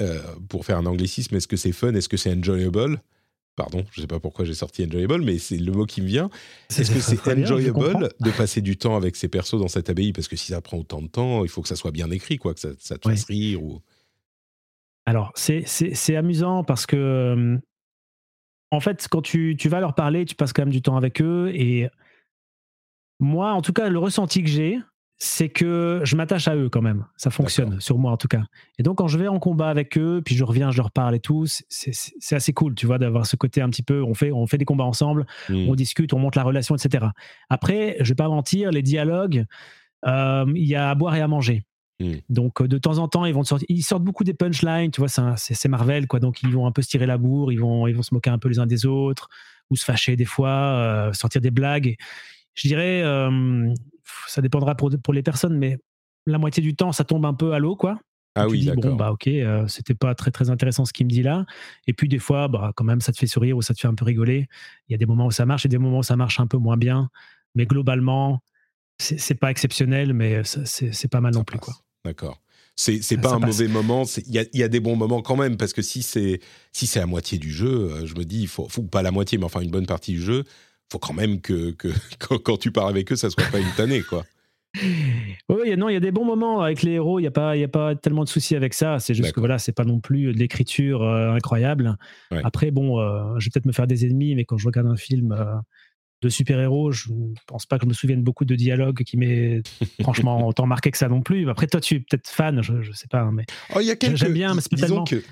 euh, 0.00 0.20
pour 0.48 0.64
faire 0.64 0.78
un 0.78 0.86
anglicisme, 0.86 1.36
est-ce 1.36 1.48
que 1.48 1.56
c'est 1.56 1.72
fun? 1.72 1.92
Est-ce 1.94 2.08
que 2.08 2.16
c'est 2.16 2.32
enjoyable? 2.32 3.00
Pardon, 3.54 3.84
je 3.92 4.00
ne 4.00 4.04
sais 4.04 4.08
pas 4.08 4.18
pourquoi 4.18 4.46
j'ai 4.46 4.54
sorti 4.54 4.82
enjoyable, 4.86 5.22
mais 5.22 5.36
c'est 5.38 5.58
le 5.58 5.72
mot 5.72 5.84
qui 5.84 6.00
me 6.00 6.06
vient. 6.06 6.30
Est-ce 6.70 6.90
que 6.90 7.00
c'est 7.00 7.28
enjoyable 7.28 8.08
de 8.18 8.30
passer 8.30 8.62
du 8.62 8.78
temps 8.78 8.96
avec 8.96 9.14
ces 9.14 9.28
persos 9.28 9.58
dans 9.58 9.68
cette 9.68 9.90
abbaye? 9.90 10.14
Parce 10.14 10.26
que 10.26 10.36
si 10.36 10.52
ça 10.52 10.62
prend 10.62 10.78
autant 10.78 11.02
de 11.02 11.08
temps, 11.08 11.44
il 11.44 11.50
faut 11.50 11.60
que 11.60 11.68
ça 11.68 11.76
soit 11.76 11.90
bien 11.90 12.10
écrit, 12.10 12.38
quoi, 12.38 12.54
que 12.54 12.60
ça, 12.60 12.70
te 12.72 13.08
fasse 13.08 13.24
rire. 13.24 13.62
Ou... 13.62 13.82
Alors, 15.04 15.32
c'est 15.34 16.16
amusant 16.16 16.64
parce 16.64 16.86
que 16.86 16.96
euh, 16.96 17.58
en 18.72 18.80
fait, 18.80 19.06
quand 19.08 19.20
tu, 19.20 19.54
vas 19.66 19.80
leur 19.80 19.94
parler, 19.94 20.24
tu 20.24 20.34
passes 20.34 20.54
quand 20.54 20.62
même 20.62 20.72
du 20.72 20.80
temps 20.80 20.96
avec 20.96 21.20
eux. 21.20 21.52
Et 21.54 21.88
moi, 23.20 23.52
en 23.52 23.60
tout 23.60 23.74
cas, 23.74 23.90
le 23.90 23.98
ressenti 23.98 24.42
que 24.42 24.48
j'ai, 24.48 24.78
c'est 25.18 25.50
que 25.50 26.00
je 26.04 26.16
m'attache 26.16 26.48
à 26.48 26.56
eux 26.56 26.70
quand 26.70 26.80
même. 26.80 27.04
Ça 27.18 27.30
fonctionne, 27.30 27.78
sur 27.80 27.98
moi 27.98 28.10
en 28.10 28.16
tout 28.16 28.28
cas. 28.28 28.42
Et 28.78 28.82
donc, 28.82 28.96
quand 28.96 29.08
je 29.08 29.18
vais 29.18 29.28
en 29.28 29.38
combat 29.38 29.68
avec 29.68 29.98
eux, 29.98 30.22
puis 30.24 30.34
je 30.34 30.42
reviens, 30.42 30.70
je 30.70 30.78
leur 30.78 30.90
parle 30.90 31.14
et 31.14 31.20
tout, 31.20 31.44
c'est 31.46 32.34
assez 32.34 32.52
cool, 32.54 32.74
tu 32.74 32.86
vois, 32.86 32.98
d'avoir 32.98 33.26
ce 33.26 33.36
côté 33.36 33.60
un 33.60 33.68
petit 33.68 33.82
peu, 33.82 34.02
on 34.02 34.14
fait, 34.14 34.32
on 34.32 34.46
fait 34.46 34.58
des 34.58 34.64
combats 34.64 34.84
ensemble, 34.84 35.26
mmh. 35.50 35.68
on 35.68 35.74
discute, 35.74 36.14
on 36.14 36.18
monte 36.18 36.34
la 36.34 36.42
relation, 36.42 36.74
etc. 36.74 37.06
Après, 37.50 37.96
je 38.00 38.08
vais 38.08 38.14
pas 38.14 38.28
mentir, 38.28 38.70
les 38.70 38.82
dialogues, 38.82 39.44
euh, 40.06 40.50
il 40.56 40.66
y 40.66 40.74
a 40.74 40.88
à 40.88 40.94
boire 40.94 41.14
et 41.14 41.20
à 41.20 41.28
manger. 41.28 41.62
Mmh. 42.02 42.14
Donc, 42.28 42.62
de 42.62 42.78
temps 42.78 42.98
en 42.98 43.08
temps, 43.08 43.24
ils 43.24 43.34
vont 43.34 43.44
sortir, 43.44 43.66
ils 43.68 43.82
sortent 43.82 44.04
beaucoup 44.04 44.24
des 44.24 44.34
punchlines, 44.34 44.90
tu 44.90 45.00
vois, 45.00 45.08
c'est 45.36 45.68
Marvel, 45.68 46.06
quoi. 46.06 46.20
Donc, 46.20 46.42
ils 46.42 46.50
vont 46.50 46.66
un 46.66 46.72
peu 46.72 46.82
se 46.82 46.88
tirer 46.88 47.06
la 47.06 47.18
bourre, 47.18 47.52
ils 47.52 47.60
vont, 47.60 47.86
ils 47.86 47.94
vont 47.94 48.02
se 48.02 48.14
moquer 48.14 48.30
un 48.30 48.38
peu 48.38 48.48
les 48.48 48.58
uns 48.58 48.66
des 48.66 48.86
autres, 48.86 49.28
ou 49.70 49.76
se 49.76 49.84
fâcher 49.84 50.16
des 50.16 50.24
fois, 50.24 50.50
euh, 50.50 51.12
sortir 51.12 51.40
des 51.40 51.50
blagues. 51.50 51.96
je 52.54 52.68
dirais, 52.68 53.02
euh, 53.02 53.72
ça 54.26 54.42
dépendra 54.42 54.74
pour, 54.74 54.90
pour 55.02 55.14
les 55.14 55.22
personnes, 55.22 55.56
mais 55.58 55.78
la 56.26 56.38
moitié 56.38 56.62
du 56.62 56.76
temps, 56.76 56.92
ça 56.92 57.04
tombe 57.04 57.24
un 57.26 57.34
peu 57.34 57.52
à 57.52 57.58
l'eau, 57.58 57.76
quoi. 57.76 57.98
Ah 58.34 58.48
oui, 58.48 58.70
Bon, 58.74 58.94
bah 58.94 59.12
ok, 59.12 59.26
euh, 59.26 59.66
c'était 59.68 59.94
pas 59.94 60.14
très 60.14 60.30
très 60.30 60.48
intéressant 60.48 60.86
ce 60.86 60.94
qu'il 60.94 61.04
me 61.04 61.10
dit 61.10 61.22
là. 61.22 61.44
Et 61.86 61.92
puis 61.92 62.08
des 62.08 62.18
fois, 62.18 62.48
bah 62.48 62.72
quand 62.74 62.84
même, 62.84 63.02
ça 63.02 63.12
te 63.12 63.18
fait 63.18 63.26
sourire 63.26 63.58
ou 63.58 63.62
ça 63.62 63.74
te 63.74 63.80
fait 63.80 63.88
un 63.88 63.94
peu 63.94 64.06
rigoler. 64.06 64.46
Il 64.88 64.92
y 64.92 64.94
a 64.94 64.98
des 64.98 65.04
moments 65.04 65.26
où 65.26 65.30
ça 65.30 65.44
marche 65.44 65.66
et 65.66 65.68
des 65.68 65.76
moments 65.76 65.98
où 65.98 66.02
ça 66.02 66.16
marche 66.16 66.40
un 66.40 66.46
peu 66.46 66.56
moins 66.56 66.78
bien. 66.78 67.10
Mais 67.54 67.66
globalement, 67.66 68.40
c'est 68.98 69.34
pas 69.34 69.50
exceptionnel, 69.50 70.14
mais 70.14 70.42
c'est 70.44 71.10
pas 71.10 71.20
mal 71.20 71.34
non 71.34 71.44
plus, 71.44 71.58
quoi. 71.58 71.74
D'accord. 72.04 72.40
C'est 72.74 73.20
pas 73.20 73.34
un 73.34 73.38
mauvais 73.38 73.68
moment. 73.68 74.04
Il 74.26 74.32
y 74.32 74.38
a, 74.38 74.44
y 74.54 74.62
a, 74.62 74.68
des 74.68 74.80
bons 74.80 74.96
moments 74.96 75.22
quand 75.22 75.36
même 75.36 75.56
parce 75.56 75.72
que 75.72 75.82
si 75.82 76.02
c'est 76.02 76.40
si 76.72 76.86
c'est 76.86 77.00
la 77.00 77.06
moitié 77.06 77.38
du 77.38 77.52
jeu, 77.52 77.92
euh, 77.92 78.06
je 78.06 78.14
me 78.14 78.24
dis 78.24 78.40
il 78.40 78.48
faut, 78.48 78.66
faut 78.68 78.82
pas 78.82 79.02
la 79.02 79.10
moitié, 79.10 79.38
mais 79.38 79.44
enfin 79.44 79.60
une 79.60 79.70
bonne 79.70 79.86
partie 79.86 80.12
du 80.12 80.22
jeu 80.22 80.44
faut 80.92 80.98
quand 80.98 81.14
même 81.14 81.40
que, 81.40 81.72
que 81.72 81.88
quand, 82.44 82.56
tu 82.58 82.70
pars 82.70 82.86
avec 82.86 83.10
eux, 83.10 83.16
ça 83.16 83.30
soit 83.30 83.50
pas 83.50 83.58
une 83.58 83.72
tannée, 83.76 84.02
quoi. 84.02 84.24
Oui, 85.50 85.76
non, 85.76 85.90
il 85.90 85.92
y 85.92 85.96
a 85.96 86.00
des 86.00 86.12
bons 86.12 86.24
moments 86.24 86.62
avec 86.62 86.82
les 86.82 86.92
héros. 86.92 87.18
Il 87.18 87.22
n'y 87.22 87.28
a 87.28 87.32
pas, 87.32 87.56
il 87.56 87.62
a 87.62 87.68
pas 87.68 87.94
tellement 87.94 88.24
de 88.24 88.28
soucis 88.28 88.56
avec 88.56 88.72
ça. 88.72 88.98
C'est 89.00 89.12
juste 89.12 89.32
que 89.32 89.40
voilà, 89.40 89.58
c'est 89.58 89.72
pas 89.72 89.84
non 89.84 90.00
plus 90.00 90.32
de 90.32 90.38
l'écriture 90.38 91.02
euh, 91.02 91.34
incroyable. 91.34 91.96
Après, 92.42 92.70
bon, 92.70 92.98
euh, 92.98 93.38
je 93.38 93.46
vais 93.46 93.50
peut-être 93.52 93.66
me 93.66 93.72
faire 93.72 93.86
des 93.86 94.06
ennemis, 94.06 94.34
mais 94.34 94.46
quand 94.46 94.56
je 94.56 94.66
regarde 94.66 94.86
un 94.86 94.96
film 94.96 95.32
euh, 95.32 95.44
de 96.22 96.28
super-héros, 96.28 96.92
je 96.92 97.12
ne 97.12 97.34
pense 97.46 97.66
pas 97.66 97.78
que 97.78 97.84
je 97.84 97.88
me 97.88 97.94
souvienne 97.94 98.22
beaucoup 98.22 98.44
de 98.44 98.54
dialogues 98.54 99.02
qui 99.02 99.16
m'aient 99.16 99.62
franchement 100.00 100.46
autant 100.48 100.66
marqué 100.66 100.90
que 100.90 100.98
ça 100.98 101.08
non 101.08 101.20
plus. 101.20 101.50
Après, 101.50 101.66
toi, 101.66 101.80
tu 101.80 101.96
es 101.96 101.98
peut-être 101.98 102.28
fan, 102.28 102.62
je, 102.62 102.72
ne 102.72 102.92
sais 102.92 103.08
pas, 103.10 103.28
mais 103.30 103.44
oh, 103.74 103.80
j'aime 104.14 104.32
bien, 104.32 104.54
mais 104.54 104.62
disons 104.72 105.04
que 105.04 105.22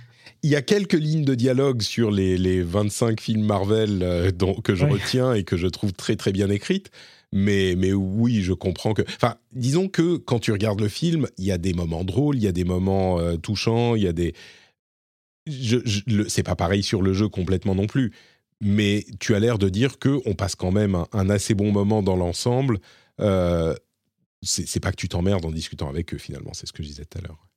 il 0.42 0.50
y 0.50 0.56
a 0.56 0.62
quelques 0.62 0.94
lignes 0.94 1.24
de 1.24 1.34
dialogue 1.34 1.82
sur 1.82 2.10
les, 2.10 2.38
les 2.38 2.62
25 2.62 3.20
films 3.20 3.44
Marvel 3.44 4.02
euh, 4.02 4.30
dont, 4.30 4.54
que 4.54 4.74
je 4.74 4.86
retiens 4.86 5.34
et 5.34 5.44
que 5.44 5.56
je 5.56 5.66
trouve 5.66 5.92
très 5.92 6.16
très 6.16 6.32
bien 6.32 6.48
écrites. 6.50 6.90
Mais, 7.32 7.74
mais 7.76 7.92
oui, 7.92 8.42
je 8.42 8.52
comprends 8.52 8.92
que. 8.92 9.02
Enfin, 9.02 9.36
disons 9.52 9.88
que 9.88 10.16
quand 10.16 10.40
tu 10.40 10.50
regardes 10.50 10.80
le 10.80 10.88
film, 10.88 11.28
il 11.38 11.44
y 11.44 11.52
a 11.52 11.58
des 11.58 11.74
moments 11.74 12.02
drôles, 12.02 12.36
il 12.36 12.42
y 12.42 12.48
a 12.48 12.52
des 12.52 12.64
moments 12.64 13.20
euh, 13.20 13.36
touchants, 13.36 13.94
il 13.94 14.02
y 14.02 14.08
a 14.08 14.12
des. 14.12 14.34
Je, 15.46 15.78
c'est 16.28 16.42
pas 16.42 16.56
pareil 16.56 16.82
sur 16.82 17.02
le 17.02 17.12
jeu 17.12 17.28
complètement 17.28 17.74
non 17.74 17.86
plus. 17.86 18.12
Mais 18.60 19.06
tu 19.18 19.34
as 19.34 19.38
l'air 19.38 19.58
de 19.58 19.68
dire 19.68 19.98
que 19.98 20.20
on 20.26 20.34
passe 20.34 20.54
quand 20.54 20.72
même 20.72 21.04
un, 21.12 21.30
assez 21.30 21.54
bon 21.54 21.72
moment 21.72 22.02
dans 22.02 22.16
l'ensemble. 22.16 22.78
Euh, 23.20 23.74
c'est 24.42 24.80
pas 24.80 24.90
que 24.90 24.96
tu 24.96 25.08
t'emmerdes 25.08 25.44
en 25.44 25.50
discutant 25.50 25.88
avec 25.88 26.14
eux 26.14 26.18
finalement, 26.18 26.52
c'est 26.54 26.66
ce 26.66 26.72
que 26.72 26.82
je 26.82 26.88
disais 26.88 27.04
tout 27.04 27.18
à 27.18 27.20
l'heure. 27.22 27.50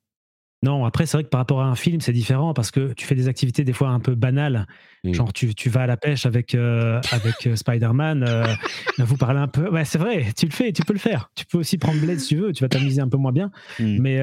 Non, 0.64 0.86
après, 0.86 1.06
c'est 1.06 1.18
vrai 1.18 1.26
que 1.26 1.30
par 1.30 1.40
rapport 1.40 1.62
à 1.62 1.66
un 1.66 1.76
film, 1.76 2.00
c'est 2.00 2.14
différent 2.14 2.54
parce 2.54 2.72
que 2.72 2.94
tu 2.94 3.06
fais 3.06 3.16
des 3.16 3.28
activités 3.28 3.66
des 3.66 3.74
fois 3.74 3.90
un 3.90 4.00
peu 4.00 4.16
banales. 4.16 4.66
Mmh. 5.04 5.14
Genre, 5.14 5.34
tu, 5.34 5.70
vas 5.70 5.82
à 5.82 5.88
la 5.88 5.98
pêche 5.98 6.26
avec, 6.26 6.56
euh, 6.56 7.02
avec 7.12 7.46
euh, 7.46 7.58
Spider-Man, 7.58 8.24
euh, 8.24 8.46
vous 9.00 9.18
parlez 9.18 9.40
un 9.40 9.50
peu. 9.50 9.70
Ouais, 9.70 9.84
c'est 9.84 9.98
vrai, 9.98 10.28
tu 10.38 10.46
le 10.46 10.54
fais, 10.54 10.72
tu 10.72 10.84
peux 10.84 10.94
le 10.94 11.00
faire. 11.00 11.32
Tu 11.36 11.46
peux 11.46 11.58
aussi 11.58 11.78
prendre 11.78 12.00
Blade 12.00 12.20
si 12.20 12.30
tu 12.30 12.38
veux, 12.38 12.54
tu 12.54 12.64
vas 12.64 12.70
t'amuser 12.70 13.02
un 13.02 13.10
peu 13.10 13.18
moins 13.18 13.34
bien. 13.34 13.52
Mmh. 13.78 13.98
Mais 14.00 14.20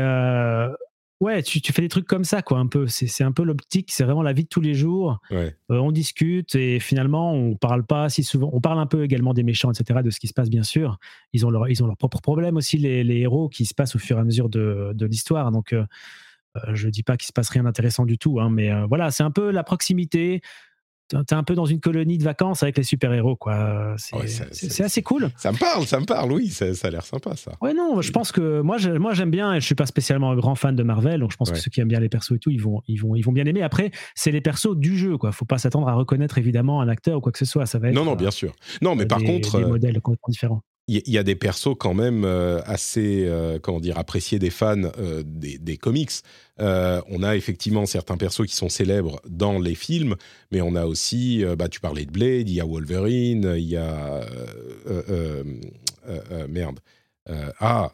ouais, 1.21 1.43
tu, 1.43 1.61
fais 1.73 1.83
des 1.83 1.89
trucs 1.89 2.07
comme 2.07 2.25
ça, 2.25 2.43
quoi, 2.43 2.59
un 2.59 2.67
peu. 2.67 2.87
C'est 2.87 3.25
un 3.25 3.33
peu 3.33 3.43
l'optique, 3.43 3.91
c'est 3.93 4.05
vraiment 4.05 4.23
la 4.23 4.33
vie 4.33 4.45
de 4.45 4.49
tous 4.49 4.61
les 4.61 4.75
jours. 4.75 5.21
on 5.69 5.93
discute 5.93 6.55
et 6.55 6.81
finalement, 6.81 7.33
on 7.33 7.57
parle 7.57 7.85
pas 7.85 8.09
si 8.09 8.23
souvent. 8.23 8.51
On 8.53 8.61
parle 8.61 8.79
un 8.79 8.87
peu 8.87 9.05
également 9.05 9.35
des 9.35 9.43
méchants, 9.43 9.71
etc., 9.71 10.01
de 10.03 10.11
ce 10.11 10.21
qui 10.21 10.29
se 10.29 10.35
passe, 10.35 10.51
bien 10.51 10.63
sûr. 10.63 10.99
Ils 11.33 11.47
ont, 11.47 11.51
leur, 11.51 11.69
ils 11.69 11.83
ont 11.83 11.87
leurs 11.87 11.97
propres 11.97 12.21
problèmes 12.21 12.57
aussi, 12.57 12.79
les, 12.79 13.19
héros, 13.19 13.49
qui 13.49 13.67
se 13.67 13.75
passent 13.75 13.95
au 13.95 13.99
fur 13.99 14.19
et 14.19 14.21
à 14.21 14.25
mesure 14.25 14.49
de, 14.49 14.93
de 14.95 15.07
l'histoire. 15.07 15.51
Donc, 15.53 15.75
euh, 16.57 16.75
je 16.75 16.89
dis 16.89 17.03
pas 17.03 17.17
qu'il 17.17 17.27
se 17.27 17.33
passe 17.33 17.49
rien 17.51 17.63
d'intéressant 17.63 18.05
du 18.05 18.19
tout, 18.19 18.41
hein, 18.41 18.51
mais 18.51 18.71
euh, 18.71 18.87
voilà, 18.87 19.11
c'est 19.11 19.23
un 19.23 19.31
peu 19.31 19.51
la 19.51 19.63
proximité. 19.63 20.41
Tu 21.11 21.17
es 21.17 21.35
un 21.35 21.43
peu 21.43 21.55
dans 21.55 21.67
une 21.67 21.81
colonie 21.81 22.19
de 22.19 22.25
vacances 22.25 22.63
avec 22.63 22.77
les 22.77 22.85
super-héros, 22.85 23.37
quoi. 23.37 23.95
C'est 23.99 24.83
assez 24.83 25.03
cool. 25.03 25.31
Ça 25.37 25.53
me 25.53 25.59
parle, 25.59 25.87
ça 25.87 25.99
me 25.99 26.07
parle, 26.07 26.33
oui, 26.33 26.49
ça, 26.49 26.67
a 26.67 26.91
l'air 26.91 27.05
sympa, 27.05 27.37
ça. 27.37 27.53
Ouais, 27.61 27.75
non, 27.75 28.01
je 28.01 28.13
pense 28.13 28.33
que 28.33 28.61
moi, 28.61 28.77
moi 28.99 29.15
j'aime 29.15 29.31
bien, 29.31 29.55
et 29.55 29.61
je 29.61 29.67
suis 29.67 29.75
pas 29.75 29.87
spécialement 29.87 30.31
un 30.31 30.37
grand 30.37 30.55
fan 30.55 30.77
de 30.77 30.83
Marvel, 30.83 31.21
donc 31.21 31.33
je 31.33 31.37
pense 31.37 31.51
que 31.51 31.59
ceux 31.59 31.71
qui 31.71 31.81
aiment 31.81 31.89
bien 31.89 32.01
les 32.01 32.09
persos 32.09 32.37
et 32.37 32.39
tout, 32.39 32.51
ils 32.51 32.63
vont, 32.63 32.83
ils 32.87 32.97
vont, 32.97 33.17
ils 33.17 33.23
vont 33.23 33.33
bien 33.33 33.45
aimer. 33.47 33.63
Après, 33.63 33.91
c'est 34.15 34.31
les 34.31 34.41
persos 34.41 34.77
du 34.77 34.97
jeu, 34.97 35.19
quoi. 35.19 35.33
Faut 35.33 35.45
pas 35.45 35.59
s'attendre 35.59 35.89
à 35.89 35.95
reconnaître 35.95 36.39
évidemment 36.39 36.81
un 36.81 36.89
acteur 36.89 37.19
ou 37.19 37.21
quoi 37.21 37.33
que 37.33 37.39
ce 37.39 37.45
soit. 37.45 37.67
Ça 37.67 37.79
va 37.79 37.89
être, 37.89 37.95
non, 37.95 38.05
non, 38.05 38.15
bien 38.15 38.31
sûr. 38.31 38.53
Non, 38.81 38.95
mais 38.95 39.07
par 39.07 39.23
contre. 39.23 39.59
Des 39.59 39.65
modèles 39.65 40.01
complètement 40.01 40.31
différents 40.31 40.63
il 40.91 41.09
y, 41.09 41.19
a 41.19 41.23
des 41.23 41.37
persos 41.37 41.77
quand 41.79 41.95
même 41.95 42.25
euh, 42.25 42.61
assez, 42.65 43.25
euh, 43.25 43.61
comment 43.61 43.79
dire, 43.79 43.97
appréciés 43.97 44.41
des 44.41 44.51
fans 44.51 44.91
euh, 44.99 45.23
des, 45.25 45.77
comics. 45.77 46.11
on 46.59 47.23
a 47.23 47.37
effectivement 47.37 47.87
certains 47.87 48.17
persos 48.17 48.45
qui 48.47 48.57
sont 48.57 48.69
célèbres 48.69 49.21
dans 49.29 49.61
les 49.61 49.77
films, 49.77 50.17
mais 50.51 50.61
on 50.61 50.75
a 50.75 50.87
aussi, 50.87 51.45
bah, 51.57 51.69
tu 51.69 51.79
parlais 51.79 52.05
de 52.05 52.11
Blade, 52.11 52.49
il 52.49 52.55
y 52.55 52.61
a 52.61 52.65
Wolverine, 52.65 53.55
il 53.57 53.69
y 53.69 53.77
a 53.77 54.21
merde, 56.49 56.81
ah, 57.61 57.93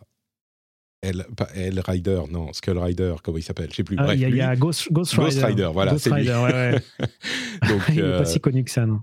El, 1.54 1.80
Rider, 1.86 2.22
non, 2.30 2.52
Skull 2.52 2.78
Rider, 2.78 3.14
comment 3.22 3.38
il 3.38 3.42
s'appelle 3.42 3.68
Je 3.70 3.76
sais 3.76 3.84
plus. 3.84 3.96
Ah, 3.98 4.14
il 4.14 4.20
y, 4.20 4.40
a 4.40 4.56
Ghost, 4.56 4.88
Rider. 4.92 5.70
voilà, 5.72 5.98
c'est 5.98 6.10
lui. 6.10 6.26
Donc, 7.68 7.82
il 7.88 7.94
n'est 7.96 8.02
pas 8.02 8.06
euh, 8.06 8.24
si 8.24 8.40
connu 8.40 8.64
que 8.64 8.70
ça, 8.70 8.86
non 8.86 9.00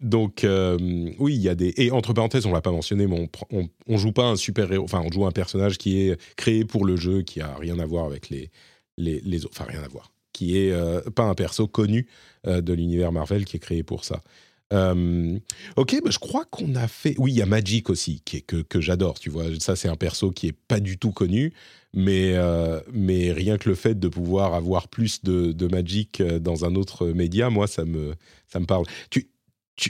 Donc, 0.00 0.44
euh, 0.44 0.78
oui, 1.18 1.34
il 1.34 1.42
y 1.42 1.48
a 1.48 1.54
des. 1.54 1.72
Et 1.76 1.90
entre 1.90 2.12
parenthèses, 2.12 2.46
on 2.46 2.52
l'a 2.52 2.60
pas 2.60 2.72
mentionné, 2.72 3.06
mais 3.06 3.28
on, 3.50 3.68
on, 3.86 3.96
joue 3.96 4.12
pas 4.12 4.24
un 4.24 4.36
super 4.36 4.70
héros. 4.72 4.84
Enfin, 4.84 5.02
on 5.04 5.10
joue 5.10 5.26
un 5.26 5.32
personnage 5.32 5.78
qui 5.78 6.00
est 6.00 6.20
créé 6.36 6.64
pour 6.64 6.84
le 6.84 6.96
jeu, 6.96 7.22
qui 7.22 7.40
a 7.40 7.54
rien 7.56 7.78
à 7.78 7.86
voir 7.86 8.06
avec 8.06 8.28
les, 8.30 8.50
les, 8.96 9.20
les 9.20 9.44
autres. 9.44 9.60
Enfin, 9.60 9.70
rien 9.70 9.82
à 9.82 9.88
voir. 9.88 10.12
Qui 10.32 10.58
est 10.58 10.72
euh, 10.72 11.00
pas 11.02 11.24
un 11.24 11.34
perso 11.34 11.66
connu 11.66 12.06
de 12.44 12.72
l'univers 12.72 13.10
Marvel, 13.10 13.44
qui 13.44 13.56
est 13.56 13.60
créé 13.60 13.82
pour 13.82 14.04
ça. 14.04 14.22
Euh, 14.72 15.38
ok, 15.76 16.00
bah, 16.02 16.10
je 16.10 16.18
crois 16.18 16.44
qu'on 16.44 16.74
a 16.74 16.88
fait. 16.88 17.14
Oui, 17.18 17.32
il 17.32 17.36
y 17.36 17.42
a 17.42 17.46
Magic 17.46 17.88
aussi, 17.90 18.20
qui 18.24 18.38
est, 18.38 18.40
que, 18.40 18.56
que 18.56 18.80
j'adore. 18.80 19.18
Tu 19.18 19.30
vois, 19.30 19.44
ça 19.60 19.76
c'est 19.76 19.88
un 19.88 19.96
perso 19.96 20.30
qui 20.30 20.48
est 20.48 20.56
pas 20.68 20.80
du 20.80 20.98
tout 20.98 21.12
connu, 21.12 21.52
mais 21.94 22.32
euh, 22.34 22.80
mais 22.92 23.32
rien 23.32 23.58
que 23.58 23.68
le 23.68 23.74
fait 23.74 23.98
de 23.98 24.08
pouvoir 24.08 24.54
avoir 24.54 24.88
plus 24.88 25.22
de, 25.22 25.52
de, 25.52 25.66
Magic 25.68 26.20
euh, 26.20 26.38
dans 26.38 26.64
un 26.64 26.74
autre 26.74 27.06
média, 27.06 27.48
moi 27.50 27.66
ça 27.66 27.84
me 27.84 28.14
ça 28.48 28.58
me 28.58 28.66
parle. 28.66 28.86
Tu, 29.10 29.28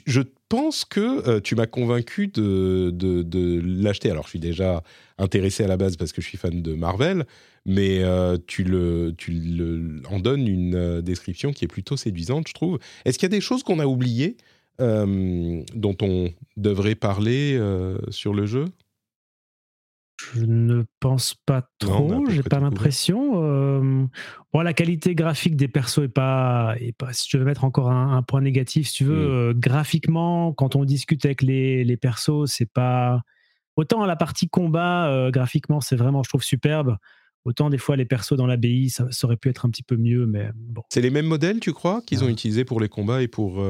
je 0.05 0.21
pense 0.49 0.85
que 0.85 1.39
tu 1.39 1.55
m'as 1.55 1.67
convaincu 1.67 2.27
de, 2.27 2.91
de, 2.93 3.61
l'acheter. 3.65 4.11
Alors, 4.11 4.25
je 4.25 4.31
suis 4.31 4.41
déjà 4.41 4.83
intéressé 5.17 5.63
à 5.63 5.69
la 5.69 5.77
base 5.77 5.97
parce 5.97 6.13
que 6.13 6.21
je 6.21 6.27
suis 6.27 6.39
fan 6.39 6.61
de 6.61 6.75
Marvel, 6.75 7.25
mais 7.67 8.03
tu, 8.49 8.65
le, 8.65 9.15
tu 9.17 9.31
le, 9.31 10.03
en 10.11 10.19
donnes 10.19 10.49
une 10.49 11.01
description 11.03 11.53
qui 11.53 11.65
est 11.65 11.69
plutôt 11.69 11.97
séduisante, 11.97 12.49
je 12.49 12.55
trouve. 12.55 12.81
Est-ce 13.05 13.17
qu'il 13.17 13.27
y 13.27 13.33
a 13.33 13.37
des 13.37 13.41
choses 13.41 13.63
qu'on 13.63 13.79
a 13.79 13.87
oubliées 13.87 14.37
dont 14.79 15.97
on 16.03 16.31
devrait 16.57 16.95
parler 16.95 17.57
euh, 17.59 17.99
sur 18.11 18.35
le 18.35 18.47
jeu? 18.47 18.67
Je 20.33 20.45
ne 20.45 20.85
pense 20.99 21.35
pas 21.35 21.69
trop, 21.79 22.25
j'ai 22.31 22.43
pas 22.43 22.59
l'impression. 22.59 23.33
Euh, 23.37 24.07
bon, 24.53 24.61
la 24.63 24.73
qualité 24.73 25.15
graphique 25.15 25.57
des 25.57 25.69
persos 25.69 26.05
est 26.05 26.09
pas, 26.09 26.75
est 26.81 26.97
pas 26.97 27.13
si 27.13 27.29
tu 27.29 27.37
veux 27.37 27.45
mettre 27.45 27.65
encore 27.65 27.91
un, 27.91 28.23
point 28.23 28.41
négatif, 28.41 28.89
si 28.89 28.95
tu 28.95 29.05
veux, 29.05 29.53
mm. 29.53 29.61
graphiquement, 29.61 30.55
quand 30.55 30.75
on 30.75 30.85
discute 30.85 31.25
avec 31.27 31.43
les, 31.43 31.85
les 31.85 31.97
persos, 31.97 32.47
c'est 32.47 32.71
pas. 32.71 33.21
Autant 33.77 34.07
la 34.07 34.17
partie 34.17 34.49
combat, 34.49 35.29
graphiquement, 35.31 35.83
c'est 35.83 35.97
vraiment, 35.97 36.23
je 36.23 36.31
trouve, 36.31 36.43
superbe. 36.43 36.97
Autant 37.45 37.69
des 37.69 37.77
fois, 37.77 37.95
les 37.95 38.07
persos 38.07 38.33
dans 38.33 38.47
l'abbaye, 38.47 38.89
ça, 38.89 39.07
ça, 39.11 39.27
aurait 39.27 39.37
pu 39.37 39.51
être 39.51 39.67
un 39.67 39.71
petit 39.71 39.83
peu 39.83 39.97
mieux, 39.97 40.25
mais 40.25 40.51
bon. 40.55 40.83
C'est 40.89 41.03
les 41.03 41.11
mêmes 41.11 41.27
modèles, 41.27 41.61
tu 41.61 41.75
crois, 41.75 42.01
qu'ils 42.07 42.25
ont 42.25 42.29
utilisés 42.29 42.65
pour 42.65 42.81
les 42.81 42.89
combats 42.89 43.23
et 43.23 43.29
pour 43.29 43.63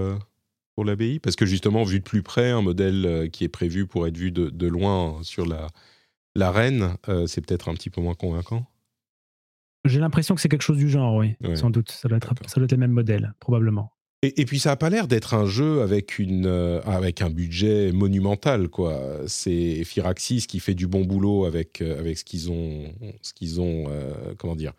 pour 0.76 0.84
l'abbaye? 0.84 1.18
Parce 1.18 1.34
que 1.34 1.46
justement, 1.46 1.82
vu 1.82 1.98
de 1.98 2.04
plus 2.04 2.22
près, 2.22 2.50
un 2.50 2.62
modèle 2.62 3.06
euh, 3.06 3.28
qui 3.28 3.42
est 3.42 3.48
prévu 3.48 3.86
pour 3.86 4.06
être 4.06 4.16
vu 4.16 4.30
de, 4.30 4.66
loin 4.68 5.18
sur 5.22 5.46
la, 5.46 5.66
l'arène, 6.36 6.96
euh, 7.08 7.26
c'est 7.26 7.44
peut-être 7.44 7.68
un 7.68 7.74
petit 7.74 7.90
peu 7.90 8.00
moins 8.00 8.14
convaincant? 8.14 8.64
J'ai 9.86 9.98
l'impression 9.98 10.34
que 10.34 10.40
c'est 10.40 10.48
quelque 10.48 10.62
chose 10.62 10.76
du 10.76 10.88
genre, 10.88 11.16
oui, 11.16 11.34
sans 11.54 11.70
doute. 11.70 11.90
Ça 11.90 12.08
doit, 12.08 12.18
être, 12.18 12.32
ça 12.46 12.56
doit 12.56 12.64
être 12.64 12.72
le 12.72 12.78
même 12.78 12.90
modèle, 12.90 13.34
probablement. 13.40 13.92
Et, 14.22 14.44
puis 14.44 14.58
ça 14.58 14.70
n'a 14.70 14.76
pas 14.76 14.90
l'air 14.90 15.06
d'être 15.06 15.34
un 15.34 15.46
jeu 15.46 15.82
avec, 15.82 16.18
une, 16.18 16.46
euh, 16.46 16.80
avec 16.82 17.22
un 17.22 17.30
budget 17.30 17.92
monumental. 17.92 18.68
quoi. 18.68 19.20
C'est 19.28 19.84
Firaxis 19.84 20.46
qui 20.48 20.58
fait 20.58 20.74
du 20.74 20.88
bon 20.88 21.04
boulot 21.04 21.44
avec, 21.44 21.80
avec 21.80 22.18
ce 22.18 22.24
qu'ils 22.24 22.50
ont, 22.50 22.92
ce 23.22 23.32
qu'ils 23.32 23.60
ont 23.60 23.84
comment 24.38 24.56
dire, 24.56 24.72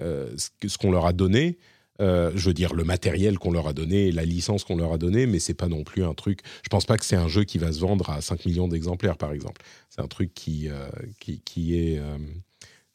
ce 0.00 0.78
qu'on 0.78 0.90
leur 0.90 1.06
a 1.06 1.12
donné. 1.12 1.58
Euh, 2.00 2.30
je 2.36 2.46
veux 2.46 2.54
dire, 2.54 2.74
le 2.74 2.84
matériel 2.84 3.38
qu'on 3.38 3.50
leur 3.50 3.66
a 3.66 3.72
donné, 3.72 4.12
la 4.12 4.24
licence 4.24 4.62
qu'on 4.64 4.76
leur 4.76 4.92
a 4.92 4.98
donnée, 4.98 5.26
mais 5.26 5.38
c'est 5.40 5.54
pas 5.54 5.66
non 5.68 5.82
plus 5.82 6.04
un 6.04 6.14
truc. 6.14 6.40
Je 6.62 6.68
pense 6.68 6.86
pas 6.86 6.96
que 6.96 7.04
c'est 7.04 7.16
un 7.16 7.26
jeu 7.28 7.42
qui 7.44 7.58
va 7.58 7.72
se 7.72 7.80
vendre 7.80 8.08
à 8.10 8.20
5 8.20 8.44
millions 8.46 8.68
d'exemplaires, 8.68 9.16
par 9.16 9.32
exemple. 9.32 9.62
C'est 9.90 10.00
un 10.00 10.06
truc 10.06 10.32
qui, 10.34 10.68
euh, 10.68 10.88
qui, 11.18 11.40
qui, 11.40 11.76
est. 11.76 11.98
Euh, 11.98 12.16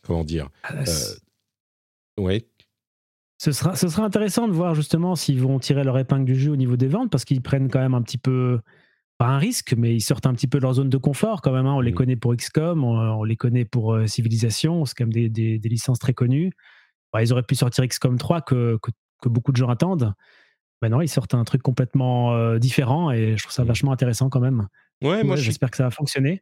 comment 0.04 0.24
dire 0.24 0.50
Ah, 0.64 0.84
Ouais. 2.18 2.46
Ce 3.40 3.52
sera, 3.52 3.76
ce 3.76 3.88
sera 3.90 4.06
intéressant 4.06 4.48
de 4.48 4.54
voir 4.54 4.74
justement 4.76 5.16
s'ils 5.16 5.42
vont 5.42 5.60
tirer 5.60 5.84
leur 5.84 5.98
épingle 5.98 6.24
du 6.26 6.36
jeu 6.36 6.52
au 6.52 6.56
niveau 6.56 6.78
des 6.78 6.88
ventes, 6.88 7.12
parce 7.12 7.26
qu'ils 7.26 7.42
prennent 7.42 7.70
quand 7.70 7.80
même 7.80 7.94
un 7.96 8.02
petit 8.02 8.18
peu, 8.18 8.62
pas 9.18 9.26
un 9.28 9.38
risque, 9.38 9.74
mais 9.78 9.94
ils 9.94 10.02
sortent 10.02 10.28
un 10.28 10.34
petit 10.34 10.48
peu 10.48 10.60
de 10.60 10.64
leur 10.64 10.76
zone 10.76 10.90
de 10.90 10.98
confort 10.98 11.42
quand 11.42 11.52
même. 11.52 11.66
hein. 11.66 11.74
On 11.74 11.82
les 11.82 11.92
Mhm. 11.92 11.98
connaît 11.98 12.16
pour 12.16 12.34
XCOM, 12.36 12.84
on, 12.86 12.98
on 12.98 13.24
les 13.26 13.36
connaît 13.36 13.66
pour 13.66 13.94
euh, 13.94 14.08
Civilization, 14.08 14.86
c'est 14.86 14.94
quand 14.96 15.04
même 15.06 15.14
des, 15.14 15.28
des- 15.30 15.60
des 15.60 15.70
licences 15.70 16.00
très 16.00 16.14
connues. 16.14 16.52
Bah, 17.14 17.22
ils 17.24 17.32
auraient 17.32 17.44
pu 17.44 17.56
sortir 17.56 17.88
XCOM 17.88 18.18
3 18.18 18.42
que, 18.42 18.78
que, 18.82 18.92
que 19.22 19.30
beaucoup 19.30 19.52
de 19.52 19.58
gens 19.58 19.70
attendent. 19.70 20.14
Maintenant, 20.82 21.00
ils 21.02 21.08
sortent 21.10 21.34
un 21.36 21.44
truc 21.46 21.62
complètement 21.62 22.34
euh, 22.34 22.60
différent 22.60 23.12
et 23.12 23.38
je 23.38 23.44
trouve 23.44 23.54
ça 23.54 23.62
Mhm. 23.62 23.68
vachement 23.70 23.92
intéressant 23.94 24.30
quand 24.30 24.40
même. 24.42 24.68
Ouais, 25.02 25.24
moi, 25.24 25.32
Ouais, 25.32 25.38
je 25.38 25.42
suis 25.44 25.46
J'espère 25.52 25.72
que 25.72 25.78
ça 25.78 25.84
va 25.84 25.92
fonctionner. 25.92 26.42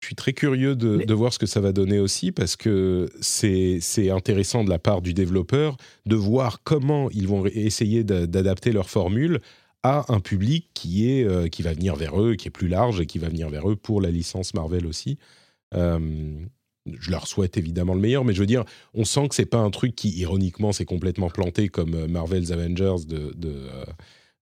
Je 0.00 0.06
suis 0.06 0.14
très 0.14 0.32
curieux 0.32 0.76
de, 0.76 0.96
Mais- 0.98 1.06
de 1.06 1.14
voir 1.14 1.32
ce 1.32 1.38
que 1.40 1.46
ça 1.46 1.60
va 1.60 1.72
donner 1.72 1.98
aussi 1.98 2.30
parce 2.32 2.54
que 2.56 3.08
c'est 3.20 3.80
intéressant 4.10 4.62
de 4.64 4.70
la 4.70 4.78
part 4.78 5.02
du 5.02 5.12
développeur 5.12 5.76
de 6.06 6.14
voir 6.16 6.62
comment 6.62 7.10
ils 7.10 7.26
vont 7.28 7.44
essayer 7.46 8.04
d'a- 8.04 8.26
d'adapter 8.28 8.70
leur 8.72 8.88
formule 8.90 9.40
à 9.82 10.04
un 10.12 10.20
public 10.20 10.70
qui, 10.74 11.10
est, 11.10 11.24
euh, 11.24 11.48
qui 11.48 11.62
va 11.62 11.72
venir 11.72 11.96
vers 11.96 12.20
eux, 12.20 12.34
qui 12.36 12.48
est 12.48 12.52
plus 12.52 12.68
large 12.68 13.00
et 13.00 13.06
qui 13.06 13.18
va 13.18 13.28
venir 13.28 13.48
vers 13.48 13.68
eux 13.68 13.76
pour 13.76 14.00
la 14.00 14.10
licence 14.10 14.54
Marvel 14.54 14.86
aussi. 14.86 15.18
Euh, 15.74 15.98
je 17.00 17.10
leur 17.10 17.26
souhaite 17.26 17.56
évidemment 17.56 17.94
le 17.94 18.00
meilleur, 18.00 18.24
mais 18.24 18.32
je 18.34 18.40
veux 18.40 18.46
dire, 18.46 18.64
on 18.94 19.04
sent 19.04 19.28
que 19.28 19.34
c'est 19.34 19.46
pas 19.46 19.58
un 19.58 19.70
truc 19.70 19.94
qui, 19.94 20.10
ironiquement, 20.18 20.72
s'est 20.72 20.84
complètement 20.84 21.30
planté 21.30 21.68
comme 21.68 21.94
euh, 21.94 22.08
Marvel's 22.08 22.50
Avengers 22.52 23.04
de, 23.06 23.32
de 23.36 23.48
euh, 23.50 23.84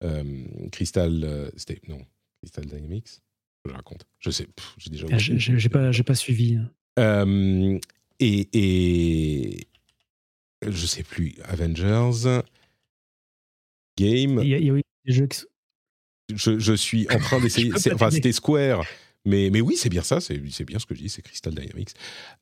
euh, 0.04 0.24
Crystal. 0.72 1.24
euh, 1.24 1.50
c'était- 1.58 1.82
non, 1.88 2.00
Crystal 2.42 2.66
Dynamics? 2.66 3.22
Je 3.68 3.72
raconte. 3.74 4.06
Je 4.20 4.30
sais, 4.30 4.48
j'ai 4.78 4.90
déjà 4.92 5.08
Ah, 5.12 5.18
J'ai 5.18 5.70
pas, 5.70 5.92
j'ai 5.92 6.04
pas 6.04 6.14
suivi. 6.16 6.60
euh, 7.00 7.80
et, 8.20 8.48
et 8.54 9.68
je 10.68 10.86
sais 10.86 11.04
plus, 11.04 11.36
Avengers, 11.44 12.42
Game. 13.98 14.40
Il 14.44 14.50
y 14.50 14.54
a, 14.54 14.58
il 14.58 14.66
y 14.66 14.70
a 14.70 14.74
eu 14.76 14.82
des 15.06 15.14
jeux 15.14 15.28
qui 15.28 15.42
Je, 16.34 16.60
je 16.60 16.74
suis 16.74 17.08
en 17.10 17.18
train 17.20 17.40
d'essayer. 17.40 17.72
Enfin, 17.94 18.12
c'était 18.12 18.32
Square. 18.32 18.86
Mais, 19.26 19.50
mais 19.52 19.60
oui, 19.62 19.76
c'est 19.76 19.90
bien 19.90 20.04
ça, 20.04 20.22
c'est 20.22 20.38
bien 20.38 20.80
ce 20.80 20.86
que 20.86 20.94
je 20.96 21.02
dis, 21.02 21.10
c'est 21.10 21.22
Crystal 21.24 21.54
Dynamics. 21.54 21.90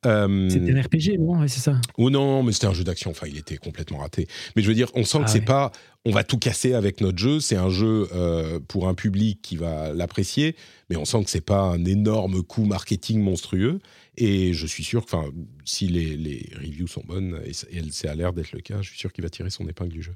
Euh, 0.04 0.48
C'était 0.50 0.72
un 0.72 0.82
RPG, 0.82 1.18
non? 1.18 1.40
Ouais, 1.40 1.48
c'est 1.48 1.60
ça. 1.60 1.80
Oh 1.96 2.10
non, 2.10 2.42
mais 2.42 2.52
c'était 2.52 2.66
un 2.66 2.74
jeu 2.74 2.84
d'action. 2.84 3.10
Enfin, 3.10 3.26
il 3.26 3.38
était 3.38 3.56
complètement 3.56 3.98
raté. 3.98 4.26
Mais 4.54 4.62
je 4.62 4.68
veux 4.68 4.74
dire, 4.74 4.88
on 4.94 5.04
sent 5.04 5.18
que 5.18 5.24
Ah 5.24 5.28
c'est 5.28 5.38
ouais. 5.40 5.44
pas. 5.44 5.72
On 6.04 6.10
va 6.10 6.22
tout 6.22 6.36
casser 6.38 6.74
avec 6.74 7.00
notre 7.00 7.16
jeu. 7.18 7.40
C'est 7.40 7.56
un 7.56 7.70
jeu 7.70 8.08
euh, 8.14 8.60
pour 8.68 8.88
un 8.88 8.94
public 8.94 9.40
qui 9.40 9.56
va 9.56 9.94
l'apprécier, 9.94 10.54
mais 10.90 10.96
on 10.96 11.06
sent 11.06 11.24
que 11.24 11.30
c'est 11.30 11.40
pas 11.40 11.60
un 11.62 11.82
énorme 11.86 12.42
coup 12.42 12.64
marketing 12.66 13.22
monstrueux. 13.22 13.78
Et 14.18 14.52
je 14.52 14.66
suis 14.66 14.84
sûr 14.84 15.06
que, 15.06 15.16
si 15.64 15.88
les, 15.88 16.16
les 16.18 16.50
reviews 16.60 16.86
sont 16.86 17.02
bonnes, 17.06 17.40
et 17.46 17.50
et 17.78 17.82
ça 17.90 18.10
a 18.10 18.14
l'air 18.14 18.34
d'être 18.34 18.52
le 18.52 18.60
cas, 18.60 18.76
je 18.82 18.90
suis 18.90 18.98
sûr 18.98 19.10
qu'il 19.12 19.24
va 19.24 19.30
tirer 19.30 19.48
son 19.50 19.66
épingle 19.66 19.90
du 19.92 20.02
jeu. 20.02 20.12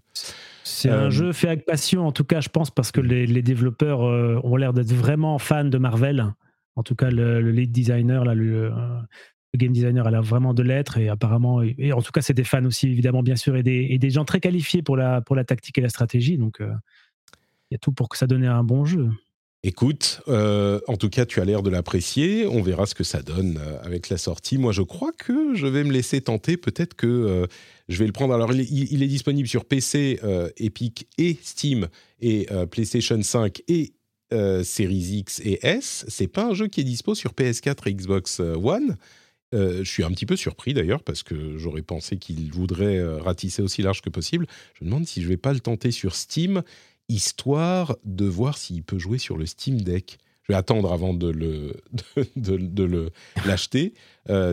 C'est 0.63 0.91
Euh, 0.91 1.07
un 1.07 1.11
jeu 1.11 1.33
fait 1.33 1.49
avec 1.49 1.65
passion, 1.65 2.07
en 2.07 2.13
tout 2.13 2.25
cas, 2.25 2.41
je 2.43 2.51
pense, 2.51 2.71
parce 2.71 2.93
que 2.93 3.01
les, 3.01 3.27
les 3.27 3.43
développeurs 3.43 4.03
euh, 4.05 4.39
ont 4.45 4.57
l'air 4.57 4.75
d'être 4.75 4.93
vraiment 4.93 5.39
fans 5.39 5.65
de 5.65 5.79
Marvel. 5.79 6.27
En 6.79 6.85
tout 6.85 6.95
cas, 6.95 7.11
le, 7.11 7.41
le 7.41 7.51
lead 7.51 7.73
designer, 7.73 8.25
là, 8.25 8.35
le, 8.35 8.71
game 9.57 9.73
designer, 9.73 10.07
a 10.07 10.13
l'air 10.13 10.23
vraiment 10.23 10.55
de 10.55 10.63
l'être. 10.63 10.97
Et 10.97 11.09
apparemment, 11.09 11.61
et, 11.61 11.93
en 11.93 12.01
tout 12.01 12.13
cas, 12.13 12.23
c'est 12.23 12.35
des 12.35 12.45
fans 12.45 12.65
aussi, 12.65 12.87
évidemment, 12.87 13.25
bien 13.25 13.35
sûr, 13.35 13.57
et 13.57 13.65
des, 13.65 14.11
gens 14.11 14.25
très 14.25 14.39
qualifiés 14.39 14.81
pour 14.81 14.97
la, 14.97 15.21
tactique 15.45 15.77
et 15.79 15.81
la 15.81 15.89
stratégie. 15.89 16.39
Donc, 16.39 16.61
euh, 16.61 16.71
il 17.71 17.75
y 17.75 17.75
a 17.75 17.79
tout 17.79 17.91
pour 17.91 18.09
que 18.09 18.17
ça 18.17 18.29
donne 18.29 18.45
un 18.45 18.63
bon 18.63 18.85
jeu. 18.85 19.11
Écoute, 19.65 20.23
euh, 20.29 20.79
en 20.87 20.97
tout 20.97 21.11
cas, 21.11 21.27
tu 21.27 21.41
as 21.41 21.45
l'air 21.45 21.65
de 21.65 21.71
l'apprécier. 21.71 22.47
On 22.47 22.63
verra 22.63 22.87
ce 22.87 22.95
que 22.95 23.03
ça 23.03 23.23
donne 23.23 23.59
euh, 23.61 23.83
avec 23.83 24.09
la 24.09 24.17
sortie. 24.17 24.57
Moi, 24.57 24.71
je 24.71 24.83
crois 24.83 25.11
que 25.11 25.57
je 25.57 25.67
vais 25.67 25.83
me 25.83 25.91
laisser 25.91 26.21
tenter. 26.21 26.57
Peut-être 26.57 26.95
que 26.95 27.49
je 27.89 27.99
vais 27.99 28.07
le 28.07 28.13
prendre. 28.13 28.35
Alors, 28.35 28.55
il 28.55 29.03
est, 29.03 29.09
disponible 29.09 29.49
sur 29.49 29.65
PC, 29.65 30.21
Epic 30.59 31.09
et 31.19 31.37
Steam, 31.43 31.89
et 32.21 32.47
PlayStation 32.71 33.21
5 33.21 33.63
et 33.67 33.95
euh, 34.33 34.63
Series 34.63 35.19
X 35.19 35.41
et 35.45 35.59
S. 35.67 36.05
C'est 36.09 36.29
pas 36.29 36.45
un 36.45 36.55
jeu 36.55 36.69
qui 36.69 36.81
est 36.81 36.85
dispo 36.85 37.15
sur 37.15 37.33
PS4 37.33 37.89
et 37.89 37.95
Xbox 37.95 38.41
euh, 38.41 38.55
One. 38.57 38.97
Euh, 39.55 39.79
je 39.83 39.91
suis 39.91 40.05
un 40.05 40.11
petit 40.11 40.27
peu 40.27 40.37
surpris 40.37 40.75
d'ailleurs 40.75 41.03
parce 41.03 41.23
que 41.23 41.57
j'aurais 41.57 41.83
pensé 41.83 42.19
qu'il 42.19 42.53
voudrait 42.53 42.99
euh, 42.99 43.19
ratisser 43.19 43.63
aussi 43.63 43.83
large 43.83 44.03
que 44.03 44.11
possible. 44.11 44.47
Je 44.75 44.85
me 44.85 44.91
demande 44.91 45.07
si 45.07 45.23
je 45.23 45.29
vais 45.29 45.39
pas 45.39 45.53
le 45.53 45.61
tenter 45.61 45.91
sur 45.91 46.15
Steam 46.15 46.63
histoire 47.09 47.97
de 48.05 48.27
voir 48.27 48.59
s'il 48.59 48.83
peut 48.83 48.99
jouer 48.99 49.17
sur 49.17 49.39
le 49.39 49.47
Steam 49.47 49.81
Deck. 49.81 50.19
Je 50.43 50.53
vais 50.53 50.59
attendre 50.59 50.93
avant 50.93 51.15
de 51.15 51.29
le 51.29 51.75
l'acheter. 53.47 53.95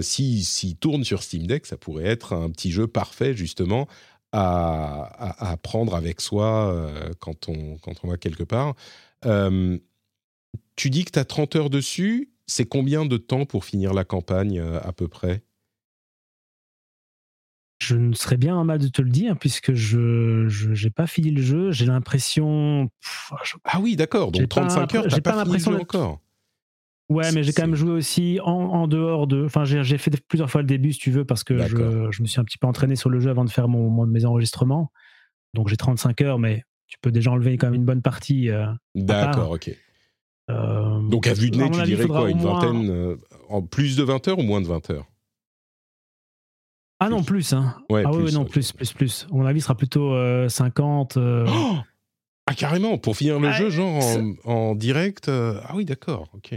Si 0.02 0.44
s'il 0.44 0.76
tourne 0.78 1.04
sur 1.04 1.22
Steam 1.24 1.48
Deck, 1.48 1.66
ça 1.66 1.76
pourrait 1.76 2.06
être 2.06 2.34
un 2.34 2.50
petit 2.50 2.72
jeu 2.72 2.88
parfait 2.88 3.34
justement 3.34 3.88
à, 4.32 5.58
prendre 5.64 5.96
avec 5.96 6.20
soi 6.20 6.90
quand 7.20 7.50
on 7.50 7.78
quand 7.78 7.94
on 8.04 8.10
va 8.10 8.18
quelque 8.18 8.44
part. 8.44 8.76
Euh, 9.26 9.78
tu 10.76 10.90
dis 10.90 11.06
que 11.06 11.12
tu 11.12 11.20
as 11.20 11.26
30 11.26 11.56
heures 11.56 11.70
dessus. 11.70 12.32
C'est 12.48 12.66
combien 12.66 13.06
de 13.06 13.18
temps 13.18 13.46
pour 13.46 13.66
finir 13.66 13.94
la 13.94 14.04
campagne 14.04 14.60
euh, 14.60 14.80
à 14.82 14.92
peu 14.94 15.08
près? 15.08 15.44
Je 17.80 17.96
ne 17.96 18.14
serais 18.14 18.38
bien 18.38 18.64
mal 18.64 18.80
de 18.80 18.88
te 18.88 19.02
le 19.02 19.10
dire, 19.10 19.38
puisque 19.38 19.74
je 19.74 20.48
n'ai 20.84 20.90
pas 20.90 21.08
fini 21.08 21.32
le 21.32 21.42
jeu. 21.42 21.72
J'ai 21.72 21.86
l'impression. 21.86 22.90
je- 23.44 23.56
Ah 23.66 23.80
oui, 23.82 23.96
d'accord. 23.96 24.32
Donc 24.32 24.42
pas 24.48 24.62
35 24.62 24.96
heures, 24.96 25.10
j'ai 25.10 25.22
pas, 25.22 25.32
pas 25.32 25.44
fini 25.44 25.44
le 25.44 25.46
l'impression 25.50 25.72
jeu 25.72 25.78
d'être- 25.80 25.96
encore. 25.96 26.22
Ouais, 27.10 27.32
mais 27.34 27.44
j'ai 27.44 27.54
quand 27.54 27.64
même 27.68 27.76
joué 27.76 27.92
aussi 27.92 28.40
en, 28.44 28.52
en 28.52 28.88
dehors 28.88 29.28
de. 29.28 29.46
Enfin, 29.46 29.64
j'ai 29.66 29.98
fait 30.00 30.12
plusieurs 30.28 30.50
fois 30.50 30.62
le 30.62 30.68
début, 30.68 30.92
si 30.94 31.00
tu 31.00 31.12
veux, 31.12 31.24
parce 31.26 31.44
que 31.44 31.56
je, 31.68 31.76
je 32.12 32.22
me 32.24 32.28
suis 32.28 32.40
un 32.40 32.44
petit 32.44 32.58
peu 32.58 32.66
entraîné 32.66 32.96
sur 32.96 33.10
le 33.12 33.20
jeu 33.20 33.30
avant 33.30 33.46
de 33.46 33.50
faire 33.52 33.68
mon, 33.68 33.90
mon- 33.90 34.08
mes 34.08 34.26
enregistrements. 34.26 34.92
Donc 35.54 35.68
j'ai 35.68 35.78
35 35.78 36.22
heures, 36.22 36.40
mais 36.40 36.64
tu 36.88 36.98
peux 37.02 37.12
déjà 37.12 37.32
enlever 37.32 37.58
quand 37.58 37.68
même 37.68 37.76
une 37.76 37.86
bonne 37.86 38.02
partie. 38.02 38.50
euh, 38.50 38.68
D'accord, 38.96 39.52
ok. 39.52 39.72
euh, 40.52 41.00
Donc 41.10 41.28
à 41.28 41.34
vue 41.34 41.50
de 41.52 41.58
nez, 41.58 41.70
tu 41.72 41.84
dirais 41.84 42.08
quoi 42.08 42.30
Une 42.30 42.38
moins- 42.40 42.54
vingtaine 42.54 42.90
euh, 42.90 43.18
En 43.50 43.62
plus 43.62 43.96
de 43.98 44.04
20 44.04 44.28
heures 44.28 44.40
ou 44.40 44.44
moins 44.44 44.62
de 44.62 44.68
20 44.68 44.90
heures? 44.90 45.06
Ah 47.00 47.10
non, 47.10 47.24
plus. 47.24 47.54
Hein. 47.54 47.76
Ouais, 47.90 48.04
ah 48.06 48.12
oui, 48.14 48.32
non, 48.34 48.46
plus, 48.46 48.72
plus, 48.72 48.94
plus. 48.94 49.28
À 49.30 49.36
mon 49.36 49.46
avis, 49.46 49.60
ce 49.60 49.66
sera 49.66 49.76
plutôt 49.76 50.14
euh, 50.14 50.48
50. 50.48 51.18
euh, 51.18 51.46
Oh 51.48 51.76
Ah 52.48 52.54
carrément, 52.54 52.98
pour 52.98 53.18
finir 53.18 53.40
le 53.40 53.50
Ah, 53.50 53.52
jeu, 53.52 53.70
genre 53.70 53.94
en, 53.94 54.34
en 54.50 54.76
direct 54.76 55.28
euh, 55.30 55.60
Ah 55.66 55.76
oui, 55.76 55.84
d'accord, 55.86 56.30
ok. 56.34 56.54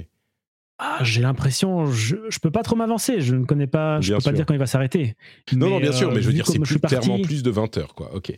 ah, 0.79 0.99
j'ai 1.03 1.23
l'impression, 1.23 1.87
je, 1.87 2.17
je 2.29 2.39
peux 2.39 2.53
pas 2.53 2.63
trop 2.63 2.77
m'avancer. 2.77 3.21
Je 3.21 3.35
ne 3.35 3.45
connais 3.45 3.67
pas, 3.67 4.01
je 4.01 4.09
Bien 4.11 4.19
peux 4.19 4.25
pas 4.25 4.33
dire 4.33 4.47
quand 4.47 4.55
il 4.55 4.61
va 4.61 4.67
s'arrêter. 4.67 5.17
non, 5.53 5.71
non, 5.71 5.81
bien 5.81 5.93
sûr, 5.93 6.13
mais 6.13 6.23
je 6.23 6.27
veux 6.29 6.33
dire, 6.33 6.47
c'est 6.47 6.61
plus, 6.61 6.79
parti- 6.79 6.97
clairement 6.97 7.19
plus 7.21 7.43
de 7.43 7.51
20 7.51 7.77
heures, 7.79 7.95
quoi. 7.95 8.15
Ok, 8.15 8.33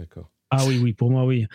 d'accord. 0.00 0.30
Ah 0.50 0.64
oui, 0.66 0.78
oui, 0.82 0.92
pour 0.92 1.10
moi, 1.10 1.24
oui. 1.24 1.46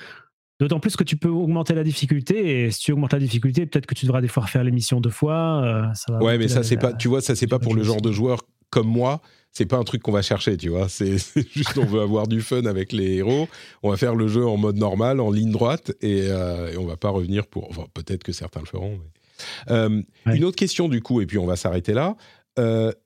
D'autant 0.59 0.79
plus 0.79 0.95
que 0.95 1.03
tu 1.03 1.17
peux 1.17 1.29
augmenter 1.29 1.73
la 1.73 1.83
difficulté, 1.83 2.65
et 2.65 2.71
si 2.71 2.81
tu 2.81 2.91
augmentes 2.91 3.13
la 3.13 3.19
difficulté, 3.19 3.65
peut-être 3.65 3.87
que 3.87 3.95
tu 3.95 4.05
devras 4.05 4.21
des 4.21 4.27
fois 4.27 4.43
refaire 4.43 4.63
l'émission 4.63 5.01
deux 5.01 5.09
fois. 5.09 5.63
euh, 5.63 5.93
ça 5.95 6.13
va 6.13 6.19
Ouais, 6.19 6.37
mais 6.37 6.47
ça, 6.47 6.61
c'est 6.63 6.77
pas, 6.77 6.93
tu 6.93 7.07
vois, 7.07 7.21
ça, 7.21 7.35
c'est 7.35 7.47
pas 7.47 7.57
pour 7.59 7.73
le 7.73 7.81
genre 7.83 8.01
de 8.01 8.11
joueur 8.11 8.41
comme 8.69 8.87
moi. 8.87 9.21
C'est 9.53 9.65
pas 9.65 9.75
un 9.77 9.83
truc 9.83 10.01
qu'on 10.01 10.11
va 10.13 10.21
chercher, 10.21 10.55
tu 10.55 10.69
vois. 10.69 10.87
C'est 10.89 11.17
juste, 11.51 11.77
on 11.77 11.85
veut 11.85 11.99
avoir 12.01 12.27
du 12.27 12.41
fun 12.41 12.63
avec 12.65 12.93
les 12.93 13.15
héros. 13.15 13.49
On 13.83 13.89
va 13.89 13.97
faire 13.97 14.15
le 14.15 14.27
jeu 14.29 14.45
en 14.45 14.55
mode 14.55 14.77
normal, 14.77 15.19
en 15.19 15.29
ligne 15.31 15.51
droite, 15.51 15.91
et, 16.01 16.21
euh, 16.29 16.71
et 16.71 16.77
on 16.77 16.85
va 16.85 16.95
pas 16.95 17.09
revenir 17.09 17.47
pour. 17.47 17.67
Enfin, 17.69 17.83
peut-être 17.93 18.23
que 18.23 18.31
certains 18.31 18.61
le 18.61 18.65
feront. 18.67 18.97
mais- 18.97 19.73
Euh, 19.73 20.01
Ouais. 20.27 20.37
Une 20.37 20.43
autre 20.45 20.55
question, 20.55 20.87
du 20.87 21.01
coup, 21.01 21.19
et 21.19 21.25
puis 21.25 21.37
on 21.39 21.45
va 21.47 21.55
s'arrêter 21.57 21.93
là. 21.93 22.15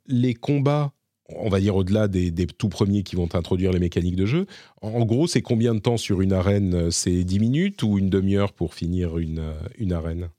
Les 0.07 0.33
combats, 0.35 0.91
on 1.29 1.49
va 1.49 1.59
dire 1.59 1.75
au-delà 1.75 2.07
des, 2.07 2.31
des 2.31 2.45
tout 2.45 2.69
premiers 2.69 3.03
qui 3.03 3.15
vont 3.15 3.29
introduire 3.33 3.71
les 3.71 3.79
mécaniques 3.79 4.15
de 4.15 4.25
jeu, 4.25 4.45
en, 4.81 5.05
gros, 5.05 5.27
c'est 5.27 5.41
combien 5.41 5.73
de 5.73 5.79
temps 5.79 5.97
sur 5.97 6.21
une 6.21 6.33
arène 6.33 6.91
C'est 6.91 7.23
10 7.23 7.39
minutes 7.39 7.83
ou 7.83 7.97
une 7.97 8.09
demi-heure 8.09 8.53
pour 8.53 8.73
finir 8.73 9.17
une, 9.17 9.39
euh, 9.39 9.53
une 9.77 9.93
arène? 9.93 10.29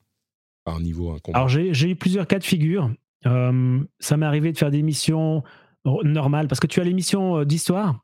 Enfin, 0.65 0.79
Un 0.79 0.83
niveau, 0.83 1.11
un 1.11 1.19
combat 1.19 1.39
Alors, 1.39 1.49
j'ai 1.49 1.91
eu 1.91 1.97
plusieurs 1.97 2.27
cas 2.27 2.39
de 2.39 2.45
figure. 2.45 2.91
Euh, 3.27 3.81
ça 3.99 4.17
m'est 4.17 4.27
arrivé 4.27 4.53
de 4.53 4.59
faire 4.59 4.71
des 4.71 4.83
missions 4.83 5.43
normales, 6.05 6.49
parce 6.49 6.61
que 6.61 6.67
tu 6.67 6.81
as 6.81 6.85
les 6.85 6.95
missions 6.95 7.39
euh, 7.39 7.45
d'histoire 7.45 8.01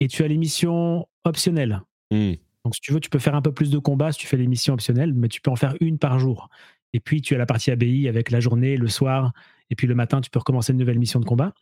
et 0.00 0.08
tu 0.08 0.22
as 0.22 0.28
les 0.28 0.36
missions 0.36 1.06
optionnelles. 1.24 1.82
Hmm. 2.10 2.32
Donc, 2.64 2.74
si 2.74 2.80
tu 2.80 2.92
veux, 2.92 3.00
tu 3.00 3.10
peux 3.10 3.18
faire 3.18 3.34
un 3.34 3.42
peu 3.42 3.52
plus 3.52 3.70
de 3.70 3.78
combats 3.78 4.12
si 4.12 4.18
tu 4.18 4.26
fais 4.26 4.36
les 4.36 4.46
missions 4.46 4.74
optionnelles, 4.74 5.14
mais 5.14 5.28
tu 5.28 5.40
peux 5.40 5.50
en 5.50 5.56
faire 5.56 5.74
une 5.80 5.98
par 5.98 6.18
jour. 6.18 6.48
Et 6.92 7.00
puis, 7.00 7.22
tu 7.22 7.34
as 7.34 7.38
la 7.38 7.46
partie 7.46 7.70
ABI 7.70 8.08
avec 8.08 8.30
la 8.30 8.40
journée, 8.40 8.76
le 8.76 8.88
soir, 8.88 9.32
et 9.70 9.74
puis 9.74 9.86
le 9.86 9.94
matin, 9.94 10.20
tu 10.20 10.30
peux 10.30 10.38
recommencer 10.38 10.72
une 10.72 10.78
nouvelle 10.78 10.98
mission 10.98 11.20
de 11.20 11.24
combat. 11.24 11.52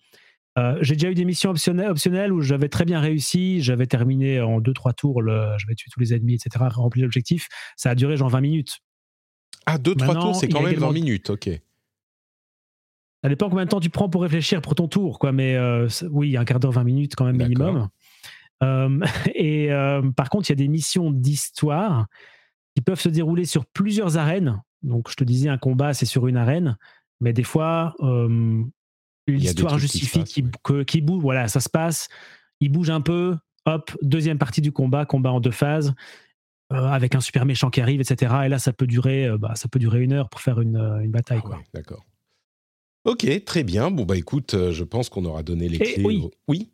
Euh, 0.57 0.79
j'ai 0.83 0.95
déjà 0.95 1.11
eu 1.11 1.15
des 1.15 1.25
missions 1.25 1.51
optionnelles, 1.51 1.91
optionnelles 1.91 2.33
où 2.33 2.41
j'avais 2.41 2.69
très 2.69 2.85
bien 2.85 3.01
réussi, 3.01 3.61
j'avais 3.61 3.87
terminé 3.87 4.41
en 4.41 4.61
2-3 4.61 4.95
tours, 4.95 5.21
le, 5.21 5.51
j'avais 5.59 5.75
tué 5.75 5.91
tous 5.93 5.99
les 6.01 6.15
ennemis, 6.15 6.35
etc., 6.35 6.65
rempli 6.71 7.03
l'objectif. 7.03 7.49
Ça 7.77 7.91
a 7.91 7.95
duré 7.95 8.17
genre 8.17 8.29
20 8.29 8.41
minutes. 8.41 8.79
Ah, 9.67 9.79
2-3 9.79 10.07
Maintenant, 10.07 10.23
tours, 10.23 10.37
c'est 10.37 10.49
quand 10.49 10.61
même 10.61 10.67
20 10.67 10.71
également- 10.71 10.93
minutes, 10.93 11.31
ok. 11.31 11.51
Ça 13.23 13.31
dépend 13.31 13.49
combien 13.49 13.65
de 13.65 13.71
temps 13.71 13.81
tu 13.81 13.89
prends 13.91 14.11
pour 14.11 14.23
réfléchir 14.23 14.61
pour 14.61 14.75
ton 14.75 14.87
tour, 14.87 15.19
quoi. 15.19 15.33
Mais 15.33 15.57
euh, 15.57 15.89
oui, 16.11 16.37
un 16.37 16.45
quart 16.45 16.61
d'heure, 16.61 16.73
20 16.73 16.85
minutes 16.85 17.15
quand 17.17 17.25
même 17.25 17.39
minimum. 17.39 17.89
et 19.35 19.69
par 20.17 20.31
contre, 20.31 20.49
il 20.49 20.53
y 20.53 20.55
a 20.55 20.57
des 20.57 20.69
missions 20.69 21.11
d'histoire 21.11 22.07
qui 22.75 22.81
peuvent 22.83 23.01
se 23.01 23.09
dérouler 23.11 23.45
sur 23.45 23.67
plusieurs 23.67 24.17
arènes. 24.17 24.63
Donc, 24.83 25.11
je 25.11 25.17
te 25.17 25.25
disais, 25.25 25.49
un 25.49 25.59
combat, 25.59 25.95
c'est 25.95 26.07
sur 26.07 26.29
une 26.29 26.37
arène, 26.37 26.77
mais 27.21 27.33
des 27.33 27.43
fois, 27.43 27.95
l'histoire 29.27 29.79
justifie 29.79 30.25
qu'il 30.25 31.05
bouge. 31.05 31.22
Voilà, 31.22 31.49
ça 31.49 31.61
se 31.61 31.68
passe, 31.68 32.09
il 32.61 32.70
bouge 32.70 32.91
un 32.91 33.01
peu, 33.01 33.37
hop, 33.66 33.91
deuxième 34.03 34.39
partie 34.39 34.61
du 34.61 34.72
combat, 34.72 35.07
combat 35.07 35.33
en 35.33 35.41
deux 35.41 35.51
phases. 35.51 35.95
avec 36.70 37.14
un 37.14 37.20
super 37.20 37.45
méchant 37.45 37.70
qui 37.70 37.81
arrive, 37.81 38.01
etc. 38.01 38.35
Et 38.47 38.49
là, 38.49 38.59
ça 38.59 38.72
peut 38.72 38.87
durer, 38.87 39.29
bah, 39.39 39.55
ça 39.55 39.68
peut 39.68 39.79
durer 39.79 40.03
une 40.03 40.12
heure 40.12 40.29
pour 40.29 40.41
faire 40.41 40.61
une, 40.61 40.77
une 41.03 41.11
bataille. 41.11 41.41
Ah 41.45 41.59
D'accord. 41.72 42.05
Ok, 43.05 43.45
très 43.45 43.64
bien. 43.64 43.91
Bon, 43.91 44.05
bah 44.05 44.16
écoute, 44.16 44.57
je 44.70 44.83
pense 44.83 45.09
qu'on 45.11 45.25
aura 45.27 45.43
donné 45.43 45.68
les 45.68 45.79
clés. 45.79 46.03
Oui. 46.05 46.29
oui? 46.49 46.70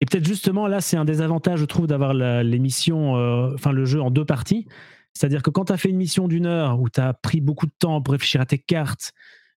Et 0.00 0.06
peut-être 0.06 0.26
justement, 0.26 0.66
là, 0.66 0.82
c'est 0.82 0.98
un 0.98 1.06
des 1.06 1.22
avantages, 1.22 1.60
je 1.60 1.64
trouve, 1.64 1.86
d'avoir 1.86 2.12
l'émission, 2.14 3.14
enfin 3.54 3.72
le 3.72 3.86
jeu 3.86 4.02
en 4.02 4.10
deux 4.10 4.26
parties. 4.26 4.66
C'est-à-dire 5.14 5.42
que 5.42 5.50
quand 5.50 5.66
tu 5.66 5.72
as 5.72 5.76
fait 5.76 5.88
une 5.88 5.96
mission 5.96 6.28
d'une 6.28 6.46
heure 6.46 6.80
où 6.80 6.90
tu 6.90 7.00
as 7.00 7.14
pris 7.14 7.40
beaucoup 7.40 7.66
de 7.66 7.72
temps 7.78 8.02
pour 8.02 8.12
réfléchir 8.12 8.40
à 8.40 8.46
tes 8.46 8.58
cartes, 8.58 9.12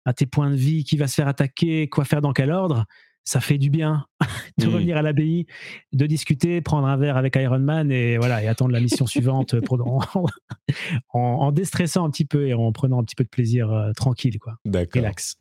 à 0.07 0.13
tes 0.13 0.25
points 0.25 0.49
de 0.49 0.55
vie, 0.55 0.85
qui 0.85 0.95
va 0.95 1.05
se 1.07 1.15
faire 1.15 1.27
attaquer, 1.27 1.89
quoi 1.89 2.05
faire 2.05 2.21
dans 2.21 2.31
quel 2.31 2.49
ordre, 2.49 2.85
ça 3.25 3.41
fait 3.41 3.57
du 3.57 3.69
bien 3.69 4.05
de 4.57 4.65
mmh. 4.65 4.73
revenir 4.73 4.97
à 4.97 5.01
l'abbaye, 5.01 5.47
de 5.91 6.05
discuter, 6.05 6.61
prendre 6.61 6.87
un 6.87 6.95
verre 6.95 7.17
avec 7.17 7.35
Iron 7.35 7.59
Man 7.59 7.91
et 7.91 8.17
voilà 8.17 8.41
et 8.41 8.47
attendre 8.47 8.71
la 8.71 8.79
mission 8.79 9.05
suivante 9.05 9.59
pour, 9.65 9.85
en, 9.85 10.29
en, 11.13 11.51
déstressant 11.51 12.05
un 12.05 12.09
petit 12.09 12.23
peu 12.23 12.47
et 12.47 12.53
en 12.53 12.71
prenant 12.71 13.01
un 13.01 13.03
petit 13.03 13.15
peu 13.15 13.25
de 13.25 13.29
plaisir 13.29 13.69
euh, 13.69 13.91
tranquille 13.91 14.39
quoi. 14.39 14.55
Relax. 14.65 15.35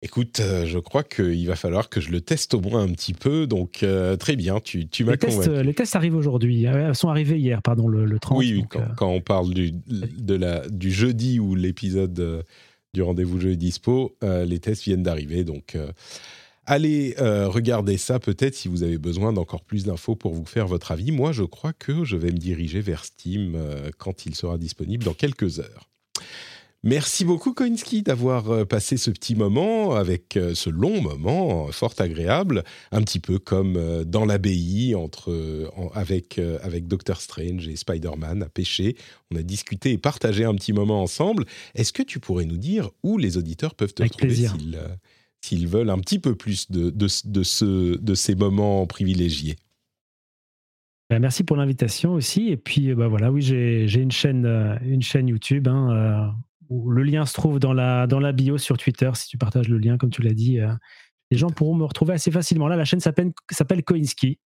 Écoute, 0.00 0.38
euh, 0.38 0.64
je 0.64 0.78
crois 0.78 1.02
qu'il 1.02 1.44
va 1.48 1.56
falloir 1.56 1.88
que 1.88 2.00
je 2.00 2.10
le 2.10 2.20
teste 2.20 2.54
au 2.54 2.60
moins 2.60 2.82
un 2.82 2.92
petit 2.92 3.14
peu. 3.14 3.48
Donc, 3.48 3.82
euh, 3.82 4.14
très 4.16 4.36
bien, 4.36 4.60
tu, 4.60 4.86
tu 4.86 5.04
m'as 5.04 5.16
convaincu. 5.16 5.64
les 5.64 5.74
tests 5.74 5.96
arrivent 5.96 6.14
aujourd'hui. 6.14 6.64
Elles 6.64 6.94
sont 6.94 7.08
arrivés 7.08 7.38
hier, 7.38 7.62
pardon, 7.62 7.88
le, 7.88 8.18
30. 8.20 8.38
Oui, 8.38 8.64
quand, 8.96 9.08
on 9.08 9.20
parle 9.20 9.52
du, 9.52 9.72
de 9.72 10.34
la, 10.34 10.68
du 10.68 10.92
jeudi 10.92 11.40
où 11.40 11.56
l'épisode 11.56 12.44
du 12.96 13.02
rendez-vous 13.02 13.38
jeu 13.38 13.56
dispo, 13.56 14.16
les 14.22 14.58
tests 14.58 14.84
viennent 14.84 15.02
d'arriver. 15.02 15.44
Donc, 15.44 15.76
allez 16.64 17.14
regarder 17.18 17.98
ça 17.98 18.18
peut-être 18.18 18.54
si 18.54 18.68
vous 18.68 18.82
avez 18.82 18.96
besoin 18.96 19.34
d'encore 19.34 19.62
plus 19.62 19.84
d'infos 19.84 20.16
pour 20.16 20.32
vous 20.32 20.46
faire 20.46 20.66
votre 20.66 20.92
avis. 20.92 21.12
Moi, 21.12 21.32
je 21.32 21.42
crois 21.42 21.74
que 21.74 22.04
je 22.04 22.16
vais 22.16 22.32
me 22.32 22.38
diriger 22.38 22.80
vers 22.80 23.04
Steam 23.04 23.54
quand 23.98 24.24
il 24.24 24.34
sera 24.34 24.56
disponible 24.56 25.04
dans 25.04 25.12
quelques 25.12 25.60
heures. 25.60 25.90
Merci 26.86 27.24
beaucoup, 27.24 27.52
Koinski, 27.52 28.04
d'avoir 28.04 28.48
euh, 28.48 28.64
passé 28.64 28.96
ce 28.96 29.10
petit 29.10 29.34
moment 29.34 29.96
avec 29.96 30.36
euh, 30.36 30.54
ce 30.54 30.70
long 30.70 31.02
moment 31.02 31.66
fort 31.72 31.94
agréable, 31.98 32.62
un 32.92 33.02
petit 33.02 33.18
peu 33.18 33.40
comme 33.40 33.76
euh, 33.76 34.04
dans 34.04 34.24
l'abbaye 34.24 34.94
entre 34.94 35.68
avec 35.94 36.38
avec 36.62 36.86
Doctor 36.86 37.20
Strange 37.20 37.66
et 37.66 37.74
Spider-Man 37.74 38.44
à 38.44 38.48
pêcher. 38.48 38.94
On 39.32 39.36
a 39.36 39.42
discuté 39.42 39.90
et 39.90 39.98
partagé 39.98 40.44
un 40.44 40.54
petit 40.54 40.72
moment 40.72 41.02
ensemble. 41.02 41.44
Est-ce 41.74 41.92
que 41.92 42.04
tu 42.04 42.20
pourrais 42.20 42.44
nous 42.44 42.56
dire 42.56 42.90
où 43.02 43.18
les 43.18 43.36
auditeurs 43.36 43.74
peuvent 43.74 43.92
te 43.92 44.04
trouver 44.04 44.46
s'ils 45.40 45.66
veulent 45.66 45.90
un 45.90 45.98
petit 45.98 46.20
peu 46.20 46.36
plus 46.36 46.70
de, 46.70 46.90
de, 46.90 47.08
ce, 47.08 47.98
de 47.98 48.14
ces 48.14 48.36
moments 48.36 48.86
privilégiés? 48.86 49.56
Ben, 51.10 51.18
merci 51.18 51.42
pour 51.42 51.56
l'invitation 51.56 52.14
aussi. 52.14 52.50
Et 52.50 52.56
puis, 52.56 52.94
bah 52.94 53.08
voilà, 53.08 53.32
oui, 53.32 53.42
j'ai 53.42 54.00
une 54.00 54.12
chaîne, 54.12 54.46
une 54.84 55.02
chaîne 55.02 55.26
YouTube 55.26 55.66
hein, 55.66 56.32
le 56.70 57.02
lien 57.02 57.26
se 57.26 57.34
trouve 57.34 57.58
dans 57.58 57.72
la, 57.72 58.06
dans 58.06 58.20
la 58.20 58.32
bio 58.32 58.58
sur 58.58 58.76
Twitter, 58.76 59.10
si 59.14 59.28
tu 59.28 59.38
partages 59.38 59.68
le 59.68 59.78
lien, 59.78 59.98
comme 59.98 60.10
tu 60.10 60.22
l'as 60.22 60.34
dit. 60.34 60.60
Euh, 60.60 60.72
les 61.30 61.38
gens 61.38 61.50
pourront 61.50 61.74
me 61.74 61.84
retrouver 61.84 62.14
assez 62.14 62.30
facilement. 62.30 62.68
Là, 62.68 62.76
la 62.76 62.84
chaîne 62.84 63.00
s'appelle 63.00 63.32
Koinski. 63.84 64.38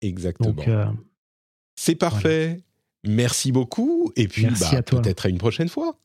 Exactement. 0.00 0.54
Euh, 0.66 0.86
C'est 1.76 1.94
parfait. 1.94 2.62
Merci 3.04 3.52
beaucoup. 3.52 4.12
Et 4.16 4.28
puis, 4.28 4.46
bah, 4.46 4.82
peut-être 4.82 5.26
à 5.26 5.28
une 5.28 5.38
prochaine 5.38 5.68
fois. 5.68 5.98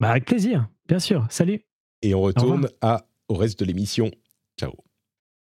Bah, 0.00 0.10
avec 0.10 0.24
plaisir, 0.24 0.68
bien 0.88 0.98
sûr. 0.98 1.26
Salut. 1.30 1.64
Et 2.02 2.14
on 2.14 2.20
retourne 2.20 2.68
à, 2.80 3.06
au 3.28 3.34
reste 3.34 3.60
de 3.60 3.64
l'émission. 3.64 4.10
Ciao. 4.58 4.72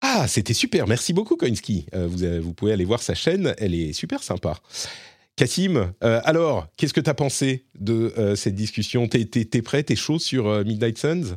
Ah, 0.01 0.27
c'était 0.29 0.55
super. 0.55 0.87
Merci 0.87 1.13
beaucoup, 1.13 1.37
Koinski. 1.37 1.87
Euh, 1.95 2.07
vous, 2.07 2.43
vous 2.43 2.55
pouvez 2.55 2.73
aller 2.73 2.85
voir 2.85 3.03
sa 3.03 3.15
chaîne. 3.15 3.55
Elle 3.59 3.75
est 3.75 3.93
super 3.93 4.23
sympa. 4.23 4.59
Cassim, 5.37 5.93
euh, 6.05 6.21
alors, 6.25 6.69
qu'est-ce 6.77 6.93
que 6.93 7.01
tu 7.01 7.09
as 7.09 7.15
pensé 7.15 7.65
de 7.79 8.13
euh, 8.19 8.37
cette 8.37 8.55
discussion? 8.55 9.09
T'es 9.09 9.29
es, 9.35 9.63
prêt? 9.63 9.83
T'es 9.83 9.97
chaud 9.97 10.19
sur 10.19 10.47
euh, 10.47 10.63
Midnight 10.65 10.99
Suns? 10.99 11.37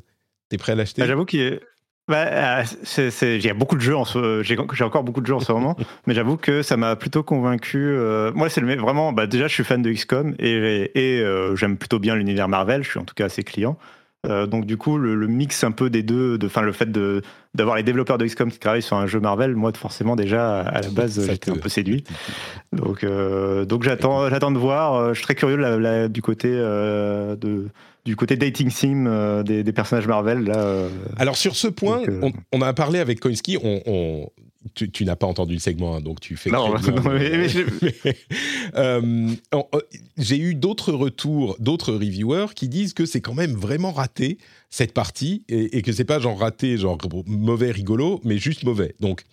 T'es 0.49 0.57
prêt 0.57 0.73
à 0.73 0.75
l'acheter? 0.75 1.01
Bah, 1.01 1.07
J'avoue 1.07 1.25
qu'il 1.25 1.39
y 1.39 1.47
a... 1.47 1.59
Bah, 2.07 2.63
j'ai 2.83 3.53
beaucoup 3.53 3.75
de 3.75 3.81
jeux 3.81 3.95
en 3.95 4.05
ce, 4.05 4.43
j'ai 4.43 4.83
encore 4.83 5.03
beaucoup 5.03 5.21
de 5.21 5.25
jeux 5.25 5.33
en 5.33 5.39
ce 5.39 5.51
moment, 5.51 5.75
mais 6.05 6.13
j'avoue 6.13 6.37
que 6.37 6.61
ça 6.61 6.77
m'a 6.77 6.95
plutôt 6.95 7.23
convaincu. 7.23 7.97
moi, 8.35 8.47
c'est 8.47 8.61
le 8.61 8.75
vraiment. 8.75 9.11
Bah, 9.11 9.25
déjà, 9.25 9.47
je 9.47 9.53
suis 9.55 9.63
fan 9.63 9.81
de 9.81 9.91
XCOM 9.91 10.35
et, 10.37 10.91
et 10.93 11.25
j'aime 11.55 11.77
plutôt 11.77 11.97
bien 11.97 12.15
l'univers 12.15 12.47
Marvel. 12.47 12.83
Je 12.83 12.89
suis 12.91 12.99
en 12.99 13.05
tout 13.05 13.15
cas 13.15 13.25
assez 13.25 13.41
client. 13.41 13.75
Euh, 14.25 14.47
donc 14.47 14.65
du 14.65 14.77
coup, 14.77 14.97
le, 14.97 15.27
mix 15.27 15.63
un 15.63 15.71
peu 15.71 15.89
des 15.89 16.03
deux, 16.03 16.37
de, 16.37 16.49
le 16.61 16.71
fait 16.71 16.91
de 16.91 17.21
d'avoir 17.53 17.77
les 17.77 17.83
développeurs 17.83 18.17
de 18.17 18.25
XCOM 18.25 18.51
qui 18.51 18.59
travaillent 18.59 18.81
sur 18.81 18.97
un 18.97 19.07
jeu 19.07 19.19
Marvel, 19.19 19.55
moi 19.55 19.71
forcément 19.73 20.15
déjà 20.15 20.59
à 20.59 20.81
la 20.81 20.89
base 20.89 21.25
j'étais 21.25 21.51
un 21.51 21.55
peu 21.55 21.69
séduit. 21.69 22.03
Donc 22.73 23.03
euh, 23.03 23.65
donc 23.65 23.83
j'attends 23.83 24.29
j'attends 24.29 24.51
de 24.51 24.57
voir. 24.57 24.95
Euh, 24.95 25.09
je 25.13 25.19
suis 25.19 25.23
très 25.23 25.35
curieux 25.35 26.09
du 26.09 26.21
côté 26.21 26.49
de 26.49 27.67
du 28.05 28.15
côté 28.15 28.35
dating 28.35 28.69
sim 28.69 29.43
des, 29.43 29.63
personnages 29.71 30.07
Marvel 30.07 30.43
là. 30.43 30.87
Alors 31.17 31.37
sur 31.37 31.55
ce 31.55 31.67
point, 31.67 32.01
on, 32.21 32.31
on, 32.51 32.61
a 32.61 32.73
parlé 32.73 32.99
avec 32.99 33.19
Koinski, 33.19 33.57
on, 33.63 34.29
tu, 34.73 35.05
n'as 35.05 35.15
pas 35.15 35.27
entendu 35.27 35.53
le 35.53 35.59
segment, 35.59 35.95
hein, 35.95 36.01
donc 36.01 36.19
tu 36.19 36.35
fais. 36.35 36.49
Non, 36.49 36.73
mais, 37.05 37.47
euh, 38.75 39.29
j'ai 40.17 40.37
eu 40.37 40.55
d'autres 40.55 40.91
retours, 40.91 41.55
d'autres 41.59 41.93
reviewers 41.93 42.53
qui 42.55 42.67
disent 42.67 42.93
que 42.93 43.05
c'est 43.05 43.21
quand 43.21 43.33
même 43.33 43.53
vraiment 43.53 43.91
raté 43.91 44.37
cette 44.69 44.93
partie 44.93 45.43
et, 45.47 45.77
et 45.77 45.81
que 45.81 45.91
c'est 45.91 46.05
pas 46.05 46.19
genre 46.19 46.39
raté, 46.39 46.77
genre 46.77 46.97
mauvais 47.27 47.71
rigolo, 47.71 48.21
mais 48.23 48.37
juste 48.37 48.63
mauvais. 48.63 48.95
Donc 48.99 49.23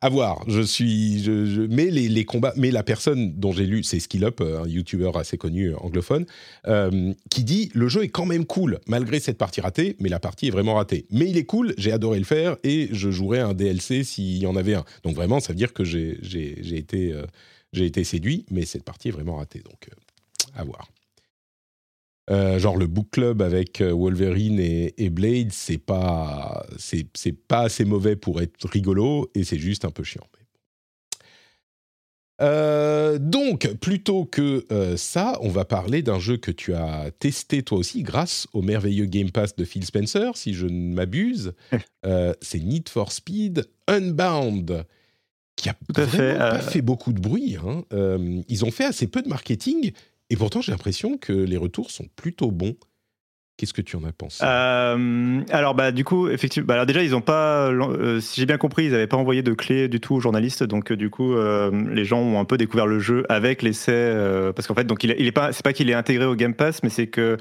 à 0.00 0.08
voir. 0.08 0.44
Je 0.46 0.60
suis, 0.60 1.22
je, 1.22 1.62
mais 1.62 1.86
les, 1.86 2.24
combats, 2.24 2.52
mais 2.56 2.70
la 2.70 2.82
personne 2.82 3.32
dont 3.38 3.52
j'ai 3.52 3.66
lu, 3.66 3.82
c'est 3.82 3.98
Skill 3.98 4.24
Up, 4.24 4.40
un 4.40 4.66
YouTuber 4.66 5.10
assez 5.14 5.36
connu 5.36 5.74
anglophone, 5.74 6.24
euh, 6.66 7.12
qui 7.30 7.42
dit 7.42 7.70
le 7.74 7.88
jeu 7.88 8.04
est 8.04 8.08
quand 8.08 8.26
même 8.26 8.46
cool 8.46 8.78
malgré 8.86 9.18
cette 9.18 9.38
partie 9.38 9.60
ratée, 9.60 9.96
mais 9.98 10.08
la 10.08 10.20
partie 10.20 10.48
est 10.48 10.50
vraiment 10.50 10.74
ratée. 10.74 11.06
Mais 11.10 11.28
il 11.28 11.36
est 11.36 11.44
cool, 11.44 11.74
j'ai 11.78 11.92
adoré 11.92 12.18
le 12.18 12.24
faire 12.24 12.56
et 12.62 12.88
je 12.92 13.10
jouerais 13.10 13.40
un 13.40 13.54
DLC 13.54 14.04
s'il 14.04 14.38
y 14.38 14.46
en 14.46 14.56
avait 14.56 14.74
un. 14.74 14.84
Donc 15.02 15.16
vraiment, 15.16 15.40
ça 15.40 15.52
veut 15.52 15.58
dire 15.58 15.72
que 15.72 15.84
j'ai 15.84 16.18
été, 16.76 17.12
euh, 17.12 17.24
été 17.72 18.04
séduit, 18.04 18.46
mais 18.50 18.64
cette 18.64 18.84
partie 18.84 19.08
est 19.08 19.12
vraiment 19.12 19.36
ratée. 19.36 19.60
Donc 19.60 19.88
euh, 19.88 20.60
à 20.60 20.64
voir. 20.64 20.88
Euh, 22.30 22.58
genre 22.58 22.76
le 22.76 22.86
book 22.86 23.08
club 23.10 23.40
avec 23.40 23.80
euh, 23.80 23.90
Wolverine 23.90 24.60
et, 24.60 25.10
Blade, 25.10 25.52
c'est 25.52 25.78
pas 25.78 26.66
c'est 26.76 27.32
pas 27.32 27.60
assez 27.60 27.84
mauvais 27.84 28.16
pour 28.16 28.42
être 28.42 28.68
rigolo 28.68 29.30
et 29.34 29.44
c'est 29.44 29.58
juste 29.58 29.84
un 29.84 29.90
peu 29.90 30.04
chiant. 30.04 30.26
Euh, 32.40 33.18
donc, 33.18 33.66
plutôt 33.80 34.24
que 34.24 34.64
ça, 34.96 35.38
on 35.40 35.48
va 35.48 35.64
parler 35.64 36.02
d'un 36.02 36.20
jeu 36.20 36.36
que 36.36 36.52
tu 36.52 36.74
as 36.74 37.10
testé 37.18 37.62
toi 37.62 37.78
aussi 37.78 38.02
grâce 38.02 38.46
au 38.52 38.62
merveilleux 38.62 39.06
Game 39.06 39.32
Pass 39.32 39.56
de 39.56 39.64
Phil 39.64 39.84
Spencer, 39.84 40.36
si 40.36 40.54
je 40.54 40.66
ne 40.66 40.94
m'abuse. 40.94 41.54
c'est 42.42 42.60
Need 42.60 42.88
for 42.90 43.10
Speed 43.10 43.66
Unbound, 43.88 44.84
qui 45.56 45.68
a 45.68 45.76
pas 45.94 46.60
fait 46.60 46.82
beaucoup 46.82 47.12
de 47.12 47.20
bruit. 47.20 47.56
Hein. 47.56 47.82
ils 48.48 48.64
ont 48.64 48.70
fait 48.70 48.84
assez 48.84 49.08
peu 49.08 49.22
de 49.22 49.28
marketing, 49.28 49.92
et 50.30 50.36
pourtant, 50.36 50.60
j'ai 50.60 50.72
l'impression 50.72 51.16
que 51.16 51.32
les 51.32 51.56
retours 51.56 51.90
sont 51.90 52.06
plutôt 52.16 52.50
bons. 52.50 52.76
Qu'est-ce 53.56 53.74
que 53.74 53.82
tu 53.82 53.96
en 53.96 54.04
as 54.04 54.12
pensé? 54.12 54.44
Euh, 54.44 55.40
Alors, 55.50 55.74
bah, 55.74 55.90
du 55.90 56.04
coup, 56.04 56.28
effectivement, 56.28 56.66
bah, 56.68 56.74
alors 56.74 56.86
déjà, 56.86 57.02
ils 57.02 57.10
n'ont 57.10 57.20
pas, 57.20 57.68
euh, 57.70 58.20
si 58.20 58.40
j'ai 58.40 58.46
bien 58.46 58.56
compris, 58.56 58.84
ils 58.84 58.92
n'avaient 58.92 59.08
pas 59.08 59.16
envoyé 59.16 59.42
de 59.42 59.52
clés 59.52 59.88
du 59.88 59.98
tout 59.98 60.14
aux 60.14 60.20
journalistes. 60.20 60.62
Donc, 60.62 60.92
euh, 60.92 60.96
du 60.96 61.10
coup, 61.10 61.34
les 61.34 62.04
gens 62.04 62.20
ont 62.20 62.38
un 62.38 62.44
peu 62.44 62.56
découvert 62.56 62.86
le 62.86 63.00
jeu 63.00 63.24
avec 63.28 63.62
l'essai. 63.62 64.12
parce 64.54 64.68
qu'en 64.68 64.74
fait, 64.74 64.84
donc, 64.84 65.02
il, 65.02 65.14
il 65.18 65.32
pas, 65.32 65.52
c'est 65.52 65.64
pas 65.64 65.72
qu'il 65.72 65.90
est 65.90 65.94
intégré 65.94 66.24
au 66.24 66.36
Game 66.36 66.54
Pass, 66.54 66.84
mais 66.84 66.90
c'est 66.90 67.08
que 67.08 67.36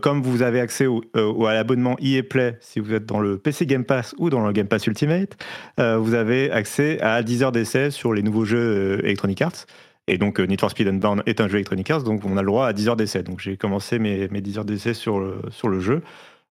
comme 0.00 0.22
vous 0.22 0.42
avez 0.42 0.60
accès 0.60 0.86
au, 0.86 1.02
à 1.14 1.54
l'abonnement 1.54 1.96
EA 2.00 2.22
Play, 2.22 2.56
si 2.60 2.78
vous 2.78 2.94
êtes 2.94 3.06
dans 3.06 3.20
le 3.20 3.38
PC 3.38 3.66
Game 3.66 3.84
Pass 3.84 4.14
ou 4.18 4.30
dans 4.30 4.46
le 4.46 4.52
Game 4.52 4.68
Pass 4.68 4.86
Ultimate, 4.86 5.36
vous 5.78 6.14
avez 6.14 6.52
accès 6.52 7.00
à 7.00 7.22
10 7.24 7.42
heures 7.42 7.52
d'essai 7.52 7.90
sur 7.90 8.12
les 8.12 8.22
nouveaux 8.22 8.44
jeux 8.44 9.00
Electronic 9.02 9.42
Arts. 9.42 9.66
Et 10.08 10.16
donc, 10.16 10.40
euh, 10.40 10.44
Need 10.44 10.58
for 10.58 10.70
Speed 10.70 10.88
Unbound 10.88 11.22
est 11.26 11.40
un 11.40 11.48
jeu 11.48 11.56
Electronic 11.56 11.90
Arts, 11.90 12.02
donc 12.02 12.22
on 12.24 12.36
a 12.36 12.42
le 12.42 12.46
droit 12.46 12.66
à 12.66 12.72
10 12.72 12.88
heures 12.88 12.96
d'essai. 12.96 13.22
Donc, 13.22 13.40
j'ai 13.40 13.56
commencé 13.56 13.98
mes, 13.98 14.26
mes 14.28 14.40
10 14.40 14.58
heures 14.58 14.64
d'essai 14.64 14.94
sur 14.94 15.20
le, 15.20 15.42
sur 15.50 15.68
le 15.68 15.80
jeu. 15.80 16.02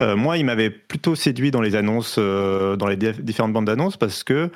Euh, 0.02 0.16
moi, 0.16 0.38
il 0.38 0.44
m'avait 0.46 0.70
plutôt 0.70 1.14
séduit 1.14 1.50
dans 1.50 1.60
les 1.60 1.76
annonces, 1.76 2.16
euh, 2.18 2.76
dans 2.76 2.88
les 2.88 2.96
différentes 2.96 3.52
bandes 3.52 3.66
d'annonces, 3.66 3.96
parce 3.96 4.24
que 4.24 4.50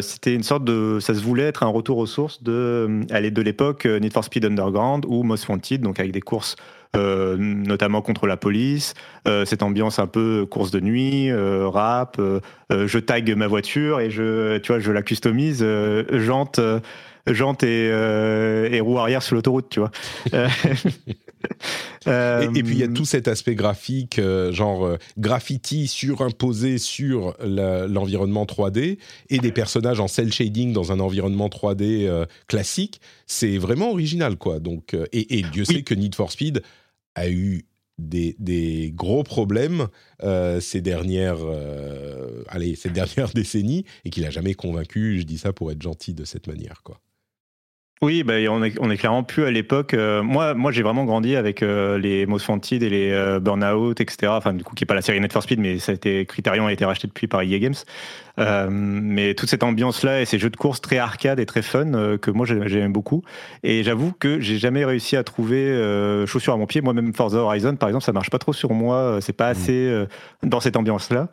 c'était 0.00 0.32
une 0.32 0.44
sorte 0.44 0.62
de. 0.62 0.98
Ça 1.00 1.12
se 1.12 1.20
voulait 1.20 1.42
être 1.42 1.64
un 1.64 1.68
retour 1.68 1.98
aux 1.98 2.06
sources 2.06 2.44
de, 2.44 3.00
de 3.08 3.42
l'époque 3.42 3.84
Need 3.84 4.12
for 4.12 4.22
Speed 4.22 4.44
Underground 4.44 5.04
ou 5.08 5.24
Most 5.24 5.48
Wanted, 5.48 5.80
donc 5.80 5.98
avec 5.98 6.12
des 6.12 6.20
courses 6.20 6.54
notamment 6.94 8.00
contre 8.00 8.28
la 8.28 8.36
police, 8.36 8.94
cette 9.44 9.64
ambiance 9.64 9.98
un 9.98 10.06
peu 10.06 10.46
course 10.48 10.70
de 10.70 10.78
nuit, 10.78 11.32
rap, 11.32 12.20
je 12.70 12.98
tag 13.00 13.34
ma 13.34 13.48
voiture 13.48 13.98
et 13.98 14.10
je, 14.10 14.58
tu 14.58 14.70
vois, 14.70 14.78
je 14.78 14.92
la 14.92 15.02
customise, 15.02 15.66
jante 16.12 16.60
jante 17.26 17.62
et, 17.62 17.86
et 17.86 18.80
roue 18.80 18.98
arrière 18.98 19.22
sur 19.22 19.36
l'autoroute, 19.36 19.68
tu 19.70 19.80
vois. 19.80 19.90
et, 22.06 22.62
puis 22.62 22.74
il 22.74 22.78
y 22.78 22.82
a 22.82 22.88
tout 22.88 23.04
cet 23.04 23.28
aspect 23.28 23.54
graphique, 23.54 24.18
euh, 24.18 24.52
genre 24.52 24.84
euh, 24.84 24.96
graffiti 25.18 25.86
surimposé 25.86 26.78
sur 26.78 27.36
l'environnement 27.40 28.44
3D 28.44 28.98
et 29.30 29.38
des 29.38 29.52
personnages 29.52 30.00
en 30.00 30.08
cel 30.08 30.32
shading 30.32 30.72
dans 30.72 30.92
un 30.92 31.00
environnement 31.00 31.48
3D 31.48 32.06
euh, 32.06 32.26
classique. 32.48 33.00
C'est 33.26 33.58
vraiment 33.58 33.90
original, 33.90 34.36
quoi. 34.36 34.60
Donc, 34.60 34.96
et, 35.12 35.42
Dieu 35.52 35.64
sait 35.64 35.82
que 35.82 35.94
Need 35.94 36.14
for 36.14 36.30
Speed 36.30 36.62
a 37.14 37.28
eu 37.28 37.64
des, 37.98 38.92
gros 38.94 39.22
problèmes 39.22 39.88
ces 40.60 40.80
dernières, 40.80 41.38
allez, 42.48 42.74
ces 42.74 42.90
dernières 42.90 43.30
décennies 43.32 43.84
et 44.04 44.10
qu'il 44.10 44.24
a 44.24 44.30
jamais 44.30 44.54
convaincu. 44.54 45.18
Je 45.20 45.24
dis 45.24 45.38
ça 45.38 45.52
pour 45.52 45.70
être 45.70 45.82
gentil 45.82 46.14
de 46.14 46.24
cette 46.24 46.46
manière, 46.46 46.82
quoi. 46.82 47.00
Oui, 48.02 48.24
bah, 48.24 48.34
on, 48.50 48.64
est, 48.64 48.74
on 48.80 48.90
est 48.90 48.96
clairement 48.96 49.22
plus 49.22 49.44
à 49.44 49.52
l'époque. 49.52 49.94
Euh, 49.94 50.24
moi, 50.24 50.54
moi 50.54 50.72
j'ai 50.72 50.82
vraiment 50.82 51.04
grandi 51.04 51.36
avec 51.36 51.62
euh, 51.62 51.98
les 51.98 52.26
Most 52.26 52.48
Wanted 52.48 52.82
et 52.82 52.90
les 52.90 53.12
euh, 53.12 53.38
Burnout, 53.38 54.00
etc. 54.00 54.32
Enfin, 54.34 54.52
du 54.54 54.64
coup, 54.64 54.74
qui 54.74 54.82
n'est 54.82 54.86
pas 54.86 54.96
la 54.96 55.02
série 55.02 55.20
Net 55.20 55.32
for 55.32 55.44
Speed, 55.44 55.60
mais 55.60 55.78
ça 55.78 55.92
a 55.92 55.94
été, 55.94 56.26
Criterion 56.26 56.66
a 56.66 56.72
été 56.72 56.84
racheté 56.84 57.06
depuis 57.06 57.28
par 57.28 57.42
EA 57.42 57.60
Games. 57.60 57.76
mais 58.68 59.34
toute 59.34 59.48
cette 59.48 59.62
ambiance-là 59.62 60.20
et 60.20 60.24
ces 60.24 60.40
jeux 60.40 60.50
de 60.50 60.56
course 60.56 60.80
très 60.80 60.98
arcade 60.98 61.38
et 61.38 61.46
très 61.46 61.62
fun 61.62 62.18
que 62.18 62.32
moi 62.32 62.44
j'aime 62.44 62.92
beaucoup. 62.92 63.22
Et 63.62 63.84
j'avoue 63.84 64.12
que 64.18 64.40
j'ai 64.40 64.58
jamais 64.58 64.84
réussi 64.84 65.16
à 65.16 65.22
trouver 65.22 65.72
chaussures 66.26 66.54
à 66.54 66.56
mon 66.56 66.66
pied. 66.66 66.80
Moi-même, 66.80 67.14
Forza 67.14 67.38
Horizon, 67.38 67.76
par 67.76 67.88
exemple, 67.88 68.04
ça 68.04 68.12
marche 68.12 68.30
pas 68.30 68.38
trop 68.40 68.52
sur 68.52 68.72
moi. 68.72 69.18
C'est 69.20 69.32
pas 69.32 69.48
mmh. 69.48 69.56
assez 69.56 70.04
dans 70.42 70.58
cette 70.58 70.76
ambiance-là. 70.76 71.28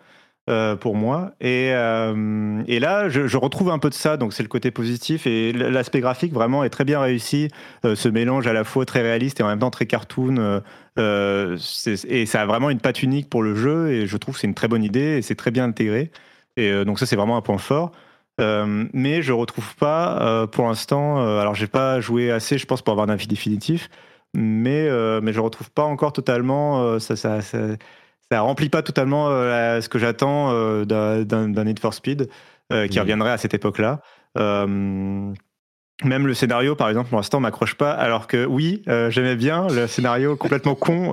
Euh, 0.50 0.76
pour 0.76 0.96
moi. 0.96 1.34
Et, 1.42 1.70
euh, 1.74 2.64
et 2.68 2.80
là, 2.80 3.08
je, 3.08 3.38
retrouve 3.38 3.70
un 3.70 3.78
peu 3.78 3.90
de 3.92 3.94
ça, 3.94 4.18
donc 4.18 4.34
c'est 4.34 4.42
le 4.42 4.50
côté 4.50 4.72
positif. 4.72 5.28
Et 5.28 5.54
l'aspect 5.54 6.00
graphique 6.00 6.34
vraiment 6.34 6.64
est 6.64 6.72
très 6.72 6.86
bien 6.86 7.00
réussi. 7.00 7.50
Euh, 7.86 7.94
ce 7.94 8.10
mélange 8.10 8.48
à 8.48 8.54
la 8.54 8.64
fois 8.64 8.84
très 8.84 9.02
réaliste 9.02 9.40
et 9.40 9.44
en 9.44 9.48
même 9.48 9.60
temps 9.60 9.70
très 9.70 9.86
cartoon. 9.86 10.62
et 10.98 12.26
ça 12.26 12.42
a 12.42 12.46
vraiment 12.48 12.72
une 12.72 12.80
patte 12.80 13.04
unique 13.04 13.30
pour 13.30 13.44
le 13.44 13.54
jeu. 13.54 13.92
Et 13.92 14.08
je 14.08 14.18
trouve 14.18 14.34
que 14.34 14.42
c'est 14.42 14.48
une 14.48 14.56
très 14.56 14.68
bonne 14.68 14.84
idée 14.84 15.18
et 15.18 15.22
c'est 15.22 15.36
très 15.36 15.52
bien 15.52 15.66
intégré. 15.66 16.10
Et 16.58 16.84
donc 16.84 16.98
ça, 16.98 17.06
c'est 17.06 17.16
vraiment 17.16 17.38
un 17.38 17.42
point 17.42 17.60
fort. 17.60 17.92
mais 18.40 19.22
je 19.22 19.34
retrouve 19.34 19.76
pas 19.76 20.48
pour 20.48 20.66
l'instant. 20.66 21.20
alors, 21.40 21.54
j'ai 21.54 21.68
pas 21.68 22.02
joué 22.02 22.32
assez, 22.32 22.58
je 22.58 22.66
pense, 22.66 22.82
pour 22.82 22.94
avoir 22.94 23.08
un 23.08 23.14
avis 23.14 23.28
définitif. 23.28 23.88
Mais, 24.34 24.90
mais 25.22 25.32
je 25.32 25.42
retrouve 25.42 25.70
pas 25.70 25.84
encore 25.84 26.12
totalement 26.12 26.98
ça 26.98 27.16
ça 28.32 28.42
remplit 28.42 28.70
pas 28.70 28.82
totalement 28.82 29.30
euh, 29.30 29.82
ce 29.82 29.90
que 29.90 29.98
j'attends 29.98 30.52
euh, 30.52 30.86
d'un 30.86 31.64
Need 31.64 31.80
for 31.80 31.94
Speed 31.94 32.30
euh, 32.72 32.88
qui 32.88 32.98
mmh. 32.98 33.02
reviendrait 33.02 33.32
à 33.32 33.38
cette 33.38 33.54
époque-là. 33.54 34.02
Même 36.04 36.28
le 36.28 36.34
scénario, 36.34 36.76
par 36.76 36.88
exemple, 36.88 37.10
pour 37.10 37.18
l'instant, 37.18 37.40
m'accroche 37.40 37.76
pas. 37.76 37.92
Alors 37.92 38.28
que 38.28 38.46
oui, 38.46 38.82
j'aimais 39.10 39.36
bien 39.36 39.68
le 39.68 39.88
scénario 39.88 40.36
complètement 40.38 40.76
con, 40.76 41.12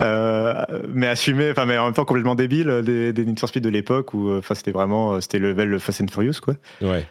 mais 0.00 1.06
assumé, 1.06 1.50
enfin, 1.50 1.64
mais 1.66 1.78
en 1.78 1.86
même 1.86 1.94
temps 1.94 2.04
complètement 2.04 2.34
débile 2.34 2.82
des, 2.84 3.12
Need 3.24 3.38
for 3.38 3.48
Speed 3.48 3.62
de 3.62 3.68
l'époque 3.68 4.12
où, 4.14 4.32
enfin, 4.32 4.54
c'était 4.54 4.72
vraiment, 4.72 5.20
c'était 5.20 5.38
le 5.38 5.52
level 5.52 5.78
Fast 5.78 6.00
and 6.00 6.08
Furious, 6.10 6.40
quoi. 6.42 6.54
Ouais. 6.82 7.06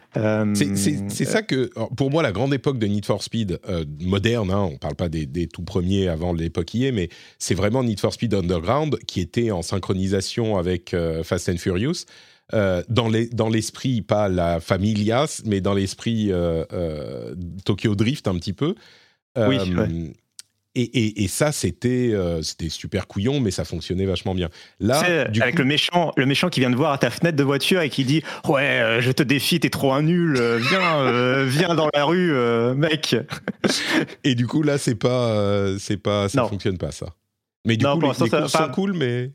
c'est 0.54 1.26
ça 1.26 1.42
que, 1.42 1.70
pour 1.96 2.12
moi, 2.12 2.22
la 2.22 2.32
grande 2.32 2.54
époque 2.54 2.78
de 2.80 2.88
Need 2.88 3.06
for 3.06 3.24
Speed 3.24 3.60
moderne, 4.02 4.52
hein, 4.52 4.70
on 4.72 4.78
parle 4.78 4.96
pas 4.96 5.10
des, 5.10 5.26
des 5.26 5.48
tout 5.48 5.64
premiers 5.64 6.10
avant 6.10 6.34
l'époque 6.34 6.74
IE, 6.74 6.92
mais 6.92 7.10
c'est 7.40 7.56
vraiment 7.56 7.84
Need 7.84 8.00
for 8.00 8.14
Speed 8.14 8.34
Underground 8.34 8.98
qui 9.08 9.22
était 9.22 9.52
en 9.52 9.62
synchronisation 9.62 10.58
avec 10.58 10.96
Fast 11.24 11.50
and 11.50 11.58
Furious. 11.58 12.06
Euh, 12.54 12.84
dans 12.90 13.50
l'esprit, 13.50 14.02
pas 14.02 14.28
la 14.28 14.60
familias, 14.60 15.42
mais 15.46 15.62
dans 15.62 15.74
l'esprit 15.74 16.32
euh, 16.32 16.66
euh, 16.74 17.34
Tokyo 17.66 17.96
Drift 17.96 18.28
un 18.28 18.36
petit 18.36 18.54
peu. 18.54 18.76
oui. 19.38 20.14
Et, 20.76 21.24
et, 21.24 21.28
ça, 21.28 21.52
c'était 21.52 22.16
c'était 22.42 22.68
super 22.68 23.06
couillon, 23.06 23.40
mais 23.40 23.52
ça 23.52 23.64
fonctionnait 23.64 24.08
vachement 24.08 24.34
bien. 24.34 24.50
Là, 24.80 25.28
du 25.28 25.40
avec 25.40 25.60
le 25.60 25.66
méchant, 25.66 26.12
le 26.18 26.26
méchant 26.26 26.50
qui 26.50 26.62
vient 26.62 26.72
de 26.72 26.76
voir 26.76 26.94
à 26.94 26.98
ta 26.98 27.12
fenêtre 27.12 27.38
de 27.38 27.44
voiture 27.44 27.82
et 27.82 27.92
qui 27.92 28.06
dit 28.06 28.24
ouais, 28.50 28.98
je 29.00 29.12
te 29.12 29.22
défie, 29.22 29.60
t'es 29.60 29.70
trop 29.70 29.94
un 29.94 30.02
nul, 30.02 30.34
viens, 30.34 31.44
viens 31.46 31.76
dans 31.76 31.90
la 31.94 32.06
rue, 32.06 32.34
mec. 32.76 33.16
et 34.24 34.34
du 34.34 34.48
coup, 34.48 34.64
là, 34.64 34.80
c'est 34.80 34.96
pas, 34.96 35.78
c'est 35.78 35.98
pas, 35.98 36.28
ça 36.28 36.48
fonctionne 36.48 36.80
pas 36.80 36.92
ça. 36.92 37.14
Mais 37.68 37.78
du 37.78 37.86
coup, 37.86 38.02
les, 38.02 38.08
les 38.08 38.30
courses 38.32 38.52
sont 38.52 38.70
cool, 38.70 38.94
mais 38.94 39.30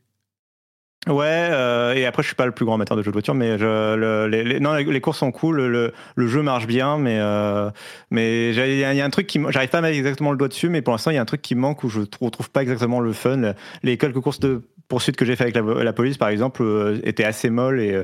Ouais, 1.06 1.48
euh, 1.52 1.94
et 1.94 2.06
après 2.06 2.22
je 2.22 2.28
suis 2.28 2.34
pas 2.34 2.44
le 2.44 2.52
plus 2.52 2.64
grand 2.64 2.74
amateur 2.74 2.96
de 2.96 3.02
jeux 3.02 3.10
de 3.10 3.14
voiture, 3.14 3.34
mais 3.34 3.56
je, 3.56 4.26
les, 4.26 4.58
non, 4.58 4.74
les 4.74 5.00
courses 5.00 5.18
sont 5.18 5.30
cool, 5.30 5.64
le, 5.66 5.92
le 6.16 6.26
jeu 6.26 6.42
marche 6.42 6.66
bien, 6.66 6.98
mais 6.98 7.18
euh, 7.20 7.70
mais 8.10 8.50
il 8.52 8.78
y, 8.78 8.84
a 8.84 9.04
un 9.04 9.10
truc 9.10 9.28
qui 9.28 9.40
j'arrive 9.50 9.70
pas 9.70 9.78
à 9.78 9.80
mettre 9.80 9.96
exactement 9.96 10.32
le 10.32 10.36
doigt 10.36 10.48
dessus, 10.48 10.68
mais 10.68 10.82
pour 10.82 10.92
l'instant 10.92 11.12
il 11.12 11.14
y 11.14 11.18
a 11.18 11.22
un 11.22 11.26
truc 11.26 11.40
qui 11.40 11.54
manque 11.54 11.84
où 11.84 11.88
je 11.88 12.00
retrouve 12.20 12.50
pas 12.50 12.62
exactement 12.62 12.98
le 12.98 13.12
fun. 13.12 13.54
Les 13.84 13.96
quelques 13.96 14.20
courses 14.20 14.40
de 14.40 14.62
poursuite 14.88 15.16
que 15.16 15.24
j'ai 15.24 15.36
fait 15.36 15.44
avec 15.44 15.56
la, 15.56 15.92
police 15.92 16.18
par 16.18 16.30
exemple 16.30 16.62
euh, 16.62 16.98
étaient 17.04 17.24
assez 17.24 17.48
molles 17.48 17.80
et 17.80 18.02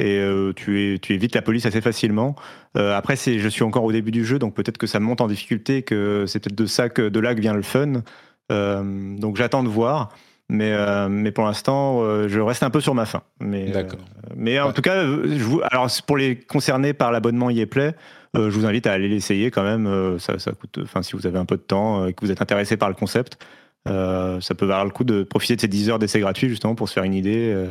et 0.00 0.20
tu, 0.56 0.98
tu 1.00 1.14
évites 1.14 1.36
la 1.36 1.42
police 1.42 1.66
assez 1.66 1.80
facilement. 1.80 2.34
après, 2.74 3.14
c'est, 3.14 3.38
je 3.38 3.48
suis 3.48 3.62
encore 3.62 3.84
au 3.84 3.92
début 3.92 4.10
du 4.10 4.24
jeu, 4.24 4.40
donc 4.40 4.52
peut-être 4.52 4.76
que 4.76 4.88
ça 4.88 4.98
monte 4.98 5.20
en 5.20 5.28
difficulté, 5.28 5.82
que 5.82 6.24
c'est 6.26 6.40
peut-être 6.40 6.58
de 6.58 6.66
ça 6.66 6.88
que 6.88 7.08
de 7.08 7.20
là 7.20 7.32
que 7.36 7.40
vient 7.40 7.54
le 7.54 7.62
fun. 7.62 8.02
donc 8.50 9.36
j'attends 9.36 9.62
de 9.62 9.68
voir. 9.68 10.10
Mais, 10.50 10.72
euh, 10.72 11.08
mais 11.08 11.32
pour 11.32 11.44
l'instant, 11.44 12.02
euh, 12.02 12.28
je 12.28 12.38
reste 12.38 12.62
un 12.62 12.70
peu 12.70 12.80
sur 12.80 12.94
ma 12.94 13.06
faim. 13.06 13.22
Mais, 13.40 13.70
euh, 13.70 13.72
D'accord. 13.72 14.00
mais 14.36 14.60
en 14.60 14.72
tout 14.72 14.82
cas, 14.82 15.02
je 15.02 15.42
vous, 15.42 15.60
alors 15.70 15.88
pour 16.06 16.16
les 16.16 16.38
concernés 16.38 16.92
par 16.92 17.12
l'abonnement 17.12 17.50
Yeplay, 17.50 17.94
je 18.34 18.50
vous 18.50 18.66
invite 18.66 18.86
à 18.86 18.92
aller 18.92 19.08
l'essayer 19.08 19.52
quand 19.52 19.62
même. 19.62 20.18
ça, 20.18 20.38
ça 20.40 20.52
coûte, 20.52 20.80
enfin, 20.82 21.02
si 21.02 21.12
vous 21.12 21.26
avez 21.26 21.38
un 21.38 21.44
peu 21.44 21.56
de 21.56 21.62
temps 21.62 22.06
et 22.06 22.12
que 22.12 22.24
vous 22.24 22.32
êtes 22.32 22.42
intéressé 22.42 22.76
par 22.76 22.88
le 22.88 22.94
concept, 22.96 23.38
ça 23.86 24.54
peut 24.56 24.66
valoir 24.66 24.84
le 24.84 24.90
coup 24.90 25.04
de 25.04 25.22
profiter 25.22 25.54
de 25.54 25.60
ces 25.60 25.68
10 25.68 25.90
heures 25.90 25.98
d'essai 26.00 26.18
gratuit 26.18 26.48
justement 26.48 26.74
pour 26.74 26.88
se 26.88 26.94
faire 26.94 27.04
une 27.04 27.14
idée. 27.14 27.66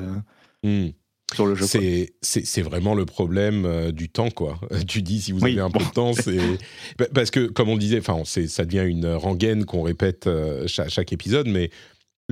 Hmm. 0.64 0.88
Sur 1.34 1.48
le 1.48 1.56
jeu. 1.56 1.66
C'est 2.22 2.62
vraiment 2.62 2.95
le 2.95 3.06
problème 3.06 3.91
du 3.91 4.08
temps, 4.08 4.30
quoi. 4.30 4.58
tu 4.88 5.02
dis 5.02 5.22
si 5.22 5.34
vous 5.34 5.44
avez 5.44 5.60
un 5.60 5.70
peu 5.70 5.84
de 5.84 5.91
temps, 5.91 6.14
c'est 6.14 6.40
parce 7.14 7.30
que 7.30 7.48
comme 7.48 7.68
on 7.68 7.78
disait, 7.78 8.00
enfin, 8.00 8.24
ça 8.24 8.64
devient 8.64 8.90
une 8.90 9.14
rengaine 9.14 9.66
qu'on 9.66 9.82
répète 9.82 10.30
chaque, 10.68 10.90
chaque, 10.90 11.12
épisode, 11.12 11.50
mais 11.50 11.72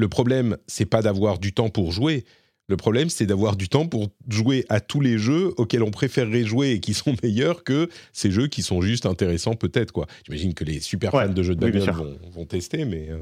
le 0.02 0.10
problème, 0.10 0.58
c'est 0.66 0.88
pas 0.88 1.04
d'avoir 1.04 1.38
du 1.38 1.54
temps 1.54 1.70
pour 1.70 1.92
jouer. 1.92 2.26
Le 2.68 2.76
problème, 2.76 3.10
c'est 3.10 3.28
d'avoir 3.28 3.56
du 3.56 3.70
temps 3.70 3.88
pour 3.88 4.10
jouer 4.28 4.66
à 4.68 4.80
tous 4.80 5.00
les 5.00 5.20
jeux 5.20 5.54
auxquels 5.58 5.84
on 5.84 5.92
préférerait 5.92 6.44
jouer 6.44 6.72
et 6.72 6.80
qui 6.80 6.96
sont 6.96 7.16
meilleurs 7.24 7.64
que 7.64 7.88
ces 8.12 8.32
jeux 8.32 8.48
qui 8.48 8.64
sont 8.64 8.82
juste 8.82 9.06
intéressants, 9.06 9.54
peut-être. 9.54 9.92
quoi. 9.92 10.08
J'imagine 10.26 10.56
que 10.56 10.64
les 10.64 10.80
super 10.80 11.12
fans 11.12 11.30
de 11.30 11.44
jeux 11.44 11.54
de 11.54 11.60
bagnole 11.60 12.18
vont, 12.32 12.46
tester, 12.46 12.84
mais 12.84 13.10
euh, 13.10 13.22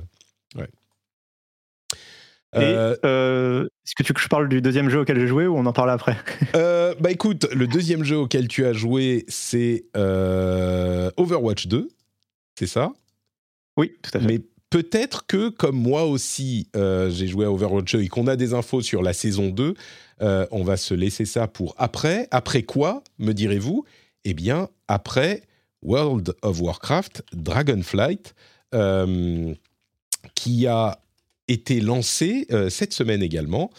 ouais. 0.56 0.70
Euh, 2.56 2.96
euh, 3.06 3.66
est-ce 3.86 3.94
que 3.94 4.04
tu 4.04 4.08
veux 4.08 4.14
que 4.14 4.22
je 4.22 4.28
parle 4.30 4.48
du 4.48 4.62
deuxième 4.62 4.90
jeu 4.90 5.02
auquel 5.02 5.20
j'ai 5.20 5.28
joué 5.28 5.48
ou 5.48 5.58
on 5.58 5.66
en 5.66 5.74
parle 5.74 5.92
après? 5.92 6.16
Bah 6.54 7.12
écoute, 7.12 7.48
le 7.54 7.68
deuxième 7.68 8.04
jeu 8.04 8.18
auquel 8.18 8.48
tu 8.48 8.66
as 8.66 8.74
joué, 8.74 9.26
c'est 9.28 9.84
Overwatch 9.96 11.68
2, 11.68 11.90
c'est 12.58 12.68
ça? 12.68 12.92
Oui, 13.78 13.94
tout 14.02 14.12
à 14.14 14.20
fait. 14.20 14.26
Mais 14.26 14.40
peut-être 14.70 15.26
que, 15.26 15.50
comme 15.50 15.76
moi 15.76 16.06
aussi, 16.06 16.68
euh, 16.76 17.10
j'ai 17.10 17.28
joué 17.28 17.46
à 17.46 17.52
Overwatch 17.52 17.96
et 17.96 18.08
qu'on 18.08 18.28
a 18.28 18.36
des 18.36 18.54
infos 18.54 18.82
sur 18.82 19.02
la 19.02 19.14
saison 19.14 19.50
2, 19.50 19.74
euh, 20.22 20.48
on 20.52 20.64
va 20.64 20.78
se 20.78 20.94
laisser 20.94 21.26
ça 21.26 21.48
pour 21.48 21.76
après. 21.78 22.28
Après 22.32 22.64
quoi, 22.64 23.04
me 23.18 23.34
direz-vous? 23.34 23.86
Eh 24.26 24.34
bien, 24.34 24.70
après 24.88 25.44
World 25.82 26.36
of 26.42 26.62
Warcraft 26.62 27.24
Dragonflight, 27.34 28.36
euh, 28.76 29.54
qui 30.36 30.68
a 30.68 31.00
été 31.48 31.80
lancé 31.82 32.46
cette 32.70 32.94
semaine 32.94 33.24
également 33.24 33.72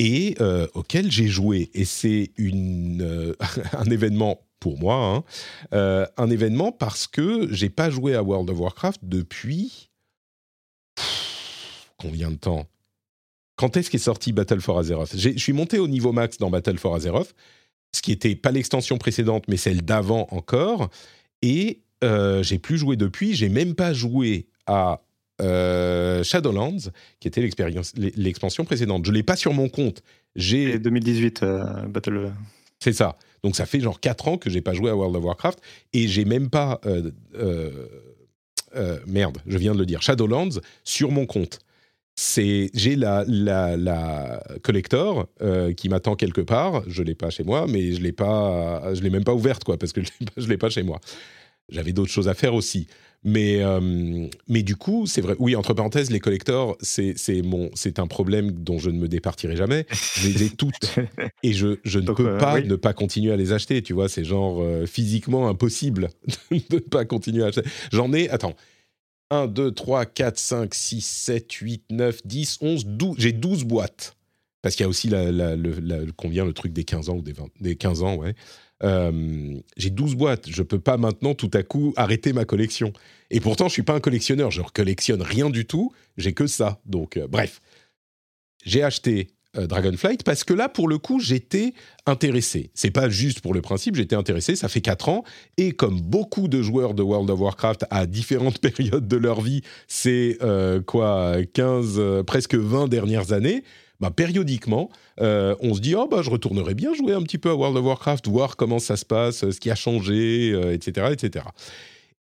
et 0.00 0.34
auquel 0.74 1.08
j'ai 1.12 1.28
joué. 1.28 1.70
Et 1.72 1.84
c'est 1.84 2.32
un 3.72 3.84
événement 3.84 4.40
pour 4.58 4.76
moi, 4.80 5.22
hein, 5.70 6.06
un 6.16 6.30
événement 6.30 6.72
parce 6.72 7.06
que 7.06 7.46
j'ai 7.52 7.68
pas 7.68 7.90
joué 7.90 8.16
à 8.16 8.24
World 8.24 8.50
of 8.50 8.58
Warcraft 8.58 9.02
depuis 9.04 9.85
combien 11.96 12.30
de 12.30 12.36
temps 12.36 12.66
Quand 13.56 13.76
est-ce 13.76 13.90
qu'est 13.90 13.98
sorti 13.98 14.32
Battle 14.32 14.60
for 14.60 14.78
Azeroth? 14.78 15.16
Je 15.16 15.38
suis 15.38 15.52
monté 15.52 15.78
au 15.78 15.88
niveau 15.88 16.12
max 16.12 16.38
dans 16.38 16.50
Battle 16.50 16.78
for 16.78 16.94
Azeroth, 16.94 17.34
ce 17.92 18.02
qui 18.02 18.10
n'était 18.10 18.36
pas 18.36 18.50
l'extension 18.50 18.98
précédente, 18.98 19.44
mais 19.48 19.56
celle 19.56 19.82
d'avant 19.82 20.28
encore. 20.30 20.90
Et 21.42 21.80
euh, 22.04 22.42
j'ai 22.42 22.58
plus 22.58 22.78
joué 22.78 22.96
depuis. 22.96 23.34
J'ai 23.34 23.48
même 23.48 23.74
pas 23.74 23.92
joué 23.92 24.46
à 24.66 25.02
euh, 25.40 26.22
Shadowlands, 26.22 26.90
qui 27.20 27.28
était 27.28 27.40
l'expansion 27.40 28.64
précédente. 28.64 29.04
Je 29.06 29.12
l'ai 29.12 29.22
pas 29.22 29.36
sur 29.36 29.52
mon 29.52 29.68
compte. 29.68 30.02
J'ai 30.34 30.78
2018 30.78 31.42
euh, 31.42 31.64
Battle. 31.86 32.32
C'est 32.80 32.92
ça. 32.92 33.16
Donc 33.42 33.56
ça 33.56 33.64
fait 33.64 33.80
genre 33.80 34.00
4 34.00 34.28
ans 34.28 34.38
que 34.38 34.50
j'ai 34.50 34.60
pas 34.60 34.74
joué 34.74 34.90
à 34.90 34.96
World 34.96 35.16
of 35.16 35.24
Warcraft 35.24 35.60
et 35.92 36.08
j'ai 36.08 36.24
même 36.24 36.50
pas 36.50 36.80
merde, 39.06 39.38
je 39.46 39.56
viens 39.56 39.72
de 39.72 39.78
le 39.78 39.86
dire, 39.86 40.02
Shadowlands 40.02 40.60
sur 40.84 41.10
mon 41.10 41.24
compte 41.24 41.60
c'est 42.16 42.70
j'ai 42.72 42.96
la, 42.96 43.24
la, 43.28 43.76
la 43.76 44.42
collector 44.62 45.28
euh, 45.42 45.74
qui 45.74 45.90
m'attend 45.90 46.16
quelque 46.16 46.40
part. 46.40 46.82
Je 46.88 47.02
l'ai 47.02 47.14
pas 47.14 47.28
chez 47.28 47.44
moi, 47.44 47.66
mais 47.68 47.92
je 47.92 48.00
l'ai 48.00 48.12
pas, 48.12 48.94
je 48.94 49.02
l'ai 49.02 49.10
même 49.10 49.24
pas 49.24 49.34
ouverte 49.34 49.64
quoi, 49.64 49.76
parce 49.76 49.92
que 49.92 50.00
je 50.36 50.48
l'ai 50.48 50.56
pas 50.56 50.70
chez 50.70 50.82
moi. 50.82 50.98
J'avais 51.68 51.92
d'autres 51.92 52.12
choses 52.12 52.28
à 52.28 52.34
faire 52.34 52.54
aussi. 52.54 52.86
Mais, 53.24 53.60
euh, 53.60 54.28
mais 54.46 54.62
du 54.62 54.76
coup, 54.76 55.06
c'est 55.06 55.20
vrai. 55.20 55.34
Oui, 55.40 55.56
entre 55.56 55.74
parenthèses, 55.74 56.12
les 56.12 56.20
collectors, 56.20 56.76
c'est 56.80 57.16
mon, 57.42 57.70
c'est 57.74 57.98
un 57.98 58.06
problème 58.06 58.52
dont 58.52 58.78
je 58.78 58.88
ne 58.88 58.98
me 59.00 59.08
départirai 59.08 59.56
jamais. 59.56 59.84
Je 59.90 60.28
les 60.28 60.44
ai 60.44 60.50
toutes 60.50 60.94
et 61.42 61.52
je, 61.52 61.78
je 61.82 61.98
ne 61.98 62.12
peux 62.12 62.28
euh, 62.28 62.38
pas 62.38 62.60
ne 62.60 62.76
pas 62.76 62.92
continuer 62.92 63.32
à 63.32 63.36
les 63.36 63.52
acheter. 63.52 63.82
Tu 63.82 63.94
vois, 63.94 64.08
c'est 64.08 64.24
genre 64.24 64.64
physiquement 64.86 65.48
impossible 65.48 66.10
de 66.50 66.76
ne 66.76 66.78
pas 66.78 67.04
continuer 67.04 67.42
à 67.42 67.46
acheter. 67.48 67.62
J'en 67.90 68.12
ai. 68.12 68.30
Attends, 68.30 68.54
1, 69.30 69.48
2, 69.48 69.72
3, 69.72 70.06
4, 70.06 70.38
5, 70.38 70.74
6, 70.74 71.00
7, 71.00 71.52
8, 71.52 71.84
9, 71.90 72.26
10, 72.26 72.58
11, 72.60 72.86
12. 72.86 73.16
J'ai 73.18 73.32
12 73.32 73.64
boîtes. 73.64 74.16
Parce 74.62 74.74
qu'il 74.74 74.84
y 74.84 74.86
a 74.86 74.88
aussi 74.88 75.08
la, 75.08 75.30
le, 75.30 76.12
combien 76.16 76.44
le 76.44 76.52
truc 76.52 76.72
des 76.72 76.84
15 76.84 77.08
ans 77.08 77.16
ou 77.16 77.22
des, 77.22 77.32
20, 77.32 77.46
des 77.60 77.76
15 77.76 78.02
ans, 78.02 78.16
ouais. 78.16 78.34
Euh, 78.82 79.58
j'ai 79.76 79.90
12 79.90 80.16
boîtes. 80.16 80.48
Je 80.50 80.62
peux 80.62 80.80
pas 80.80 80.96
maintenant 80.96 81.34
tout 81.34 81.50
à 81.54 81.62
coup 81.62 81.94
arrêter 81.96 82.32
ma 82.32 82.44
collection. 82.44 82.92
Et 83.30 83.40
pourtant, 83.40 83.68
je 83.68 83.74
suis 83.74 83.82
pas 83.82 83.94
un 83.94 84.00
collectionneur. 84.00 84.50
Je 84.50 84.62
ne 84.62 84.66
collectionne 84.66 85.22
rien 85.22 85.50
du 85.50 85.66
tout. 85.66 85.92
J'ai 86.16 86.32
que 86.32 86.46
ça. 86.46 86.80
Donc, 86.84 87.16
euh, 87.16 87.26
bref. 87.26 87.60
J'ai 88.64 88.82
acheté 88.82 89.28
Dragonflight 89.56 90.22
parce 90.22 90.44
que 90.44 90.52
là, 90.52 90.68
pour 90.68 90.88
le 90.88 90.98
coup, 90.98 91.20
j'étais 91.20 91.72
intéressé. 92.06 92.70
C'est 92.74 92.90
pas 92.90 93.08
juste 93.08 93.40
pour 93.40 93.54
le 93.54 93.62
principe, 93.62 93.96
j'étais 93.96 94.16
intéressé. 94.16 94.56
Ça 94.56 94.68
fait 94.68 94.80
4 94.80 95.08
ans 95.08 95.24
et 95.56 95.72
comme 95.72 96.00
beaucoup 96.00 96.48
de 96.48 96.62
joueurs 96.62 96.94
de 96.94 97.02
World 97.02 97.30
of 97.30 97.40
Warcraft 97.40 97.84
à 97.90 98.06
différentes 98.06 98.58
périodes 98.60 99.08
de 99.08 99.16
leur 99.16 99.40
vie, 99.40 99.62
c'est 99.88 100.38
euh, 100.42 100.80
quoi, 100.80 101.36
15, 101.52 101.94
euh, 101.98 102.22
presque 102.22 102.54
20 102.54 102.88
dernières 102.88 103.32
années. 103.32 103.62
Bah, 103.98 104.10
périodiquement, 104.10 104.90
on 105.18 105.72
se 105.72 105.80
dit 105.80 105.94
oh 105.94 106.06
bah 106.06 106.20
je 106.20 106.28
retournerai 106.28 106.74
bien 106.74 106.92
jouer 106.92 107.14
un 107.14 107.22
petit 107.22 107.38
peu 107.38 107.48
à 107.48 107.54
World 107.54 107.78
of 107.78 107.84
Warcraft, 107.86 108.28
voir 108.28 108.56
comment 108.56 108.78
ça 108.78 108.98
se 108.98 109.06
passe, 109.06 109.48
ce 109.50 109.58
qui 109.58 109.70
a 109.70 109.74
changé, 109.74 110.50
etc., 110.74 111.08
etc. 111.12 111.46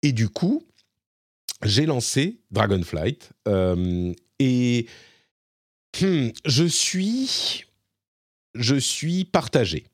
Et 0.01 0.13
du 0.13 0.29
coup, 0.29 0.63
j'ai 1.63 1.85
lancé 1.85 2.37
Dragonflight 2.51 3.31
et 4.39 4.87
Hmm, 6.01 6.29
je 6.45 6.65
suis, 6.65 7.65
je 8.53 8.75
suis 8.75 9.25
partagé. 9.25 9.85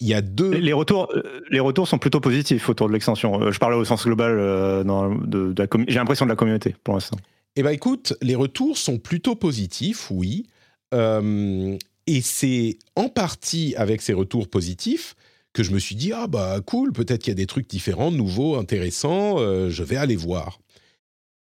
Il 0.00 0.08
y 0.08 0.14
a 0.14 0.20
deux. 0.20 0.50
Les 0.50 0.72
retours, 0.72 1.08
euh, 1.14 1.40
les 1.50 1.60
retours 1.60 1.86
sont 1.86 1.98
plutôt 1.98 2.20
positifs 2.20 2.68
autour 2.68 2.88
de 2.88 2.92
l'extension. 2.92 3.40
Euh, 3.40 3.52
je 3.52 3.58
parlais 3.60 3.76
au 3.76 3.84
sens 3.84 4.04
global. 4.04 4.36
Euh, 4.36 4.82
de, 5.24 5.54
J'ai 5.86 5.98
l'impression 5.98 6.26
de 6.26 6.30
la 6.30 6.36
communauté 6.36 6.74
pour 6.82 6.94
l'instant. 6.94 7.16
Eh 7.54 7.62
ben, 7.62 7.70
écoute, 7.70 8.14
les 8.20 8.34
retours 8.34 8.76
sont 8.76 8.98
plutôt 8.98 9.36
positifs, 9.36 10.10
oui. 10.10 10.46
et 10.92 12.20
c'est 12.20 12.78
en 12.96 13.08
partie 13.08 13.74
avec 13.76 14.02
ces 14.02 14.12
retours 14.12 14.48
positifs 14.48 15.14
que 15.52 15.62
je 15.62 15.70
me 15.70 15.78
suis 15.78 15.94
dit 15.94 16.12
ah 16.14 16.26
bah 16.26 16.60
cool, 16.64 16.92
peut-être 16.92 17.22
qu'il 17.22 17.30
y 17.30 17.36
a 17.36 17.36
des 17.36 17.46
trucs 17.46 17.68
différents, 17.68 18.10
nouveaux, 18.10 18.56
intéressants. 18.56 19.36
je 19.38 19.82
vais 19.82 19.96
aller 19.96 20.16
voir. 20.16 20.60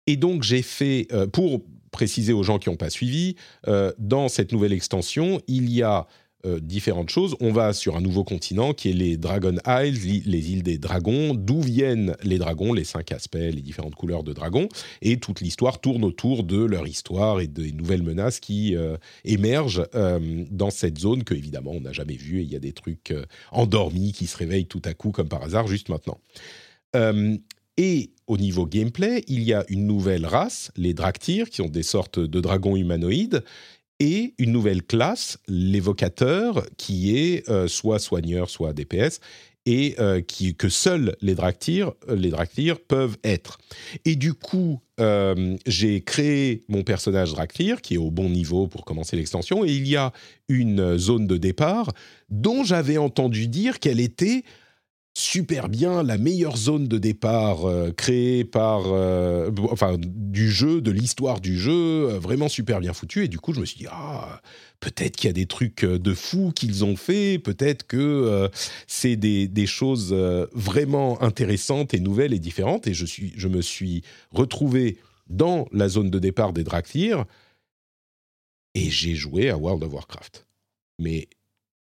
Et 0.06 0.16
donc 0.16 0.44
j'ai 0.44 0.62
fait 0.62 1.08
pour 1.32 1.60
préciser 1.96 2.34
aux 2.34 2.42
gens 2.42 2.58
qui 2.58 2.68
n'ont 2.68 2.76
pas 2.76 2.90
suivi, 2.90 3.36
euh, 3.68 3.90
dans 3.98 4.28
cette 4.28 4.52
nouvelle 4.52 4.74
extension, 4.74 5.40
il 5.48 5.72
y 5.72 5.82
a 5.82 6.06
euh, 6.44 6.60
différentes 6.60 7.08
choses. 7.08 7.34
On 7.40 7.50
va 7.50 7.72
sur 7.72 7.96
un 7.96 8.02
nouveau 8.02 8.22
continent 8.22 8.74
qui 8.74 8.90
est 8.90 8.92
les 8.92 9.16
Dragon 9.16 9.54
Isles, 9.66 10.22
les 10.26 10.52
îles 10.52 10.62
des 10.62 10.76
dragons, 10.76 11.32
d'où 11.34 11.62
viennent 11.62 12.14
les 12.22 12.36
dragons, 12.36 12.74
les 12.74 12.84
cinq 12.84 13.12
aspects, 13.12 13.38
les 13.38 13.62
différentes 13.62 13.94
couleurs 13.94 14.24
de 14.24 14.34
dragons, 14.34 14.68
et 15.00 15.16
toute 15.16 15.40
l'histoire 15.40 15.80
tourne 15.80 16.04
autour 16.04 16.44
de 16.44 16.62
leur 16.62 16.86
histoire 16.86 17.40
et 17.40 17.46
des 17.46 17.72
nouvelles 17.72 18.02
menaces 18.02 18.40
qui 18.40 18.76
euh, 18.76 18.98
émergent 19.24 19.86
dans 20.50 20.70
cette 20.70 20.98
zone 20.98 21.24
que 21.24 21.32
évidemment 21.32 21.70
on 21.72 21.80
n'a 21.80 21.94
jamais 21.94 22.16
vue 22.16 22.40
et 22.40 22.42
il 22.42 22.52
y 22.52 22.56
a 22.56 22.60
des 22.60 22.74
trucs 22.74 23.14
endormis 23.52 24.12
qui 24.12 24.26
se 24.26 24.36
réveillent 24.36 24.66
tout 24.66 24.82
à 24.84 24.92
coup 24.92 25.12
comme 25.12 25.28
par 25.28 25.42
hasard 25.42 25.66
juste 25.66 25.88
maintenant. 25.88 26.18
Et 27.76 28.10
au 28.26 28.38
niveau 28.38 28.66
gameplay, 28.66 29.22
il 29.28 29.42
y 29.42 29.52
a 29.52 29.64
une 29.68 29.86
nouvelle 29.86 30.26
race, 30.26 30.70
les 30.76 30.94
Draktyr, 30.94 31.50
qui 31.50 31.56
sont 31.56 31.68
des 31.68 31.82
sortes 31.82 32.18
de 32.18 32.40
dragons 32.40 32.76
humanoïdes, 32.76 33.44
et 33.98 34.34
une 34.38 34.52
nouvelle 34.52 34.82
classe, 34.82 35.38
l'évocateur, 35.48 36.66
qui 36.76 37.16
est 37.16 37.48
euh, 37.48 37.68
soit 37.68 37.98
soigneur, 37.98 38.50
soit 38.50 38.72
DPS, 38.72 39.20
et 39.64 39.96
euh, 39.98 40.20
qui, 40.20 40.54
que 40.54 40.68
seuls 40.68 41.16
les 41.20 41.34
Draktyr, 41.34 41.92
les 42.08 42.30
peuvent 42.88 43.16
être. 43.24 43.58
Et 44.04 44.14
du 44.14 44.32
coup, 44.32 44.80
euh, 45.00 45.56
j'ai 45.66 46.02
créé 46.02 46.62
mon 46.68 46.82
personnage 46.82 47.32
Draktyr, 47.32 47.82
qui 47.82 47.94
est 47.94 47.98
au 47.98 48.10
bon 48.10 48.30
niveau 48.30 48.68
pour 48.68 48.84
commencer 48.84 49.16
l'extension, 49.16 49.64
et 49.64 49.72
il 49.72 49.88
y 49.88 49.96
a 49.96 50.12
une 50.48 50.96
zone 50.96 51.26
de 51.26 51.36
départ 51.36 51.92
dont 52.30 52.64
j'avais 52.64 52.96
entendu 52.96 53.48
dire 53.48 53.80
qu'elle 53.80 54.00
était 54.00 54.44
super 55.18 55.70
bien 55.70 56.02
la 56.02 56.18
meilleure 56.18 56.58
zone 56.58 56.88
de 56.88 56.98
départ 56.98 57.66
euh, 57.66 57.90
créée 57.90 58.44
par 58.44 58.82
euh, 58.88 59.50
enfin 59.70 59.96
du 59.98 60.50
jeu 60.50 60.82
de 60.82 60.90
l'histoire 60.90 61.40
du 61.40 61.58
jeu 61.58 61.72
euh, 62.10 62.18
vraiment 62.18 62.50
super 62.50 62.80
bien 62.80 62.92
foutu. 62.92 63.24
Et 63.24 63.28
du 63.28 63.38
coup 63.38 63.54
je 63.54 63.60
me 63.60 63.64
suis 63.64 63.78
dit 63.78 63.86
ah 63.90 64.42
peut-être 64.78 65.16
qu'il 65.16 65.28
y 65.28 65.30
a 65.30 65.32
des 65.32 65.46
trucs 65.46 65.86
de 65.86 66.12
fou 66.12 66.52
qu'ils 66.54 66.84
ont 66.84 66.96
fait 66.96 67.38
peut-être 67.38 67.86
que 67.86 68.50
c'est 68.86 69.16
des, 69.16 69.48
des, 69.48 69.64
choses 69.64 70.12
vraiment 70.52 71.22
intéressantes 71.22 71.94
et 71.94 72.00
nouvelles 72.00 72.34
et 72.34 72.38
différentes. 72.38 72.86
Et 72.86 72.92
je 72.92 73.06
suis 73.06 73.32
je 73.38 73.48
me 73.48 73.62
suis 73.62 74.02
retrouvé 74.32 74.98
dans 75.30 75.66
la 75.72 75.88
zone 75.88 76.10
de 76.10 76.18
départ 76.18 76.52
des 76.52 76.62
Draktyr 76.62 77.24
et 78.74 78.90
j'ai 78.90 79.14
joué 79.14 79.48
à 79.48 79.56
World 79.56 79.82
of 79.82 79.94
Warcraft. 79.94 80.46
Mais 80.98 81.26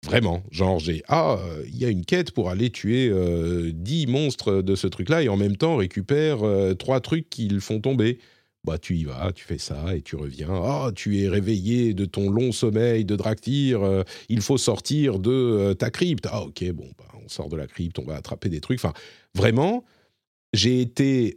Vraiment, 0.03 0.43
genre 0.51 0.79
j'ai 0.79 1.01
ah 1.07 1.39
il 1.65 1.77
y 1.77 1.85
a 1.85 1.89
une 1.89 2.03
quête 2.03 2.31
pour 2.31 2.49
aller 2.49 2.69
tuer 2.69 3.07
euh, 3.09 3.71
10 3.73 4.07
monstres 4.07 4.61
de 4.61 4.75
ce 4.75 4.87
truc-là 4.87 5.23
et 5.23 5.29
en 5.29 5.37
même 5.37 5.55
temps 5.55 5.77
récupère 5.77 6.43
euh, 6.43 6.73
trois 6.73 6.99
trucs 6.99 7.29
qui 7.29 7.47
le 7.47 7.61
font 7.61 7.79
tomber. 7.79 8.19
Bah 8.65 8.77
tu 8.77 8.97
y 8.97 9.05
vas, 9.05 9.31
tu 9.33 9.45
fais 9.45 9.57
ça 9.57 9.95
et 9.95 10.01
tu 10.01 10.17
reviens. 10.17 10.49
Ah 10.51 10.91
tu 10.93 11.21
es 11.21 11.29
réveillé 11.29 11.93
de 11.93 12.03
ton 12.03 12.29
long 12.29 12.51
sommeil 12.51 13.05
de 13.05 13.15
Draktyr, 13.15 13.81
euh, 13.81 14.03
il 14.27 14.41
faut 14.41 14.57
sortir 14.57 15.19
de 15.19 15.31
euh, 15.31 15.73
ta 15.73 15.89
crypte. 15.89 16.27
Ah 16.29 16.41
ok 16.43 16.69
bon 16.73 16.89
bah, 16.97 17.05
on 17.23 17.29
sort 17.29 17.47
de 17.47 17.55
la 17.55 17.67
crypte, 17.67 17.97
on 17.97 18.05
va 18.05 18.15
attraper 18.15 18.49
des 18.49 18.59
trucs. 18.59 18.79
Enfin 18.79 18.93
vraiment, 19.33 19.85
j'ai 20.51 20.81
été 20.81 21.35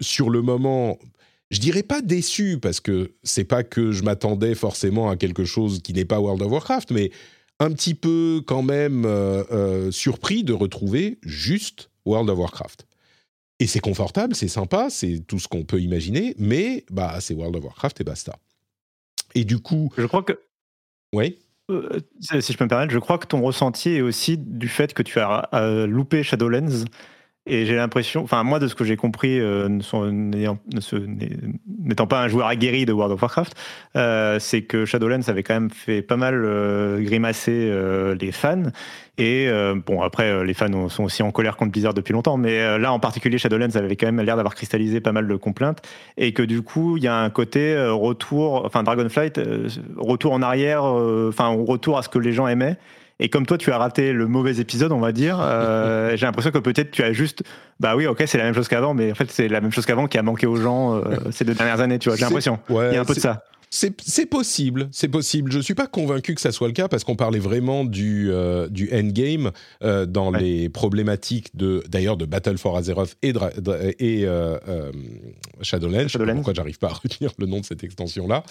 sur 0.00 0.28
le 0.28 0.42
moment 0.42 0.98
je 1.50 1.60
dirais 1.60 1.82
pas 1.82 2.02
déçu 2.02 2.58
parce 2.60 2.80
que 2.80 3.14
c'est 3.22 3.44
pas 3.44 3.64
que 3.64 3.90
je 3.90 4.02
m'attendais 4.02 4.54
forcément 4.54 5.08
à 5.08 5.16
quelque 5.16 5.44
chose 5.44 5.80
qui 5.82 5.94
n'est 5.94 6.04
pas 6.04 6.20
World 6.20 6.42
of 6.42 6.52
Warcraft, 6.52 6.90
mais 6.90 7.10
un 7.60 7.72
petit 7.72 7.94
peu 7.94 8.42
quand 8.46 8.62
même 8.62 9.04
euh, 9.04 9.44
euh, 9.50 9.90
surpris 9.90 10.44
de 10.44 10.52
retrouver 10.52 11.18
juste 11.22 11.90
World 12.04 12.30
of 12.30 12.38
Warcraft. 12.38 12.86
Et 13.60 13.66
c'est 13.66 13.80
confortable, 13.80 14.36
c'est 14.36 14.48
sympa, 14.48 14.88
c'est 14.88 15.18
tout 15.26 15.38
ce 15.38 15.48
qu'on 15.48 15.64
peut 15.64 15.80
imaginer, 15.80 16.34
mais 16.38 16.84
bah, 16.90 17.20
c'est 17.20 17.34
World 17.34 17.56
of 17.56 17.64
Warcraft 17.64 18.00
et 18.00 18.04
basta. 18.04 18.38
Et 19.34 19.44
du 19.44 19.58
coup. 19.58 19.92
Je 19.96 20.06
crois 20.06 20.22
que. 20.22 20.40
Oui. 21.12 21.38
Euh, 21.70 22.00
si 22.20 22.52
je 22.52 22.56
peux 22.56 22.64
me 22.64 22.68
permettre, 22.68 22.92
je 22.92 22.98
crois 22.98 23.18
que 23.18 23.26
ton 23.26 23.42
ressenti 23.42 23.90
est 23.90 24.00
aussi 24.00 24.38
du 24.38 24.68
fait 24.68 24.94
que 24.94 25.02
tu 25.02 25.18
as 25.18 25.48
loupé 25.86 26.22
Shadowlands 26.22 26.84
et 27.48 27.64
j'ai 27.64 27.76
l'impression, 27.76 28.22
enfin 28.22 28.44
moi 28.44 28.58
de 28.58 28.68
ce 28.68 28.74
que 28.74 28.84
j'ai 28.84 28.96
compris, 28.96 29.40
euh, 29.40 29.68
n'étant 31.68 32.06
pas 32.06 32.22
un 32.22 32.28
joueur 32.28 32.46
aguerri 32.46 32.84
de 32.84 32.92
World 32.92 33.14
of 33.14 33.22
Warcraft, 33.22 33.54
euh, 33.96 34.38
c'est 34.38 34.62
que 34.62 34.84
Shadowlands 34.84 35.28
avait 35.28 35.42
quand 35.42 35.54
même 35.54 35.70
fait 35.70 36.02
pas 36.02 36.16
mal 36.16 36.44
euh, 36.44 37.00
grimacer 37.00 37.72
les 38.20 38.32
fans. 38.32 38.64
Et 39.20 39.50
bon 39.84 40.00
après 40.02 40.44
les 40.44 40.54
fans 40.54 40.88
sont 40.88 41.02
aussi 41.02 41.24
en 41.24 41.32
colère 41.32 41.56
contre 41.56 41.72
Blizzard 41.72 41.92
depuis 41.92 42.12
longtemps, 42.12 42.36
mais 42.36 42.78
là 42.78 42.92
en 42.92 43.00
particulier 43.00 43.36
Shadowlands 43.36 43.74
avait 43.74 43.96
quand 43.96 44.06
même 44.06 44.20
l'air 44.20 44.36
d'avoir 44.36 44.54
cristallisé 44.54 45.00
pas 45.00 45.10
mal 45.10 45.26
de 45.26 45.34
complaintes 45.34 45.82
et 46.16 46.32
que 46.32 46.42
du 46.44 46.62
coup 46.62 46.96
il 46.96 47.02
y 47.02 47.08
a 47.08 47.16
un 47.16 47.30
côté 47.30 47.76
retour, 47.88 48.64
enfin 48.64 48.84
Dragonflight, 48.84 49.40
retour 49.96 50.32
en 50.32 50.42
arrière, 50.42 50.84
enfin 50.84 51.48
retour 51.48 51.98
à 51.98 52.02
ce 52.02 52.08
que 52.08 52.20
les 52.20 52.32
gens 52.32 52.46
aimaient 52.46 52.76
et 53.20 53.28
comme 53.28 53.46
toi, 53.46 53.58
tu 53.58 53.72
as 53.72 53.78
raté 53.78 54.12
le 54.12 54.26
mauvais 54.26 54.56
épisode, 54.58 54.92
on 54.92 55.00
va 55.00 55.12
dire, 55.12 55.38
euh, 55.40 56.10
j'ai 56.16 56.26
l'impression 56.26 56.50
que 56.50 56.58
peut-être 56.58 56.90
tu 56.90 57.02
as 57.02 57.12
juste, 57.12 57.42
bah 57.80 57.96
oui, 57.96 58.06
ok, 58.06 58.22
c'est 58.26 58.38
la 58.38 58.44
même 58.44 58.54
chose 58.54 58.68
qu'avant, 58.68 58.94
mais 58.94 59.10
en 59.10 59.14
fait, 59.14 59.30
c'est 59.30 59.48
la 59.48 59.60
même 59.60 59.72
chose 59.72 59.86
qu'avant 59.86 60.06
qui 60.06 60.18
a 60.18 60.22
manqué 60.22 60.46
aux 60.46 60.56
gens 60.56 60.96
euh, 60.96 61.02
ces 61.30 61.44
deux 61.44 61.54
dernières 61.54 61.80
années, 61.80 61.98
tu 61.98 62.08
vois. 62.08 62.16
J'ai 62.16 62.24
l'impression. 62.24 62.58
Il 62.70 62.74
y 62.74 62.96
a 62.96 63.00
un 63.00 63.04
peu 63.04 63.14
de 63.14 63.20
ça. 63.20 63.44
C'est 63.70 64.24
possible, 64.24 64.88
c'est 64.92 65.08
possible. 65.08 65.52
Je 65.52 65.58
suis 65.58 65.74
pas 65.74 65.86
convaincu 65.86 66.34
que 66.34 66.40
ça 66.40 66.52
soit 66.52 66.68
le 66.68 66.72
cas 66.72 66.88
parce 66.88 67.04
qu'on 67.04 67.16
parlait 67.16 67.38
vraiment 67.38 67.84
du, 67.84 68.30
euh, 68.30 68.66
du 68.70 68.88
endgame 68.94 69.50
dans 69.82 70.30
les 70.30 70.70
problématiques 70.70 71.54
de 71.54 71.84
d'ailleurs 71.86 72.16
de 72.16 72.24
Battle 72.24 72.56
for 72.56 72.78
Azeroth 72.78 73.16
et, 73.22 73.34
et 73.98 74.26
Shadowlands. 75.60 76.08
Shadowlands. 76.08 76.34
Pourquoi 76.36 76.54
j'arrive 76.54 76.78
pas 76.78 76.88
à 76.88 76.94
retenir 76.94 77.32
le 77.38 77.44
nom 77.44 77.60
de 77.60 77.66
cette 77.66 77.84
extension 77.84 78.26
là 78.26 78.42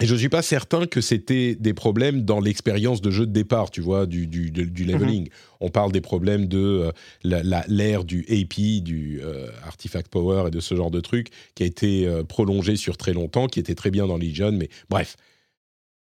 et 0.00 0.06
je 0.06 0.14
ne 0.14 0.18
suis 0.18 0.28
pas 0.30 0.42
certain 0.42 0.86
que 0.86 1.02
c'était 1.02 1.54
des 1.54 1.74
problèmes 1.74 2.22
dans 2.22 2.40
l'expérience 2.40 3.02
de 3.02 3.10
jeu 3.10 3.26
de 3.26 3.32
départ, 3.32 3.70
tu 3.70 3.82
vois, 3.82 4.06
du, 4.06 4.26
du, 4.26 4.50
du 4.50 4.84
leveling. 4.84 5.24
Mhm. 5.24 5.30
On 5.60 5.68
parle 5.68 5.92
des 5.92 6.00
problèmes 6.00 6.46
de 6.46 6.90
euh, 7.24 7.62
l'ère 7.68 8.04
du 8.04 8.24
AP, 8.30 8.82
du 8.82 9.20
euh, 9.22 9.48
Artifact 9.64 10.08
Power 10.08 10.48
et 10.48 10.50
de 10.50 10.60
ce 10.60 10.74
genre 10.74 10.90
de 10.90 11.00
truc 11.00 11.28
qui 11.54 11.64
a 11.64 11.66
été 11.66 12.06
euh, 12.06 12.24
prolongé 12.24 12.76
sur 12.76 12.96
très 12.96 13.12
longtemps, 13.12 13.46
qui 13.46 13.60
était 13.60 13.74
très 13.74 13.90
bien 13.90 14.06
dans 14.06 14.16
Legion, 14.16 14.52
mais 14.52 14.70
bref. 14.88 15.16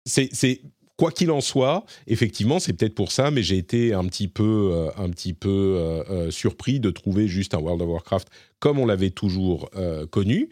C'est 0.05 0.61
quoi 0.95 1.11
qu'il 1.11 1.29
en 1.29 1.41
soit, 1.41 1.85
effectivement, 2.07 2.59
c'est 2.59 2.73
peut-être 2.73 2.95
pour 2.95 3.11
ça, 3.11 3.31
mais 3.31 3.43
j'ai 3.43 3.57
été 3.57 3.93
un 3.93 4.05
petit 4.05 4.27
peu, 4.27 4.87
un 4.97 5.09
petit 5.09 5.33
peu 5.33 6.03
surpris 6.31 6.79
de 6.79 6.89
trouver 6.89 7.27
juste 7.27 7.53
un 7.53 7.59
World 7.59 7.81
of 7.81 7.89
Warcraft 7.89 8.29
comme 8.59 8.79
on 8.79 8.87
l'avait 8.87 9.11
toujours 9.11 9.69
connu. 10.09 10.49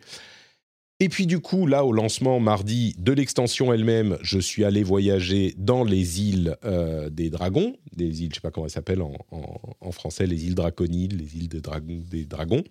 Et 1.00 1.10
puis 1.10 1.28
du 1.28 1.40
coup, 1.40 1.68
là, 1.68 1.86
au 1.86 1.92
lancement 1.92 2.40
mardi 2.40 2.96
de 2.98 3.12
l'extension 3.12 3.72
elle-même, 3.72 4.18
je 4.22 4.40
suis 4.40 4.64
allé 4.64 4.82
voyager 4.82 5.54
dans 5.58 5.84
les 5.84 6.22
îles 6.22 6.58
euh, 6.66 7.12
des 7.12 7.30
dragons, 7.30 7.76
des 7.96 8.24
îles, 8.24 8.30
je 8.32 8.36
sais 8.36 8.42
pas 8.42 8.50
comment 8.50 8.66
elles 8.66 8.72
s'appellent 8.72 9.04
en, 9.04 9.92
français, 9.92 10.26
les 10.26 10.46
îles 10.46 10.56
draconides, 10.56 11.14
les 11.14 11.38
îles 11.38 11.50
des 11.50 12.26
dragons. 12.26 12.64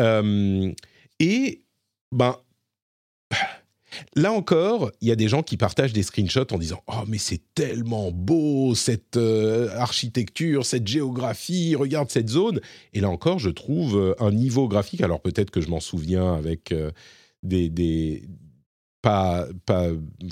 Euh, 0.00 0.72
et 1.18 1.62
ben, 2.12 2.38
là 4.16 4.32
encore, 4.32 4.90
il 5.02 5.08
y 5.08 5.12
a 5.12 5.16
des 5.16 5.28
gens 5.28 5.42
qui 5.42 5.58
partagent 5.58 5.92
des 5.92 6.02
screenshots 6.02 6.54
en 6.54 6.58
disant 6.58 6.82
oh 6.86 7.04
mais 7.08 7.18
c'est 7.18 7.42
tellement 7.54 8.10
beau 8.10 8.74
cette 8.74 9.18
euh, 9.18 9.68
architecture, 9.76 10.64
cette 10.64 10.86
géographie, 10.86 11.74
regarde 11.74 12.08
cette 12.10 12.30
zone. 12.30 12.60
Et 12.94 13.00
là 13.00 13.10
encore, 13.10 13.38
je 13.38 13.50
trouve 13.50 14.16
un 14.18 14.30
niveau 14.32 14.66
graphique. 14.66 15.02
Alors 15.02 15.20
peut-être 15.20 15.50
que 15.50 15.60
je 15.60 15.68
m'en 15.68 15.80
souviens 15.80 16.32
avec 16.32 16.72
des, 17.42 18.22
pas, 19.02 19.46
pas, 19.66 19.88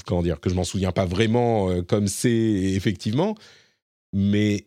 comment 0.06 0.22
dire, 0.22 0.40
que 0.40 0.50
je 0.50 0.54
m'en 0.54 0.64
souviens 0.64 0.92
pas 0.92 1.06
vraiment 1.06 1.70
euh, 1.70 1.82
comme 1.82 2.06
c'est 2.06 2.30
effectivement, 2.30 3.34
mais 4.12 4.66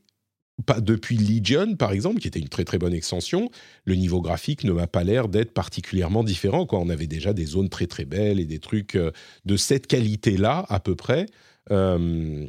pas 0.65 0.79
depuis 0.79 1.17
Legion, 1.17 1.75
par 1.75 1.91
exemple, 1.91 2.19
qui 2.19 2.27
était 2.27 2.39
une 2.39 2.49
très 2.49 2.63
très 2.63 2.77
bonne 2.77 2.93
extension, 2.93 3.49
le 3.85 3.95
niveau 3.95 4.21
graphique 4.21 4.63
ne 4.63 4.71
m'a 4.71 4.87
pas 4.87 5.03
l'air 5.03 5.27
d'être 5.27 5.53
particulièrement 5.53 6.23
différent. 6.23 6.65
Quoi. 6.65 6.79
On 6.79 6.89
avait 6.89 7.07
déjà 7.07 7.33
des 7.33 7.45
zones 7.45 7.69
très 7.69 7.87
très 7.87 8.05
belles 8.05 8.39
et 8.39 8.45
des 8.45 8.59
trucs 8.59 8.95
euh, 8.95 9.11
de 9.45 9.57
cette 9.57 9.87
qualité-là, 9.87 10.65
à 10.69 10.79
peu 10.79 10.95
près. 10.95 11.25
Euh, 11.71 12.45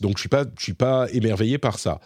donc 0.00 0.16
je 0.16 0.20
suis 0.20 0.28
pas, 0.28 0.44
je 0.58 0.62
suis 0.62 0.74
pas 0.74 1.08
émerveillé 1.12 1.58
par 1.58 1.78
ça. 1.78 2.00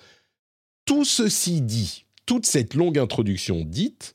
Tout 0.84 1.04
ceci 1.04 1.62
dit, 1.62 2.04
toute 2.26 2.44
cette 2.44 2.74
longue 2.74 2.98
introduction 2.98 3.62
dite, 3.64 4.14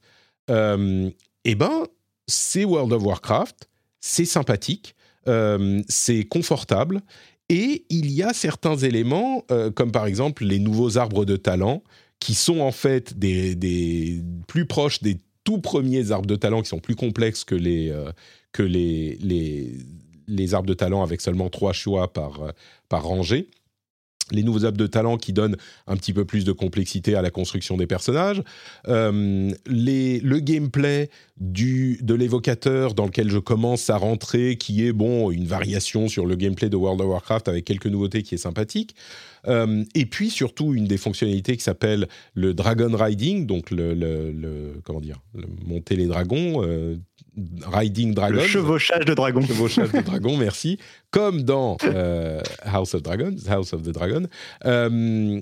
eh 0.49 1.56
ben, 1.56 1.84
c'est 2.28 2.66
World 2.66 2.94
of 2.94 3.04
Warcraft, 3.04 3.70
c'est 4.00 4.26
sympathique, 4.26 4.95
euh, 5.28 5.82
c'est 5.88 6.24
confortable, 6.26 7.02
et 7.50 7.86
il 7.90 8.12
y 8.12 8.24
a 8.24 8.34
certains 8.34 8.78
éléments, 8.78 9.45
euh, 9.52 9.72
comme 9.72 9.91
par 9.91 10.06
exemple 10.06 10.44
les 10.44 10.60
nouveaux 10.60 10.98
arbres 10.98 11.26
de 11.26 11.36
talent, 11.36 11.84
qui 12.20 12.36
sont 12.36 12.60
en 12.60 12.72
fait 12.72 13.14
plus 14.48 14.66
proches 14.66 15.02
des 15.02 15.18
tout 15.44 15.60
premiers 15.60 16.12
arbres 16.12 16.26
de 16.26 16.38
talent, 16.38 16.62
qui 16.62 16.70
sont 16.70 16.80
plus 16.80 16.95
complexes 16.95 17.44
que 17.44 17.56
les, 17.56 17.90
euh, 17.90 18.12
arbres 20.54 20.68
de 20.68 20.74
talent 20.74 21.04
avec 21.04 21.20
seulement 21.20 21.50
trois 21.50 21.74
choix 21.74 22.12
par 22.14 22.54
rangée 22.90 23.50
les 24.32 24.44
nouveaux 24.44 24.66
apps 24.66 24.78
de 24.78 24.88
talent 24.88 25.18
qui 25.18 25.34
donnent 25.34 25.58
un 25.88 25.98
petit 25.98 26.14
peu 26.14 26.26
plus 26.26 26.45
de 26.45 26.52
complexité 26.52 27.16
à 27.16 27.22
la 27.22 27.30
construction 27.30 27.78
des 27.78 27.88
personnages, 27.88 28.41
euh, 28.88 29.52
le 29.66 30.40
gameplay 30.40 31.10
du, 31.38 32.00
de 32.02 32.14
l'évocateur 32.14 32.94
dans 32.94 33.06
lequel 33.06 33.30
je 33.30 33.40
commence 33.40 33.90
à 33.90 33.98
rentrer, 33.98 34.58
qui 34.58 34.86
est 34.86 34.94
bon 34.94 35.32
une 35.32 35.45
variation 35.45 36.08
sur 36.08 36.26
le 36.26 36.36
gameplay 36.36 36.70
de 36.70 36.78
World 36.78 37.02
of 37.02 37.08
Warcraft 37.08 37.48
avec 37.48 37.66
quelques 37.66 37.88
nouveautés 37.88 38.24
qui 38.24 38.36
est 38.36 38.40
sympathique, 38.40 38.95
euh, 39.48 39.84
et 39.94 40.06
puis 40.06 40.30
surtout 40.30 40.74
une 40.74 40.86
des 40.86 40.98
fonctionnalités 40.98 41.58
qui 41.58 41.64
s'appelle 41.64 42.08
le 42.34 42.54
Dragon 42.54 42.95
Riding, 42.95 43.45
donc 43.45 43.72
le, 43.72 43.94
le, 43.94 44.80
comment 44.84 45.02
dire, 45.02 45.20
monter 45.66 45.95
les 45.95 46.08
dragons, 46.08 46.64
euh, 46.64 46.95
Riding 47.65 48.14
Dragon. 48.14 48.35
Le 48.35 48.47
chevauchage 48.47 49.05
de 49.05 49.14
dragon. 49.14 49.41
Chevauchage 49.41 49.91
de 49.91 50.01
dragon, 50.01 50.38
merci. 50.38 50.77
Comme 51.11 51.43
dans 51.43 51.77
euh, 51.84 52.41
House 52.64 52.93
of 52.93 53.01
Dragons, 53.01 53.38
House 53.47 53.73
of 53.73 53.84
the 53.84 53.89
Dragon. 53.89 54.27
Euh, 54.65 55.39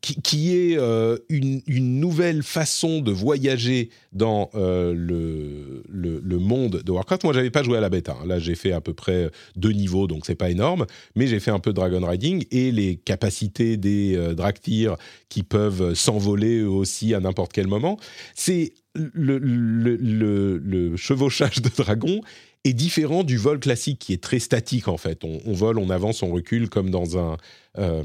qui, 0.00 0.56
est 0.56 0.78
euh, 0.78 1.16
une, 1.28 1.62
nouvelle 2.00 2.42
façon 2.42 3.00
de 3.00 3.12
voyager 3.12 3.90
dans 4.12 4.50
le, 4.54 5.82
le, 5.88 6.38
monde 6.38 6.82
de 6.82 6.92
Warcraft. 6.92 7.24
Moi, 7.24 7.32
j'avais 7.32 7.50
pas 7.50 7.62
joué 7.62 7.78
à 7.78 7.80
la 7.80 7.88
bêta. 7.88 8.16
Hein. 8.20 8.26
Là, 8.26 8.38
j'ai 8.38 8.54
fait 8.54 8.72
à 8.72 8.80
peu 8.80 8.94
près 8.94 9.30
deux 9.54 9.72
niveaux, 9.72 10.06
donc 10.06 10.26
c'est 10.26 10.34
pas 10.34 10.50
énorme. 10.50 10.86
Mais 11.14 11.26
j'ai 11.26 11.40
fait 11.40 11.50
un 11.50 11.58
peu 11.58 11.70
de 11.70 11.76
Dragon 11.76 12.04
Riding 12.04 12.44
et 12.50 12.72
les 12.72 12.96
capacités 12.96 13.76
des 13.76 14.16
Draktyr 14.34 14.96
qui 15.28 15.42
peuvent 15.42 15.94
s'envoler 15.94 16.62
aussi 16.62 17.14
à 17.14 17.20
n'importe 17.20 17.52
quel 17.52 17.66
moment. 17.66 17.98
C'est 18.34 18.72
le, 18.96 20.96
chevauchage 20.96 21.62
de 21.62 21.68
dragon 21.68 22.20
est 22.64 22.72
différent 22.72 23.22
du 23.22 23.36
vol 23.36 23.60
classique 23.60 24.00
qui 24.00 24.12
est 24.12 24.22
très 24.22 24.38
statique 24.38 24.88
en 24.88 24.96
fait. 24.96 25.22
On, 25.24 25.52
vole, 25.52 25.78
on 25.78 25.90
avance, 25.90 26.22
on 26.22 26.30
recule 26.30 26.68
comme 26.68 26.90
dans 26.90 27.18
un, 27.18 27.36
euh, 27.78 28.02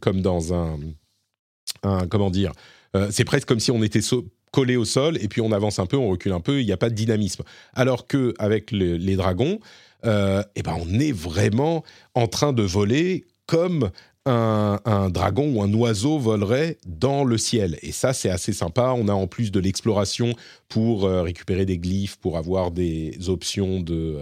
comme 0.00 0.22
dans 0.22 0.54
un, 0.54 0.78
comment 2.10 2.30
dire. 2.30 2.52
Euh, 2.96 3.08
c'est 3.10 3.24
presque 3.24 3.48
comme 3.48 3.60
si 3.60 3.70
on 3.70 3.82
était 3.82 4.00
collé 4.52 4.76
au 4.76 4.84
sol 4.84 5.18
et 5.20 5.28
puis 5.28 5.40
on 5.40 5.52
avance 5.52 5.78
un 5.78 5.86
peu, 5.86 5.96
on 5.96 6.08
recule 6.08 6.32
un 6.32 6.40
peu. 6.40 6.60
Il 6.60 6.66
n'y 6.66 6.72
a 6.72 6.76
pas 6.76 6.90
de 6.90 6.94
dynamisme. 6.94 7.42
Alors 7.74 8.06
que 8.06 8.34
avec 8.38 8.70
les 8.70 9.16
dragons, 9.16 9.58
euh, 10.04 10.42
eh 10.54 10.62
ben 10.62 10.76
on 10.80 10.98
est 10.98 11.12
vraiment 11.12 11.84
en 12.14 12.26
train 12.26 12.52
de 12.52 12.62
voler 12.62 13.24
comme 13.46 13.90
un, 14.28 15.08
dragon 15.10 15.52
ou 15.54 15.62
un 15.62 15.72
oiseau 15.72 16.18
volerait 16.18 16.78
dans 16.84 17.22
le 17.22 17.38
ciel. 17.38 17.78
Et 17.82 17.92
ça, 17.92 18.12
c'est 18.12 18.28
assez 18.28 18.52
sympa. 18.52 18.92
On 18.96 19.06
a 19.06 19.12
en 19.12 19.28
plus 19.28 19.52
de 19.52 19.60
l'exploration 19.60 20.32
pour 20.68 21.04
euh, 21.04 21.22
récupérer 21.22 21.64
des 21.64 21.78
glyphes, 21.78 22.16
pour 22.16 22.36
avoir 22.36 22.72
des 22.72 23.16
options 23.28 23.80
de... 23.80 24.18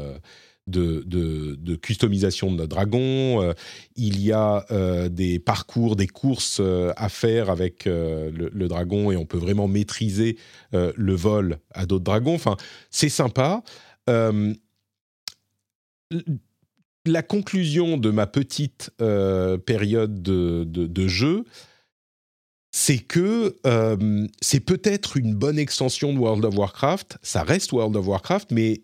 de, 0.67 1.75
customisation 1.77 2.51
de 2.51 2.57
notre 2.57 2.69
dragon. 2.69 3.43
Euh, 3.43 3.53
il 3.97 4.21
y 4.23 4.33
a 4.33 4.67
des 5.09 5.39
parcours, 5.39 5.97
des 5.97 6.07
courses 6.07 6.61
à 6.97 7.09
faire 7.09 7.51
avec 7.51 7.85
le, 7.85 8.67
dragon 8.69 9.11
et 9.11 9.17
on 9.17 9.27
peut 9.27 9.39
vraiment 9.39 9.69
maîtriser 9.69 10.37
le 10.73 11.15
vol 11.15 11.59
à 11.73 11.87
d'autres 11.87 12.05
dragons. 12.05 12.35
Enfin, 12.35 12.57
c'est 12.91 13.09
sympa 13.09 13.63
la 17.07 17.23
conclusion 17.23 17.97
de 17.97 18.11
ma 18.11 18.27
petite 18.27 18.91
euh, 19.01 19.59
période 19.59 20.23
de, 20.23 21.07
jeu, 21.09 21.45
c'est 22.73 22.99
que 22.99 23.57
euh, 23.67 24.27
c'est 24.41 24.61
peut-être 24.61 25.17
une 25.17 25.35
bonne 25.35 25.59
extension 25.59 26.13
de 26.13 26.19
World 26.19 26.45
of 26.45 26.57
Warcraft. 26.57 27.19
Ça 27.23 27.43
reste 27.43 27.73
World 27.73 27.97
of 27.97 28.07
Warcraft, 28.07 28.51
mais 28.51 28.83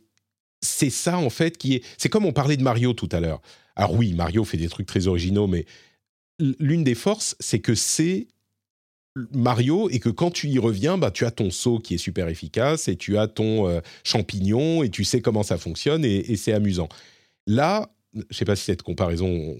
c'est 0.61 0.91
ça 0.91 1.19
en 1.19 1.31
fait 1.31 1.59
qui 1.59 1.75
est. 1.75 1.85
C'est 1.99 2.09
comme 2.09 2.27
on 2.27 2.33
parlait 2.33 2.57
de 2.57 2.63
Mario 2.63 2.93
tout 2.93 3.09
à 3.13 3.21
l'heure. 3.21 3.41
Alors 3.77 3.95
oui, 3.95 4.13
Mario 4.13 4.45
fait 4.45 4.57
des 4.57 4.69
trucs 4.69 4.87
très 4.87 5.07
originaux, 5.07 5.47
mais 5.47 5.65
l'une 6.39 6.85
des 6.85 6.95
forces, 6.95 7.37
c'est 7.41 7.61
que 7.61 7.75
c'est 7.75 8.29
Mario 9.33 9.89
et 9.91 9.99
que 9.99 10.09
quand 10.09 10.31
tu 10.31 10.49
y 10.49 10.59
reviens, 10.59 10.99
bah, 10.99 11.11
tu 11.11 11.25
as 11.25 11.31
ton 11.31 11.51
saut 11.51 11.79
qui 11.79 11.95
est 11.95 11.99
super 11.99 12.29
efficace 12.29 12.89
et 12.89 12.97
tu 12.97 13.19
as 13.19 13.27
ton 13.27 13.69
euh, 13.69 13.81
champignon 14.05 14.83
et 14.83 14.91
tu 14.91 15.05
sais 15.05 15.21
comment 15.21 15.43
ça 15.43 15.59
fonctionne 15.59 16.05
et 16.05 16.37
c'est 16.37 16.53
amusant. 16.53 16.89
Là, 17.47 17.91
je 18.15 18.21
ne 18.21 18.35
sais 18.35 18.45
pas 18.45 18.57
si 18.57 18.65
cette 18.65 18.83
comparaison 18.83 19.57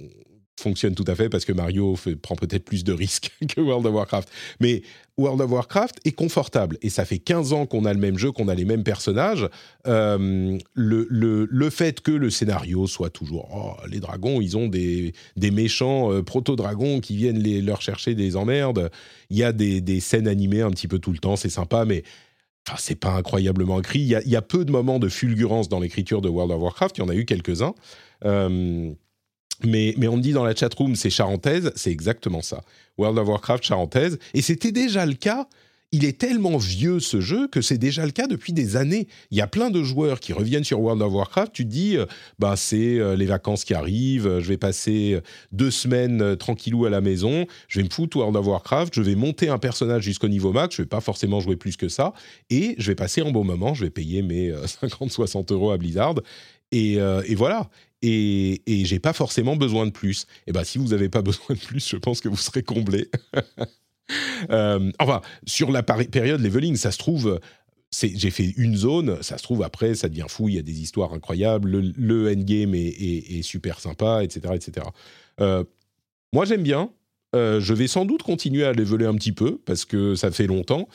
fonctionne 0.61 0.95
tout 0.95 1.05
à 1.07 1.15
fait 1.15 1.29
parce 1.29 1.45
que 1.45 1.53
Mario 1.53 1.97
prend 2.23 2.37
peut-être 2.37 2.65
plus 2.65 2.85
de 2.85 2.93
risques 2.93 3.33
que 3.49 3.61
World 3.61 3.87
of 3.87 3.95
Warcraft. 3.95 4.29
Mais 4.61 4.83
World 5.19 5.41
of 5.41 5.51
Warcraft 5.51 6.01
est 6.05 6.13
confortable 6.13 6.79
et 6.83 6.91
ça 6.91 7.05
fait 7.05 7.19
15 7.19 7.53
ans 7.53 7.67
qu'on 7.67 7.85
a 7.85 7.93
le 7.93 7.99
même 7.99 8.19
jeu, 8.19 8.33
qu'on 8.33 8.49
a 8.49 8.55
les 8.55 8.65
mêmes 8.65 8.85
personnages. 8.85 9.49
Euh, 9.87 10.59
le, 10.75 11.07
le, 11.11 11.71
fait 11.71 12.01
que 12.01 12.11
le 12.11 12.31
scénario 12.31 12.87
soit 12.87 13.11
toujours 13.11 13.49
oh, 13.55 13.87
les 13.89 14.01
dragons, 14.01 14.41
ils 14.41 14.57
ont 14.57 14.69
des, 14.69 15.13
des 15.37 15.51
méchants 15.51 16.13
euh, 16.13 16.23
proto-dragons 16.23 17.01
qui 17.01 17.17
viennent 17.17 17.39
les, 17.39 17.61
leur 17.61 17.83
chercher 17.83 18.15
des 18.15 18.37
emmerdes. 18.37 18.91
Il 19.29 19.37
y 19.37 19.45
a 19.45 19.53
des, 19.53 19.81
des 19.81 20.01
scènes 20.01 20.29
animées 20.29 20.63
un 20.63 20.71
petit 20.71 20.89
peu 20.89 20.99
tout 20.99 21.13
le 21.13 21.19
temps, 21.19 21.37
c'est 21.37 21.51
sympa, 21.51 21.85
mais 21.85 22.03
Enfin, 22.69 22.77
c'est 22.79 22.95
pas 22.95 23.13
incroyablement 23.13 23.81
écrit. 23.81 24.01
Il 24.01 24.07
y, 24.07 24.15
a, 24.15 24.23
il 24.23 24.31
y, 24.31 24.37
a, 24.37 24.43
peu 24.43 24.65
de 24.65 24.71
moments 24.71 24.99
de 24.99 25.09
fulgurance 25.09 25.69
dans 25.69 25.81
l'écriture 25.81 26.21
de 26.21 26.29
World 26.29 26.53
of 26.53 26.61
Warcraft. 26.61 26.99
Il 26.99 27.01
y 27.01 27.05
en 27.05 27.09
a 27.09 27.15
eu 27.15 27.25
quelques-uns. 27.25 27.75
Euh, 28.25 28.93
mais, 29.65 29.95
on 30.09 30.17
me 30.17 30.23
dit 30.23 30.33
dans 30.33 30.45
la 30.45 30.55
chatroom, 30.55 30.97
c'est 30.97 31.11
charentaise, 31.11 31.73
c'est 31.77 31.91
exactement 31.91 32.43
ça. 32.43 32.63
World 32.99 33.19
of 33.19 33.29
Warcraft 33.29 33.65
charentaise. 33.65 34.19
Et 34.35 34.43
c'était 34.43 34.73
déjà 34.73 35.07
le 35.07 35.15
cas. 35.15 35.47
Il 35.93 36.05
est 36.05 36.19
tellement 36.19 36.57
vieux 36.57 37.01
ce 37.01 37.21
jeu 37.21 37.49
que 37.49 37.61
c'est 37.61 37.77
déjà 37.77 38.07
le 38.07 38.13
cas 38.13 38.29
depuis 38.29 38.53
des 38.53 38.77
années. 38.77 39.09
Il 39.33 39.39
y 39.39 39.41
a 39.41 39.49
plein 39.49 39.71
de 39.71 39.83
joueurs 39.83 40.21
qui 40.21 40.33
reviennent 40.33 40.63
sur 40.63 40.81
World 40.81 41.03
of 41.03 41.13
Warcraft. 41.13 41.53
Tu 41.53 41.65
te 41.65 41.69
dis, 41.69 41.97
euh, 41.97 42.07
bah 42.39 42.55
c'est 42.55 43.01
euh, 43.01 43.17
les 43.17 43.27
vacances 43.27 43.65
qui 43.65 43.75
arrivent. 43.75 44.39
Je 44.39 44.47
vais 44.47 44.57
passer 44.57 45.19
deux 45.51 45.73
semaines 45.73 46.37
tranquillou 46.37 46.85
à 46.85 46.91
la 46.91 47.01
maison. 47.01 47.45
Je 47.67 47.81
vais 47.81 47.85
me 47.85 47.91
foutre 47.91 48.19
World 48.19 48.37
of 48.37 48.47
Warcraft. 48.47 48.95
Je 48.95 49.03
vais 49.03 49.17
monter 49.17 49.49
un 49.49 49.59
personnage 49.59 50.05
jusqu'au 50.05 50.29
niveau 50.29 50.53
max. 50.53 50.77
Je 50.77 50.83
vais 50.83 50.89
pas 50.89 51.01
forcément 51.01 51.41
jouer 51.41 51.57
plus 51.57 51.77
que 51.77 51.89
ça. 51.89 52.13
Et 52.51 52.77
je 52.79 52.87
vais 52.87 52.95
passer 52.95 53.23
un 53.23 53.33
bon 53.33 53.43
moment. 53.43 53.75
Je 53.75 53.85
vais 53.85 53.91
payer 53.91 54.23
mes 54.23 54.53
50-60 54.83 55.53
euros 55.53 55.73
à 55.73 55.77
Blizzard. 55.77 56.15
Et, 56.73 56.99
voilà. 57.35 57.69
Et, 58.03 58.63
et 58.67 58.85
j'ai 58.85 58.99
pas 58.99 59.13
forcément 59.13 59.57
besoin 59.57 59.87
de 59.87 59.91
plus. 59.91 60.23
Et 60.23 60.27
eh 60.49 60.53
ben 60.53 60.65
si 60.65 60.79
vous 60.79 60.89
n'avez 60.89 61.09
pas 61.09 61.23
besoin 61.23 61.55
de 61.55 61.61
plus, 61.61 61.89
je 61.89 61.97
pense 61.97 62.21
que 62.21 62.29
vous 62.29 62.37
serez 62.37 62.63
comblé. 62.63 63.09
euh, 64.51 64.91
enfin, 64.99 65.21
sur 65.47 65.71
la 65.71 65.83
période 65.83 66.41
leveling, 66.41 66.77
ça 66.77 66.93
se 66.93 66.99
trouve, 66.99 67.41
j'ai 67.93 68.31
fait 68.31 68.55
une 68.57 68.77
zone, 68.77 69.23
ça 69.23 69.37
se 69.39 69.43
trouve 69.43 69.63
après, 69.63 69.95
ça 69.95 70.09
devient 70.09 70.27
fou, 70.29 70.49
il 70.49 70.55
y 70.55 70.59
a 70.59 70.63
des 70.63 70.81
histoires 70.81 71.13
incroyables, 71.13 71.71
le, 71.97 72.33
endgame 72.33 72.75
est, 72.75 73.43
super 73.43 73.81
sympa, 73.81 74.23
etc. 74.23 74.55
etc. 74.55 74.87
Euh, 75.41 75.65
moi 76.33 76.45
j'aime 76.45 76.63
bien, 76.63 76.91
euh, 77.35 77.61
je 77.61 77.75
vais 77.75 77.89
sans 77.89 78.05
doute 78.05 78.23
continuer 78.23 78.65
à 78.65 78.73
leveler 78.73 79.07
un 79.07 79.15
petit 79.15 79.33
peu, 79.33 79.59
parce 79.65 79.85
que 79.85 80.15
ça 80.15 80.31
fait 80.31 80.47
longtemps, 80.47 80.89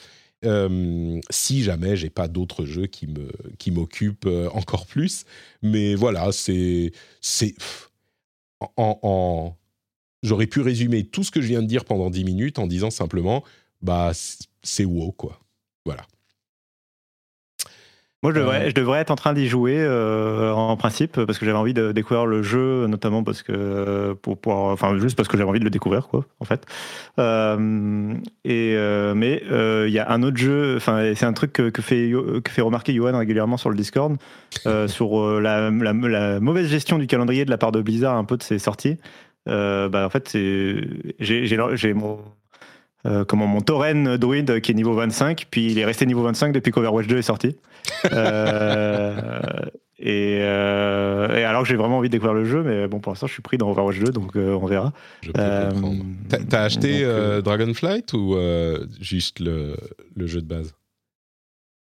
euh, 0.44 1.20
si 1.30 1.64
jamais 1.64 1.96
j'ai 1.96 2.10
pas 2.10 2.28
d'autres 2.28 2.66
jeux 2.66 2.88
qui 2.88 3.08
me 3.08 3.32
qui 3.58 3.72
m'occupent 3.72 4.30
encore 4.54 4.86
plus. 4.86 5.26
Mais 5.62 5.96
voilà, 5.96 6.32
c'est 6.32 6.92
c'est 7.22 7.56
en, 8.78 9.00
en 9.02 9.58
j'aurais 10.24 10.48
pu 10.48 10.62
résumer 10.62 11.06
tout 11.06 11.24
ce 11.24 11.32
que 11.32 11.42
je 11.42 11.48
viens 11.48 11.62
de 11.62 11.68
dire 11.68 11.86
pendant 11.86 12.10
10 12.10 12.24
minutes 12.24 12.60
en 12.60 12.68
disant 12.68 12.90
simplement 12.92 13.44
bah 13.82 14.12
c'est 14.64 14.86
wow 14.86 15.12
quoi. 15.12 15.40
Voilà. 15.86 16.06
Moi, 18.26 18.34
je 18.34 18.40
devrais, 18.40 18.70
je 18.72 18.74
devrais 18.74 19.02
être 19.02 19.12
en 19.12 19.16
train 19.16 19.34
d'y 19.34 19.48
jouer 19.48 19.76
euh, 19.78 20.52
en 20.52 20.76
principe 20.78 21.24
parce 21.26 21.38
que 21.38 21.46
j'avais 21.46 21.60
envie 21.60 21.76
de 21.76 21.92
découvrir 21.92 22.26
le 22.26 22.42
jeu, 22.42 22.88
notamment 22.88 23.24
parce 23.24 23.44
que 23.44 24.14
pour, 24.14 24.36
pour 24.36 24.54
enfin 24.56 24.98
juste 24.98 25.16
parce 25.16 25.30
que 25.30 25.38
j'avais 25.38 25.48
envie 25.48 25.60
de 25.60 25.64
le 25.64 25.70
découvrir, 25.70 26.08
quoi, 26.08 26.26
en 26.40 26.46
fait. 26.46 26.66
Euh, 27.20 28.16
et 28.44 28.74
euh, 28.78 29.14
mais 29.14 29.44
il 29.48 29.94
y 29.94 30.00
a 30.00 30.10
un 30.10 30.24
autre 30.24 30.38
jeu, 30.38 30.76
enfin 30.78 31.14
c'est 31.14 31.28
un 31.28 31.34
truc 31.34 31.54
que, 31.54 31.82
fait 31.84 32.12
que 32.44 32.52
fait 32.52 32.64
remarquer 32.64 32.96
Johan 32.96 33.16
régulièrement 33.16 33.58
sur 33.58 33.70
le 33.70 33.76
Discord 33.76 34.18
sur 34.88 35.40
la, 35.40 35.70
la, 35.70 36.40
mauvaise 36.40 36.68
gestion 36.68 36.98
du 36.98 37.06
calendrier 37.06 37.46
de 37.46 37.52
la 37.52 37.60
part 37.60 37.72
de 37.72 37.84
Blizzard 37.84 38.18
un 38.18 38.26
peu 38.26 38.38
de 38.38 38.44
ses 38.44 38.58
sorties. 38.58 38.98
bah 39.46 40.04
en 40.04 40.10
fait 40.10 40.28
c'est 40.30 40.78
j'ai 41.20 41.94
mon 41.94 42.18
euh, 43.06 43.26
comment 43.26 43.48
mon 43.48 43.62
Tauren 43.62 44.18
druide 44.18 44.62
qui 44.62 44.72
est 44.72 44.76
niveau 44.76 44.94
25, 44.94 45.48
puis 45.50 45.72
il 45.72 45.80
est 45.80 45.86
resté 45.86 46.06
niveau 46.06 46.24
25 46.24 46.52
depuis 46.52 46.72
qu'Overwatch 46.72 47.08
2 47.08 47.18
est 47.18 47.22
sorti. 47.22 47.56
Euh, 48.12 49.40
euh, 50.06 51.38
et, 51.38 51.44
alors 51.44 51.64
que 51.64 51.68
j'ai 51.68 51.76
vraiment 51.76 52.00
envie 52.00 52.10
de 52.10 52.14
découvrir 52.14 52.34
le 52.34 52.46
jeu, 52.46 52.64
mais 52.64 52.88
bon, 52.88 53.00
pour 53.00 53.12
l'instant, 53.12 53.28
je 53.28 53.34
suis 53.34 53.42
pris 53.42 53.58
dans 53.58 53.70
Overwatch 53.70 54.00
2, 54.00 54.12
donc 54.12 54.36
on 54.36 54.66
verra. 54.66 54.92
T'as 55.34 56.64
acheté 56.64 57.06
Dragonflight 57.44 58.14
ou 58.14 58.38
juste 59.00 59.40
le, 59.40 59.76
le, 60.16 60.28
jeu 60.28 60.42
de 60.42 60.48
base? 60.48 60.74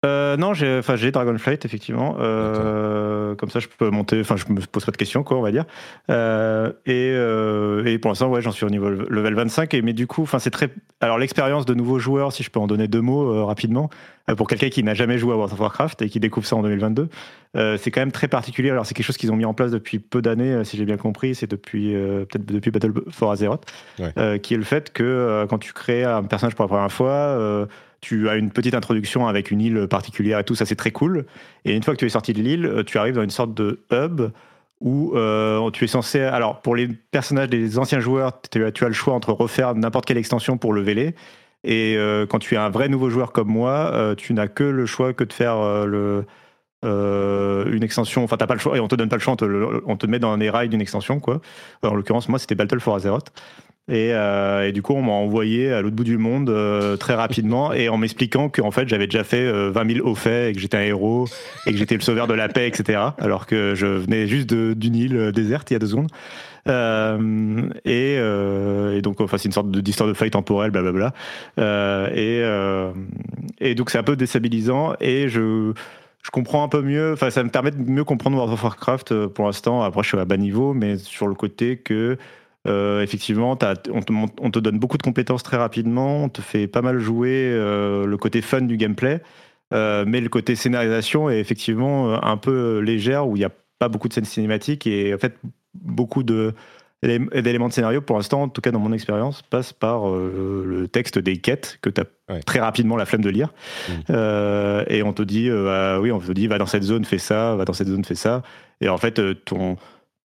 Euh, 0.05 0.37
non, 0.37 0.53
j'ai, 0.53 0.79
enfin, 0.79 0.97
j'ai 0.97 1.11
Dragonflight 1.11 1.65
effectivement. 1.65 2.17
Euh, 2.21 3.35
comme 3.35 3.51
ça, 3.51 3.61
je 3.61 3.67
peux 3.67 3.91
monter. 3.91 4.21
Enfin, 4.21 4.37
je 4.37 4.45
me 4.53 4.61
pose 4.61 4.85
pas 4.85 4.93
de 4.93 4.97
questions, 4.97 5.23
quoi, 5.23 5.39
on 5.39 5.43
va 5.43 5.51
dire. 5.51 5.65
Euh, 6.11 6.73
et, 6.85 7.91
et, 7.91 7.99
pour 7.99 8.11
l'instant, 8.11 8.29
ouais, 8.29 8.43
j'en 8.43 8.53
suis 8.53 8.67
au 8.67 8.71
niveau 8.71 8.91
level 8.91 9.35
25. 9.35 9.73
Et 9.75 9.83
mais 9.83 9.95
du 9.95 10.07
coup, 10.07 10.23
enfin, 10.23 10.39
c'est 10.39 10.51
très. 10.51 10.71
Alors, 11.01 11.19
l'expérience 11.19 11.65
de 11.65 11.75
nouveaux 11.75 11.99
joueurs, 11.99 12.33
si 12.33 12.43
je 12.43 12.51
peux 12.51 12.61
en 12.61 12.67
donner 12.67 12.89
deux 12.89 13.01
mots 13.01 13.47
rapidement, 13.47 13.91
pour 14.37 14.49
quelqu'un 14.49 14.71
qui 14.71 14.83
n'a 14.83 14.95
jamais 14.95 15.19
joué 15.19 15.33
à 15.33 15.37
World 15.37 15.53
of 15.53 15.61
Warcraft 15.61 16.03
et 16.03 16.09
qui 16.09 16.21
découvre 16.21 16.47
ça 16.47 16.57
en 16.57 16.63
2022, 16.63 17.09
c'est 17.79 17.91
quand 17.91 18.01
même 18.01 18.13
très 18.13 18.29
particulier. 18.29 18.71
Alors, 18.71 18.85
c'est 18.85 18.95
quelque 18.95 19.07
chose 19.07 19.17
qu'ils 19.17 19.33
ont 19.33 19.37
mis 19.37 19.45
en 19.47 19.55
place 19.55 19.71
depuis 19.71 19.99
peu 19.99 20.21
d'années, 20.21 20.63
si 20.65 20.77
j'ai 20.77 20.85
bien 20.85 20.99
compris. 20.99 21.35
C'est 21.35 21.51
depuis 21.51 21.93
peut-être 21.93 22.45
depuis 22.45 22.71
Battle 22.71 22.93
for 23.11 23.33
Azeroth, 23.33 23.65
qui 23.97 24.55
est 24.55 24.59
le 24.59 24.63
fait 24.63 24.93
que 24.93 25.47
quand 25.49 25.59
tu 25.59 25.73
crées 25.73 26.05
un 26.05 26.23
personnage 26.23 26.55
pour 26.55 26.65
la 26.65 26.69
première 26.69 26.93
fois 26.93 27.67
tu 28.01 28.29
as 28.29 28.37
une 28.37 28.51
petite 28.51 28.75
introduction 28.75 29.27
avec 29.27 29.51
une 29.51 29.61
île 29.61 29.87
particulière 29.89 30.39
et 30.39 30.45
tout, 30.45 30.55
ça 30.55 30.67
c'est 30.67 30.77
très 30.77 30.91
cool. 30.91 31.27
Et 31.65 31.75
une 31.75 31.83
fois 31.83 31.95
que 31.95 31.99
tu 31.99 32.07
es 32.07 32.11
sorti 32.11 32.33
de 32.33 32.41
l'île, 32.41 32.67
euh, 32.67 32.85
tu 32.85 32.99
arrives 32.99 33.15
dans 33.15 33.23
une 33.23 33.31
sorte 33.31 33.55
de 33.55 33.81
hub 33.91 34.31
où 34.81 35.17
euh, 35.17 35.71
tu 35.71 35.85
es 35.85 35.89
censé. 35.89 36.21
Alors, 36.21 36.61
pour 36.61 36.77
les 36.77 36.89
personnages 36.89 37.49
des 37.49 37.79
anciens 37.79 38.01
joueurs, 38.01 38.41
tu 38.51 38.65
as, 38.65 38.89
le 38.89 38.93
choix 38.93 39.15
entre 39.15 39.33
refaire 39.33 39.75
n'importe 39.75 40.05
quelle 40.05 40.19
extension 40.19 40.59
pour 40.59 40.73
le 40.73 40.83
les. 40.83 41.15
Et 41.65 41.97
euh, 41.97 42.27
quand 42.27 42.39
tu 42.39 42.55
es 42.55 42.59
un 42.59 42.69
vrai 42.69 42.89
nouveau 42.89 43.09
joueur 43.09 43.33
comme 43.33 43.49
moi, 43.49 44.15
tu 44.17 44.35
n'as 44.35 44.49
que 44.49 44.65
le 44.65 44.87
choix 44.87 45.15
que 45.15 45.25
de 45.25 45.33
faire 45.33 45.57
une 46.85 47.83
extension. 47.83 48.23
Enfin, 48.23 48.37
t'as 48.37 48.47
pas 48.47 48.55
le 48.55 48.61
choix 48.61 48.77
et 48.77 48.81
on 48.81 48.89
te 48.89 48.95
donne 48.95 49.09
pas 49.09 49.17
le 49.17 49.23
choix, 49.23 49.35
on 49.87 49.97
te, 49.97 50.07
met 50.07 50.19
dans 50.19 50.37
les 50.37 50.51
rails 50.51 50.69
d'une 50.69 50.83
extension, 50.83 51.21
quoi. 51.21 51.41
en 51.83 51.95
l'occurrence, 51.95 52.29
moi, 52.29 52.39
c'était 52.39 52.55
Battle 52.55 52.81
for 52.81 52.97
Azeroth. 52.97 53.33
Euh, 53.91 54.67
et, 54.67 54.73
du 54.73 54.83
coup, 54.83 54.95
on 54.95 55.03
m'a 55.03 55.13
envoyé 55.13 55.73
à 55.73 55.81
l'autre 55.81 55.95
bout 55.95 56.05
du 56.05 56.19
monde 56.19 56.51
euh, 56.51 56.97
très 56.97 57.15
rapidement 57.15 57.73
et 57.73 57.89
en 57.89 57.97
m'expliquant 57.99 58.49
qu'en 58.49 58.71
fait, 58.73 58.89
j'avais 58.89 59.07
déjà 59.07 59.23
fait 59.23 59.47
20 59.47 59.81
euh, 59.81 59.95
000 59.95 60.09
hauts 60.09 60.15
faits 60.15 60.51
et 60.51 60.53
que 60.55 60.61
j'étais 60.61 60.77
un 60.77 60.83
héros 60.83 61.29
et 61.67 61.73
que 61.73 61.79
j'étais 61.79 61.95
le 61.95 62.01
sauveur 62.01 62.27
de 62.27 62.35
la 62.35 62.49
paix, 62.49 62.67
etc. 62.67 63.01
Alors 63.19 63.47
que 63.47 63.75
je 63.75 63.87
venais 63.87 64.27
juste 64.27 64.53
d'une 64.53 64.97
île 64.97 65.33
déserte 65.33 65.71
il 65.71 65.75
y 65.75 65.77
a 65.77 65.79
deux 65.79 65.87
secondes. 65.87 66.11
Et, 67.85 69.01
donc, 69.03 69.21
enfin, 69.21 69.39
c'est 69.39 69.47
une 69.47 69.53
sorte 69.53 69.71
d'histoire 69.71 70.09
de 70.09 70.15
faille 70.15 70.31
temporelle, 70.31 70.73
blablabla. 70.73 71.13
et, 72.13 72.43
et 73.61 73.75
donc, 73.77 73.91
c'est 73.91 73.99
un 73.99 74.03
peu 74.03 74.17
déstabilisant 74.17 74.95
et 75.01 75.29
je 75.29 75.73
je 76.23 76.33
comprends 76.33 76.65
un 76.65 76.69
peu 76.69 76.83
mieux, 76.83 77.13
enfin 77.13 77.31
ça 77.31 77.45
me 77.45 77.51
permet 77.51 77.71
de 77.71 77.79
mieux 77.79 78.03
comprendre 78.03 78.37
World 78.37 78.53
of 78.53 78.65
Warcraft 78.65 79.29
pour 79.29 79.47
l'instant. 79.47 79.83
Après, 79.83 80.03
je 80.03 80.09
suis 80.09 80.19
à 80.19 80.25
bas 80.25 80.37
niveau, 80.37 80.75
mais 80.75 80.99
sur 80.99 81.29
le 81.29 81.35
côté 81.35 81.77
que 81.77 82.19
euh, 82.67 83.03
effectivement, 83.03 83.57
on 83.91 84.51
te, 84.51 84.59
donne 84.59 84.79
beaucoup 84.79 84.99
de 84.99 85.03
compétences 85.03 85.43
très 85.43 85.57
rapidement, 85.57 86.25
on 86.25 86.29
te 86.29 86.41
fait 86.41 86.67
pas 86.67 86.83
mal 86.83 86.99
jouer 86.99 87.51
euh, 87.53 88.07
le 88.07 88.17
côté 88.17 88.43
fun 88.43 88.63
du 88.63 88.77
gameplay, 88.77 89.23
euh, 89.73 90.05
mais 90.07 90.21
le 90.21 90.29
côté 90.29 90.57
scénarisation 90.57 91.31
est 91.31 91.39
effectivement 91.39 92.23
un 92.25 92.37
peu 92.37 92.79
légère 92.79 93.29
où 93.29 93.37
il 93.37 93.41
n'y 93.41 93.45
a 93.45 93.53
pas 93.79 93.89
beaucoup 93.89 94.09
de 94.09 94.15
scènes 94.15 94.25
cinématiques 94.25 94.87
et 94.87 95.15
en 95.15 95.19
fait 95.19 95.35
beaucoup 95.75 96.23
de 96.23 96.55
d'éléments 97.03 97.69
de 97.69 97.75
scénario 97.75 98.01
pour 98.01 98.17
l'instant, 98.17 98.45
en 98.45 98.49
tout 98.49 98.63
cas 98.63 98.71
dans 98.71 98.81
mon 98.81 98.93
expérience, 98.93 99.43
passent 99.43 99.75
par 99.75 100.09
le 100.09 100.89
texte 100.89 101.19
des 101.19 101.37
quêtes 101.37 101.79
que 101.83 101.91
tu 101.91 102.01
as 102.01 102.41
très 102.47 102.59
rapidement 102.59 102.97
la 102.97 103.05
flemme 103.05 103.21
de 103.21 103.29
lire. 103.29 103.53
Mmh. 104.09 104.13
et 104.89 105.03
on 105.05 105.13
te 105.13 105.23
dit, 105.23 105.51
ah 105.51 106.01
oui, 106.01 106.11
on 106.11 106.19
te 106.19 106.33
dit, 106.33 106.47
va 106.47 106.57
dans 106.59 106.67
cette 106.67 106.83
zone, 106.83 107.05
fais 107.05 107.19
ça, 107.19 107.55
va 107.55 107.67
dans 107.67 107.75
cette 107.75 107.89
zone, 107.89 108.03
fais 108.05 108.15
ça. 108.15 108.43
Et 108.81 108.89
en 108.89 108.97
fait, 108.97 109.21
ton, 109.45 109.77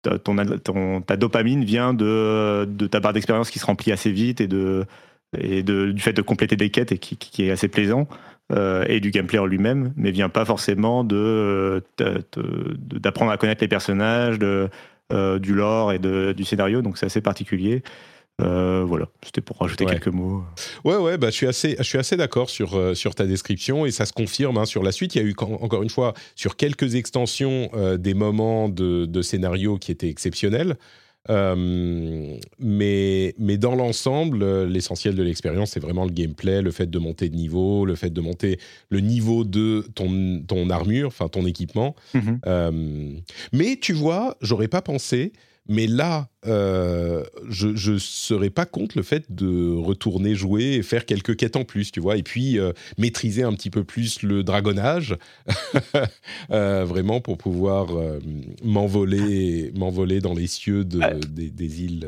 ta 0.04 1.18
dopamine 1.18 1.64
vient 1.64 1.94
de, 1.94 2.66
ta 2.90 3.00
barre 3.00 3.14
d'expérience 3.14 3.50
qui 3.50 3.60
se 3.60 3.66
remplit 3.66 3.92
assez 3.92 4.12
vite 4.12 4.42
et, 4.42 4.48
du 4.48 6.00
fait 6.00 6.14
de 6.14 6.22
compléter 6.22 6.56
des 6.56 6.70
quêtes 6.70 6.92
et 6.92 6.98
qui, 6.98 7.44
est 7.46 7.52
assez 7.52 7.68
plaisant. 7.68 8.08
Euh, 8.54 8.86
et 8.88 9.02
du 9.02 9.12
gameplay 9.12 9.40
en 9.40 9.46
lui-même, 9.46 9.92
mais 9.98 10.12
vient 10.12 10.30
pas 10.30 10.46
forcément 10.46 11.04
de 11.04 11.84
d'apprendre 11.98 13.30
à 13.30 13.36
connaître 13.36 13.62
les 13.62 13.68
personnages, 13.68 14.38
euh, 14.42 15.40
du 15.40 15.54
lore 15.54 15.92
et 15.92 16.00
du 16.00 16.44
scénario. 16.46 16.82
Donc 16.82 16.98
c'est 16.98 17.08
assez 17.08 17.20
particulier. 17.20 17.84
Euh, 18.40 18.84
voilà, 18.86 19.08
c'était 19.24 19.42
pour 19.42 19.58
rajouter 19.58 19.86
quelques 19.86 20.08
mots. 20.08 20.44
Ouais, 20.86 20.98
ouais, 20.98 21.18
bah, 21.18 21.32
je 21.32 21.36
suis 21.36 21.48
assez, 21.48 21.76
je 21.78 21.84
suis 21.84 21.98
assez 21.98 22.18
d'accord 22.18 22.52
sur, 22.52 22.76
euh, 22.76 22.94
sur 22.94 23.16
ta 23.16 23.26
description 23.26 23.86
et 23.86 23.92
ça 23.92 24.06
se 24.06 24.14
confirme 24.14 24.58
hein, 24.58 24.66
sur 24.66 24.84
la 24.84 24.92
suite. 24.92 25.16
Il 25.16 25.22
y 25.22 25.26
a 25.26 25.28
eu, 25.28 25.34
encore 25.40 25.82
une 25.82 25.90
fois, 25.90 26.14
sur 26.36 26.56
quelques 26.56 26.94
extensions, 26.94 27.70
euh, 27.74 27.98
des 27.98 28.14
moments 28.14 28.70
de, 28.70 29.06
de, 29.06 29.22
scénario 29.24 29.80
qui 29.80 29.92
étaient 29.92 30.10
exceptionnels. 30.10 30.78
mais, 31.28 33.34
mais 33.40 33.58
dans 33.58 33.76
l'ensemble, 33.76 34.66
l'essentiel 34.66 35.16
de 35.16 35.24
l'expérience, 35.24 35.72
c'est 35.72 35.80
vraiment 35.80 36.06
le 36.06 36.12
gameplay, 36.12 36.62
le 36.62 36.72
fait 36.72 36.90
de 36.90 37.00
monter 37.00 37.30
de 37.30 37.36
niveau, 37.36 37.86
le 37.86 37.96
fait 37.96 38.12
de 38.12 38.22
monter 38.22 38.60
le 38.90 39.00
niveau 39.00 39.46
de 39.46 39.84
ton, 39.96 40.44
ton 40.48 40.70
armure, 40.70 41.08
enfin 41.08 41.28
ton 41.28 41.48
équipement. 41.48 41.96
Mm-hmm. 42.14 43.22
mais 43.52 43.78
tu 43.82 43.94
vois, 43.94 44.38
j'aurais 44.42 44.70
pas 44.70 44.84
pensé 44.84 45.34
mais 45.68 45.88
là, 45.88 46.30
euh, 46.46 47.24
je 47.50 47.92
ne 47.92 47.98
serais 47.98 48.50
pas 48.50 48.66
contre 48.66 48.98
le 48.98 49.04
fait 49.04 49.26
de 49.30 49.76
retourner 49.76 50.36
jouer 50.36 50.76
et 50.76 50.84
faire 50.84 51.06
quelques 51.06 51.36
quêtes 51.36 51.56
en 51.56 51.66
plus, 51.66 51.92
tu 51.92 52.00
vois, 52.00 52.18
et 52.18 52.24
puis 52.24 52.60
euh, 52.60 52.72
maîtriser 52.98 53.44
un 53.44 53.54
petit 53.54 53.70
peu 53.70 53.84
plus 53.84 54.22
le 54.22 54.44
dragonnage, 54.44 55.18
euh, 56.52 56.86
vraiment 56.86 57.22
pour 57.22 57.38
pouvoir 57.38 57.88
m'envoler, 58.64 59.72
m'envoler 59.76 60.22
dans 60.22 60.34
les 60.34 60.48
cieux 60.48 60.86
des, 60.86 61.50
des, 61.50 61.84
îles. 61.84 62.08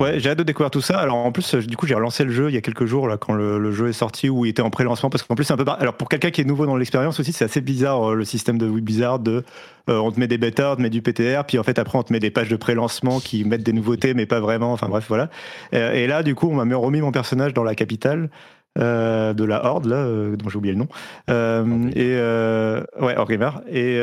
Ouais, 0.00 0.20
j'ai 0.20 0.30
hâte 0.30 0.38
de 0.38 0.42
découvrir 0.42 0.70
tout 0.70 0.80
ça. 0.80 0.98
Alors 0.98 1.16
en 1.16 1.32
plus, 1.32 1.54
du 1.54 1.76
coup, 1.76 1.86
j'ai 1.86 1.94
relancé 1.94 2.24
le 2.24 2.32
jeu 2.32 2.48
il 2.48 2.54
y 2.54 2.56
a 2.56 2.60
quelques 2.60 2.86
jours 2.86 3.08
là, 3.08 3.16
quand 3.16 3.32
le, 3.32 3.72
jeu 3.72 3.88
est 3.88 3.92
sorti 3.92 4.28
ou 4.28 4.44
il 4.44 4.50
était 4.50 4.62
en 4.62 4.70
pré-lancement 4.70 5.10
parce 5.10 5.22
qu'en 5.22 5.34
plus 5.34 5.44
c'est 5.44 5.52
un 5.52 5.56
peu. 5.56 5.64
Alors 5.78 5.94
pour 5.94 6.08
quelqu'un 6.08 6.30
qui 6.30 6.40
est 6.40 6.44
nouveau 6.44 6.66
dans 6.66 6.76
l'expérience 6.76 7.18
aussi, 7.20 7.32
c'est 7.32 7.44
assez 7.44 7.60
bizarre 7.60 8.10
euh, 8.10 8.14
le 8.14 8.24
système 8.24 8.58
de 8.58 8.68
Blizzard 8.68 9.18
de 9.18 9.44
euh, 9.90 9.98
on 9.98 10.10
te 10.10 10.18
met 10.18 10.26
des 10.26 10.38
bêtas, 10.38 10.72
on 10.72 10.76
te 10.76 10.82
met 10.82 10.90
du 10.90 11.02
PTR, 11.02 11.44
puis 11.46 11.58
en 11.58 11.62
fait 11.62 11.78
après 11.78 11.98
on 11.98 12.02
te 12.02 12.12
met 12.12 12.20
des 12.20 12.30
pages 12.30 12.48
de 12.48 12.56
pré-lancement 12.56 13.20
qui 13.20 13.44
mettent 13.44 13.62
des 13.62 13.72
nouveautés 13.72 14.14
mais 14.14 14.26
pas 14.26 14.40
vraiment. 14.40 14.72
Enfin 14.72 14.88
bref, 14.88 15.04
voilà. 15.08 15.28
Euh, 15.74 15.92
et 15.92 16.06
là, 16.06 16.22
du 16.22 16.34
coup, 16.34 16.48
on 16.48 16.64
m'a 16.64 16.76
remis 16.76 17.00
mon 17.00 17.12
personnage 17.12 17.54
dans 17.54 17.64
la 17.64 17.74
capitale. 17.74 18.30
Euh, 18.76 19.34
de 19.34 19.44
la 19.44 19.64
Horde, 19.66 19.86
là, 19.86 19.98
euh, 19.98 20.34
dont 20.34 20.48
j'ai 20.48 20.58
oublié 20.58 20.72
le 20.72 20.80
nom. 20.80 20.88
Euh, 21.30 21.64
et 21.94 23.04
ouais, 23.04 23.16
Orgrimmar. 23.16 23.62
Et, 23.70 23.98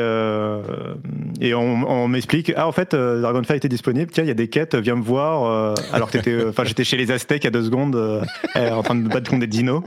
et 1.40 1.54
on, 1.54 1.90
on 1.90 2.08
m'explique 2.08 2.52
Ah, 2.56 2.66
en 2.66 2.72
fait, 2.72 2.94
Dragonfly 2.94 3.56
était 3.56 3.68
disponible. 3.68 4.10
Tiens, 4.10 4.24
il 4.24 4.28
y 4.28 4.30
a 4.30 4.34
des 4.34 4.48
quêtes, 4.48 4.74
viens 4.74 4.96
me 4.96 5.02
voir. 5.02 5.74
alors 5.92 6.10
que 6.10 6.48
enfin, 6.48 6.64
j'étais 6.64 6.84
chez 6.84 6.96
les 6.96 7.10
Aztèques 7.10 7.44
à 7.44 7.50
deux 7.50 7.64
secondes, 7.64 7.96
en 8.56 8.82
train 8.82 8.94
de 8.94 9.08
battre 9.08 9.28
contre 9.28 9.40
des 9.40 9.46
dinos. 9.46 9.82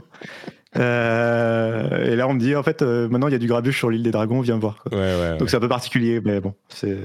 et 0.76 0.78
là, 0.78 2.26
on 2.28 2.34
me 2.34 2.38
dit, 2.38 2.54
en 2.54 2.62
fait, 2.62 2.82
maintenant, 2.82 3.26
il 3.26 3.32
y 3.32 3.36
a 3.36 3.38
du 3.38 3.48
grabuge 3.48 3.76
sur 3.76 3.90
l'île 3.90 4.04
des 4.04 4.12
dragons, 4.12 4.40
viens 4.40 4.56
me 4.56 4.60
voir. 4.60 4.84
Ouais, 4.92 4.98
ouais, 4.98 5.38
Donc, 5.38 5.50
c'est 5.50 5.56
un 5.56 5.60
peu 5.60 5.68
particulier, 5.68 6.20
mais 6.24 6.40
bon, 6.40 6.54
c'est. 6.68 6.96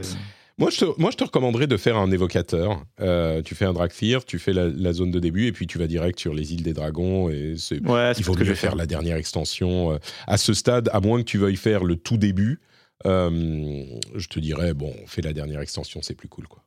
Moi 0.61 0.69
je, 0.69 0.77
te, 0.77 1.01
moi, 1.01 1.09
je 1.11 1.17
te 1.17 1.23
recommanderais 1.23 1.65
de 1.65 1.75
faire 1.75 1.97
un 1.97 2.11
évocateur. 2.11 2.83
Euh, 2.99 3.41
tu 3.41 3.55
fais 3.55 3.65
un 3.65 3.73
Dragfir, 3.73 4.25
tu 4.25 4.37
fais 4.37 4.53
la, 4.53 4.93
zone 4.93 5.09
de 5.09 5.19
début 5.19 5.47
et 5.47 5.51
puis 5.51 5.65
tu 5.65 5.79
vas 5.79 5.87
direct 5.87 6.19
sur 6.19 6.35
les 6.35 6.53
îles 6.53 6.61
des 6.61 6.73
dragons. 6.73 7.29
Et 7.29 7.55
ouais, 7.83 8.11
il 8.15 8.23
faut 8.23 8.33
vais 8.33 8.55
faire, 8.55 8.75
la 8.75 8.85
dernière 8.85 9.17
extension. 9.17 9.99
à 10.27 10.37
ce 10.37 10.53
stade, 10.53 10.89
à 10.93 10.99
moins 10.99 11.19
que 11.19 11.25
tu 11.25 11.39
veuilles 11.39 11.55
faire 11.55 11.83
le 11.83 11.95
tout 11.95 12.17
début, 12.17 12.61
je 13.03 14.27
te 14.29 14.39
dirais, 14.39 14.73
bon, 14.75 14.93
fais 15.07 15.23
la 15.23 15.33
dernière 15.33 15.61
extension, 15.61 16.01
c'est 16.03 16.15
plus 16.15 16.29
cool. 16.29 16.47
quoi. 16.47 16.63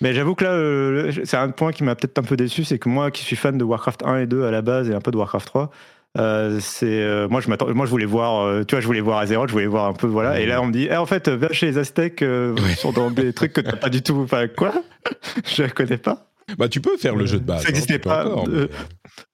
Mais 0.00 0.12
j'avoue 0.12 0.34
que 0.34 0.44
là, 0.44 1.12
c'est 1.24 1.36
un 1.36 1.50
point 1.50 1.72
qui 1.72 1.84
m'a 1.84 1.94
peut-être 1.94 2.18
un 2.18 2.22
peu 2.22 2.36
déçu, 2.36 2.64
c'est 2.64 2.78
que 2.78 2.88
moi 2.88 3.10
qui 3.10 3.22
suis 3.22 3.36
fan 3.36 3.56
de 3.56 3.64
Warcraft 3.64 4.04
1 4.04 4.20
et 4.20 4.26
2 4.26 4.44
à 4.44 4.50
la 4.50 4.62
base 4.62 4.90
et 4.90 4.94
un 4.94 5.00
peu 5.00 5.10
de 5.10 5.16
Warcraft 5.16 5.46
3, 5.46 5.70
euh, 6.16 6.58
c'est 6.60 6.86
euh, 6.86 7.28
moi 7.28 7.40
je 7.40 7.48
m'attends 7.48 7.72
moi 7.74 7.84
je 7.84 7.90
voulais 7.90 8.06
voir 8.06 8.46
euh, 8.46 8.64
tu 8.64 8.74
vois 8.74 8.80
je 8.80 8.86
voulais 8.86 9.00
voir 9.00 9.18
Azeroth 9.18 9.48
je 9.48 9.52
voulais 9.52 9.66
voir 9.66 9.86
un 9.86 9.92
peu 9.92 10.06
voilà. 10.06 10.40
Et 10.40 10.46
là 10.46 10.62
on 10.62 10.66
me 10.66 10.72
dit 10.72 10.88
eh, 10.90 10.96
en 10.96 11.06
fait 11.06 11.28
va 11.28 11.52
chez 11.52 11.66
les 11.66 11.78
Aztèques 11.78 12.22
ils 12.68 12.76
sont 12.76 12.92
dans 12.92 13.10
des 13.10 13.32
trucs 13.32 13.52
que 13.52 13.60
t'as 13.60 13.76
pas 13.76 13.88
du 13.88 14.02
tout. 14.02 14.20
Enfin 14.22 14.46
quoi? 14.48 14.72
Je 15.44 15.64
connais 15.64 15.98
pas. 15.98 16.26
Bah 16.58 16.68
tu 16.68 16.80
peux 16.80 16.96
faire 16.96 17.16
le 17.16 17.26
jeu 17.26 17.38
de 17.38 17.44
base 17.44 17.62
ça 17.62 17.68
n'existait 17.68 17.94
hein, 17.94 17.98
pas 17.98 18.24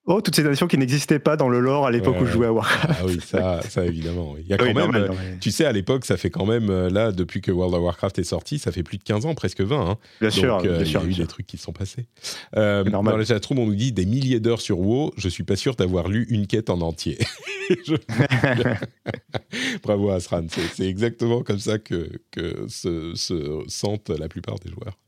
Oh, 0.04 0.20
toutes 0.20 0.34
ces 0.34 0.42
nations 0.42 0.66
qui 0.66 0.76
n'existaient 0.78 1.20
pas 1.20 1.36
dans 1.36 1.48
le 1.48 1.60
lore 1.60 1.86
à 1.86 1.92
l'époque 1.92 2.16
où 2.20 2.26
je 2.26 2.32
jouais 2.32 2.48
à 2.48 2.52
Warcraft. 2.52 3.00
Ah 3.00 3.06
oui, 3.06 3.20
ça, 3.24 3.60
ça 3.68 3.84
évidemment. 3.84 4.34
Il 4.36 4.48
y 4.48 4.52
a 4.52 4.58
quand 4.58 4.74
même, 4.74 5.10
tu 5.40 5.52
sais, 5.52 5.64
à 5.64 5.70
l'époque, 5.70 6.04
ça 6.04 6.16
fait 6.16 6.30
quand 6.30 6.44
même, 6.44 6.88
là, 6.88 7.12
depuis 7.12 7.40
que 7.40 7.52
World 7.52 7.74
of 7.74 7.82
Warcraft 7.82 8.18
est 8.18 8.24
sorti, 8.24 8.58
ça 8.58 8.72
fait 8.72 8.82
plus 8.82 8.98
de 8.98 9.04
15 9.04 9.26
ans, 9.26 9.34
presque 9.34 9.60
20. 9.60 9.90
Hein. 9.90 9.98
Bien 10.20 10.30
sûr, 10.30 10.60
bien 10.60 10.80
il 10.80 10.90
y 10.90 10.96
a 10.96 11.04
eu 11.04 11.14
des 11.14 11.26
trucs 11.26 11.46
qui 11.46 11.56
sont 11.56 11.72
passés. 11.72 12.06
Euh, 12.56 12.82
dans 12.82 13.16
le 13.16 13.24
chatroom, 13.24 13.60
on 13.60 13.66
nous 13.66 13.76
dit 13.76 13.92
des 13.92 14.04
milliers 14.04 14.40
d'heures 14.40 14.60
sur 14.60 14.80
WoW. 14.80 15.12
Je 15.16 15.28
suis 15.28 15.44
pas 15.44 15.56
sûr 15.56 15.76
d'avoir 15.76 16.08
lu 16.08 16.26
une 16.30 16.48
quête 16.48 16.68
en 16.68 16.80
entier. 16.80 17.18
Bravo 19.82 20.10
Asran, 20.10 20.46
c'est 20.48 20.86
exactement 20.86 21.42
comme 21.42 21.60
ça 21.60 21.78
que, 21.78 22.10
que 22.32 22.66
se, 22.68 23.14
se 23.14 23.62
sentent 23.68 24.10
la 24.10 24.28
plupart 24.28 24.58
des 24.58 24.70
joueurs. 24.70 24.98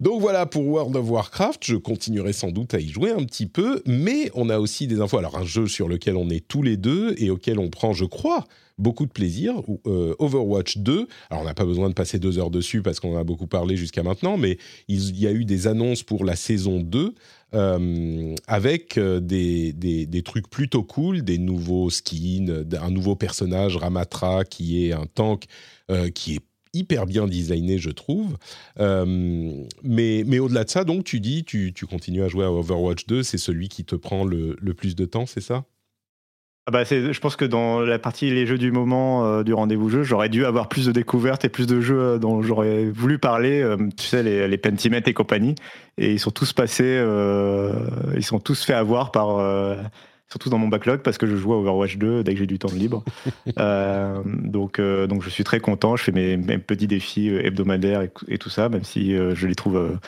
Donc 0.00 0.20
voilà 0.20 0.46
pour 0.46 0.66
World 0.66 0.96
of 0.96 1.08
Warcraft, 1.08 1.64
je 1.64 1.76
continuerai 1.76 2.32
sans 2.32 2.50
doute 2.50 2.74
à 2.74 2.80
y 2.80 2.88
jouer 2.88 3.10
un 3.10 3.24
petit 3.24 3.46
peu, 3.46 3.82
mais 3.86 4.30
on 4.34 4.50
a 4.50 4.58
aussi 4.58 4.86
des 4.86 5.00
infos. 5.00 5.18
Alors 5.18 5.38
un 5.38 5.44
jeu 5.44 5.66
sur 5.68 5.88
lequel 5.88 6.16
on 6.16 6.28
est 6.30 6.46
tous 6.46 6.62
les 6.62 6.76
deux 6.76 7.14
et 7.18 7.30
auquel 7.30 7.58
on 7.58 7.70
prend, 7.70 7.92
je 7.92 8.04
crois, 8.04 8.44
beaucoup 8.76 9.06
de 9.06 9.12
plaisir, 9.12 9.54
euh, 9.86 10.14
Overwatch 10.18 10.78
2. 10.78 11.06
Alors 11.30 11.42
on 11.42 11.46
n'a 11.46 11.54
pas 11.54 11.64
besoin 11.64 11.88
de 11.88 11.94
passer 11.94 12.18
deux 12.18 12.38
heures 12.38 12.50
dessus 12.50 12.82
parce 12.82 12.98
qu'on 12.98 13.14
en 13.14 13.18
a 13.18 13.24
beaucoup 13.24 13.46
parlé 13.46 13.76
jusqu'à 13.76 14.02
maintenant, 14.02 14.36
mais 14.36 14.58
il 14.88 15.16
y 15.18 15.26
a 15.26 15.32
eu 15.32 15.44
des 15.44 15.66
annonces 15.66 16.02
pour 16.02 16.24
la 16.24 16.36
saison 16.36 16.80
2 16.80 17.14
euh, 17.54 18.34
avec 18.48 18.98
euh, 18.98 19.20
des, 19.20 19.72
des, 19.72 20.22
trucs 20.22 20.50
plutôt 20.50 20.82
cool, 20.82 21.22
des 21.22 21.38
nouveaux 21.38 21.88
skins, 21.88 22.66
un 22.80 22.90
nouveau 22.90 23.14
personnage, 23.14 23.76
Ramatra, 23.76 24.44
qui 24.44 24.84
est 24.84 24.92
un 24.92 25.06
tank 25.06 25.44
qui 26.14 26.36
est 26.36 26.40
hyper 26.74 27.06
bien 27.06 27.26
designé, 27.26 27.78
je 27.78 27.90
trouve. 27.90 28.36
Euh, 28.80 29.04
mais 29.82 30.24
mais 30.26 30.38
au-delà 30.38 30.64
de 30.64 30.70
ça, 30.70 30.84
donc, 30.84 31.04
tu 31.04 31.20
dis, 31.20 31.44
tu, 31.44 31.72
tu, 31.72 31.86
continues 31.86 32.22
à 32.22 32.28
jouer 32.28 32.44
à 32.44 32.52
Overwatch 32.52 33.06
2, 33.06 33.22
c'est 33.22 33.38
celui 33.38 33.68
qui 33.68 33.84
te 33.84 33.96
prend 33.96 34.24
le, 34.24 34.56
le 34.60 34.74
plus 34.74 34.94
de 34.96 35.04
temps, 35.04 35.26
c'est 35.26 35.40
ça? 35.40 35.64
Ah 36.66 36.70
bah 36.70 36.82
je 36.84 37.20
pense 37.20 37.36
que 37.36 37.44
dans 37.44 37.80
la 37.80 37.98
partie 37.98 38.30
les 38.30 38.46
jeux 38.46 38.56
du 38.56 38.72
moment 38.72 39.26
euh, 39.26 39.42
du 39.42 39.52
rendez-vous 39.52 39.90
jeu, 39.90 40.02
j'aurais 40.02 40.30
dû 40.30 40.46
avoir 40.46 40.70
plus 40.70 40.86
de 40.86 40.92
découvertes 40.92 41.44
et 41.44 41.50
plus 41.50 41.66
de 41.66 41.82
jeux 41.82 42.00
euh, 42.00 42.18
dont 42.18 42.40
j'aurais 42.40 42.86
voulu 42.86 43.18
parler. 43.18 43.62
tu 43.98 44.06
sais, 44.06 44.22
les, 44.22 44.48
les 44.48 44.56
Pentiment 44.56 45.02
et 45.04 45.12
compagnie. 45.12 45.56
Et 45.98 46.12
ils 46.12 46.18
sont 46.18 46.30
tous 46.30 46.54
passés, 46.54 47.04
ils 48.16 48.24
sont 48.24 48.40
tous 48.40 48.64
fait 48.64 48.72
avoir 48.72 49.12
par 49.12 49.38
surtout 50.30 50.50
dans 50.50 50.58
mon 50.58 50.68
backlog 50.68 51.00
parce 51.00 51.18
que 51.18 51.26
je 51.26 51.36
joue 51.36 51.52
à 51.52 51.58
Overwatch 51.58 51.96
2 51.96 52.24
dès 52.24 52.32
que 52.32 52.38
j'ai 52.38 52.46
du 52.46 52.58
temps 52.58 52.72
libre. 52.72 53.04
Euh, 53.58 54.20
donc, 54.24 54.78
euh, 54.78 55.06
donc 55.06 55.22
je 55.22 55.28
suis 55.28 55.44
très 55.44 55.60
content. 55.60 55.96
Je 55.96 56.04
fais 56.04 56.12
mes, 56.12 56.58
petits 56.58 56.86
défis 56.86 57.28
euh, 57.28 57.46
hebdomadaires 57.46 58.02
et, 58.28 58.38
tout 58.38 58.50
ça, 58.50 58.68
même 58.68 58.82
si 58.84 59.14
je 59.14 59.46
les 59.46 59.54
trouve 59.54 59.98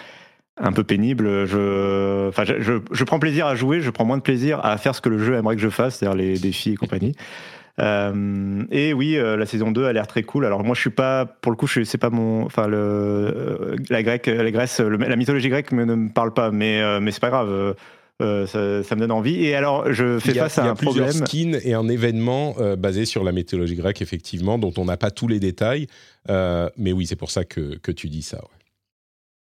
un 0.57 0.73
peu 0.73 0.83
pénibles. 0.83 1.47
Je, 1.47 2.31
je, 2.59 2.81
je, 2.91 3.05
prends 3.05 3.19
plaisir 3.19 3.47
à 3.47 3.55
jouer, 3.55 3.81
je 3.81 3.91
prends 3.91 4.05
moins 4.05 4.17
de 4.17 4.23
plaisir 4.23 4.65
à 4.65 4.77
faire 4.79 4.95
ce 4.95 5.01
que 5.01 5.09
le 5.09 5.19
jeu 5.19 5.35
aimerait 5.35 5.55
que 5.55 5.63
je 5.63 5.69
fasse, 5.69 5.97
c'est-à-dire 5.97 6.17
les 6.17 6.39
défis 6.39 6.73
et 6.73 6.77
compagnie. 6.77 7.15
et 7.79 8.93
oui, 8.95 9.17
la 9.17 9.47
saison 9.47 9.71
2 9.71 9.85
a 9.85 9.93
l'air 9.93 10.07
très 10.07 10.23
cool. 10.23 10.45
Alors 10.45 10.65
moi, 10.65 10.75
je 10.75 10.81
suis 10.81 10.91
pas, 10.91 11.27
pour 11.27 11.53
le 11.53 11.57
coup, 11.57 11.67
je 11.67 11.85
c'est 11.85 11.99
pas 11.99 12.11
mon, 12.11 12.45
enfin 12.45 12.67
le, 12.67 13.77
la 13.91 14.03
grecque, 14.03 14.27
la 14.27 14.51
Grèce, 14.51 14.81
la 14.81 15.17
mythologie 15.17 15.51
grecque 15.51 15.73
ne 15.73 15.85
me 15.85 16.09
parle 16.09 16.33
pas, 16.33 16.51
mais 16.51 17.01
mais 17.01 17.13
c'est 17.13 17.21
pas 17.21 17.31
grave. 17.31 17.77
Euh, 18.23 18.47
ça, 18.83 18.95
me 18.95 19.01
donne 19.01 19.13
envie. 19.13 19.45
Et 19.45 19.55
alors, 19.55 19.93
je 19.93 20.19
fais 20.19 20.33
face 20.33 20.59
à 20.59 20.65
un 20.65 20.75
problème. 20.75 20.95
Il 20.95 21.07
y 21.07 21.09
a 21.09 21.11
plusieurs 21.11 21.29
skins 21.29 21.61
et 21.63 21.75
un 21.75 21.87
événement 21.89 22.55
euh, 22.59 22.75
basé 22.75 23.05
sur 23.05 23.23
la 23.25 23.33
mythologie 23.33 23.75
grecque, 23.75 24.01
effectivement, 24.01 24.59
dont 24.59 24.73
on 24.79 24.87
n'a 24.87 24.97
pas 24.97 25.11
tous 25.11 25.29
les 25.29 25.39
détails. 25.39 25.87
Euh, 26.31 26.71
mais 26.79 26.93
oui, 26.93 27.07
c'est 27.07 27.17
pour 27.17 27.31
ça 27.31 27.45
que, 27.45 27.77
que, 27.77 27.93
tu 27.93 28.09
dis 28.09 28.23
ça. 28.23 28.41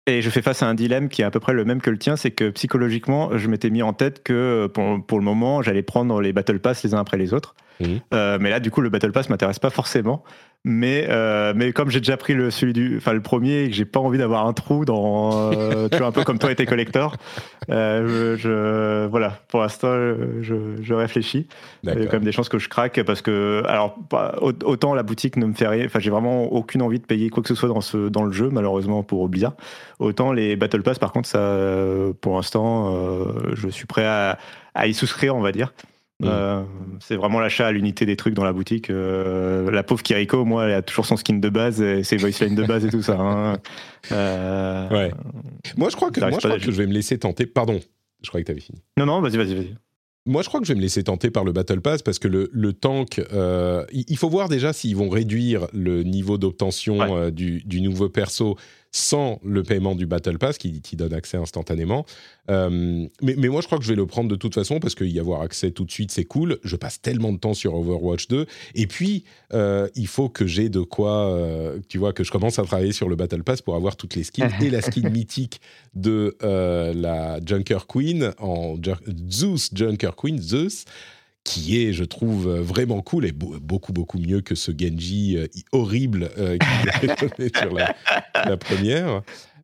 Et 0.07 0.23
je 0.23 0.29
fais 0.31 0.43
face 0.43 0.63
à 0.63 0.67
un 0.67 0.75
dilemme 0.75 1.09
qui 1.09 1.23
est 1.23 1.25
à 1.25 1.31
peu 1.31 1.41
près 1.41 1.53
le 1.53 1.65
même 1.65 1.81
que 1.81 1.91
le 1.91 1.99
tien, 1.99 2.17
c'est 2.17 2.33
que 2.33 2.51
psychologiquement, 2.51 3.39
je 3.39 3.49
m'étais 3.49 3.71
mis 3.71 3.83
en 3.83 3.93
tête 3.93 4.23
que 4.23 4.67
pour, 4.67 5.07
pour 5.07 5.19
le 5.19 5.25
moment, 5.25 5.63
j'allais 5.63 5.83
prendre 5.83 6.21
les 6.21 6.33
Battle 6.33 6.59
Pass 6.59 6.83
les 6.83 6.95
uns 6.95 6.99
après 6.99 7.17
les 7.17 7.33
autres. 7.33 7.55
Mmh. 7.81 7.87
mais 8.13 8.51
là, 8.51 8.61
du 8.61 8.71
coup, 8.71 8.83
le 8.83 8.89
Battle 8.89 9.11
Pass 9.11 9.29
m'intéresse 9.29 9.59
pas 9.59 9.71
forcément. 9.71 10.23
Mais, 10.67 11.07
euh, 11.11 11.53
mais 11.55 11.75
comme 11.75 11.91
j'ai 11.91 12.01
déjà 12.01 12.17
pris 12.17 12.33
le, 12.33 12.51
celui 12.51 12.73
du, 12.73 12.97
enfin, 12.97 13.13
le 13.13 13.21
premier 13.21 13.65
et 13.65 13.69
que 13.69 13.75
j'ai 13.75 13.85
pas 13.85 14.01
envie 14.01 14.17
d'avoir 14.17 14.47
un 14.47 14.55
trou 14.55 14.87
dans, 14.87 15.53
euh, 15.53 15.91
tu 15.91 15.99
vois, 15.99 16.07
un 16.07 16.13
peu 16.13 16.25
comme 16.25 16.39
toi 16.39 16.51
et 16.51 16.55
tes 16.55 16.65
collectors, 16.65 17.17
euh, 17.71 18.35
je, 18.39 19.07
voilà, 19.07 19.41
pour 19.49 19.61
l'instant, 19.61 19.93
je, 20.41 20.55
je, 20.81 20.95
réfléchis. 20.95 21.49
Il 21.83 21.91
y 21.91 21.93
a 21.93 22.07
quand 22.07 22.15
même 22.15 22.25
des 22.25 22.33
chances 22.33 22.49
que 22.49 22.59
je 22.59 22.71
craque 22.71 23.03
parce 23.03 23.21
que, 23.21 23.63
alors, 23.67 23.99
autant 24.65 24.95
la 24.95 25.03
boutique 25.03 25.37
ne 25.37 25.45
me 25.45 25.53
fait 25.53 25.69
rien, 25.69 25.85
enfin, 25.85 25.99
j'ai 26.01 26.11
vraiment 26.11 26.45
aucune 26.45 26.81
envie 26.81 26.99
de 26.99 27.05
payer 27.05 27.29
quoi 27.29 27.43
que 27.43 27.49
ce 27.51 27.55
soit 27.55 27.69
dans, 27.69 27.83
ce, 27.83 28.09
dans 28.09 28.25
le 28.25 28.33
jeu, 28.33 28.49
malheureusement 28.51 29.03
pour 29.03 29.29
Blizzard. 29.29 29.53
Autant 29.99 30.33
les 30.33 30.57
Battle 30.57 30.83
Pass, 30.83 30.99
par 30.99 31.13
contre, 31.13 31.29
ça, 31.29 31.59
pour 32.23 32.37
l'instant, 32.37 32.97
je 33.53 33.69
suis 33.69 33.87
prêt 33.87 34.07
à, 34.07 34.39
à 34.75 34.87
y 34.87 34.95
souscrire, 34.95 35.37
on 35.37 35.43
va 35.43 35.53
dire. 35.53 35.75
Mm. 36.21 36.27
Euh, 36.29 36.63
c'est 37.01 37.17
vraiment 37.17 37.41
l'achat 37.41 37.67
à 37.67 37.73
l'unité 37.73 38.07
des 38.07 38.17
trucs 38.17 38.35
dans 38.35 38.45
la 38.45 38.53
boutique. 38.53 38.91
Euh, 38.91 39.71
la 39.71 39.83
pauvre 39.83 40.03
Kiriko, 40.03 40.45
moi, 40.45 40.67
elle 40.67 40.75
a 40.75 40.83
toujours 40.83 41.07
son 41.07 41.17
skin 41.17 41.39
de 41.39 41.49
base 41.49 41.83
et 41.83 42.05
ses 42.05 42.17
voice 42.17 42.41
lines 42.41 42.55
de 42.55 42.65
base 42.65 42.85
et 42.85 42.91
tout 42.91 43.03
ça. 43.03 43.19
Hein. 43.19 43.59
Euh, 44.13 44.89
ouais. 44.91 45.13
Moi, 45.77 45.89
je 45.91 45.97
crois 45.97 46.11
que, 46.11 46.21
moi, 46.21 46.31
je, 46.31 46.37
crois 46.39 46.59
que 46.59 46.65
je 46.65 46.71
vais 46.71 46.87
me 46.87 46.93
laisser 46.93 47.19
tenter. 47.19 47.47
Pardon, 47.47 47.81
je 48.23 48.29
croyais 48.29 48.45
que 48.45 48.49
tu 48.49 48.53
avais 48.53 48.61
fini. 48.61 48.81
Non, 48.97 49.07
non, 49.07 49.21
vas-y, 49.21 49.37
vas-y, 49.37 49.55
vas-y. 49.55 49.75
Moi, 50.27 50.43
je 50.43 50.49
crois 50.49 50.61
que 50.61 50.67
je 50.67 50.73
vais 50.73 50.79
me 50.79 50.83
laisser 50.83 51.03
tenter 51.03 51.31
par 51.31 51.45
le 51.45 51.53
Battle 51.53 51.83
Pass 51.83 52.01
parce 52.01 52.19
que 52.19 52.29
le, 52.29 52.49
le 52.53 52.73
tank, 52.73 53.21
il 53.93 54.17
faut 54.17 54.31
voir 54.31 54.49
déjà 54.49 54.73
s'ils 54.73 54.97
vont 54.97 55.11
réduire 55.11 55.67
le 55.75 56.03
niveau 56.03 56.39
d'obtention 56.39 57.29
du, 57.29 57.63
du, 57.65 57.83
nouveau 57.83 58.09
perso 58.09 58.57
sans 58.95 59.41
le 59.45 59.65
paiement 59.65 59.97
du 59.97 60.07
Battle 60.07 60.39
Pass 60.39 60.57
qui, 60.57 60.81
qui 60.81 60.95
donne 60.95 61.13
accès 61.13 61.37
instantanément. 61.37 62.07
Euh, 62.49 63.09
mais, 63.21 63.35
mais, 63.37 63.49
moi, 63.49 63.61
je 63.61 63.67
crois 63.67 63.79
que 63.79 63.83
je 63.83 63.89
vais 63.89 63.97
le 63.97 64.07
prendre 64.07 64.31
de 64.31 64.37
toute 64.37 64.55
façon 64.55 64.79
parce 64.79 64.95
qu'y 64.95 65.19
avoir 65.19 65.41
accès 65.41 65.73
tout 65.73 65.85
de 65.85 65.91
suite, 65.91 66.13
c'est 66.13 66.25
cool. 66.25 66.61
Je 66.63 66.77
passe 66.77 67.03
tellement 67.03 67.33
de 67.33 67.39
temps 67.39 67.55
sur 67.55 67.75
Overwatch 67.75 68.29
2. 68.29 68.47
Et 68.77 68.87
puis, 68.87 69.25
euh, 69.53 69.89
il 69.97 70.07
faut 70.07 70.29
que 70.29 70.47
j'ai 70.47 70.69
de 70.69 70.79
quoi, 70.79 71.29
euh, 71.29 71.81
tu 71.89 71.99
vois, 71.99 72.13
que 72.13 72.23
je 72.23 72.31
commence 72.31 72.61
à 72.61 72.63
travailler 72.63 72.93
sur 72.93 73.09
le 73.09 73.17
Battle 73.17 73.43
Pass 73.43 73.63
pour 73.63 73.75
avoir 73.75 73.97
toutes 73.97 74.15
les 74.15 74.23
skins 74.23 74.49
et 74.63 74.71
la 74.71 74.81
skin 74.81 75.09
mythique 75.11 75.61
de 75.97 76.37
la 76.41 77.41
Junker 77.45 77.89
Queen 77.89 78.33
en 78.39 78.77
Zeus 79.29 79.71
Junker 79.75 80.13
Queen, 80.17 80.41
Zeus 80.41 80.85
qui 81.45 81.83
est, 81.83 81.93
je 81.93 82.05
trouve, 82.05 82.49
euh, 82.49 82.63
vraiment 82.63 83.03
cool 83.03 83.27
et 83.27 83.33
beaucoup, 83.33 83.93
beaucoup 83.93 84.19
mieux 84.19 84.41
que 84.41 84.55
ce 84.55 84.73
Genji 84.77 85.37
euh, 85.37 85.47
horrible 85.73 86.31
euh, 86.39 86.57
qui 86.57 87.07
est 87.07 87.57
sur 87.57 87.75
la, 87.75 87.95
la 88.35 88.57
première. 88.57 89.23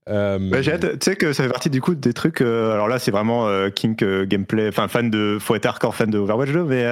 Euh, 0.09 0.39
tu 0.63 0.89
sais 1.01 1.17
que 1.17 1.33
ça 1.33 1.45
fait 1.45 1.49
partie 1.49 1.71
du 1.71 1.81
coup 1.81 1.95
des 1.95 2.13
trucs. 2.13 2.41
alors 2.41 2.89
là, 2.89 2.99
c'est 2.99 3.11
vraiment 3.11 3.49
kink 3.71 4.03
gameplay, 4.05 4.69
enfin 4.69 4.89
fan 4.89 5.09
de, 5.09 5.39
faut 5.41 5.55
être 5.55 5.67
hardcore 5.67 5.95
fan 5.95 6.11
de 6.11 6.19
Overwatch 6.19 6.51
2, 6.51 6.65
mais 6.65 6.85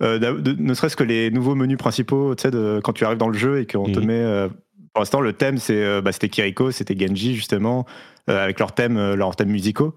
ne 0.00 0.74
serait-ce 0.74 0.96
que 0.96 1.04
les 1.04 1.30
nouveaux 1.30 1.54
menus 1.54 1.78
principaux, 1.78 2.34
tu 2.34 2.42
sais, 2.42 2.80
quand 2.82 2.92
tu 2.92 3.04
arrives 3.04 3.18
dans 3.18 3.28
le 3.28 3.38
jeu 3.38 3.60
et 3.60 3.66
qu'on 3.66 3.84
te 3.84 4.00
mhm. 4.00 4.06
met. 4.06 4.48
pour 4.92 5.00
l'instant, 5.02 5.20
le 5.20 5.34
thème, 5.34 5.58
c'est, 5.58 6.00
bah, 6.00 6.10
c'était 6.10 6.30
Kiriko, 6.30 6.72
c'était 6.72 6.98
Genji 6.98 7.36
justement, 7.36 7.86
avec 8.26 8.58
leurs 8.58 8.72
thèmes, 8.72 9.14
leurs 9.14 9.36
thèmes 9.36 9.50
musicaux. 9.50 9.94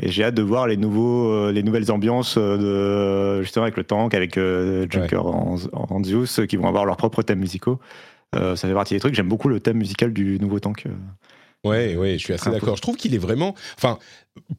Et 0.00 0.10
j'ai 0.10 0.24
hâte 0.24 0.34
de 0.34 0.42
voir 0.42 0.66
les, 0.66 0.76
nouveaux, 0.76 1.30
euh, 1.30 1.52
les 1.52 1.62
nouvelles 1.62 1.90
ambiances 1.90 2.36
de, 2.36 3.40
justement 3.42 3.62
avec 3.62 3.76
le 3.76 3.84
tank, 3.84 4.12
avec 4.12 4.36
euh, 4.36 4.86
Junker 4.90 5.24
en, 5.24 6.04
Zeus, 6.04 6.40
qui 6.46 6.56
vont 6.56 6.68
avoir 6.68 6.84
leurs 6.84 6.98
propres 6.98 7.22
thèmes 7.22 7.38
musicaux. 7.38 7.78
Euh, 8.34 8.56
ça 8.56 8.68
fait 8.68 8.74
partie 8.74 8.92
des 8.92 9.00
trucs. 9.00 9.14
J'aime 9.14 9.28
beaucoup 9.28 9.48
le 9.48 9.60
thème 9.60 9.78
musical 9.78 10.12
du 10.12 10.38
nouveau 10.38 10.60
tank. 10.60 10.84
Ouais, 11.64 11.96
ouais, 11.96 12.12
je 12.18 12.24
suis 12.24 12.34
assez 12.34 12.50
d'accord. 12.50 12.76
Je 12.76 12.82
trouve 12.82 12.96
qu'il 12.96 13.14
est 13.14 13.18
vraiment. 13.18 13.54
Enfin, 13.78 13.98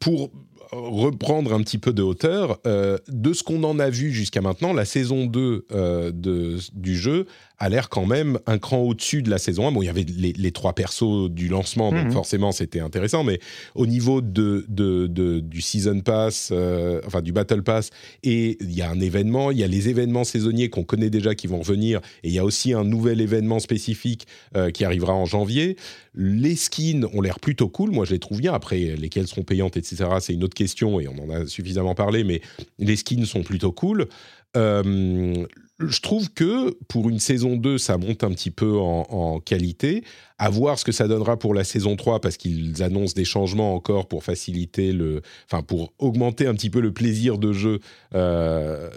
pour 0.00 0.30
reprendre 0.72 1.54
un 1.54 1.62
petit 1.62 1.78
peu 1.78 1.92
de 1.92 2.02
hauteur, 2.02 2.58
de 2.64 3.32
ce 3.32 3.42
qu'on 3.44 3.62
en 3.62 3.78
a 3.78 3.90
vu 3.90 4.10
jusqu'à 4.10 4.40
maintenant, 4.40 4.72
la 4.72 4.84
saison 4.84 5.26
2 5.26 5.66
de, 6.12 6.58
du 6.74 6.96
jeu 6.96 7.26
a 7.58 7.68
l'air 7.68 7.88
quand 7.88 8.06
même 8.06 8.38
un 8.46 8.58
cran 8.58 8.78
au-dessus 8.78 9.22
de 9.22 9.30
la 9.30 9.38
saison 9.38 9.66
1. 9.66 9.72
Bon, 9.72 9.82
il 9.82 9.86
y 9.86 9.88
avait 9.88 10.04
les, 10.04 10.52
trois 10.52 10.74
persos 10.74 11.28
du 11.30 11.48
lancement, 11.48 11.92
donc 11.92 12.06
mhm. 12.06 12.12
forcément 12.12 12.52
c'était 12.52 12.80
intéressant, 12.80 13.24
mais 13.24 13.40
au 13.74 13.86
niveau 13.86 14.20
de, 14.20 14.64
de, 14.68 15.06
du 15.40 15.60
Season 15.60 16.00
Pass, 16.00 16.50
euh, 16.52 17.00
enfin 17.06 17.20
du 17.20 17.32
Battle 17.32 17.62
Pass, 17.62 17.90
et 18.22 18.56
il 18.60 18.72
y 18.72 18.82
a 18.82 18.90
un 18.90 19.00
événement, 19.00 19.50
il 19.50 19.58
y 19.58 19.64
a 19.64 19.66
les 19.66 19.88
événements 19.88 20.24
saisonniers 20.24 20.70
qu'on 20.70 20.84
connaît 20.84 21.10
déjà 21.10 21.34
qui 21.34 21.46
vont 21.46 21.58
revenir, 21.58 22.00
et 22.22 22.28
il 22.28 22.32
y 22.34 22.38
a 22.38 22.44
aussi 22.44 22.72
un 22.72 22.84
nouvel 22.84 23.20
événement 23.20 23.58
spécifique 23.58 24.26
euh, 24.56 24.70
qui 24.70 24.84
arrivera 24.84 25.12
en 25.12 25.26
janvier. 25.26 25.76
Les 26.14 26.56
skins 26.56 27.06
ont 27.12 27.20
l'air 27.20 27.40
plutôt 27.40 27.68
cool, 27.68 27.90
moi 27.90 28.04
je 28.04 28.12
les 28.12 28.18
trouve 28.18 28.40
bien. 28.40 28.52
Après, 28.52 28.78
lesquelles 28.96 29.26
seront 29.26 29.42
payantes, 29.42 29.76
etc., 29.76 30.06
c'est 30.20 30.32
une 30.32 30.44
autre 30.44 30.54
question, 30.54 31.00
et 31.00 31.08
on 31.08 31.18
en 31.24 31.30
a 31.30 31.46
suffisamment 31.46 31.94
parlé, 31.94 32.24
mais 32.24 32.40
les 32.78 32.96
skins 32.96 33.24
sont 33.24 33.42
plutôt 33.42 33.72
cool. 33.72 34.08
Euh, 34.56 35.46
je 35.80 36.00
trouve 36.00 36.30
que 36.32 36.76
pour 36.88 37.08
une 37.08 37.20
saison 37.20 37.56
2, 37.56 37.78
ça 37.78 37.98
monte 37.98 38.24
un 38.24 38.30
petit 38.30 38.50
peu 38.50 38.78
en, 38.78 39.40
qualité. 39.40 40.02
À 40.38 40.50
voir 40.50 40.78
ce 40.78 40.84
que 40.84 40.92
ça 40.92 41.08
donnera 41.08 41.38
pour 41.38 41.54
la 41.54 41.64
saison 41.64 41.96
3, 41.96 42.20
parce 42.20 42.36
qu'ils 42.36 42.82
annoncent 42.82 43.14
des 43.14 43.24
changements 43.24 43.74
encore 43.74 44.08
pour 44.08 44.24
faciliter 44.24 44.92
le. 44.92 45.22
Enfin, 45.50 45.62
pour 45.62 45.92
augmenter 45.98 46.46
un 46.46 46.54
petit 46.54 46.70
peu 46.70 46.80
le 46.80 46.92
plaisir 46.92 47.38
de 47.38 47.52
jeu 47.52 47.80
euh, 48.14 48.90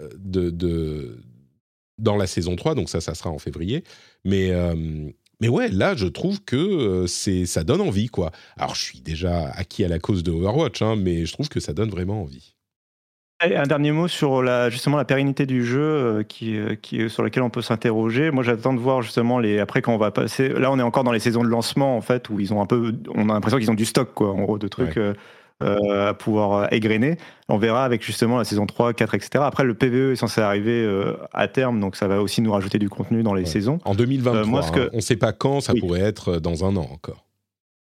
dans 1.98 2.16
la 2.16 2.26
saison 2.26 2.56
3. 2.56 2.74
Donc, 2.74 2.88
ça, 2.88 3.00
ça 3.00 3.14
sera 3.14 3.30
en 3.30 3.38
février. 3.38 3.84
Mais. 4.24 4.50
Euh, 4.50 5.10
mais 5.40 5.48
ouais, 5.48 5.68
là, 5.70 5.96
je 5.96 6.06
trouve 6.06 6.40
que 6.44 6.56
euh, 6.56 7.46
ça 7.46 7.64
donne 7.64 7.80
envie, 7.80 8.06
quoi. 8.06 8.30
Alors, 8.56 8.76
je 8.76 8.82
suis 8.82 9.00
déjà 9.00 9.48
acquis 9.50 9.82
à 9.82 9.88
la 9.88 9.98
cause 9.98 10.22
de 10.22 10.30
Overwatch, 10.30 10.82
hein, 10.82 10.94
mais 10.94 11.26
je 11.26 11.32
trouve 11.32 11.48
que 11.48 11.58
ça 11.58 11.72
donne 11.72 11.90
vraiment 11.90 12.22
envie. 12.22 12.51
Un 13.42 13.66
dernier 13.66 13.90
mot 13.90 14.06
sur 14.06 14.42
la, 14.42 14.70
justement 14.70 14.96
la 14.96 15.04
pérennité 15.04 15.46
du 15.46 15.64
jeu 15.64 15.80
euh, 15.80 16.22
qui, 16.22 16.56
euh, 16.56 16.76
qui, 16.80 17.10
sur 17.10 17.22
lequel 17.24 17.42
on 17.42 17.50
peut 17.50 17.62
s'interroger. 17.62 18.30
Moi, 18.30 18.44
j'attends 18.44 18.72
de 18.72 18.78
voir 18.78 19.02
justement 19.02 19.38
les. 19.38 19.58
Après, 19.58 19.82
quand 19.82 19.92
on 19.92 19.98
va 19.98 20.12
passer. 20.12 20.48
Là, 20.48 20.70
on 20.70 20.78
est 20.78 20.82
encore 20.82 21.02
dans 21.02 21.12
les 21.12 21.18
saisons 21.18 21.42
de 21.42 21.48
lancement, 21.48 21.96
en 21.96 22.00
fait, 22.00 22.28
où 22.30 22.38
ils 22.38 22.54
ont 22.54 22.62
un 22.62 22.66
peu. 22.66 22.94
On 23.14 23.28
a 23.28 23.34
l'impression 23.34 23.58
qu'ils 23.58 23.70
ont 23.70 23.74
du 23.74 23.84
stock, 23.84 24.14
quoi, 24.14 24.30
en 24.30 24.42
gros, 24.42 24.58
de 24.58 24.68
trucs 24.68 24.96
euh, 24.96 25.14
à 25.60 26.14
pouvoir 26.14 26.72
égrener. 26.72 27.16
On 27.48 27.58
verra 27.58 27.84
avec 27.84 28.04
justement 28.04 28.38
la 28.38 28.44
saison 28.44 28.66
3, 28.66 28.94
4, 28.94 29.14
etc. 29.14 29.30
Après, 29.44 29.64
le 29.64 29.74
PVE 29.74 30.12
est 30.12 30.16
censé 30.16 30.40
arriver 30.40 30.88
à 31.32 31.48
terme, 31.48 31.80
donc 31.80 31.96
ça 31.96 32.06
va 32.06 32.22
aussi 32.22 32.42
nous 32.42 32.52
rajouter 32.52 32.78
du 32.78 32.88
contenu 32.88 33.22
dans 33.22 33.34
les 33.34 33.46
saisons. 33.46 33.78
En 33.84 33.94
2023, 33.94 34.44
moi, 34.44 34.62
ce 34.62 34.72
que... 34.72 34.80
Hein. 34.80 34.90
on 34.92 34.96
ne 34.96 35.02
sait 35.02 35.16
pas 35.16 35.32
quand, 35.32 35.60
ça 35.60 35.74
pourrait 35.74 36.00
être 36.00 36.38
dans 36.38 36.64
un 36.64 36.76
an 36.76 36.88
encore. 36.92 37.24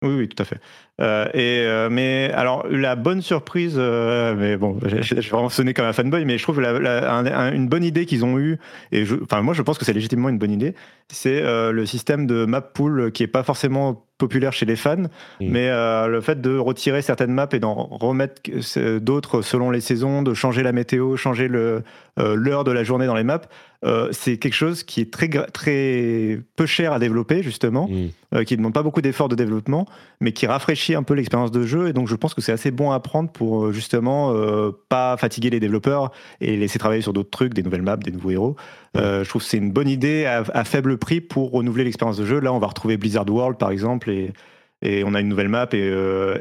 Oui, 0.02 0.16
oui, 0.16 0.30
tout 0.30 0.42
à 0.42 0.46
fait. 0.46 0.60
Euh, 1.02 1.28
et 1.34 1.62
euh, 1.66 1.90
mais 1.90 2.32
alors 2.34 2.66
la 2.70 2.96
bonne 2.96 3.22
surprise, 3.22 3.76
euh, 3.78 4.36
mais 4.36 4.58
bon, 4.58 4.78
je 4.86 5.16
vais 5.16 5.22
vraiment 5.22 5.50
sonner 5.50 5.74
comme 5.74 5.86
un 5.86 5.94
fanboy, 5.94 6.26
mais 6.26 6.38
je 6.38 6.44
trouve 6.44 6.60
la, 6.60 7.52
une 7.54 7.68
bonne 7.68 7.84
idée 7.84 8.06
qu'ils 8.06 8.26
ont 8.26 8.38
eue, 8.38 8.58
et 8.92 9.06
je, 9.06 9.16
enfin 9.24 9.42
moi 9.42 9.54
je 9.54 9.62
pense 9.62 9.78
que 9.78 9.86
c'est 9.86 9.94
légitimement 9.94 10.30
une 10.30 10.38
bonne 10.38 10.52
idée, 10.52 10.76
c'est 11.08 11.42
le 11.42 11.86
système 11.86 12.28
de 12.28 12.46
map 12.46 12.62
pool 12.62 13.12
qui 13.12 13.24
est 13.24 13.28
pas 13.28 13.44
forcément 13.44 14.06
populaire 14.18 14.52
chez 14.52 14.66
les 14.66 14.76
fans, 14.76 14.98
mm. 14.98 15.08
mais 15.40 15.70
le 16.08 16.20
fait 16.22 16.42
de 16.42 16.58
retirer 16.58 17.02
certaines 17.02 17.32
maps 17.32 17.48
et 17.54 17.60
d'en 17.60 17.74
remettre 17.74 18.42
d'autres 19.00 19.42
selon 19.42 19.72
les 19.72 19.82
saisons, 19.82 20.22
de 20.22 20.34
changer 20.34 20.64
la 20.64 20.74
météo, 20.74 21.16
changer 21.16 21.48
l'heure 21.48 22.64
de 22.64 22.72
la 22.72 22.84
journée 22.84 23.06
dans 23.06 23.16
les 23.16 23.24
maps, 23.24 23.42
c'est 24.12 24.38
quelque 24.38 24.54
chose 24.54 24.84
qui 24.84 25.02
est 25.02 25.12
très 25.12 25.30
très 25.30 26.40
peu 26.58 26.66
cher 26.66 26.92
à 26.92 27.00
développer 27.00 27.42
justement, 27.42 27.88
mm. 27.88 28.44
qui 28.44 28.54
ne 28.54 28.58
demande 28.58 28.74
pas 28.74 28.84
beaucoup 28.84 29.02
d'efforts 29.02 29.30
de 29.30 29.36
développement, 29.36 29.88
mais 30.20 30.34
qui 30.34 30.46
rafraîchit 30.46 30.89
un 30.96 31.04
peu 31.04 31.14
l'expérience 31.14 31.52
de 31.52 31.64
jeu. 31.64 31.88
Et 31.88 31.94
donc 31.94 32.08
je 32.08 32.16
pense 32.16 32.34
que 32.34 32.42
c'est 32.42 32.52
assez 32.52 32.72
bon 32.72 32.92
à 32.92 33.00
prendre 33.00 33.30
pour 33.30 33.66
euh, 33.66 33.72
justement 33.72 34.34
euh, 34.34 34.72
pas 34.90 35.18
fatiguer 35.18 35.50
les 35.50 35.60
développeurs 35.60 36.12
et 36.42 36.58
laisser 36.58 36.80
travailler 36.80 37.02
sur 37.02 37.14
d'autres 37.14 37.30
trucs, 37.30 37.54
des 37.54 37.64
nouvelles 37.64 37.82
maps, 37.82 37.98
des 37.98 38.12
nouveaux 38.12 38.32
héros. 38.32 38.56
Euh, 38.98 39.24
je 39.24 39.30
trouve 39.30 39.42
que 39.42 39.48
c'est 39.48 39.58
une 39.58 39.72
bonne 39.72 39.90
idée 39.90 40.26
à, 40.26 40.64
faible 40.64 40.98
prix 40.98 41.22
pour 41.22 41.52
renouveler 41.52 41.84
l'expérience 41.84 42.18
de 42.18 42.26
jeu. 42.26 42.40
Là, 42.40 42.54
on 42.54 42.60
va 42.60 42.68
retrouver 42.68 42.98
Blizzard 42.98 43.30
World 43.30 43.58
par 43.58 43.72
exemple 43.72 44.10
et, 44.10 44.34
et 44.82 45.04
on 45.04 45.14
a 45.14 45.20
une 45.20 45.28
nouvelle 45.28 45.50
map 45.50 45.68
et, 45.74 45.94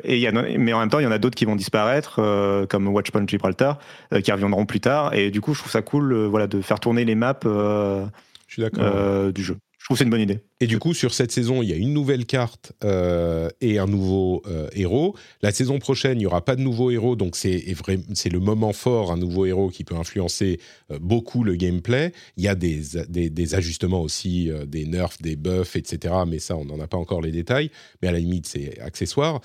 et 0.04 0.18
y 0.18 0.26
a, 0.26 0.32
mais 0.32 0.72
en 0.72 0.80
même 0.80 0.88
temps 0.88 1.00
il 1.00 1.04
y 1.04 1.06
en 1.06 1.12
a 1.12 1.18
d'autres 1.18 1.36
qui 1.36 1.44
vont 1.44 1.56
disparaître 1.56 2.66
comme 2.68 2.88
Watchpoint 2.88 3.26
Gibraltar 3.26 3.78
qui 4.22 4.30
reviendront 4.30 4.64
plus 4.64 4.80
tard. 4.80 5.12
Et 5.14 5.30
du 5.30 5.40
coup 5.40 5.54
je 5.54 5.60
trouve 5.60 5.72
ça 5.72 5.82
cool 5.82 6.14
voilà 6.26 6.46
de 6.46 6.60
faire 6.60 6.78
tourner 6.78 7.04
les 7.04 7.16
maps 7.16 7.40
je 7.42 8.06
suis 8.48 8.62
d'accord. 8.62 9.32
du 9.32 9.42
jeu 9.42 9.56
c'est 9.96 10.04
une 10.04 10.10
bonne 10.10 10.20
idée. 10.20 10.40
Et 10.60 10.66
du 10.66 10.78
coup, 10.78 10.92
sur 10.92 11.14
cette 11.14 11.32
saison, 11.32 11.62
il 11.62 11.70
y 11.70 11.72
a 11.72 11.76
une 11.76 11.94
nouvelle 11.94 12.26
carte 12.26 12.72
euh, 12.84 13.48
et 13.62 13.78
un 13.78 13.86
nouveau 13.86 14.42
euh, 14.46 14.68
héros. 14.74 15.16
La 15.40 15.50
saison 15.50 15.78
prochaine, 15.78 16.18
il 16.18 16.20
n'y 16.20 16.26
aura 16.26 16.44
pas 16.44 16.56
de 16.56 16.60
nouveau 16.60 16.90
héros, 16.90 17.16
donc 17.16 17.36
c'est 17.36 17.64
c'est 18.12 18.28
le 18.28 18.40
moment 18.40 18.74
fort, 18.74 19.12
un 19.12 19.16
nouveau 19.16 19.46
héros 19.46 19.70
qui 19.70 19.84
peut 19.84 19.94
influencer 19.94 20.60
euh, 20.90 20.98
beaucoup 20.98 21.42
le 21.42 21.54
gameplay. 21.56 22.12
Il 22.36 22.44
y 22.44 22.48
a 22.48 22.54
des, 22.54 22.82
des, 23.08 23.30
des 23.30 23.54
ajustements 23.54 24.02
aussi, 24.02 24.50
des 24.66 24.84
nerfs, 24.84 25.16
des 25.20 25.36
buffs, 25.36 25.76
etc. 25.76 26.14
Mais 26.26 26.38
ça, 26.38 26.56
on 26.56 26.66
n'en 26.66 26.80
a 26.80 26.86
pas 26.86 26.98
encore 26.98 27.22
les 27.22 27.32
détails. 27.32 27.70
Mais 28.02 28.08
à 28.08 28.12
la 28.12 28.18
limite, 28.18 28.46
c'est 28.46 28.78
accessoire. 28.80 29.40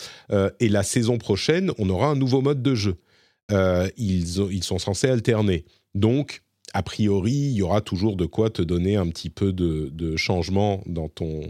et 0.60 0.70
la 0.70 0.84
saison 0.84 1.18
prochaine, 1.18 1.72
on 1.78 1.90
aura 1.90 2.08
un 2.08 2.16
nouveau 2.16 2.42
mode 2.42 2.62
de 2.62 2.76
jeu. 2.76 2.98
ils, 3.98 4.40
ils 4.52 4.64
sont 4.64 4.80
censés 4.80 5.08
alterner. 5.08 5.66
Donc, 5.96 6.42
a 6.74 6.82
priori, 6.82 7.32
il 7.32 7.54
y 7.54 7.62
aura 7.62 7.82
toujours 7.82 8.16
de 8.16 8.26
quoi 8.26 8.50
te 8.50 8.62
donner 8.62 8.96
un 8.96 9.08
petit 9.08 9.30
peu 9.30 9.54
de, 9.54 10.18
changement 10.18 10.82
dans 10.88 11.08
ton, 11.08 11.42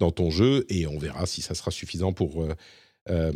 dans 0.00 0.10
ton 0.10 0.30
jeu 0.30 0.64
et 0.68 0.86
on 0.86 0.98
verra 0.98 1.26
si 1.26 1.40
ça 1.40 1.54
sera 1.54 1.70
suffisant 1.70 2.12
pour 2.12 2.42
euh, 2.42 2.54
euh, 3.08 3.32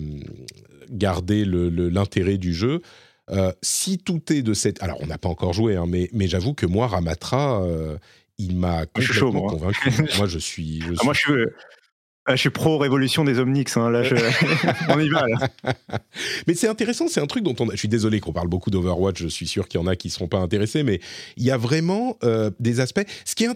garder 0.90 1.44
l'intérêt 1.44 2.36
du 2.36 2.52
jeu. 2.52 2.82
Euh, 3.30 3.52
si 3.62 3.98
tout 3.98 4.32
est 4.32 4.42
de 4.42 4.54
cette... 4.54 4.82
Alors, 4.82 4.98
on 5.00 5.06
n'a 5.06 5.18
pas 5.18 5.28
encore 5.28 5.52
joué, 5.52 5.76
hein, 5.76 5.86
mais, 5.88 6.08
mais 6.12 6.28
j'avoue 6.28 6.54
que 6.54 6.66
moi, 6.66 6.88
Ramatra, 6.88 7.64
il 8.38 8.56
m'a 8.56 8.86
complètement 8.86 9.46
convaincu. 9.46 9.90
moi, 10.18 10.26
je 10.26 10.38
suis... 10.38 10.82
Ah, 10.98 11.04
moi, 11.04 11.14
je 11.14 11.20
suis... 11.20 11.32
Ah, 12.28 12.34
je 12.34 12.40
suis 12.40 12.50
pro 12.50 12.76
révolution 12.76 13.22
des 13.24 13.38
Omnix, 13.38 13.76
hein, 13.76 13.88
là, 13.88 14.02
on 14.88 14.98
y 14.98 15.08
va. 15.08 15.24
Mais 16.48 16.54
c'est 16.54 16.66
intéressant, 16.66 17.06
c'est 17.06 17.20
un 17.20 17.26
truc 17.26 17.44
dont 17.44 17.54
on. 17.60 17.70
Je 17.70 17.76
suis 17.76 17.88
désolé 17.88 18.18
qu'on 18.18 18.32
parle 18.32 18.48
beaucoup 18.48 18.70
d'Overwatch. 18.70 19.22
Je 19.22 19.28
suis 19.28 19.46
sûr 19.46 19.68
qu'il 19.68 19.80
y 19.80 19.82
en 19.82 19.86
a 19.86 19.94
qui 19.94 20.08
ne 20.08 20.12
seront 20.12 20.26
pas 20.26 20.38
intéressés, 20.38 20.82
mais 20.82 21.00
il 21.36 21.44
y 21.44 21.52
a 21.52 21.56
vraiment 21.56 22.18
euh, 22.24 22.50
des 22.58 22.80
aspects. 22.80 23.06
Ce 23.24 23.36
qui 23.36 23.44
est 23.44 23.50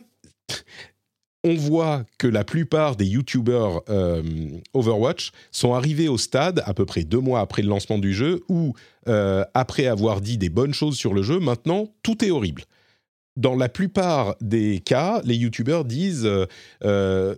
on 1.42 1.54
voit 1.54 2.04
que 2.18 2.26
la 2.26 2.44
plupart 2.44 2.96
des 2.96 3.06
YouTubers 3.06 3.80
euh, 3.88 4.22
Overwatch 4.74 5.32
sont 5.50 5.72
arrivés 5.72 6.08
au 6.08 6.18
stade, 6.18 6.62
à 6.66 6.74
peu 6.74 6.84
près 6.84 7.02
deux 7.02 7.20
mois 7.20 7.40
après 7.40 7.62
le 7.62 7.68
lancement 7.68 7.98
du 7.98 8.12
jeu, 8.12 8.42
où, 8.48 8.74
euh, 9.08 9.44
après 9.54 9.86
avoir 9.86 10.20
dit 10.20 10.36
des 10.36 10.50
bonnes 10.50 10.74
choses 10.74 10.96
sur 10.96 11.14
le 11.14 11.22
jeu, 11.22 11.40
maintenant, 11.40 11.88
tout 12.02 12.24
est 12.24 12.30
horrible 12.30 12.64
dans 13.40 13.56
la 13.56 13.70
plupart 13.70 14.36
des 14.42 14.80
cas, 14.80 15.22
les 15.24 15.34
youtubeurs 15.34 15.86
disent 15.86 16.26
euh, 16.26 16.44
euh, 16.84 17.34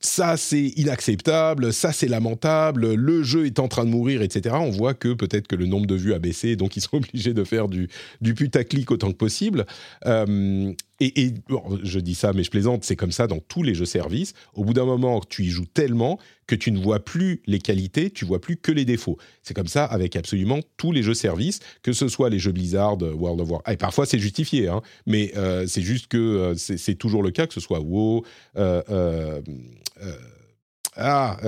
ça 0.00 0.36
c'est 0.36 0.72
inacceptable, 0.76 1.72
ça 1.72 1.92
c'est 1.92 2.08
lamentable, 2.08 2.94
le 2.94 3.22
jeu 3.22 3.46
est 3.46 3.60
en 3.60 3.68
train 3.68 3.84
de 3.84 3.90
mourir, 3.90 4.20
etc. 4.20 4.56
On 4.58 4.70
voit 4.70 4.94
que 4.94 5.14
peut-être 5.14 5.46
que 5.46 5.54
le 5.54 5.66
nombre 5.66 5.86
de 5.86 5.94
vues 5.94 6.12
a 6.12 6.18
baissé, 6.18 6.56
donc 6.56 6.76
ils 6.76 6.80
sont 6.82 6.96
obligés 6.96 7.34
de 7.34 7.44
faire 7.44 7.68
du, 7.68 7.88
du 8.20 8.34
putaclic 8.34 8.90
autant 8.90 9.12
que 9.12 9.16
possible. 9.16 9.64
Euh, 10.06 10.72
et, 11.00 11.34
je 11.82 11.98
dis 11.98 12.14
ça, 12.14 12.32
mais 12.32 12.44
je 12.44 12.50
plaisante, 12.50 12.84
c'est 12.84 12.96
comme 12.96 13.12
ça 13.12 13.26
dans 13.26 13.40
tous 13.40 13.62
les 13.62 13.74
jeux 13.74 13.84
services. 13.84 14.32
Au 14.54 14.64
bout 14.64 14.74
d'un 14.74 14.84
moment, 14.84 15.20
tu 15.28 15.44
y 15.44 15.48
joues 15.48 15.66
tellement 15.66 16.18
que 16.46 16.54
tu 16.54 16.70
ne 16.70 16.78
vois 16.78 17.04
plus 17.04 17.42
les 17.46 17.58
qualités, 17.58 18.10
tu 18.10 18.24
vois 18.24 18.40
plus 18.40 18.56
que 18.56 18.70
les 18.70 18.84
défauts. 18.84 19.18
C'est 19.42 19.54
comme 19.54 19.66
ça 19.66 19.84
avec 19.84 20.14
absolument 20.14 20.60
tous 20.76 20.92
les 20.92 21.02
jeux 21.02 21.14
services, 21.14 21.60
que 21.82 21.92
ce 21.92 22.08
soit 22.08 22.30
les 22.30 22.38
jeux 22.38 22.52
Blizzard, 22.52 22.98
World 23.02 23.40
of 23.40 23.50
Warcraft. 23.50 23.74
Et 23.74 23.76
parfois, 23.76 24.06
c'est 24.06 24.18
justifié, 24.18 24.68
hein, 24.68 24.82
mais 25.06 25.32
euh, 25.36 25.66
c'est 25.66 25.82
juste 25.82 26.06
que 26.06 26.16
euh, 26.16 26.54
c'est 26.56 26.94
toujours 26.94 27.22
le 27.22 27.30
cas, 27.30 27.46
que 27.46 27.54
ce 27.54 27.60
soit 27.60 27.80
WoW, 27.80 28.24
euh, 28.56 29.40
ah, 30.96 31.38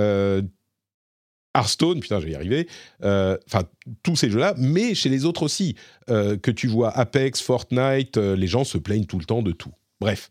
Hearthstone, 1.56 2.00
putain, 2.00 2.20
je 2.20 2.26
vais 2.26 2.32
y 2.32 2.34
arriver, 2.34 2.68
euh, 3.02 3.36
enfin, 3.46 3.64
tous 4.02 4.16
ces 4.16 4.30
jeux-là, 4.30 4.54
mais 4.58 4.94
chez 4.94 5.08
les 5.08 5.24
autres 5.24 5.42
aussi, 5.42 5.74
euh, 6.10 6.36
que 6.36 6.50
tu 6.50 6.66
vois 6.66 6.90
Apex, 6.90 7.40
Fortnite, 7.40 8.18
euh, 8.18 8.36
les 8.36 8.46
gens 8.46 8.64
se 8.64 8.78
plaignent 8.78 9.06
tout 9.06 9.18
le 9.18 9.24
temps 9.24 9.42
de 9.42 9.52
tout. 9.52 9.72
Bref. 10.00 10.30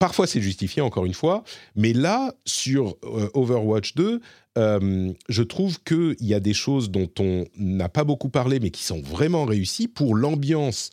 Parfois 0.00 0.26
c'est 0.26 0.40
justifié, 0.40 0.82
encore 0.82 1.06
une 1.06 1.14
fois, 1.14 1.44
mais 1.76 1.92
là, 1.92 2.34
sur 2.44 2.96
Overwatch 3.32 3.94
2, 3.94 4.20
je 4.56 5.42
trouve 5.42 5.80
qu'il 5.82 6.16
y 6.20 6.34
a 6.34 6.40
des 6.40 6.52
choses 6.52 6.90
dont 6.90 7.08
on 7.20 7.46
n'a 7.56 7.88
pas 7.88 8.04
beaucoup 8.04 8.28
parlé, 8.28 8.58
mais 8.60 8.70
qui 8.70 8.82
sont 8.82 9.00
vraiment 9.00 9.44
réussies 9.44 9.88
pour 9.88 10.16
l'ambiance 10.16 10.90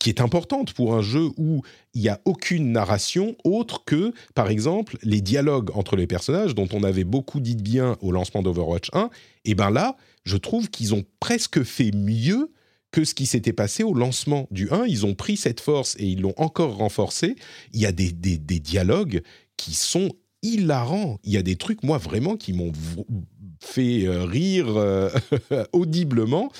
qui 0.00 0.08
est 0.08 0.20
importante 0.20 0.72
pour 0.72 0.94
un 0.94 1.02
jeu 1.02 1.30
où 1.36 1.62
il 1.94 2.02
n'y 2.02 2.08
a 2.08 2.20
aucune 2.24 2.72
narration 2.72 3.36
autre 3.44 3.84
que, 3.84 4.12
par 4.34 4.48
exemple, 4.48 4.96
les 5.02 5.20
dialogues 5.20 5.70
entre 5.74 5.96
les 5.96 6.06
personnages 6.06 6.54
dont 6.54 6.68
on 6.72 6.82
avait 6.82 7.04
beaucoup 7.04 7.40
dit 7.40 7.56
de 7.56 7.62
bien 7.62 7.96
au 8.00 8.12
lancement 8.12 8.42
d'Overwatch 8.42 8.88
1. 8.92 9.10
Et 9.44 9.54
bien 9.54 9.70
là, 9.70 9.96
je 10.24 10.36
trouve 10.36 10.70
qu'ils 10.70 10.94
ont 10.94 11.04
presque 11.20 11.62
fait 11.62 11.92
mieux 11.92 12.50
que 12.94 13.04
ce 13.04 13.14
qui 13.14 13.26
s'était 13.26 13.52
passé 13.52 13.82
au 13.82 13.92
lancement 13.92 14.46
du 14.50 14.70
1. 14.70 14.86
Ils 14.86 15.04
ont 15.04 15.14
pris 15.14 15.36
cette 15.36 15.60
force 15.60 15.96
et 15.98 16.06
ils 16.06 16.20
l'ont 16.20 16.34
encore 16.36 16.76
renforcée. 16.76 17.34
Il 17.72 17.80
y 17.80 17.86
a 17.86 17.92
des, 17.92 18.12
dialogues 18.12 19.22
qui 19.56 19.74
sont 19.74 20.10
hilarants. 20.42 21.18
Il 21.24 21.32
y 21.32 21.36
a 21.36 21.42
des 21.42 21.56
trucs, 21.56 21.82
moi, 21.82 21.98
vraiment, 21.98 22.36
qui 22.36 22.52
m'ont 22.52 22.72
fait 23.60 24.06
euh, 24.06 24.24
rire 24.24 24.76
euh, 24.76 25.10
audiblement. 25.72 26.52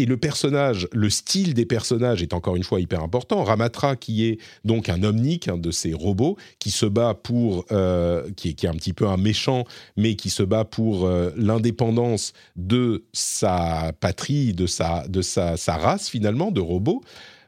Et 0.00 0.06
le 0.06 0.16
personnage, 0.16 0.88
le 0.92 1.10
style 1.10 1.52
des 1.52 1.66
personnages 1.66 2.22
est 2.22 2.32
encore 2.32 2.56
une 2.56 2.62
fois 2.62 2.80
hyper 2.80 3.02
important. 3.02 3.44
Ramatra, 3.44 3.96
qui 3.96 4.24
est 4.24 4.38
donc 4.64 4.88
un 4.88 5.02
omnique, 5.02 5.46
un 5.46 5.58
de 5.58 5.70
ces 5.70 5.92
robots, 5.92 6.38
qui 6.58 6.70
se 6.70 6.86
bat 6.86 7.12
pour, 7.12 7.66
euh, 7.70 8.30
qui, 8.34 8.48
est, 8.48 8.52
qui, 8.54 8.64
est, 8.64 8.70
un 8.70 8.74
petit 8.74 8.94
peu 8.94 9.06
un 9.06 9.18
méchant, 9.18 9.64
mais 9.98 10.16
qui 10.16 10.30
se 10.30 10.42
bat 10.42 10.64
pour 10.64 11.04
euh, 11.04 11.32
l'indépendance 11.36 12.32
de 12.56 13.04
sa 13.12 13.92
patrie, 14.00 14.54
de 14.54 14.66
sa, 14.66 15.06
de 15.06 15.20
sa, 15.20 15.58
sa 15.58 15.76
race 15.76 16.08
finalement, 16.08 16.50
de 16.50 16.62
robots. 16.62 17.02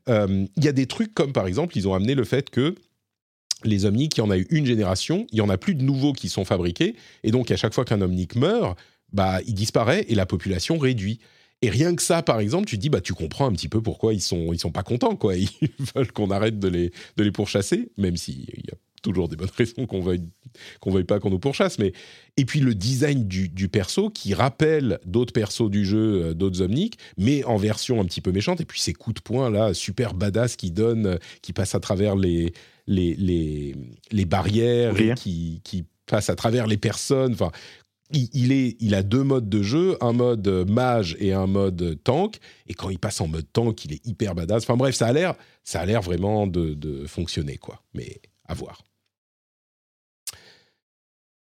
Il 0.09 0.49
y 0.61 0.69
a 0.69 0.73
des 0.73 0.87
trucs 0.87 1.15
comme 1.15 1.33
par 1.33 1.47
exemple, 1.47 1.79
ils 1.79 1.89
ont 1.89 1.95
amené 1.95 2.15
le 2.15 2.25
fait 2.25 2.51
que 2.51 2.75
les 3.65 3.87
omniques, 3.87 4.19
il 4.19 4.21
y 4.21 4.25
en 4.25 4.31
a 4.31 4.37
eu 4.37 4.47
une 4.51 4.67
génération, 4.67 5.27
il 5.33 5.39
y 5.39 5.41
en 5.41 5.49
a 5.49 5.57
plus 5.57 5.75
de 5.75 5.83
nouveaux 5.83 6.13
qui 6.13 6.29
sont 6.29 6.45
fabriqués, 6.45 6.97
et 7.23 7.31
donc 7.31 7.51
à 7.51 7.57
chaque 7.57 7.73
fois 7.73 7.85
qu'un 7.85 8.03
omnique 8.03 8.35
meurt, 8.35 8.77
bah, 9.13 9.39
il 9.47 9.55
disparaît 9.55 10.05
et 10.09 10.15
la 10.15 10.27
population 10.27 10.77
réduit. 10.77 11.21
Et 11.63 11.71
rien 11.71 11.95
que 11.95 12.03
ça, 12.03 12.23
par 12.23 12.41
exemple, 12.41 12.67
tu 12.67 12.77
te 12.77 12.81
dis, 12.81 12.91
bah, 12.91 13.01
tu 13.01 13.15
comprends 13.15 13.47
un 13.47 13.53
petit 13.53 13.69
peu 13.69 13.81
pourquoi 13.81 14.13
ils 14.13 14.21
sont, 14.21 14.53
ils 14.53 14.59
sont 14.59 14.73
pas 14.73 14.83
contents, 14.83 15.17
quoi. 15.17 15.37
Ils 15.37 15.49
veulent 15.95 16.13
qu'on 16.13 16.31
arrête 16.31 16.59
de 16.59 16.69
les, 16.69 16.91
de 17.17 17.23
les 17.23 17.31
pourchasser, 17.31 17.91
même 17.97 18.17
s'il 18.17 18.41
y 18.41 18.71
a 18.73 18.77
toujours 19.03 19.29
des 19.29 19.37
bonnes 19.37 19.51
raisons 19.57 19.87
qu'on 19.87 20.01
veuille, 20.01 20.23
qu'on 20.81 20.91
veuille 20.91 21.05
pas 21.05 21.21
qu'on 21.21 21.31
nous 21.31 21.39
pourchasse. 21.39 21.79
Mais 21.79 21.93
et 22.37 22.45
puis 22.45 22.61
le 22.61 22.75
design 22.75 23.27
du, 23.27 23.49
du 23.49 23.69
perso 23.69 24.11
qui 24.11 24.35
rappelle 24.35 24.99
d'autres 25.05 25.33
persos 25.33 25.71
du 25.71 25.85
jeu, 25.85 26.23
euh, 26.25 26.35
d'autres 26.35 26.63
omniques, 26.63 26.99
mais 27.17 27.45
en 27.45 27.57
version 27.57 28.01
un 28.01 28.05
petit 28.05 28.21
peu 28.21 28.33
méchante. 28.33 28.61
Et 28.61 28.65
puis 28.65 28.81
ces 28.81 28.93
coups 28.93 29.15
de 29.15 29.21
poing 29.21 29.51
là, 29.51 29.75
super 29.75 30.15
badass 30.15 30.57
qui 30.57 30.71
donnent, 30.71 31.19
qui 31.43 31.53
passent 31.53 31.75
à 31.75 31.81
travers 31.81 32.17
les 32.17 32.53
les, 32.89 33.15
les, 33.15 33.77
les 34.11 34.25
barrières, 34.25 34.95
qui, 35.15 35.61
qui 35.63 35.85
passent 36.07 36.31
à 36.31 36.35
travers 36.35 36.67
les 36.67 36.77
personnes. 36.77 37.33
Enfin, 37.33 37.51
il, 38.13 38.53
est, 38.53 38.77
il 38.81 38.95
a 38.95 39.03
deux 39.03 39.23
modes 39.23 39.49
de 39.49 39.63
jeu, 39.63 39.97
un 40.01 40.13
mode 40.13 40.49
mage 40.69 41.17
et 41.19 41.33
un 41.33 41.47
mode 41.47 41.99
tank. 42.05 42.39
Et 42.67 42.75
quand 42.75 42.91
il 42.91 42.99
passe 42.99 43.21
en 43.21 43.29
mode 43.29 43.47
tank, 43.53 43.85
il 43.85 43.93
est 43.93 44.07
hyper 44.07 44.35
badass. 44.35 44.65
Enfin 44.65 44.77
bref, 44.77 44.95
ça 44.95 45.07
a 45.07 45.13
l'air, 45.13 45.35
ça 45.65 45.81
a 45.81 45.87
l'air 45.87 46.03
vraiment 46.03 46.47
de, 46.47 46.75
de, 46.75 47.07
fonctionner, 47.07 47.57
quoi. 47.57 47.83
Mais 47.95 48.21
à 48.47 48.55
voir. 48.55 48.83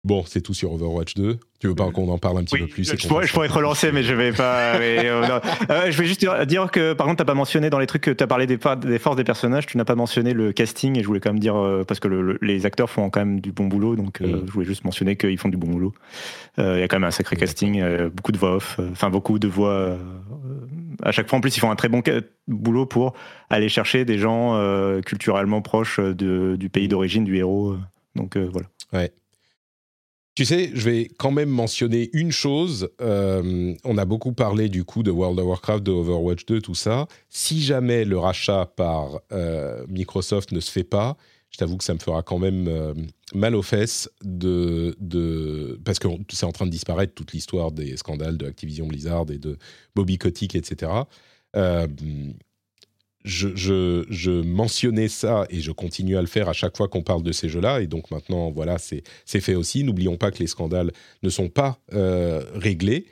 Bon, 0.06 0.22
c'est 0.24 0.40
tout 0.40 0.54
sur 0.54 0.72
Overwatch 0.72 1.14
2. 1.14 1.36
Tu 1.58 1.66
veux 1.66 1.74
pas 1.74 1.90
qu'on 1.90 2.08
en 2.08 2.18
parle 2.18 2.38
un 2.38 2.44
petit 2.44 2.56
peu 2.56 2.68
plus 2.68 2.84
je 2.84 3.08
pourrais, 3.08 3.26
je 3.26 3.32
pourrais, 3.32 3.48
te 3.48 3.52
relancer, 3.52 3.90
mais 3.90 4.04
je 4.04 4.14
vais 4.14 4.30
pas. 4.30 4.76
Euh, 4.86 5.40
euh, 5.70 5.90
je 5.90 5.98
vais 5.98 6.06
juste 6.06 6.24
dire 6.46 6.70
que, 6.70 6.92
par 6.92 7.06
contre, 7.06 7.18
t'as 7.18 7.24
pas 7.24 7.34
mentionné 7.34 7.70
dans 7.70 7.78
les 7.78 7.86
trucs 7.86 8.02
que 8.02 8.10
tu 8.10 8.22
as 8.22 8.26
parlé 8.26 8.46
des, 8.46 8.56
des, 8.56 8.98
forces 8.98 9.16
des 9.16 9.24
personnages, 9.24 9.66
tu 9.66 9.76
n'as 9.76 9.84
pas 9.84 9.94
mentionné 9.94 10.32
le 10.32 10.52
casting, 10.52 10.98
et 10.98 11.02
je 11.02 11.06
voulais 11.06 11.20
quand 11.20 11.30
même 11.30 11.40
dire, 11.40 11.56
euh, 11.56 11.82
parce 11.82 11.98
que 11.98 12.08
le, 12.08 12.38
les 12.40 12.66
acteurs 12.66 12.88
font 12.88 13.10
quand 13.10 13.20
même 13.20 13.40
du 13.40 13.52
bon 13.52 13.66
boulot, 13.66 13.96
donc 13.96 14.20
mm. 14.20 14.46
je 14.46 14.52
voulais 14.52 14.66
juste 14.66 14.84
mentionner 14.84 15.16
qu'ils 15.16 15.38
font 15.38 15.48
du 15.48 15.56
bon 15.56 15.68
boulot. 15.68 15.92
Il 16.58 16.64
y 16.64 16.82
a 16.82 16.88
quand 16.88 16.96
même 16.96 17.08
un 17.08 17.10
sacré 17.10 17.36
casting, 17.36 17.82
beaucoup 18.10 18.32
de 18.32 18.38
voix 18.38 18.56
off, 18.56 18.78
enfin 18.92 19.10
beaucoup 19.10 19.38
de 19.38 19.48
voix. 19.48 19.98
à 21.02 21.12
chaque 21.12 21.28
fois, 21.28 21.38
en 21.38 21.40
plus, 21.40 21.56
ils 21.56 21.60
font 21.60 21.70
un 21.70 21.76
très 21.76 21.88
bon 21.88 22.02
boulot 22.46 22.86
pour 22.86 23.14
aller 23.50 23.68
chercher 23.68 24.04
des 24.04 24.18
gens 24.18 24.58
culturellement 25.04 25.62
proches 25.62 25.98
de, 25.98 26.56
du 26.56 26.68
pays 26.68 26.88
d'origine 26.88 27.24
du 27.24 27.36
héros. 27.36 27.76
Donc 28.14 28.36
voilà. 28.36 28.68
Ouais. 28.92 29.10
Tu 30.36 30.44
sais, 30.44 30.70
je 30.74 30.84
vais 30.84 31.08
quand 31.16 31.30
même 31.30 31.48
mentionner 31.48 32.10
une 32.12 32.30
chose. 32.30 32.90
Euh, 33.00 33.74
on 33.84 33.96
a 33.96 34.04
beaucoup 34.04 34.32
parlé 34.32 34.68
du 34.68 34.84
coup 34.84 35.02
de 35.02 35.10
World 35.10 35.38
of 35.38 35.46
Warcraft, 35.46 35.82
de 35.82 35.90
Overwatch 35.90 36.44
2, 36.44 36.60
tout 36.60 36.74
ça. 36.74 37.06
Si 37.30 37.62
jamais 37.62 38.04
le 38.04 38.18
rachat 38.18 38.66
par 38.76 39.22
euh, 39.32 39.86
Microsoft 39.88 40.52
ne 40.52 40.60
se 40.60 40.70
fait 40.70 40.84
pas, 40.84 41.16
je 41.48 41.56
t'avoue 41.56 41.78
que 41.78 41.84
ça 41.84 41.94
me 41.94 41.98
fera 41.98 42.22
quand 42.22 42.38
même 42.38 42.68
euh, 42.68 42.92
mal 43.34 43.54
aux 43.54 43.62
fesses 43.62 44.10
de, 44.22 44.94
de 45.00 45.80
parce 45.86 45.98
que 45.98 46.08
c'est 46.30 46.44
en 46.44 46.52
train 46.52 46.66
de 46.66 46.70
disparaître 46.70 47.14
toute 47.14 47.32
l'histoire 47.32 47.72
des 47.72 47.96
scandales 47.96 48.36
de 48.36 48.44
Activision 48.44 48.86
Blizzard 48.86 49.24
et 49.30 49.38
de 49.38 49.56
Bobby 49.94 50.18
Kotick, 50.18 50.54
etc 50.54 50.90
je, 53.26 54.40
mentionnais 54.42 55.08
ça 55.08 55.46
et 55.50 55.60
je 55.60 55.72
continue 55.72 56.16
à 56.16 56.20
le 56.20 56.26
faire 56.26 56.48
à 56.48 56.52
chaque 56.52 56.76
fois 56.76 56.88
qu'on 56.88 57.02
parle 57.02 57.22
de 57.22 57.32
ces 57.32 57.48
jeux-là. 57.48 57.80
Et 57.80 57.86
donc 57.86 58.10
maintenant, 58.10 58.50
voilà, 58.50 58.78
c'est 58.78 59.02
fait 59.26 59.54
aussi. 59.54 59.84
N'oublions 59.84 60.16
pas 60.16 60.30
que 60.30 60.38
les 60.38 60.46
scandales 60.46 60.92
ne 61.22 61.28
sont 61.28 61.48
pas 61.48 61.78
euh, 61.92 62.44
réglés. 62.54 63.06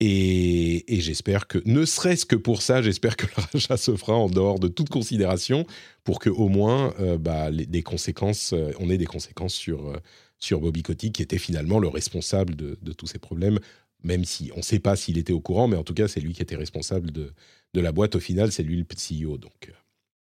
Et, 0.00 0.84
j'espère 0.88 1.46
que, 1.46 1.62
ne 1.64 1.84
serait-ce 1.84 2.26
que 2.26 2.36
pour 2.36 2.60
ça, 2.62 2.82
j'espère 2.82 3.16
que 3.16 3.26
le 3.26 3.42
rachat 3.52 3.76
se 3.76 3.94
fera 3.96 4.14
en 4.14 4.28
dehors 4.28 4.58
de 4.58 4.68
toute 4.68 4.88
considération 4.88 5.66
pour 6.02 6.18
que 6.18 6.28
au 6.28 6.48
moins, 6.48 6.92
euh, 7.00 7.16
bah, 7.16 7.50
des 7.50 7.82
conséquences, 7.82 8.52
euh, 8.52 8.72
on 8.80 8.90
ait 8.90 8.98
des 8.98 9.06
conséquences 9.06 9.54
sur, 9.54 9.98
sur 10.38 10.60
Bobby 10.60 10.82
Kotick, 10.82 11.14
qui 11.14 11.22
était 11.22 11.38
finalement 11.38 11.78
le 11.78 11.88
responsable 11.88 12.56
de, 12.56 12.76
de 12.82 12.92
tous 12.92 13.06
ces 13.06 13.18
problèmes, 13.18 13.60
même 14.02 14.24
si 14.24 14.50
on 14.54 14.58
ne 14.58 14.62
sait 14.62 14.80
pas 14.80 14.96
s'il 14.96 15.16
était 15.16 15.32
au 15.32 15.40
courant, 15.40 15.68
mais 15.68 15.76
en 15.76 15.84
tout 15.84 15.94
cas, 15.94 16.08
c'est 16.08 16.20
lui 16.20 16.34
qui 16.34 16.42
était 16.42 16.56
responsable 16.56 17.10
de, 17.10 17.32
de 17.74 17.80
la 17.80 17.92
boîte, 17.92 18.16
au 18.16 18.20
final, 18.20 18.52
c'est 18.52 18.62
lui 18.62 18.76
le 18.76 18.84
CEO. 18.84 19.36
Donc, 19.36 19.68
euh, 19.68 19.72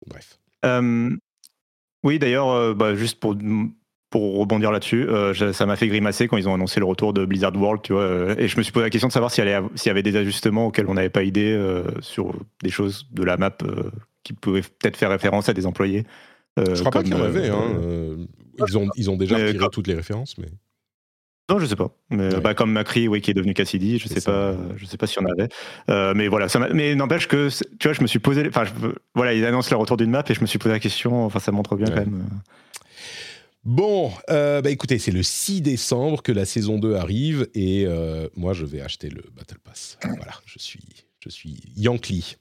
bref. 0.07 0.39
Euh, 0.65 1.11
oui, 2.03 2.19
d'ailleurs, 2.19 2.49
euh, 2.51 2.75
bah, 2.75 2.95
juste 2.95 3.21
pour, 3.21 3.37
pour 4.11 4.39
rebondir 4.39 4.73
là-dessus, 4.73 5.07
ça 5.53 5.67
m'a 5.67 5.77
fait 5.77 5.87
grimacer 5.87 6.27
quand 6.27 6.39
ils 6.39 6.49
ont 6.49 6.55
annoncé 6.55 6.81
le 6.81 6.87
retour 6.87 7.13
de 7.13 7.25
Blizzard 7.25 7.55
World, 7.55 7.83
tu 7.83 7.93
vois, 7.93 8.35
et 8.39 8.49
je 8.49 8.57
me 8.57 8.63
suis 8.63 8.73
posé 8.73 8.85
la 8.85 8.91
question 8.91 9.09
de 9.09 9.13
savoir 9.13 9.31
s'il 9.31 9.45
y, 9.45 9.89
avait 9.89 10.03
des 10.03 10.17
ajustements 10.17 10.67
auxquels 10.67 10.87
on 10.89 10.95
n'avait 10.95 11.11
pas 11.11 11.23
idée 11.23 11.59
sur 12.01 12.35
des 12.63 12.71
choses 12.71 13.07
de 13.13 13.23
la 13.23 13.37
map 13.37 13.57
qui 14.23 14.33
pouvaient 14.33 14.63
peut-être 14.63 14.97
faire 14.97 15.11
référence 15.11 15.49
à 15.49 15.55
des 15.55 15.65
employés. 15.67 16.05
je 16.59 16.79
crois 16.81 16.91
pas 16.91 17.03
qu'il 17.03 17.15
y 17.15 17.17
en 17.17 17.23
avait. 17.23 17.49
Hein, 17.49 18.27
ils, 18.67 18.77
ont, 18.77 18.89
ils 18.97 19.11
ont 19.11 19.17
déjà 19.17 19.37
tiré 19.37 19.67
toutes 19.71 19.87
les 19.87 19.95
références, 19.95 20.37
mais. 20.37 20.49
Non, 21.51 21.59
je 21.59 21.67
sais 21.67 21.77
pas. 21.77 21.91
Mais, 22.11 22.41
bah, 22.41 22.55
comme 22.55 22.73
Macri, 22.73 23.09
oui, 23.09 23.21
qui 23.21 23.31
est 23.31 23.35
devenu 23.35 23.53
Cassidy, 23.53 23.99
je 23.99 24.09
sais 24.09 24.21
pas, 24.21 24.55
je 24.77 24.87
sais 24.87 24.97
pas 24.97 25.07
si 25.07 25.19
on 25.19 25.27
avait. 25.27 25.49
Euh, 25.91 26.15
mais 26.15 26.29
voilà, 26.29 26.49
ça 26.49 26.61
mais 26.73 26.95
n'empêche 26.95 27.27
que, 27.27 27.49
tu 27.79 27.89
vois, 27.89 27.93
je 27.93 28.03
me 28.03 28.07
suis 28.07 28.21
posé, 28.21 28.47
enfin, 28.49 28.65
voilà, 29.15 29.35
ils 29.35 29.45
annoncent 29.45 29.71
le 29.71 29.77
retour 29.77 29.97
d'une 29.97 30.11
map 30.11 30.25
et 30.29 30.35
je 30.35 30.41
me 30.41 30.47
suis 30.47 30.59
posé 30.59 30.73
la 30.73 30.81
question. 30.81 31.25
Enfin, 31.25 31.41
ça 31.41 31.53
montre 31.53 31.77
bien 31.77 31.87
quand 31.87 31.97
même. 31.97 32.27
Euh. 32.27 32.53
Bon, 33.65 34.11
euh, 34.29 34.61
bah 34.61 34.71
écoutez, 34.71 34.99
c'est 34.99 35.13
le 35.13 35.23
6 35.23 35.63
décembre 35.63 36.23
que 36.23 36.33
la 36.33 36.45
saison 36.45 36.79
2 36.79 36.95
arrive 36.95 37.49
et 37.55 37.87
moi 38.37 38.55
je 38.55 38.65
vais 38.65 38.81
acheter 38.81 39.09
le 39.09 39.23
Battle 39.37 39.59
Pass. 39.63 39.99
Voilà, 40.03 40.33
je 40.47 40.59
suis, 40.59 41.07
je 41.21 41.29
suis 41.29 41.61
Yankee. 41.77 42.37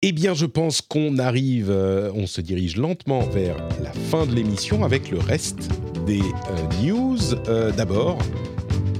Eh 0.00 0.12
bien, 0.12 0.32
je 0.32 0.46
pense 0.46 0.80
qu'on 0.80 1.18
arrive, 1.18 1.72
euh, 1.72 2.12
on 2.14 2.28
se 2.28 2.40
dirige 2.40 2.76
lentement 2.76 3.22
vers 3.22 3.56
la 3.82 3.92
fin 3.92 4.26
de 4.26 4.32
l'émission 4.32 4.84
avec 4.84 5.10
le 5.10 5.18
reste 5.18 5.72
des 6.06 6.20
euh, 6.20 6.84
news. 6.84 7.18
Euh, 7.48 7.72
d'abord, 7.72 8.16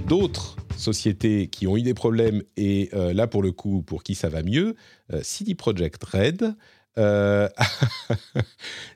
d'autres 0.08 0.56
sociétés 0.76 1.46
qui 1.46 1.68
ont 1.68 1.76
eu 1.76 1.82
des 1.82 1.94
problèmes 1.94 2.42
et 2.56 2.90
là, 2.92 3.28
pour 3.28 3.42
le 3.42 3.52
coup, 3.52 3.82
pour 3.82 4.02
qui 4.04 4.14
ça 4.14 4.28
va 4.28 4.42
mieux, 4.42 4.76
CD 5.22 5.56
Projekt 5.56 6.02
Red. 6.04 6.54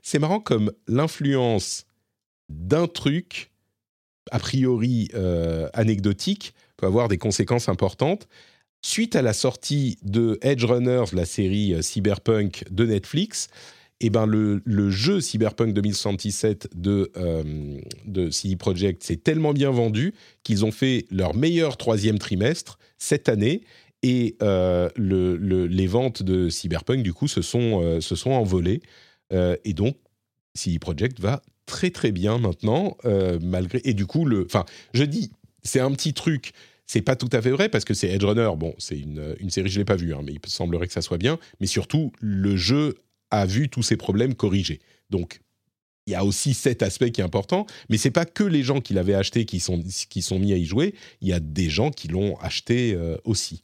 C'est 0.03 0.21
marrant 0.21 0.39
comme 0.39 0.71
l'influence 0.87 1.87
d'un 2.49 2.87
truc, 2.87 3.51
a 4.31 4.39
priori 4.39 5.09
anecdotique, 5.75 6.55
peut 6.77 6.87
avoir 6.87 7.09
des 7.09 7.19
conséquences 7.19 7.69
importantes 7.69 8.29
suite 8.83 9.17
à 9.17 9.23
la 9.23 9.33
sortie 9.33 9.97
de 10.03 10.39
Edge 10.43 10.65
Runners, 10.65 11.07
la 11.13 11.25
série 11.25 11.73
euh, 11.73 11.83
cyberpunk 11.83 12.65
de 12.71 12.85
Netflix, 12.85 13.49
eh 14.01 14.11
ben 14.11 14.27
le, 14.27 14.91
jeu 14.91 15.21
Cyberpunk 15.21 15.73
2077 15.75 16.71
de, 16.75 17.13
euh, 17.17 17.79
de 18.05 18.31
CD 18.31 18.57
Projekt 18.57 19.05
s'est 19.05 19.17
tellement 19.17 19.53
bien 19.53 19.71
vendu 19.71 20.13
qu'ils 20.43 20.65
ont 20.65 20.73
fait 20.73 21.07
leur 21.13 21.37
meilleur 21.37 21.77
troisième 21.77 22.19
trimestre 22.19 22.81
cette 22.99 23.29
année. 23.29 23.63
Et 24.03 24.35
euh, 24.43 24.89
les 24.97 25.87
ventes 25.87 26.25
de 26.25 26.49
Cyberpunk 26.49 27.05
du 27.05 27.13
coup 27.13 27.29
se 27.29 27.43
sont, 27.43 28.01
se 28.01 28.17
sont 28.17 28.33
envolées. 28.33 28.81
Et 29.31 29.73
donc 29.73 29.95
CD 30.57 30.81
Projekt 30.81 31.21
va 31.21 31.41
très 31.67 31.91
très 31.91 32.11
bien 32.11 32.39
maintenant 32.39 32.97
malgré 33.41 33.81
et 33.85 33.95
du 33.95 34.07
coup 34.07 34.25
le 34.25 34.49
je 34.93 35.05
dis 35.05 35.31
c'est 35.63 35.79
un 35.79 35.93
petit 35.93 36.13
truc 36.13 36.53
c'est 36.93 37.01
pas 37.01 37.17
tout 37.17 37.31
à 37.33 37.41
fait 37.41 37.51
vrai 37.51 37.71
parce 37.71 37.87
que 37.87 37.95
c'est 37.95 38.11
Edge 38.11 38.23
Runner. 38.23 38.51
Bon, 38.55 38.75
c'est 38.77 38.99
une, 38.99 39.49
série, 39.49 39.71
je 39.71 39.79
l'ai 39.79 39.85
pas 39.87 39.97
vue, 39.97 40.13
hein, 40.13 40.21
mais 40.23 40.33
il 40.33 40.41
semblerait 40.51 40.87
que 40.87 40.93
ça 40.93 41.01
soit 41.01 41.17
bien. 41.17 41.39
Mais 41.59 41.67
surtout, 41.67 42.13
le 42.21 42.55
jeu 42.55 42.99
a 43.31 43.47
vu 43.47 43.71
tous 43.71 43.83
ces 43.83 43.97
problèmes 43.97 44.35
corrigés. 44.35 44.81
Donc, 45.09 45.41
il 46.07 46.13
y 46.13 46.15
a 46.15 46.23
aussi 46.23 46.53
cet 46.53 46.83
aspect 46.83 47.11
qui 47.11 47.23
est 47.23 47.25
important. 47.25 47.65
Mais 47.89 47.97
c'est 47.97 48.11
pas 48.11 48.27
que 48.27 48.45
les 48.45 48.63
gens 48.63 48.83
qui 48.83 48.93
l'avaient 48.93 49.15
acheté 49.15 49.47
qui 49.47 49.59
sont, 49.59 49.83
qui 50.11 50.21
sont 50.21 50.39
mis 50.39 50.53
à 50.53 50.59
y 50.59 50.67
jouer. 50.67 50.95
Il 51.23 51.29
y 51.29 51.33
a 51.33 51.41
des 51.41 51.71
gens 51.71 51.91
qui 51.91 52.09
l'ont 52.09 52.37
acheté 52.41 52.93
euh, 52.93 53.17
aussi. 53.25 53.63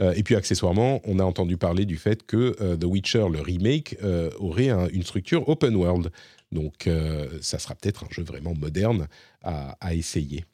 Euh, 0.00 0.14
et 0.14 0.24
puis 0.24 0.34
accessoirement, 0.34 1.00
on 1.04 1.20
a 1.20 1.24
entendu 1.24 1.56
parler 1.56 1.84
du 1.84 1.98
fait 1.98 2.26
que 2.26 2.56
euh, 2.60 2.76
The 2.76 2.84
Witcher, 2.84 3.26
le 3.30 3.42
remake, 3.42 3.96
aurait 4.40 4.70
une 4.92 5.04
structure 5.04 5.48
open 5.48 5.76
world. 5.76 6.10
Donc 6.50 6.88
ça 7.40 7.60
sera 7.60 7.76
peut-être 7.76 8.04
un 8.04 8.08
jeu 8.10 8.24
vraiment 8.24 8.54
moderne 8.54 9.06
à 9.42 9.94
essayer. 9.94 10.44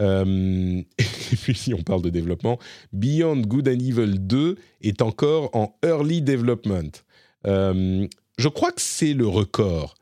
Euh, 0.00 0.82
et 0.98 1.36
puis 1.36 1.54
si 1.54 1.74
on 1.74 1.82
parle 1.82 2.02
de 2.02 2.10
développement, 2.10 2.58
Beyond 2.92 3.42
Good 3.42 3.68
and 3.68 3.78
Evil 3.80 4.18
2 4.18 4.56
est 4.82 5.02
encore 5.02 5.54
en 5.54 5.76
early 5.84 6.22
development. 6.22 7.04
Euh, 7.46 8.06
je 8.38 8.48
crois 8.48 8.72
que 8.72 8.80
c'est 8.80 9.14
le 9.14 9.26
record 9.26 9.94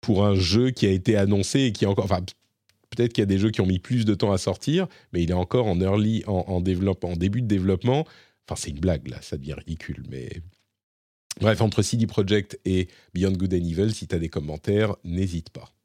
pour 0.00 0.24
un 0.24 0.34
jeu 0.34 0.70
qui 0.70 0.86
a 0.86 0.90
été 0.90 1.16
annoncé 1.16 1.60
et 1.60 1.72
qui 1.72 1.84
est 1.84 1.88
encore... 1.88 2.04
Enfin, 2.04 2.20
peut-être 2.90 3.12
qu'il 3.12 3.22
y 3.22 3.24
a 3.24 3.26
des 3.26 3.38
jeux 3.38 3.50
qui 3.50 3.60
ont 3.60 3.66
mis 3.66 3.78
plus 3.78 4.04
de 4.04 4.14
temps 4.14 4.32
à 4.32 4.38
sortir, 4.38 4.86
mais 5.12 5.22
il 5.22 5.30
est 5.30 5.34
encore 5.34 5.66
en 5.66 5.80
early, 5.80 6.22
en, 6.26 6.44
en, 6.46 6.56
en 6.56 7.16
début 7.16 7.42
de 7.42 7.46
développement. 7.46 8.06
Enfin, 8.48 8.60
c'est 8.60 8.70
une 8.70 8.80
blague, 8.80 9.08
là, 9.08 9.20
ça 9.22 9.36
devient 9.36 9.54
ridicule, 9.54 10.04
mais... 10.08 10.28
Bref, 11.38 11.60
entre 11.60 11.82
CD 11.82 12.06
Projekt 12.06 12.58
et 12.64 12.88
Beyond 13.12 13.32
Good 13.32 13.52
and 13.52 13.56
Evil, 13.58 13.92
si 13.92 14.06
tu 14.06 14.14
as 14.14 14.18
des 14.18 14.30
commentaires, 14.30 14.96
n'hésite 15.04 15.50
pas. 15.50 15.75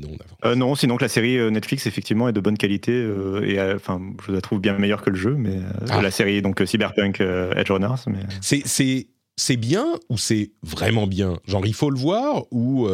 Sinon, 0.00 0.16
euh, 0.44 0.54
non, 0.54 0.74
sinon 0.74 0.96
que 0.96 1.04
la 1.04 1.08
série 1.08 1.38
euh, 1.38 1.50
Netflix 1.50 1.86
effectivement 1.86 2.28
est 2.28 2.32
de 2.32 2.40
bonne 2.40 2.56
qualité 2.56 2.92
euh, 2.92 3.42
et 3.44 3.60
enfin 3.74 4.00
je 4.26 4.32
la 4.32 4.40
trouve 4.40 4.60
bien 4.60 4.76
meilleure 4.78 5.02
que 5.02 5.10
le 5.10 5.16
jeu, 5.16 5.34
mais 5.34 5.58
ah. 5.90 6.00
la 6.02 6.10
série 6.10 6.42
donc 6.42 6.62
Cyberpunk 6.64 7.20
Edge 7.20 7.70
Runners. 7.70 8.02
Mais... 8.06 8.20
C'est 8.40 9.06
c'est 9.36 9.56
bien 9.56 9.86
ou 10.10 10.18
c'est 10.18 10.50
vraiment 10.62 11.06
bien? 11.06 11.38
Genre 11.46 11.64
il 11.64 11.72
faut 11.74 11.90
le 11.90 11.98
voir 11.98 12.44
ou 12.50 12.88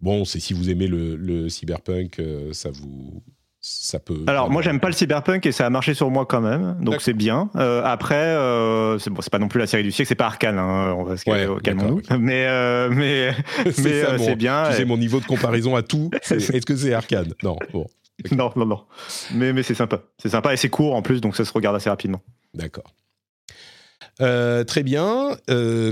bon 0.00 0.24
c'est 0.24 0.40
si 0.40 0.54
vous 0.54 0.70
aimez 0.70 0.86
le, 0.86 1.16
le 1.16 1.48
cyberpunk 1.48 2.20
ça 2.52 2.70
vous 2.70 3.22
ça 3.64 4.00
peut. 4.00 4.24
Alors 4.26 4.50
moi 4.50 4.60
j'aime 4.60 4.80
pas 4.80 4.88
le 4.88 4.92
cyberpunk 4.92 5.46
et 5.46 5.52
ça 5.52 5.64
a 5.64 5.70
marché 5.70 5.94
sur 5.94 6.10
moi 6.10 6.26
quand 6.26 6.40
même, 6.40 6.76
donc 6.80 7.00
c'est 7.00 7.12
bien. 7.12 7.48
Euh, 7.54 7.80
après, 7.84 8.16
euh, 8.16 8.98
c'est 8.98 9.08
bon, 9.08 9.20
pas 9.30 9.38
non 9.38 9.46
plus 9.46 9.60
la 9.60 9.68
série 9.68 9.84
du 9.84 9.92
siècle, 9.92 10.08
c'est 10.08 10.16
pas 10.16 10.26
Arcane, 10.26 10.58
hein, 10.58 10.92
on 10.98 11.04
va 11.04 11.16
se 11.16 11.30
ouais, 11.30 11.46
calmons-nous. 11.62 12.02
Mais 12.18 12.46
euh, 12.48 12.90
mais 12.90 13.32
mais 13.78 14.18
c'est 14.18 14.34
bien. 14.34 14.64
Tu 14.70 14.78
sais 14.78 14.84
mon 14.84 14.98
niveau 14.98 15.20
de 15.20 15.26
comparaison 15.26 15.76
à 15.76 15.82
tout. 15.82 16.10
Est-ce 16.30 16.66
que 16.66 16.74
c'est 16.74 16.92
Arcane 16.92 17.34
Non, 17.44 17.56
bon. 17.72 17.86
Non, 18.32 18.50
non, 18.56 18.66
non. 18.66 18.80
Mais 19.32 19.52
mais 19.52 19.62
c'est 19.62 19.74
sympa, 19.74 20.00
c'est 20.18 20.28
sympa 20.28 20.52
et 20.52 20.56
c'est 20.56 20.68
court 20.68 20.96
en 20.96 21.02
plus, 21.02 21.20
donc 21.20 21.36
ça 21.36 21.44
se 21.44 21.52
regarde 21.52 21.76
assez 21.76 21.88
rapidement. 21.88 22.20
D'accord. 22.54 22.92
très 24.18 24.82
bien. 24.82 25.36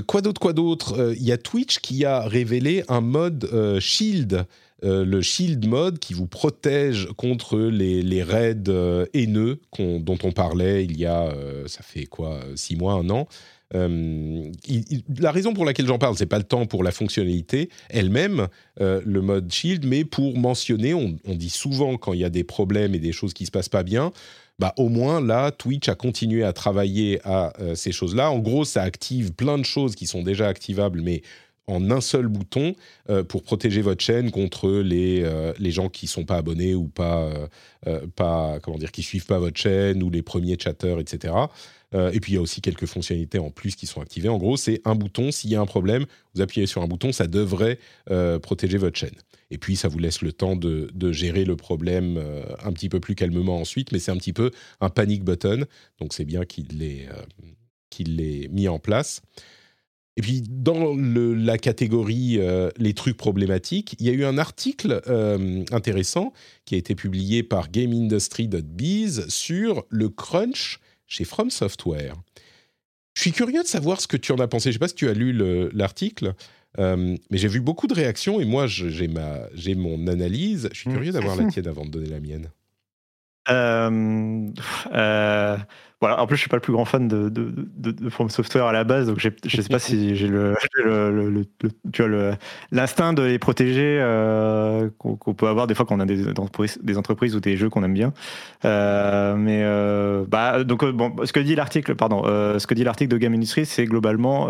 quoi 0.09 0.23
d'autre 0.23 0.41
Quoi 0.41 0.55
d'autre? 0.55 1.15
Il 1.17 1.23
y 1.23 1.31
a 1.31 1.39
Twitch 1.39 1.79
qui 1.79 2.05
a 2.05 2.23
révélé 2.23 2.83
un 2.89 3.01
mode 3.01 3.79
Shield 3.79 4.45
euh, 4.83 5.05
le 5.05 5.21
Shield 5.21 5.67
Mode 5.67 5.99
qui 5.99 6.15
vous 6.15 6.27
protège 6.27 7.09
contre 7.17 7.59
les, 7.59 8.23
raids 8.23 8.55
euh, 8.69 9.07
haineux 9.13 9.61
dont 9.79 10.19
on 10.23 10.33
parlait 10.33 10.85
il 10.85 10.99
y 10.99 11.07
a, 11.07 11.25
euh, 11.25 11.67
ça 11.67 11.83
fait 11.83 12.07
quoi, 12.07 12.41
six 12.57 12.77
mois, 12.77 12.95
un 12.95 13.11
an. 13.11 13.29
la 13.73 15.33
raison 15.33 15.53
pour 15.53 15.65
laquelle 15.65 15.87
j'en 15.87 15.99
parle, 15.99 16.17
c'est 16.17 16.27
pas 16.27 16.39
le 16.39 16.45
temps 16.45 16.67
pour 16.67 16.83
la 16.83 16.93
fonctionnalité 16.93 17.69
elle-même, 17.89 18.49
le 18.79 19.21
mode 19.21 19.53
Shield, 19.53 19.85
mais 19.85 20.05
pour 20.05 20.39
mentionner, 20.39 20.95
on, 20.95 21.19
dit 21.27 21.51
souvent 21.51 21.97
quand 21.97 22.13
il 22.13 22.21
y 22.21 22.25
a 22.25 22.31
des 22.31 22.45
problèmes 22.45 22.95
et 22.95 22.99
des 22.99 23.13
choses 23.13 23.35
qui 23.35 23.47
se 23.47 23.51
passent 23.51 23.69
pas 23.69 23.83
bien, 23.83 24.13
bah, 24.59 24.75
au 24.77 24.89
moins 24.89 25.21
là, 25.21 25.51
Twitch 25.53 25.89
a 25.89 25.95
continué 25.95 26.43
à 26.43 26.53
travailler 26.53 27.21
à 27.25 27.53
ces 27.75 27.93
choses-là. 27.93 28.31
En 28.31 28.41
gros, 28.41 28.65
ça 28.65 28.83
active 28.83 29.33
plein 29.33 29.57
de 29.57 29.65
choses 29.65 29.95
qui 29.95 30.07
sont 30.07 30.23
déjà 30.23 30.49
activables, 30.49 31.01
mais 31.01 31.23
en 31.71 31.91
un 31.91 32.01
seul 32.01 32.27
bouton 32.29 32.75
euh, 33.09 33.23
pour 33.23 33.43
protéger 33.43 33.81
votre 33.81 34.03
chaîne 34.03 34.31
contre 34.31 34.71
les, 34.81 35.23
euh, 35.23 35.53
les 35.59 35.71
gens 35.71 35.89
qui 35.89 36.07
sont 36.07 36.25
pas 36.25 36.37
abonnés 36.37 36.75
ou 36.75 36.89
pas, 36.89 37.31
euh, 37.87 38.07
pas 38.17 38.59
comment 38.61 38.79
dire 38.79 38.91
qui 38.91 39.03
suivent 39.03 39.27
pas 39.27 39.39
votre 39.39 39.59
chaîne 39.59 40.03
ou 40.03 40.11
les 40.11 40.23
premiers 40.23 40.59
chatteurs 40.59 41.01
etc 41.01 41.35
et 41.93 42.21
puis 42.21 42.33
il 42.33 42.35
y 42.37 42.39
a 42.39 42.41
aussi 42.41 42.61
quelques 42.61 42.87
fonctionnalités 42.87 43.41
en 43.41 43.51
plus 43.51 43.75
qui 43.75 43.89
sont 43.89 44.01
activées. 44.01 44.29
En 44.29 44.39
gros 44.39 44.57
c'est 44.57 44.81
un 44.85 44.95
bouton. 44.95 45.33
S'il 45.33 45.51
y 45.51 45.57
a 45.57 45.61
un 45.61 45.67
problème 45.67 46.07
vous 46.37 46.41
appuyez 46.41 46.69
sur 46.69 46.83
un 46.83 46.87
bouton 46.87 47.11
ça 47.11 47.27
devrait 47.27 47.81
protéger 48.43 48.79
votre 48.79 48.97
chaîne. 48.97 49.17
Et 49.51 49.59
puis 49.59 49.75
ça 49.75 49.89
vous 49.89 49.99
laisse 49.99 50.23
le 50.23 50.33
temps 50.33 50.55
de, 50.55 50.89
de 50.95 51.11
gérer 51.11 51.45
le 51.45 51.57
problème 51.57 52.23
un 52.63 52.73
petit 52.73 52.89
peu 52.89 53.01
plus 53.01 53.17
calmement 53.17 53.59
ensuite 53.61 53.91
mais 53.91 53.99
c'est 53.99 54.13
un 54.13 54.19
petit 54.19 54.33
peu 54.33 54.53
un 54.81 54.89
panic 54.89 55.25
button. 55.25 55.65
Donc 56.01 56.15
c'est 56.15 56.25
bien 56.25 56.45
qu'il 56.45 56.79
l'ait 56.79 57.09
qu'il 57.91 58.49
mis 58.53 58.69
en 58.69 58.79
place 58.79 59.21
et 60.17 60.23
puis, 60.23 60.43
dans 60.47 60.95
la 60.97 61.57
catégorie 61.57 62.37
euh, 62.39 62.69
les 62.77 62.95
trucs 62.95 63.17
problématiques, 63.17 63.95
il 64.01 64.07
y 64.07 64.11
a 64.11 64.13
eu 64.13 64.25
un 64.25 64.39
article 64.39 65.01
euh, 65.07 65.65
intéressant 65.71 66.33
qui 66.65 66.75
a 66.75 66.79
été 66.79 66.95
publié 66.95 67.43
par 67.43 67.71
GameIndustry.biz 67.71 69.29
sur 69.29 69.85
le 69.89 70.09
crunch 70.09 70.81
chez 71.07 71.25
From 71.25 71.51
Software. 71.51 72.17
Je 73.15 73.23
suis 73.23 73.33
curieux 73.33 73.63
de 73.63 73.69
savoir 73.69 74.01
ce 74.01 74.09
que 74.09 74.17
tu 74.17 74.33
en 74.33 74.39
as 74.39 74.49
pensé. 74.49 74.65
Je 74.65 74.69
ne 74.71 74.73
sais 74.75 74.79
pas 74.81 74.89
si 74.89 74.95
tu 74.95 75.09
as 75.09 75.15
lu 75.15 75.33
l'article, 75.73 76.35
euh, 76.79 77.17
mais 77.31 77.39
j'ai 77.39 77.49
vu 77.49 77.61
beaucoup 77.61 77.87
de 77.87 77.95
réactions 77.95 78.41
et 78.41 78.45
moi, 78.45 78.67
j'ai 78.67 79.75
mon 79.75 80.07
analyse. 80.07 80.69
Je 80.73 80.79
suis 80.79 80.91
mmh. 80.91 80.93
curieux 80.93 81.13
d'avoir 81.13 81.37
la 81.37 81.45
tienne 81.51 81.69
avant 81.69 81.85
de 81.85 81.91
donner 81.91 82.09
la 82.09 82.21
mienne. 82.21 82.51
Voilà. 86.01 86.23
En 86.23 86.27
plus, 86.27 86.37
je 86.37 86.41
suis 86.41 86.49
pas 86.49 86.57
le 86.57 86.63
plus 86.63 86.73
grand 86.73 86.87
fan 86.87 87.09
de, 87.09 87.29
de, 87.29 87.53
de, 87.77 88.09
From 88.09 88.31
Software 88.31 88.65
à 88.65 88.73
la 88.73 88.85
base, 88.85 89.09
donc 89.09 89.19
je 89.19 89.61
sais 89.61 89.69
pas 89.69 89.79
si 89.79 90.17
j'ai 90.17 90.29
le, 90.29 90.55
le, 90.83 91.45
tu 91.93 92.03
vois 92.03 92.37
l'instinct 92.73 93.13
de 93.13 93.23
les 93.23 93.39
protéger 93.39 93.99
euh, 94.01 94.89
qu'on 94.99 95.35
peut 95.35 95.47
avoir 95.47 95.67
des 95.67 95.75
fois 95.75 95.85
quand 95.85 95.97
on 95.97 96.01
a 96.01 96.07
des, 96.07 96.25
des 96.25 96.97
entreprises 96.99 97.37
ou 97.37 97.41
des 97.41 97.57
jeux 97.59 97.69
qu'on 97.69 97.85
aime 97.85 97.93
bien. 97.93 98.15
Euh, 98.65 99.35
mais 99.37 99.61
euh, 99.63 100.25
bah 100.27 100.65
donc 100.65 100.87
bon, 100.87 101.15
ce 101.25 101.35
que 101.35 101.41
dit 101.41 101.55
l'article, 101.55 101.95
pardon, 101.95 102.25
ce 102.25 102.67
que 102.67 102.73
dit 102.73 102.85
l'article 102.85 103.11
de 103.11 103.19
Game 103.19 103.35
Industry, 103.35 103.67
c'est 103.67 103.85
globalement, 103.85 104.49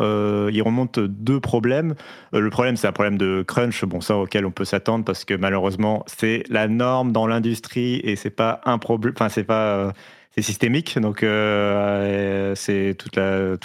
il 0.48 0.62
remonte 0.62 1.00
deux 1.00 1.40
problèmes. 1.40 1.94
le 2.32 2.50
problème, 2.50 2.76
c'est 2.76 2.86
un 2.86 2.92
problème 2.92 3.18
de 3.18 3.42
crunch, 3.42 3.84
bon 3.84 4.00
ça 4.00 4.16
auquel 4.16 4.46
on 4.46 4.52
peut 4.52 4.64
s'attendre 4.64 5.04
parce 5.04 5.24
que 5.24 5.34
malheureusement, 5.34 6.04
c'est 6.06 6.44
la 6.48 6.68
norme 6.68 7.10
dans 7.10 7.26
l'industrie 7.26 8.00
et 8.04 8.14
c'est 8.14 8.30
pas 8.30 8.60
un 8.64 8.78
problème, 8.78 9.14
enfin 9.16 9.28
c'est 9.28 9.42
pas 9.42 9.92
systémique, 10.42 10.98
donc 10.98 11.22
euh, 11.22 12.54
c'est 12.54 12.96
toute 12.98 13.16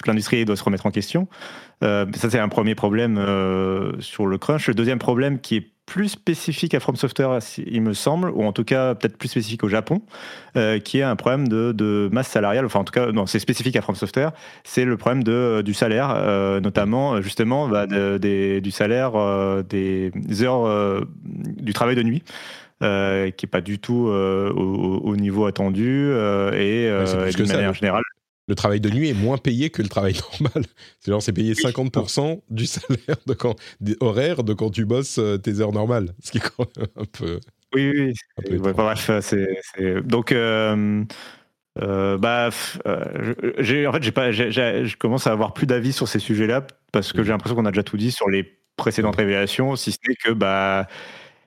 l'industrie 0.08 0.46
doit 0.46 0.56
se 0.56 0.64
remettre 0.64 0.86
en 0.86 0.92
question. 0.92 1.28
Euh, 1.84 2.06
ça 2.16 2.30
c'est 2.30 2.40
un 2.40 2.48
premier 2.48 2.76
problème 2.76 3.18
euh, 3.18 3.94
sur 4.00 4.28
le 4.28 4.38
crunch. 4.38 4.68
Le 4.68 4.74
deuxième 4.74 5.00
problème 5.00 5.40
qui 5.40 5.58
est 5.58 5.68
plus 5.86 6.10
spécifique 6.10 6.74
à 6.74 6.80
From 6.80 6.96
Software, 6.96 7.38
il 7.58 7.82
me 7.84 7.94
semble, 7.94 8.32
ou 8.32 8.44
en 8.44 8.54
tout 8.54 8.64
cas 8.64 8.96
peut-être 8.96 9.18
plus 9.18 9.30
spécifique 9.30 9.64
au 9.64 9.70
Japon, 9.70 10.02
qui 10.84 10.98
est 10.98 11.04
un 11.04 11.16
problème 11.16 11.48
de, 11.48 12.10
masse 12.12 12.30
salariale. 12.30 12.66
Enfin, 12.66 12.80
en 12.80 12.84
tout 12.86 12.92
cas, 12.92 13.12
non, 13.12 13.28
c'est 13.28 13.38
spécifique 13.38 13.76
à 13.76 13.84
From 13.84 13.96
Software. 13.96 14.32
C'est 14.64 14.84
le 14.84 14.98
problème 14.98 15.22
de, 15.22 15.62
du 15.64 15.76
salaire, 15.76 16.60
notamment 16.60 17.22
justement 17.22 17.68
bah, 17.68 17.86
du 17.86 18.72
salaire 18.72 19.12
des 19.64 20.12
heures 20.42 21.06
du 21.24 21.74
travail 21.74 21.96
de 21.96 22.02
nuit. 22.02 22.24
Euh, 22.84 23.32
qui 23.32 23.46
est 23.46 23.50
pas 23.50 23.62
du 23.62 23.80
tout 23.80 24.10
euh, 24.10 24.52
au, 24.52 25.16
niveau 25.16 25.46
attendu 25.46 26.10
euh, 26.10 26.52
et 26.52 26.90
de 27.32 27.48
manière 27.48 27.74
générale. 27.74 28.04
Le 28.50 28.56
travail 28.56 28.82
de 28.82 28.90
nuit 28.90 29.10
est 29.10 29.14
moins 29.14 29.38
payé 29.38 29.70
que 29.70 29.82
le 29.82 29.88
travail 29.88 30.16
normal. 30.42 30.66
C'est 31.00 31.10
genre 31.10 31.22
c'est 31.22 31.32
payé 31.32 31.54
50% 31.54 32.42
du 32.50 32.66
salaire 32.66 33.16
de 33.28 33.34
quand, 33.34 33.56
horaire 34.02 34.44
de 34.44 34.54
quand 34.54 34.72
tu 34.72 34.84
bosses 34.84 35.22
tes 35.42 35.62
heures 35.62 35.72
normales, 35.72 36.10
ce 36.22 36.32
qui 36.32 36.40
est 36.40 36.42
quand 36.42 36.68
même 36.78 36.88
un 36.98 37.06
peu. 37.06 37.40
Oui, 37.74 38.12
oui. 38.50 38.60
bref, 38.60 39.10
c'est 39.22 39.48
donc. 40.04 40.34
bah, 40.34 42.50
j'ai 43.60 43.88
en 43.88 43.94
fait, 43.94 44.04
j'ai 44.04 44.12
pas, 44.12 44.32
je 44.32 44.98
commence 44.98 45.28
à 45.28 45.32
avoir 45.32 45.54
plus 45.54 45.66
d'avis 45.66 45.94
sur 45.94 46.10
ces 46.10 46.20
sujets-là 46.20 46.68
parce 46.92 47.14
que 47.14 47.24
j'ai 47.24 47.32
l'impression 47.32 47.56
qu'on 47.56 47.66
a 47.66 47.72
déjà 47.72 47.84
tout 47.84 47.96
dit 47.96 48.12
sur 48.12 48.30
les 48.30 48.60
précédentes 48.76 49.16
révélations, 49.16 49.78
si 49.78 49.94
ce 49.94 49.98
n'est 50.10 50.16
que 50.16 50.32
bah 50.32 50.90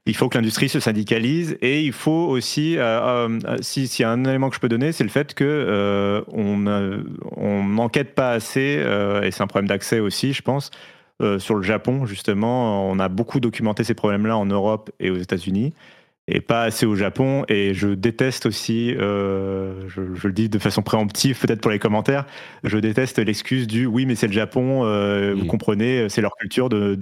il 0.08 0.16
faut 0.16 0.28
que 0.28 0.38
l'industrie 0.38 0.68
se 0.68 0.80
syndicalise 0.80 1.58
et 1.60 1.82
il 1.82 1.92
faut 1.92 2.10
aussi, 2.10 2.78
euh, 2.78 3.28
euh, 3.44 3.56
s'il 3.60 3.88
y 4.00 4.04
a 4.04 4.10
un 4.10 4.24
élément 4.24 4.48
que 4.48 4.54
je 4.54 4.60
peux 4.60 4.68
donner, 4.68 4.92
c'est 4.92 5.04
le 5.04 5.10
fait 5.10 5.34
que 5.34 5.44
euh, 5.44 6.22
on 6.28 7.64
n'enquête 7.64 8.14
pas 8.14 8.30
assez, 8.30 8.82
et 9.22 9.30
c'est 9.30 9.42
un 9.42 9.46
problème 9.46 9.68
d'accès 9.68 10.00
aussi, 10.00 10.32
je 10.32 10.42
pense, 10.42 10.70
sur 11.38 11.54
le 11.54 11.62
Japon 11.62 12.06
justement. 12.06 12.88
On 12.90 12.98
a 12.98 13.08
beaucoup 13.08 13.40
documenté 13.40 13.84
ces 13.84 13.94
problèmes-là 13.94 14.36
en 14.36 14.46
Europe 14.46 14.90
et 14.98 15.10
aux 15.10 15.18
États-Unis 15.18 15.74
et 16.28 16.40
pas 16.40 16.62
assez 16.62 16.86
au 16.86 16.94
Japon. 16.94 17.44
Et 17.48 17.74
je 17.74 17.88
déteste 17.88 18.46
aussi, 18.46 18.94
je, 18.94 20.00
le 20.22 20.32
dis 20.32 20.48
de 20.48 20.58
façon 20.58 20.82
préemptive 20.82 21.38
peut-être 21.40 21.60
pour 21.60 21.70
les 21.70 21.78
commentaires, 21.78 22.26
je 22.64 22.78
déteste 22.78 23.18
l'excuse 23.18 23.66
du 23.66 23.86
oui 23.86 24.06
mais 24.06 24.14
c'est 24.14 24.26
le 24.26 24.32
Japon, 24.32 24.82
vous 25.34 25.46
comprenez, 25.46 26.08
c'est 26.08 26.20
leur 26.20 26.36
culture 26.36 26.68
de 26.68 26.96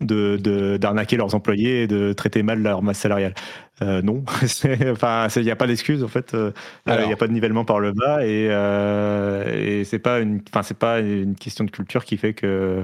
de 0.00 0.76
d'arnaquer 0.76 1.16
leurs 1.16 1.34
employés 1.34 1.82
et 1.82 1.86
de 1.86 2.12
traiter 2.12 2.42
mal 2.42 2.62
leur 2.62 2.82
masse 2.82 2.98
salariale. 2.98 3.34
Euh, 3.82 4.02
non, 4.02 4.24
enfin, 4.90 5.28
il 5.36 5.42
n'y 5.42 5.50
a 5.50 5.56
pas 5.56 5.66
d'excuse 5.66 6.02
en 6.02 6.08
fait. 6.08 6.34
Euh, 6.34 6.52
il 6.86 7.06
n'y 7.06 7.12
a 7.12 7.16
pas 7.16 7.28
de 7.28 7.32
nivellement 7.32 7.64
par 7.64 7.80
le 7.80 7.92
bas 7.92 8.24
et, 8.24 8.48
euh, 8.50 9.80
et 9.80 9.84
c'est 9.84 9.98
pas 9.98 10.20
une, 10.20 10.40
enfin, 10.50 10.62
c'est 10.62 10.78
pas 10.78 11.00
une 11.00 11.36
question 11.36 11.64
de 11.64 11.70
culture 11.70 12.04
qui 12.04 12.16
fait 12.16 12.34
que 12.34 12.82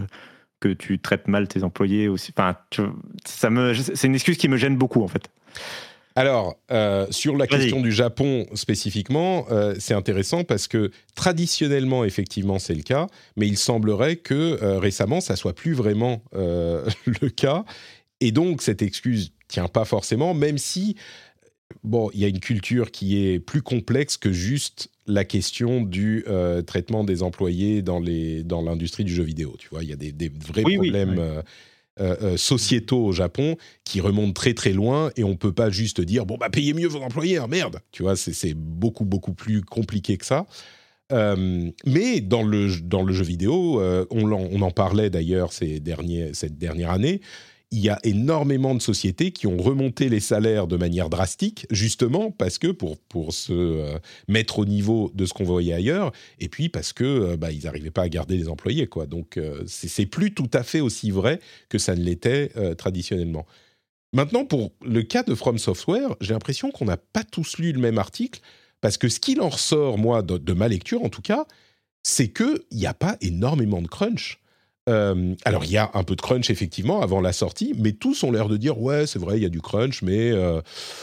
que 0.65 0.73
tu 0.73 0.99
traites 0.99 1.29
mal 1.29 1.47
tes 1.47 1.63
employés 1.63 2.09
aussi. 2.09 2.33
Enfin, 2.37 2.57
ça 3.27 3.51
me, 3.51 3.75
c'est 3.75 4.07
une 4.07 4.15
excuse 4.15 4.39
qui 4.39 4.49
me 4.49 4.57
gêne 4.57 4.77
beaucoup 4.77 5.03
en 5.03 5.09
fait. 5.09 5.29
Alors, 6.17 6.57
euh, 6.71 7.07
sur 7.11 7.37
la 7.37 7.49
question 7.49 7.81
du 7.81 7.91
Japon 7.91 8.47
spécifiquement, 8.55 9.47
euh, 9.51 9.75
c'est 9.81 9.95
intéressant 9.95 10.45
parce 10.45 10.69
que 10.69 10.93
traditionnellement, 11.17 12.05
effectivement, 12.05 12.61
c'est 12.61 12.75
le 12.75 12.83
cas, 12.83 13.09
mais 13.37 13.49
il 13.49 13.59
semblerait 13.59 14.17
que 14.17 14.63
euh, 14.63 14.79
récemment, 14.79 15.21
ça 15.21 15.35
soit 15.35 15.55
plus 15.55 15.75
vraiment 15.75 16.23
le 16.33 17.29
cas. 17.29 17.65
Et 18.21 18.31
donc, 18.31 18.63
cette 18.63 18.81
excuse 18.81 19.33
tient 19.49 19.69
pas 19.69 19.85
forcément, 19.85 20.35
même 20.35 20.57
si, 20.57 20.97
bon, 21.83 22.11
il 22.15 22.21
y 22.21 22.25
a 22.25 22.29
une 22.29 22.41
culture 22.41 22.91
qui 22.91 23.25
est 23.25 23.41
plus 23.41 23.63
complexe 23.63 24.17
que 24.17 24.33
juste 24.33 24.91
la 25.07 25.25
question 25.25 25.83
du 25.83 26.25
traitement 26.67 27.05
des 27.05 27.23
employés 27.23 27.83
dans 27.83 28.01
l'industrie 28.01 29.05
dans 29.05 29.09
du 29.09 29.15
jeu 29.15 29.25
vidéo. 29.25 29.55
Tu 29.59 29.69
vois, 29.69 29.83
il 29.83 29.91
y 29.91 29.93
a 29.93 29.97
des, 29.97 30.29
vrais 30.29 30.63
problèmes. 30.63 31.43
Euh, 32.01 32.13
euh, 32.23 32.37
sociétaux 32.37 33.05
au 33.05 33.13
Japon 33.13 33.57
qui 33.85 34.01
remontent 34.01 34.33
très 34.33 34.53
très 34.53 34.73
loin 34.73 35.13
et 35.17 35.23
on 35.23 35.37
peut 35.37 35.53
pas 35.53 35.71
juste 35.71 36.01
dire 36.01 36.27
bon 36.27 36.37
bah 36.37 36.51
payez 36.51 36.75
mieux 36.75 36.89
vos 36.89 37.01
employés 37.01 37.37
hein, 37.37 37.47
merde 37.47 37.79
tu 37.93 38.03
vois 38.03 38.17
c'est 38.17 38.53
beaucoup 38.53 39.05
beaucoup 39.05 39.33
plus 39.33 39.63
compliqué 39.63 40.17
que 40.17 40.27
ça 40.27 40.45
mais 41.13 42.21
dans 42.21 42.43
le, 42.43 42.81
dans 42.81 43.05
le 43.05 43.13
jeu 43.13 43.23
vidéo, 43.23 43.81
on, 44.11 44.33
on, 44.33 44.61
en 44.63 44.71
parlait 44.73 45.09
d'ailleurs 45.09 45.53
ces 45.53 45.81
cette 46.33 46.59
dernière 46.59 46.91
année, 46.91 47.21
il 47.75 47.81
y 47.81 47.89
a 47.89 47.99
énormément 48.05 48.73
de 48.77 48.81
sociétés 48.81 49.33
qui 49.33 49.49
ont 49.49 49.57
remonté 49.57 50.09
les 50.09 50.21
salaires 50.21 50.69
de 50.69 50.77
manière 50.77 51.11
drastique, 51.11 51.67
justement 51.71 52.31
parce 52.31 52.59
que 52.59 52.69
pour, 52.69 52.99
pour 52.99 53.35
se 53.35 53.53
euh, 53.53 53.99
mettre 54.29 54.61
au 54.61 54.65
niveau 54.65 55.11
de 55.13 55.27
ce 55.27 55.35
qu'on 55.35 55.43
voyait 55.43 55.73
ailleurs, 55.73 56.13
et 56.39 56.49
puis 56.49 56.69
parce 56.69 56.93
que 56.93 57.03
euh, 57.03 57.37
bah, 57.37 57.51
ils 57.51 57.65
n'arrivaient 57.65 57.91
pas 57.91 58.03
à 58.03 58.09
garder 58.09 58.37
les 58.37 58.49
employés. 58.49 58.87
Quoi. 58.87 59.07
Donc 59.07 59.39
euh, 59.39 59.65
c'est 59.67 60.07
plus 60.07 60.33
tout 60.33 60.51
à 60.53 60.63
fait 60.63 60.79
aussi 60.79 61.11
vrai 61.11 61.41
que 61.69 61.79
ça 61.79 61.97
ne 61.97 62.03
l'était 62.03 62.53
traditionnellement. 62.77 63.45
Maintenant, 64.13 64.45
pour 64.45 64.71
le 64.85 65.03
cas 65.03 65.25
de 65.25 65.35
From 65.35 65.59
Software, 65.59 66.15
j'ai 66.21 66.33
l'impression 66.33 66.71
qu'on 66.71 66.85
n'a 66.85 66.97
pas 66.97 67.25
tous 67.25 67.59
lu 67.59 67.73
le 67.73 67.81
même 67.81 67.99
article, 67.99 68.41
parce 68.81 68.99
que 68.99 69.09
ce 69.09 69.19
qu'il 69.19 69.41
en 69.41 69.49
ressort, 69.49 69.99
moi, 69.99 70.23
de 70.23 70.53
ma 70.53 70.69
lecture 70.69 71.03
en 71.03 71.09
tout 71.09 71.23
cas, 71.23 71.47
c'est 72.05 72.29
qu'il 72.29 72.61
n'y 72.71 72.87
a 72.87 72.95
pas 72.95 73.17
énormément 73.21 73.83
de 73.83 73.89
crunch. 73.89 74.39
Euh, 74.89 75.35
alors, 75.45 75.65
il 75.65 75.71
y 75.71 75.79
a 75.79 75.91
un 75.95 76.03
peu 76.03 76.15
de 76.15 76.21
crunch, 76.21 76.51
effectivement, 76.51 77.01
avant 77.01 77.21
la 77.21 77.33
sortie, 77.33 77.75
mais 77.79 77.93
tous 77.93 78.23
ont 78.23 78.31
l'air 78.31 78.49
de 78.49 78.57
dire 78.57 78.81
Ouais, 78.81 79.07
c'est 79.07 79.19
vrai, 79.19 79.39
il 79.39 79.43
y 79.43 79.47
a 79.47 79.51
du 79.51 79.61
crunch, 79.61 80.03
mais 80.03 80.31
euh, 80.31 80.61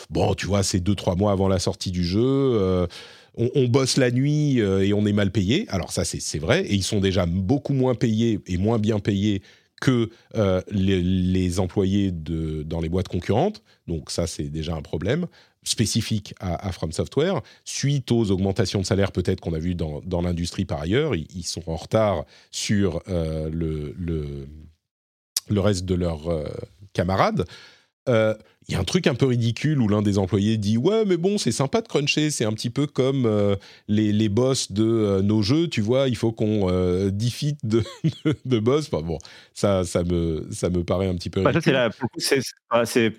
bon, 0.09 0.33
tu 0.35 0.45
vois, 0.45 0.63
c'est 0.63 0.79
deux, 0.79 0.95
trois 0.95 1.15
mois 1.15 1.31
avant 1.31 1.47
la 1.47 1.59
sortie 1.59 1.91
du 1.91 2.03
jeu. 2.03 2.21
Euh, 2.21 2.87
on, 3.35 3.67
bosse 3.69 3.95
la 3.97 4.11
nuit 4.11 4.57
et 4.57 4.93
on 4.93 5.05
est 5.05 5.13
mal 5.13 5.31
payé. 5.31 5.65
Alors, 5.69 5.93
ça, 5.93 6.03
c'est 6.03 6.37
vrai. 6.37 6.65
Et 6.65 6.75
ils 6.75 6.83
sont 6.83 6.99
déjà 6.99 7.25
beaucoup 7.25 7.73
moins 7.73 7.95
payés 7.95 8.39
et 8.45 8.57
moins 8.57 8.77
bien 8.77 8.99
payés 8.99 9.41
que 9.79 10.09
les, 10.69 11.59
employés 11.61 12.11
de, 12.11 12.63
dans 12.63 12.81
les 12.81 12.89
boîtes 12.89 13.07
concurrentes. 13.07 13.63
Donc, 13.87 14.11
ça, 14.11 14.27
c'est 14.27 14.49
déjà 14.49 14.75
un 14.75 14.81
problème 14.81 15.27
spécifique 15.63 16.33
à, 16.39 16.71
From 16.71 16.91
Software. 16.91 17.41
Suite 17.65 18.11
aux 18.11 18.31
augmentations 18.31 18.81
de 18.81 18.85
salaire 18.85 19.11
peut-être 19.11 19.41
qu'on 19.41 19.53
a 19.53 19.59
vues 19.59 19.75
dans, 19.75 20.01
dans 20.05 20.21
l'industrie 20.21 20.65
par 20.65 20.81
ailleurs, 20.81 21.15
ils, 21.15 21.43
sont 21.43 21.69
en 21.69 21.75
retard 21.75 22.25
sur 22.51 23.01
euh, 23.07 23.49
le, 23.51 23.95
le, 23.97 24.47
le, 25.49 25.59
reste 25.59 25.85
de 25.85 25.95
leurs 25.95 26.29
euh, 26.29 26.47
camarades. 26.93 27.45
Euh, 28.09 28.33
il 28.67 28.73
y 28.73 28.77
a 28.77 28.79
un 28.79 28.83
truc 28.83 29.05
un 29.05 29.15
peu 29.15 29.27
ridicule 29.27 29.79
où 29.81 29.87
l'un 29.87 30.01
des 30.01 30.17
employés 30.17 30.57
dit 30.57 30.77
ouais 30.77 31.03
mais 31.05 31.17
bon 31.17 31.37
c'est 31.37 31.51
sympa 31.51 31.81
de 31.81 31.87
cruncher 31.87 32.29
c'est 32.29 32.45
un 32.45 32.53
petit 32.53 32.69
peu 32.69 32.87
comme 32.87 33.57
les, 33.87 34.13
les, 34.13 34.29
boss 34.29 34.71
de 34.71 35.19
nos 35.21 35.41
jeux 35.41 35.67
tu 35.67 35.81
vois 35.81 36.07
il 36.07 36.15
faut 36.15 36.31
qu'on 36.31 36.67
defeat 37.09 37.57
de, 37.63 37.83
de, 38.45 38.59
boss 38.59 38.87
enfin, 38.91 39.03
bon 39.03 39.17
ça 39.53 39.83
ça 39.83 40.03
me 40.03 40.47
ça 40.51 40.69
me 40.69 40.83
paraît 40.83 41.07
un 41.07 41.15
petit 41.15 41.29
peu 41.29 41.41
ridicule. 41.41 41.91
c'est 42.85 43.13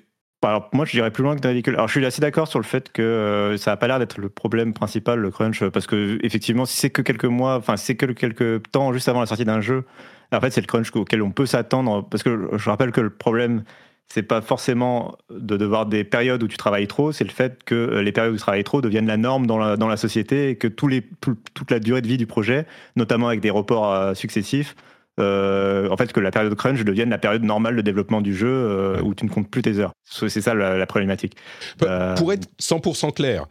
alors, 0.48 0.68
moi, 0.72 0.84
je 0.84 0.92
dirais 0.92 1.10
plus 1.10 1.22
loin 1.22 1.36
que 1.36 1.46
ridicule. 1.46 1.74
Alors, 1.74 1.88
je 1.88 1.92
suis 1.92 2.04
assez 2.04 2.20
d'accord 2.20 2.48
sur 2.48 2.58
le 2.58 2.64
fait 2.64 2.90
que 2.92 3.02
euh, 3.02 3.56
ça 3.56 3.72
n'a 3.72 3.76
pas 3.76 3.86
l'air 3.86 3.98
d'être 3.98 4.18
le 4.18 4.28
problème 4.28 4.72
principal, 4.72 5.18
le 5.18 5.30
crunch, 5.30 5.64
parce 5.68 5.86
que 5.86 6.18
effectivement, 6.22 6.64
si 6.64 6.76
c'est 6.76 6.90
que 6.90 7.02
quelques 7.02 7.24
mois, 7.26 7.56
enfin, 7.56 7.76
c'est 7.76 7.94
que 7.94 8.06
quelques 8.06 8.70
temps 8.70 8.92
juste 8.92 9.08
avant 9.08 9.20
la 9.20 9.26
sortie 9.26 9.44
d'un 9.44 9.60
jeu, 9.60 9.84
en 10.32 10.40
fait, 10.40 10.50
c'est 10.50 10.60
le 10.60 10.66
crunch 10.66 10.90
auquel 10.94 11.22
on 11.22 11.30
peut 11.30 11.46
s'attendre. 11.46 12.08
Parce 12.08 12.22
que 12.22 12.48
je 12.56 12.70
rappelle 12.70 12.90
que 12.90 13.00
le 13.00 13.10
problème, 13.10 13.64
c'est 14.08 14.22
pas 14.22 14.40
forcément 14.40 15.16
de 15.30 15.56
devoir 15.56 15.86
des 15.86 16.04
périodes 16.04 16.42
où 16.42 16.48
tu 16.48 16.56
travailles 16.56 16.86
trop, 16.86 17.12
c'est 17.12 17.24
le 17.24 17.30
fait 17.30 17.62
que 17.64 17.74
euh, 17.74 18.02
les 18.02 18.12
périodes 18.12 18.34
où 18.34 18.36
tu 18.36 18.42
travailles 18.42 18.64
trop 18.64 18.80
deviennent 18.82 19.06
la 19.06 19.16
norme 19.16 19.46
dans 19.46 19.58
la, 19.58 19.76
dans 19.76 19.88
la 19.88 19.96
société 19.96 20.50
et 20.50 20.56
que 20.56 20.68
toute 20.68 21.70
la 21.70 21.78
durée 21.78 22.02
de 22.02 22.08
vie 22.08 22.18
du 22.18 22.26
projet, 22.26 22.66
notamment 22.96 23.28
avec 23.28 23.40
des 23.40 23.50
reports 23.50 23.90
euh, 23.90 24.14
successifs, 24.14 24.76
euh, 25.20 25.90
en 25.90 25.96
fait 25.96 26.12
que 26.12 26.20
la 26.20 26.30
période 26.30 26.54
crunch 26.54 26.82
devienne 26.84 27.10
la 27.10 27.18
période 27.18 27.42
normale 27.42 27.76
de 27.76 27.82
développement 27.82 28.22
du 28.22 28.34
jeu 28.34 28.48
euh, 28.48 29.02
où 29.02 29.14
tu 29.14 29.26
ne 29.26 29.30
comptes 29.30 29.50
plus 29.50 29.62
tes 29.62 29.78
heures. 29.78 29.92
C'est 30.04 30.40
ça 30.40 30.54
la, 30.54 30.86
problématique. 30.86 31.36
Euh, 31.82 32.14
pour 32.16 32.32
être 32.32 32.48
100% 32.60 33.12
clair, 33.12 33.46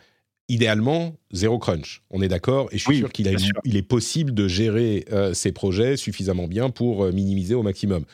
idéalement, 0.50 1.16
zéro 1.32 1.60
crunch. 1.60 2.02
On 2.10 2.22
est 2.22 2.28
d'accord 2.28 2.68
Et 2.72 2.78
je 2.80 2.84
suis 2.84 2.98
sûr 2.98 3.12
qu'il 3.12 3.32
il 3.64 3.78
est 3.78 3.84
possible 3.84 4.34
de 4.34 4.48
gérer 4.48 5.06
ces 5.34 5.52
projets 5.52 5.98
suffisamment 5.98 6.48
bien 6.48 6.70
pour 6.70 7.06
minimiser 7.12 7.54
au 7.54 7.64
maximum. 7.64 8.06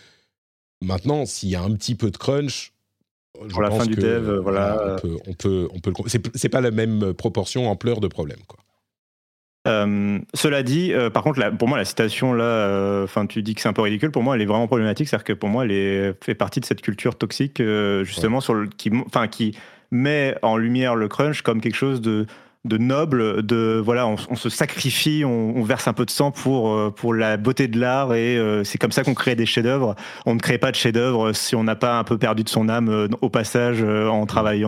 Maintenant, 0.82 1.26
s'il 1.26 1.49
y 1.49 1.56
a 1.56 1.61
un 1.61 1.72
petit 1.72 1.95
peu 1.95 2.11
de 2.11 2.18
crunch, 2.18 2.74
pour 3.49 3.61
la 3.61 3.72
fin 3.72 3.86
du 3.86 3.95
dev, 3.95 4.40
voilà. 4.41 4.98
On 5.28 5.34
peut, 5.34 5.68
on 5.74 5.80
peut, 5.80 5.94
c'est 6.07 6.49
pas 6.49 6.61
la 6.61 6.72
même 6.72 7.14
proportion, 7.14 7.69
ampleur 7.69 7.99
de 8.02 8.07
problème, 8.07 8.40
quoi. 8.48 8.60
Euh, 9.68 10.19
cela 10.34 10.64
dit, 10.64 10.94
euh, 10.94 11.10
par 11.10 11.23
contre, 11.23 11.39
pour 11.57 11.68
moi, 11.68 11.77
la 11.77 11.85
citation 11.85 12.34
là, 12.34 12.44
euh, 12.44 13.03
enfin, 13.03 13.26
tu 13.26 13.41
dis 13.44 13.56
que 13.56 13.61
c'est 13.61 13.69
un 13.69 13.73
peu 13.73 13.81
ridicule. 13.81 14.11
Pour 14.11 14.23
moi, 14.23 14.35
elle 14.35 14.41
est 14.41 14.45
vraiment 14.45 14.68
problématique. 14.68 15.07
C'est-à-dire 15.07 15.26
que 15.26 15.34
pour 15.34 15.49
moi, 15.49 15.65
elle 15.65 15.72
est, 15.72 16.23
fait 16.23 16.35
partie 16.35 16.60
de 16.60 16.65
cette 16.65 16.81
culture 16.81 17.15
toxique, 17.15 17.61
justement, 18.03 18.41
sur 18.41 18.53
le, 18.53 18.68
qui, 18.68 18.91
enfin, 19.06 19.27
qui 19.27 19.57
met 19.91 20.35
en 20.41 20.57
lumière 20.57 20.95
le 20.95 21.07
crunch 21.07 21.41
comme 21.41 21.61
quelque 21.61 21.76
chose 21.76 22.02
de 22.02 22.26
de 22.68 22.77
noble, 22.77 23.45
de 23.45 23.81
voilà, 23.84 24.07
on, 24.07 24.35
se 24.35 24.49
sacrifie, 24.49 25.23
on, 25.26 25.64
verse 25.64 25.88
un 25.88 25.94
peu 25.94 26.06
de 26.06 26.11
sang 26.11 26.31
pour 26.31 26.73
euh, 26.73 26.91
pour 26.91 27.14
la 27.14 27.38
beauté 27.38 27.68
de 27.68 27.80
l'art 27.80 28.14
et 28.14 28.38
euh, 28.38 28.64
c'est 28.64 28.77
comme 28.77 28.91
ça 28.91 29.03
qu'on 29.03 29.14
crée 29.14 29.35
des 29.35 29.45
chefs-d'œuvre. 29.45 29.95
On 30.26 30.35
ne 30.35 30.39
crée 30.39 30.57
pas 30.57 30.72
de 30.72 30.76
chefs-d'œuvre 30.76 31.34
si 31.34 31.56
on 31.56 31.64
n'a 31.64 31.76
pas 31.76 31.98
un 31.98 32.03
peu 32.03 32.18
perdu 32.18 32.44
de 32.44 32.49
son 32.49 32.69
âme 32.69 32.89
euh, 32.89 33.07
au 33.22 33.30
passage 33.30 33.84
en 33.84 34.26
travaillant 34.26 34.68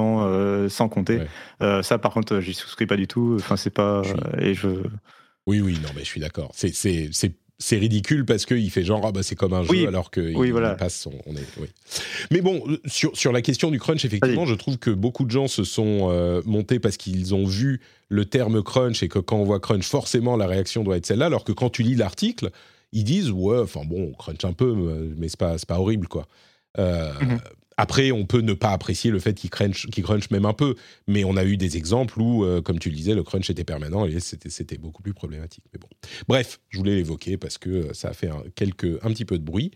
sans 0.70 0.90
compter. 0.90 1.20
ça, 1.60 1.98
par 1.98 2.12
contre, 2.12 2.40
j'y 2.40 2.54
souscris 2.54 2.86
pas 2.86 2.96
du 2.96 3.08
tout. 3.08 3.36
Enfin, 3.40 3.56
c'est 3.56 3.70
pas 3.70 4.02
et 4.40 4.54
je. 4.54 4.70
Oui, 5.46 5.62
oui, 5.62 5.80
non, 5.82 5.90
mais 5.96 6.02
je 6.02 6.08
suis 6.08 6.22
d'accord. 6.22 6.52
C'est 6.54 6.74
c'est 6.74 7.34
c'est 7.60 7.78
ridicule 7.78 8.26
parce 8.26 8.46
qu'il 8.46 8.70
fait 8.72 8.84
genre 8.84 9.06
ah 9.06 9.12
bah 9.12 9.22
c'est 9.22 9.36
comme 9.36 9.54
un 9.54 9.64
jeu 9.64 9.88
alors 9.88 10.12
qu'il 10.12 10.36
oui, 10.36 10.50
voilà. 10.52 10.76
passe 10.76 10.98
son, 10.98 11.12
on 11.26 11.36
est 11.36 11.46
oui. 11.60 11.68
mais 12.32 12.42
bon 12.42 12.64
sur 12.86 13.16
sur 13.18 13.34
la 13.34 13.42
question 13.42 13.70
du 13.70 13.80
crunch 13.80 14.06
effectivement 14.06 14.46
je 14.46 14.56
trouve 14.56 14.78
que 14.78 14.90
beaucoup 14.90 15.26
de 15.26 15.32
gens 15.32 15.48
se 15.48 15.66
sont 15.66 16.08
euh, 16.10 16.42
montés 16.46 16.80
parce 16.80 16.96
qu'ils 16.96 17.36
ont 17.36 17.46
vu 17.46 17.82
le 18.08 18.26
terme 18.26 18.64
crunch 18.64 19.04
et 19.04 19.10
que 19.10 19.20
quand 19.20 19.38
on 19.38 19.44
voit 19.44 19.60
crunch 19.60 19.86
forcément 19.86 20.38
la 20.38 20.48
réaction 20.48 20.84
doit 20.84 20.98
être 20.98 21.06
celle-là 21.06 21.26
alors 21.26 21.44
que 21.44 21.52
quand 21.52 21.70
tu 21.70 21.84
lis 21.84 21.96
l'article 21.96 22.50
ils 22.94 23.04
disent 23.04 23.30
ouais 23.30 23.60
enfin 23.60 23.82
bon 23.86 24.14
crunch 24.14 24.46
un 24.46 24.54
peu 24.54 25.14
mais 25.18 25.28
c'est 25.28 25.40
pas 25.40 25.58
c'est 25.58 25.68
pas 25.68 25.80
horrible 25.80 26.08
quoi 26.08 26.28
euh, 26.78 27.14
mhm. 27.20 27.40
Après, 27.80 28.12
on 28.12 28.26
peut 28.26 28.42
ne 28.42 28.52
pas 28.52 28.72
apprécier 28.72 29.10
le 29.10 29.20
fait 29.20 29.34
qu'il 29.36 29.50
crunch, 29.50 29.88
même 30.32 30.46
un 30.46 30.52
peu, 30.52 30.76
mais 31.08 31.24
on 31.24 31.38
a 31.38 31.46
eu 31.46 31.56
des 31.56 31.78
exemples 31.78 32.20
où, 32.20 32.44
euh, 32.44 32.62
comme 32.62 32.78
tu 32.78 32.90
le 32.90 32.96
disais, 32.98 33.16
le 33.16 33.24
crunch 33.24 33.50
était 33.50 33.64
permanent 33.64 34.06
et 34.06 34.20
c'était 34.20 34.78
beaucoup 34.78 35.02
plus 35.02 35.14
problématique. 35.14 35.64
Mais 35.72 35.80
bon, 35.80 35.88
bref, 36.28 36.60
je 36.68 36.78
voulais 36.78 36.96
l'évoquer 36.98 37.38
parce 37.38 37.58
que 37.58 37.70
euh, 37.70 37.94
ça 37.94 38.10
a 38.10 38.14
fait 38.14 38.28
un, 38.28 38.44
quelques, 38.54 39.02
un 39.02 39.10
petit 39.12 39.24
peu 39.24 39.38
de 39.40 39.46
bruit. 39.46 39.72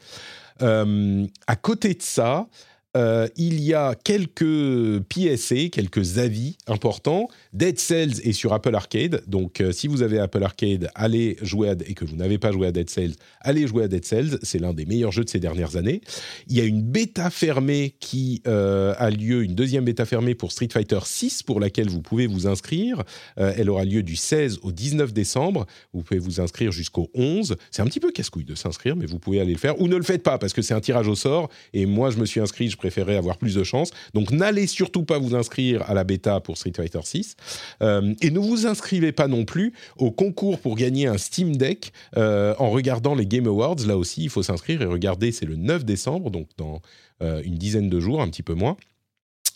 Euh, 0.62 1.26
à 1.48 1.56
côté 1.56 1.94
de 1.94 2.02
ça, 2.02 2.50
euh, 2.96 3.28
il 3.38 3.60
y 3.62 3.74
a 3.74 3.96
quelques 3.96 5.02
PSA, 5.10 5.70
quelques 5.72 6.20
avis 6.20 6.58
importants. 6.68 7.28
Dead 7.52 7.80
Cells 7.80 8.22
est 8.24 8.34
sur 8.34 8.54
Apple 8.54 8.76
Arcade, 8.76 9.24
donc 9.28 9.62
euh, 9.62 9.72
si 9.72 9.88
vous 9.88 10.04
avez 10.04 10.20
Apple 10.20 10.44
Arcade, 10.44 10.90
allez 10.94 11.38
jouer 11.42 11.70
à, 11.70 11.76
et 11.88 11.96
que 11.96 12.06
vous 12.06 12.16
n'avez 12.16 12.38
pas 12.38 12.52
joué 12.52 12.68
à 12.68 12.72
Dead 12.72 12.90
Cells, 12.90 13.16
allez 13.42 13.66
jouer 13.66 13.86
à 13.86 13.88
Dead 13.88 14.06
Cells. 14.06 14.38
C'est 14.44 14.60
l'un 14.60 14.74
des 14.74 14.86
meilleurs 14.86 15.12
jeux 15.12 15.24
de 15.24 15.30
ces 15.30 15.40
dernières 15.40 15.76
années. 15.76 16.02
Il 16.48 16.58
y 16.58 16.62
a 16.62 16.66
une 16.66 16.84
bêta 16.84 17.30
fermée 17.30 17.96
qui 18.00 18.42
euh, 18.48 18.94
a 18.98 19.10
lieu, 19.10 19.44
une 19.44 19.56
deuxième 19.56 19.86
bêta 19.86 20.06
fermée 20.06 20.36
pour 20.36 20.52
Street 20.52 20.70
Fighter 20.72 21.00
6, 21.04 21.44
pour 21.44 21.60
laquelle 21.60 21.90
vous 21.90 22.02
pouvez 22.02 22.28
vous 22.28 22.48
inscrire. 22.48 23.04
elle 23.38 23.70
aura 23.70 23.86
lieu 23.86 24.04
du 24.04 24.16
16 24.16 24.60
au 24.62 24.72
19 24.72 25.14
décembre. 25.14 25.66
Vous 25.94 26.04
pouvez 26.04 26.20
vous 26.20 26.42
inscrire 26.42 26.72
jusqu'au 26.72 27.10
11. 27.16 27.56
C'est 27.72 27.82
un 27.82 27.86
petit 27.86 28.00
peu 28.00 28.12
casse-couille 28.12 28.46
de 28.46 28.56
s'inscrire, 28.56 28.96
mais 28.96 29.06
vous 29.06 29.20
pouvez 29.20 29.40
aller 29.40 29.54
le 29.54 29.60
faire. 29.60 29.80
Ou 29.82 29.88
ne 29.88 29.96
le 29.96 30.04
faites 30.04 30.24
pas, 30.24 30.38
parce 30.38 30.54
que 30.54 30.62
c'est 30.62 30.74
un 30.74 30.82
tirage 30.82 31.08
au 31.08 31.16
sort. 31.16 31.50
Et 31.74 31.86
moi, 31.86 32.12
je 32.12 32.18
me 32.18 32.26
suis 32.26 32.40
inscrit, 32.40 32.70
je 32.70 32.78
préférerais 32.84 33.16
avoir 33.16 33.38
plus 33.38 33.56
de 33.56 33.64
chance. 33.64 33.92
Donc 34.14 34.32
n'allez 34.32 34.68
surtout 34.68 35.04
pas 35.04 35.18
vous 35.18 35.36
inscrire 35.36 35.90
à 35.90 35.94
la 35.94 36.04
bêta 36.04 36.42
pour 36.42 36.58
Street 36.58 36.74
Fighter 36.76 37.00
6 37.02 37.38
euh, 37.82 38.14
et 38.22 38.30
ne 38.30 38.40
vous 38.40 38.68
inscrivez 38.68 39.14
pas 39.14 39.30
non 39.30 39.46
plus 39.46 39.72
au 39.98 40.12
concours 40.12 40.60
pour 40.60 40.76
gagner 40.76 41.08
un 41.08 41.18
Steam 41.18 41.56
Deck 41.56 41.94
euh, 42.18 42.54
en 42.60 42.70
regardant 42.72 43.16
les 43.16 43.26
Game 43.26 43.48
Awards. 43.48 43.88
Là 43.88 43.98
aussi, 43.98 44.24
il 44.24 44.30
faut 44.30 44.44
s'inscrire 44.44 44.82
et 44.82 44.86
regarder. 44.86 45.32
C'est 45.32 45.46
le 45.46 45.56
9 45.56 45.86
décembre, 45.86 46.30
donc 46.30 46.50
dans 46.58 46.82
euh, 47.22 47.42
une 47.46 47.56
dizaine 47.56 47.90
de 47.90 48.00
jours, 48.02 48.22
un 48.22 48.28
petit 48.28 48.44
peu 48.44 48.54
moins 48.54 48.76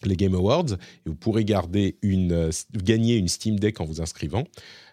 les 0.04 0.16
Game 0.16 0.36
Awards 0.36 0.74
et 0.74 1.10
vous 1.10 1.16
pourrez 1.16 1.44
garder 1.44 1.98
une, 2.04 2.52
gagner 2.84 3.16
une 3.16 3.28
Steam 3.28 3.60
Deck 3.60 3.82
en 3.82 3.86
vous 3.86 4.00
inscrivant. 4.00 4.44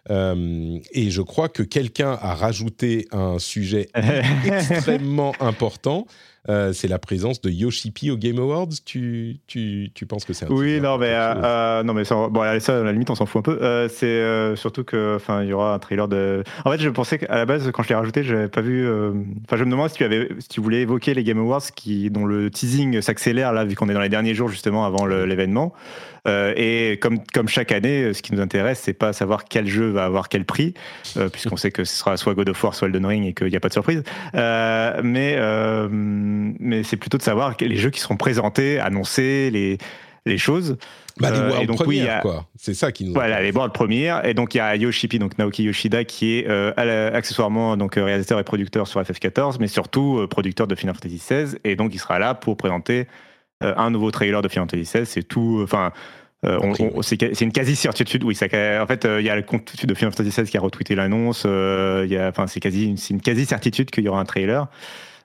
et 0.08 1.10
je 1.10 1.20
crois 1.20 1.50
que 1.50 1.62
quelqu'un 1.62 2.12
a 2.12 2.34
rajouté 2.34 3.06
un 3.12 3.38
sujet 3.38 3.90
extrêmement 4.46 5.34
important. 5.40 6.06
Euh, 6.50 6.74
c'est 6.74 6.88
la 6.88 6.98
présence 6.98 7.40
de 7.40 7.50
Yoshi 7.50 7.92
au 8.10 8.16
Game 8.16 8.38
Awards. 8.38 8.68
Tu, 8.84 9.38
tu, 9.46 9.90
tu 9.94 10.06
penses 10.06 10.24
que 10.24 10.34
c'est 10.34 10.44
un 10.44 10.48
Oui, 10.50 10.80
non, 10.80 10.98
mais, 10.98 11.08
euh, 11.08 11.34
euh, 11.42 11.82
non, 11.82 11.94
mais 11.94 12.04
ça, 12.04 12.28
bon, 12.28 12.40
à 12.40 12.54
la 12.54 12.92
limite, 12.92 13.08
on 13.08 13.14
s'en 13.14 13.24
fout 13.24 13.40
un 13.40 13.42
peu. 13.42 13.88
c'est 13.88 14.56
surtout 14.56 14.84
que, 14.84 15.16
enfin, 15.16 15.42
il 15.42 15.48
y 15.48 15.52
aura 15.52 15.74
un 15.74 15.78
trailer 15.78 16.06
de. 16.08 16.44
En 16.64 16.70
fait, 16.70 16.80
je 16.80 16.90
pensais 16.90 17.18
qu'à 17.18 17.34
la 17.34 17.46
base, 17.46 17.70
quand 17.72 17.82
je 17.82 17.88
l'ai 17.88 17.94
rajouté, 17.94 18.22
j'avais 18.24 18.48
pas 18.48 18.60
vu. 18.60 18.86
Enfin, 19.44 19.56
je 19.56 19.64
me 19.64 19.70
demandais 19.70 19.90
si 19.90 19.96
tu 19.96 20.04
avais, 20.04 20.28
si 20.38 20.48
tu 20.48 20.60
voulais 20.60 20.82
évoquer 20.82 21.14
les 21.14 21.24
Game 21.24 21.38
Awards, 21.38 21.62
qui, 21.74 22.10
dont 22.10 22.26
le 22.26 22.50
teasing 22.50 23.00
s'accélère 23.00 23.52
là, 23.52 23.64
vu 23.64 23.74
qu'on 23.74 23.88
est 23.88 23.94
dans 23.94 24.00
les 24.00 24.08
derniers 24.08 24.34
jours 24.34 24.48
justement 24.48 24.84
avant 24.84 25.06
l'événement. 25.06 25.72
Et 26.26 26.98
comme, 27.00 27.18
comme 27.32 27.48
chaque 27.48 27.72
année, 27.72 28.12
ce 28.12 28.22
qui 28.22 28.32
nous 28.32 28.40
intéresse, 28.40 28.80
c'est 28.82 28.94
pas 28.94 29.12
savoir 29.12 29.44
quel 29.44 29.66
jeu 29.66 29.90
va 29.90 30.04
avoir 30.04 30.28
quel 30.28 30.44
prix, 30.44 30.74
puisqu'on 31.32 31.56
sait 31.56 31.70
que 31.70 31.84
ce 31.84 31.96
sera 31.96 32.16
soit 32.16 32.34
God 32.34 32.48
of 32.48 32.62
War, 32.62 32.74
soit 32.74 32.88
Elden 32.88 33.06
Ring 33.06 33.26
et 33.26 33.34
qu'il 33.34 33.48
n'y 33.48 33.56
a 33.56 33.60
pas 33.60 33.68
de 33.68 33.74
surprise. 33.74 34.02
mais 34.32 35.38
mais 36.60 36.82
c'est 36.82 36.96
plutôt 36.96 37.18
de 37.18 37.22
savoir 37.22 37.54
les 37.60 37.76
jeux 37.76 37.90
qui 37.90 38.00
seront 38.00 38.16
présentés, 38.16 38.78
annoncés, 38.78 39.50
les, 39.50 39.78
les 40.26 40.38
choses. 40.38 40.76
Bah, 41.20 41.30
les 41.30 41.38
world 41.38 41.68
donc, 41.68 41.86
oui, 41.86 42.04
quoi. 42.22 42.46
C'est 42.56 42.74
ça 42.74 42.90
qui 42.90 43.04
nous. 43.04 43.12
Voilà, 43.12 43.40
les 43.40 43.52
world 43.52 43.72
premières. 43.72 44.26
Et 44.26 44.34
donc, 44.34 44.54
il 44.54 44.58
y 44.58 44.60
a 44.60 44.74
Yoshipi, 44.74 45.18
donc 45.18 45.38
Naoki 45.38 45.62
Yoshida, 45.62 46.04
qui 46.04 46.38
est 46.38 46.48
accessoirement 46.76 47.76
donc, 47.76 47.94
réalisateur 47.94 48.38
et 48.40 48.44
producteur 48.44 48.86
sur 48.86 49.00
FF14, 49.00 49.56
mais 49.60 49.68
surtout 49.68 50.26
producteur 50.28 50.66
de 50.66 50.74
Final 50.74 50.94
Fantasy 50.94 51.16
XVI. 51.18 51.56
Et 51.64 51.76
donc, 51.76 51.94
il 51.94 51.98
sera 51.98 52.18
là 52.18 52.34
pour 52.34 52.56
présenter 52.56 53.06
un 53.60 53.90
nouveau 53.90 54.10
trailer 54.10 54.42
de 54.42 54.48
Final 54.48 54.68
Fantasy 54.68 54.82
XVI. 54.82 55.06
C'est 55.06 55.22
tout. 55.22 55.60
Enfin. 55.62 55.92
c'est 57.02 57.40
une 57.40 57.52
quasi 57.52 57.76
certitude. 57.76 58.24
Oui, 58.24 58.34
ça, 58.34 58.46
en 58.46 58.86
fait, 58.86 59.06
il 59.18 59.24
y 59.24 59.30
a 59.30 59.36
le 59.36 59.42
compte 59.42 59.86
de 59.86 59.94
Final 59.94 60.12
Fantasy 60.12 60.30
XVI 60.30 60.50
qui 60.50 60.56
a 60.56 60.60
retweeté 60.60 60.94
l'annonce. 60.94 61.46
enfin, 61.46 62.46
c'est 62.46 62.60
quasi 62.60 62.86
une, 62.86 62.96
une 63.10 63.20
quasi 63.20 63.46
certitude 63.46 63.90
qu'il 63.90 64.04
y 64.04 64.08
aura 64.08 64.20
un 64.20 64.24
trailer. 64.24 64.68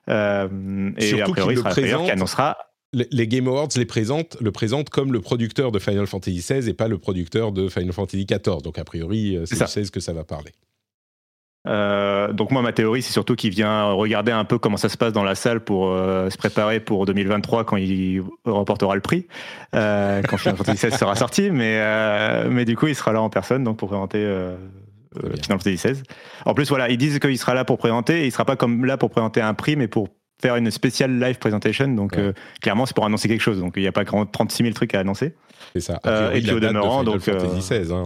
Euh, 0.08 0.90
et 0.96 1.08
Surtout 1.08 1.32
a 1.32 1.34
priori, 1.34 1.54
il 1.54 1.58
sera 1.58 1.70
le 1.70 2.04
qui 2.04 2.10
annoncera 2.10 2.56
les 2.92 3.28
Game 3.28 3.46
Awards 3.46 3.68
les 3.76 3.86
présentent, 3.86 4.36
le 4.40 4.50
présentent 4.50 4.90
comme 4.90 5.12
le 5.12 5.20
producteur 5.20 5.70
de 5.70 5.78
Final 5.78 6.08
Fantasy 6.08 6.38
XVI 6.38 6.68
et 6.68 6.74
pas 6.74 6.88
le 6.88 6.98
producteur 6.98 7.52
de 7.52 7.68
Final 7.68 7.92
Fantasy 7.92 8.26
XIV. 8.26 8.62
Donc 8.64 8.78
a 8.78 8.84
priori, 8.84 9.36
euh, 9.36 9.46
c'est 9.46 9.64
16 9.64 9.90
que 9.90 10.00
ça 10.00 10.12
va 10.12 10.24
parler. 10.24 10.50
Euh, 11.66 12.32
donc 12.32 12.52
moi 12.52 12.62
ma 12.62 12.72
théorie 12.72 13.02
c'est 13.02 13.12
surtout 13.12 13.36
qu'il 13.36 13.50
vient 13.50 13.92
regarder 13.92 14.32
un 14.32 14.44
peu 14.44 14.58
comment 14.58 14.78
ça 14.78 14.88
se 14.88 14.96
passe 14.96 15.12
dans 15.12 15.24
la 15.24 15.34
salle 15.34 15.60
pour 15.60 15.88
se 15.90 16.36
préparer 16.38 16.80
pour 16.80 17.04
2023 17.04 17.64
quand 17.64 17.76
il 17.76 18.22
remportera 18.46 18.94
le 18.94 19.02
prix 19.02 19.26
quand 19.70 20.38
Final 20.38 20.56
Fantasy 20.56 20.86
XVI 20.86 20.96
sera 20.96 21.14
sorti 21.16 21.50
mais 21.50 21.78
mais 22.48 22.64
du 22.64 22.76
coup 22.76 22.86
il 22.86 22.94
sera 22.94 23.12
là 23.12 23.20
en 23.20 23.28
personne 23.28 23.62
donc 23.62 23.76
pour 23.76 23.90
présenter 23.90 24.26
euh, 25.16 25.30
Final 25.42 25.58
Fantasy 25.58 25.74
XVI. 25.74 26.02
En 26.44 26.54
plus, 26.54 26.68
voilà, 26.68 26.88
ils 26.88 26.98
disent 26.98 27.18
qu'il 27.18 27.38
sera 27.38 27.54
là 27.54 27.64
pour 27.64 27.78
présenter, 27.78 28.22
et 28.22 28.26
il 28.26 28.32
sera 28.32 28.44
pas 28.44 28.56
comme 28.56 28.84
là 28.84 28.96
pour 28.96 29.10
présenter 29.10 29.40
un 29.40 29.54
prix, 29.54 29.76
mais 29.76 29.88
pour 29.88 30.08
faire 30.40 30.56
une 30.56 30.70
spéciale 30.70 31.18
live 31.18 31.38
presentation. 31.38 31.88
Donc, 31.88 32.16
euh, 32.16 32.32
clairement, 32.62 32.86
c'est 32.86 32.94
pour 32.94 33.04
annoncer 33.04 33.28
quelque 33.28 33.42
chose. 33.42 33.58
Donc, 33.58 33.74
il 33.76 33.82
n'y 33.82 33.88
a 33.88 33.92
pas 33.92 34.04
36 34.04 34.62
000 34.62 34.74
trucs 34.74 34.94
à 34.94 35.00
annoncer. 35.00 35.34
C'est 35.74 35.80
ça. 35.80 36.00
Euh, 36.06 36.32
et 36.32 36.40
puis, 36.40 36.52
au 36.52 36.60
demeurant, 36.60 37.04
donc. 37.04 37.20
Fantasy 37.20 37.58
XVI, 37.58 37.92
hein, 37.92 38.04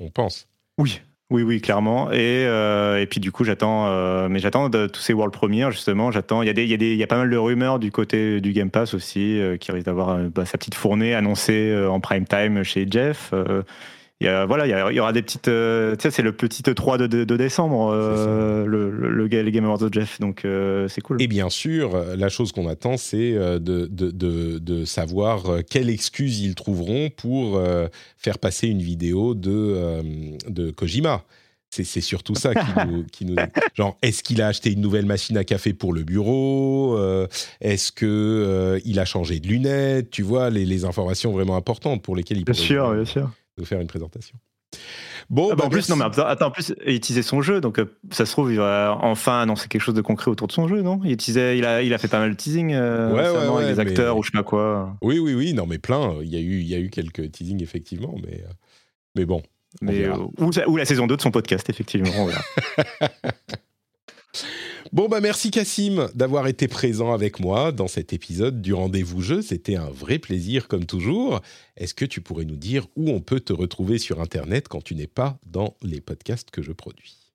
on, 0.00 0.10
pense. 0.10 0.48
Oui. 0.78 1.00
Oui, 1.30 1.42
oui, 1.42 1.60
clairement. 1.60 2.10
Et, 2.10 2.44
et 2.44 3.06
puis 3.06 3.20
du 3.20 3.30
coup, 3.30 3.44
j'attends, 3.44 4.28
mais 4.30 4.38
j'attends 4.38 4.70
tous 4.70 5.00
ces 5.00 5.12
world 5.12 5.32
premiers 5.32 5.70
justement. 5.70 6.10
J'attends. 6.10 6.40
Il 6.40 6.46
y 6.46 6.50
a 6.50 6.54
des, 6.54 6.64
il 6.64 6.70
y 6.70 6.74
a 6.74 6.78
des, 6.78 6.92
il 6.92 6.98
y 6.98 7.02
a 7.02 7.06
pas 7.06 7.18
mal 7.18 7.28
de 7.28 7.36
rumeurs 7.36 7.78
du 7.78 7.90
côté 7.90 8.40
du 8.40 8.52
Game 8.52 8.70
Pass 8.70 8.94
aussi, 8.94 9.38
qui 9.60 9.70
risque 9.70 9.84
d'avoir 9.84 10.16
bah, 10.30 10.46
sa 10.46 10.56
petite 10.56 10.74
fournée 10.74 11.14
annoncée 11.14 11.86
en 11.86 12.00
prime 12.00 12.24
time 12.26 12.62
chez 12.62 12.86
Jeff 12.90 13.34
il 14.20 14.26
y, 14.26 14.46
voilà, 14.48 14.66
il 14.66 14.96
y, 14.96 15.00
aura 15.00 15.12
des 15.12 15.22
petites. 15.22 15.46
Euh, 15.46 15.94
tu 15.94 16.02
sais, 16.02 16.10
c'est 16.10 16.22
le 16.22 16.32
petit 16.32 16.64
3 16.64 16.98
de, 16.98 17.06
de, 17.06 17.36
décembre, 17.36 17.92
euh, 17.92 18.66
le, 18.66 18.90
le, 18.90 19.10
le, 19.10 19.28
Game 19.28 19.64
Awards 19.64 19.78
de 19.78 19.92
Jeff, 19.92 20.18
donc 20.18 20.44
euh, 20.44 20.88
c'est 20.88 21.00
cool. 21.02 21.22
Et 21.22 21.28
bien 21.28 21.48
sûr, 21.50 21.96
la 22.16 22.28
chose 22.28 22.50
qu'on 22.50 22.66
attend, 22.66 22.96
c'est 22.96 23.32
de, 23.34 23.58
de, 23.86 24.10
de, 24.58 24.84
savoir 24.84 25.60
quelle 25.70 25.88
excuse 25.88 26.40
ils 26.40 26.56
trouveront 26.56 27.10
pour 27.10 27.62
faire 28.16 28.38
passer 28.38 28.66
une 28.66 28.82
vidéo 28.82 29.34
de, 29.34 30.02
de 30.48 30.72
Kojima. 30.72 31.22
C'est 31.70 31.84
surtout 32.00 32.34
ça 32.34 32.54
qui 32.54 32.60
nous, 32.88 33.04
qui 33.04 33.24
nous, 33.24 33.36
genre 33.74 33.98
est-ce 34.02 34.24
qu'il 34.24 34.42
a 34.42 34.48
acheté 34.48 34.72
une 34.72 34.80
nouvelle 34.80 35.06
machine 35.06 35.36
à 35.36 35.44
café 35.44 35.74
pour 35.74 35.92
le 35.92 36.02
bureau 36.02 36.98
Est-ce 37.60 37.92
que 37.92 38.80
il 38.84 38.98
a 38.98 39.04
changé 39.04 39.38
de 39.38 39.46
lunettes 39.46 40.10
Tu 40.10 40.22
vois 40.22 40.50
les, 40.50 40.64
les, 40.64 40.84
informations 40.84 41.30
vraiment 41.30 41.56
importantes 41.56 42.02
pour 42.02 42.16
lesquelles 42.16 42.38
il. 42.38 42.44
Bien 42.44 42.54
sûr, 42.54 42.94
bien 42.94 43.04
sûr 43.04 43.30
de 43.58 43.64
faire 43.64 43.80
une 43.80 43.86
présentation. 43.88 44.38
Bon, 45.30 45.50
ah 45.52 45.56
bah, 45.56 45.64
en 45.64 45.68
bah, 45.68 45.72
plus, 45.72 45.88
non, 45.90 45.96
mais 45.96 46.04
attends, 46.04 46.46
en 46.46 46.50
plus, 46.50 46.74
il 46.86 46.94
utilisait 46.94 47.22
son 47.22 47.42
jeu, 47.42 47.60
donc 47.60 47.78
euh, 47.78 47.86
ça 48.10 48.24
se 48.24 48.32
trouve, 48.32 48.50
il 48.50 48.58
va 48.58 48.96
enfin 49.02 49.40
annoncer 49.40 49.68
quelque 49.68 49.82
chose 49.82 49.94
de 49.94 50.00
concret 50.00 50.30
autour 50.30 50.46
de 50.46 50.52
son 50.52 50.68
jeu, 50.68 50.80
non? 50.80 51.00
Il, 51.04 51.18
il, 51.20 51.64
a, 51.66 51.82
il 51.82 51.92
a 51.92 51.98
fait 51.98 52.08
pas 52.08 52.18
mal 52.18 52.30
de 52.30 52.36
teasing 52.36 52.72
euh, 52.72 53.14
avec 53.14 53.68
des 53.68 53.80
acteurs 53.80 54.16
ou 54.16 54.22
je 54.22 54.30
sais 54.30 54.38
pas 54.38 54.42
quoi. 54.44 54.96
Oui, 55.02 55.18
oui, 55.18 55.34
oui, 55.34 55.52
non, 55.52 55.66
mais 55.66 55.78
plein. 55.78 56.16
Il 56.22 56.28
y 56.28 56.36
a 56.36 56.40
eu, 56.40 56.60
il 56.60 56.68
y 56.68 56.74
a 56.74 56.78
eu 56.78 56.88
quelques 56.88 57.30
teasings, 57.30 57.62
effectivement, 57.62 58.14
mais, 58.22 58.42
euh, 58.42 58.52
mais 59.16 59.26
bon. 59.26 59.42
Mais, 59.82 60.08
ou, 60.08 60.32
ou, 60.66 60.76
la 60.76 60.86
saison 60.86 61.06
2 61.06 61.16
de 61.16 61.20
son 61.20 61.30
podcast, 61.30 61.68
effectivement. 61.68 62.10
Bon, 64.90 65.06
bah 65.06 65.20
merci 65.20 65.50
Cassim 65.50 66.08
d'avoir 66.14 66.46
été 66.46 66.66
présent 66.66 67.12
avec 67.12 67.40
moi 67.40 67.72
dans 67.72 67.88
cet 67.88 68.14
épisode 68.14 68.62
du 68.62 68.72
rendez-vous 68.72 69.20
jeu. 69.20 69.42
C'était 69.42 69.76
un 69.76 69.90
vrai 69.90 70.18
plaisir 70.18 70.66
comme 70.66 70.86
toujours. 70.86 71.42
Est-ce 71.76 71.92
que 71.92 72.06
tu 72.06 72.22
pourrais 72.22 72.46
nous 72.46 72.56
dire 72.56 72.86
où 72.96 73.10
on 73.10 73.20
peut 73.20 73.40
te 73.40 73.52
retrouver 73.52 73.98
sur 73.98 74.22
Internet 74.22 74.66
quand 74.68 74.82
tu 74.82 74.94
n'es 74.94 75.06
pas 75.06 75.38
dans 75.44 75.76
les 75.82 76.00
podcasts 76.00 76.50
que 76.50 76.62
je 76.62 76.72
produis? 76.72 77.27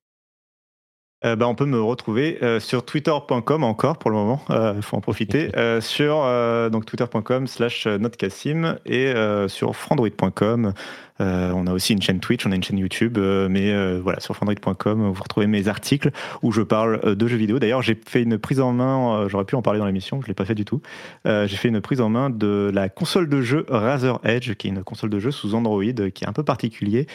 Euh, 1.26 1.36
bah, 1.36 1.48
on 1.48 1.56
peut 1.56 1.66
me 1.66 1.82
retrouver 1.82 2.38
euh, 2.44 2.60
sur 2.60 2.86
twitter.com 2.86 3.64
encore 3.64 3.98
pour 3.98 4.12
le 4.12 4.18
moment, 4.18 4.42
il 4.50 4.56
euh, 4.56 4.82
faut 4.82 4.98
en 4.98 5.02
profiter, 5.02 5.50
sur 5.82 6.24
donc 6.72 6.86
twitter.com 6.86 7.48
slash 7.48 7.88
notcassim 7.88 8.78
et 8.86 9.14
sur 9.48 9.76
frandroid.com 9.76 10.74
euh, 11.22 11.52
on 11.54 11.68
a 11.68 11.74
aussi 11.74 11.94
une 11.94 12.02
chaîne 12.02 12.20
Twitch, 12.20 12.46
on 12.46 12.52
a 12.52 12.56
une 12.56 12.64
chaîne 12.64 12.78
YouTube, 12.78 13.18
euh, 13.18 13.48
mais 13.48 13.72
euh, 13.72 14.00
voilà, 14.02 14.20
sur 14.20 14.36
fandroid.com, 14.36 15.12
vous 15.12 15.24
retrouvez 15.24 15.48
mes 15.48 15.68
articles 15.68 16.12
où 16.42 16.52
je 16.52 16.62
parle 16.62 17.16
de 17.16 17.28
jeux 17.28 17.38
vidéo. 17.38 17.60
D'ailleurs, 17.60 17.82
j'ai 17.82 17.96
fait 17.96 18.24
une 18.24 18.38
prise 18.38 18.60
en 18.60 18.74
main, 18.74 19.28
j'aurais 19.28 19.46
pu 19.46 19.56
en 19.56 19.62
parler 19.62 19.80
dans 19.80 19.86
l'émission, 19.86 20.20
je 20.22 20.26
ne 20.26 20.28
l'ai 20.30 20.34
pas 20.34 20.46
fait 20.46 20.56
du 20.56 20.66
tout. 20.66 20.82
j'ai 21.26 21.56
fait 21.56 21.70
une 21.70 21.82
prise 21.82 22.02
en 22.02 22.10
main 22.10 22.30
de 22.30 22.72
la 22.74 22.90
console 22.90 23.30
de 23.30 23.42
jeu 23.42 23.66
Razer 23.70 24.20
Edge, 24.24 24.54
qui 24.56 24.68
est 24.68 24.72
une 24.72 24.84
console 24.84 25.10
de 25.10 25.20
jeu 25.20 25.32
sous 25.32 25.56
Android, 25.56 25.84
qui 25.84 26.24
est 26.24 26.28
un 26.28 26.34
peu 26.34 26.44
particulier. 26.44 27.08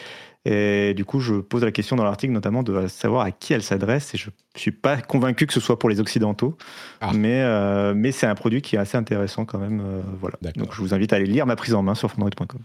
Et 0.45 0.93
du 0.93 1.05
coup, 1.05 1.19
je 1.19 1.35
pose 1.35 1.63
la 1.63 1.71
question 1.71 1.95
dans 1.95 2.03
l'article 2.03 2.33
notamment 2.33 2.63
de 2.63 2.87
savoir 2.87 3.25
à 3.25 3.31
qui 3.31 3.53
elle 3.53 3.63
s'adresse. 3.63 4.13
Et 4.15 4.17
je 4.17 4.29
ne 4.29 4.59
suis 4.59 4.71
pas 4.71 4.97
convaincu 4.97 5.45
que 5.45 5.53
ce 5.53 5.59
soit 5.59 5.77
pour 5.77 5.89
les 5.89 5.99
Occidentaux. 5.99 6.57
Ah. 7.01 7.11
Mais, 7.13 7.43
mais 7.93 8.11
c'est 8.11 8.27
un 8.27 8.35
produit 8.35 8.61
qui 8.61 8.75
est 8.75 8.79
assez 8.79 8.97
intéressant 8.97 9.45
quand 9.45 9.59
même. 9.59 9.83
voilà. 10.19 10.37
Donc 10.55 10.73
je 10.73 10.81
vous 10.81 10.93
invite 10.93 11.13
à 11.13 11.17
aller 11.17 11.25
lire 11.25 11.45
ma 11.45 11.55
prise 11.55 11.73
en 11.73 11.83
main 11.83 11.95
sur 11.95 12.09
fandroid.com 12.09 12.61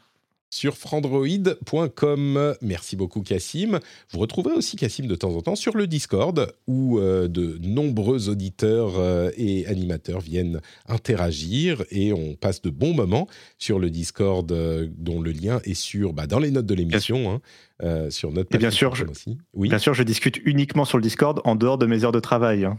sur 0.54 0.76
frandroid.com. 0.76 2.54
Merci 2.62 2.94
beaucoup 2.94 3.22
Cassim. 3.22 3.80
Vous 4.10 4.20
retrouverez 4.20 4.54
aussi 4.54 4.76
Cassim 4.76 5.08
de 5.08 5.16
temps 5.16 5.34
en 5.34 5.42
temps 5.42 5.56
sur 5.56 5.76
le 5.76 5.88
Discord 5.88 6.54
où 6.68 7.00
euh, 7.00 7.26
de 7.26 7.58
nombreux 7.60 8.28
auditeurs 8.28 8.92
euh, 8.96 9.30
et 9.36 9.66
animateurs 9.66 10.20
viennent 10.20 10.60
interagir 10.86 11.84
et 11.90 12.12
on 12.12 12.36
passe 12.36 12.62
de 12.62 12.70
bons 12.70 12.94
moments 12.94 13.26
sur 13.58 13.80
le 13.80 13.90
Discord 13.90 14.50
euh, 14.52 14.88
dont 14.96 15.20
le 15.20 15.32
lien 15.32 15.60
est 15.64 15.74
sur 15.74 16.12
bah, 16.12 16.28
dans 16.28 16.38
les 16.38 16.52
notes 16.52 16.66
de 16.66 16.74
l'émission. 16.74 17.32
Hein. 17.32 17.40
Euh, 17.84 18.08
sur 18.08 18.32
notre 18.32 18.54
et 18.54 18.58
bien 18.58 18.70
sûr, 18.70 18.94
je, 18.94 19.04
aussi. 19.04 19.36
Oui. 19.52 19.68
Bien 19.68 19.78
sûr, 19.78 19.92
je 19.92 20.02
discute 20.02 20.40
uniquement 20.46 20.86
sur 20.86 20.96
le 20.96 21.02
Discord 21.02 21.42
en 21.44 21.54
dehors 21.54 21.76
de 21.76 21.84
mes 21.84 22.02
heures 22.04 22.12
de 22.12 22.20
travail. 22.20 22.64
Hein. 22.64 22.78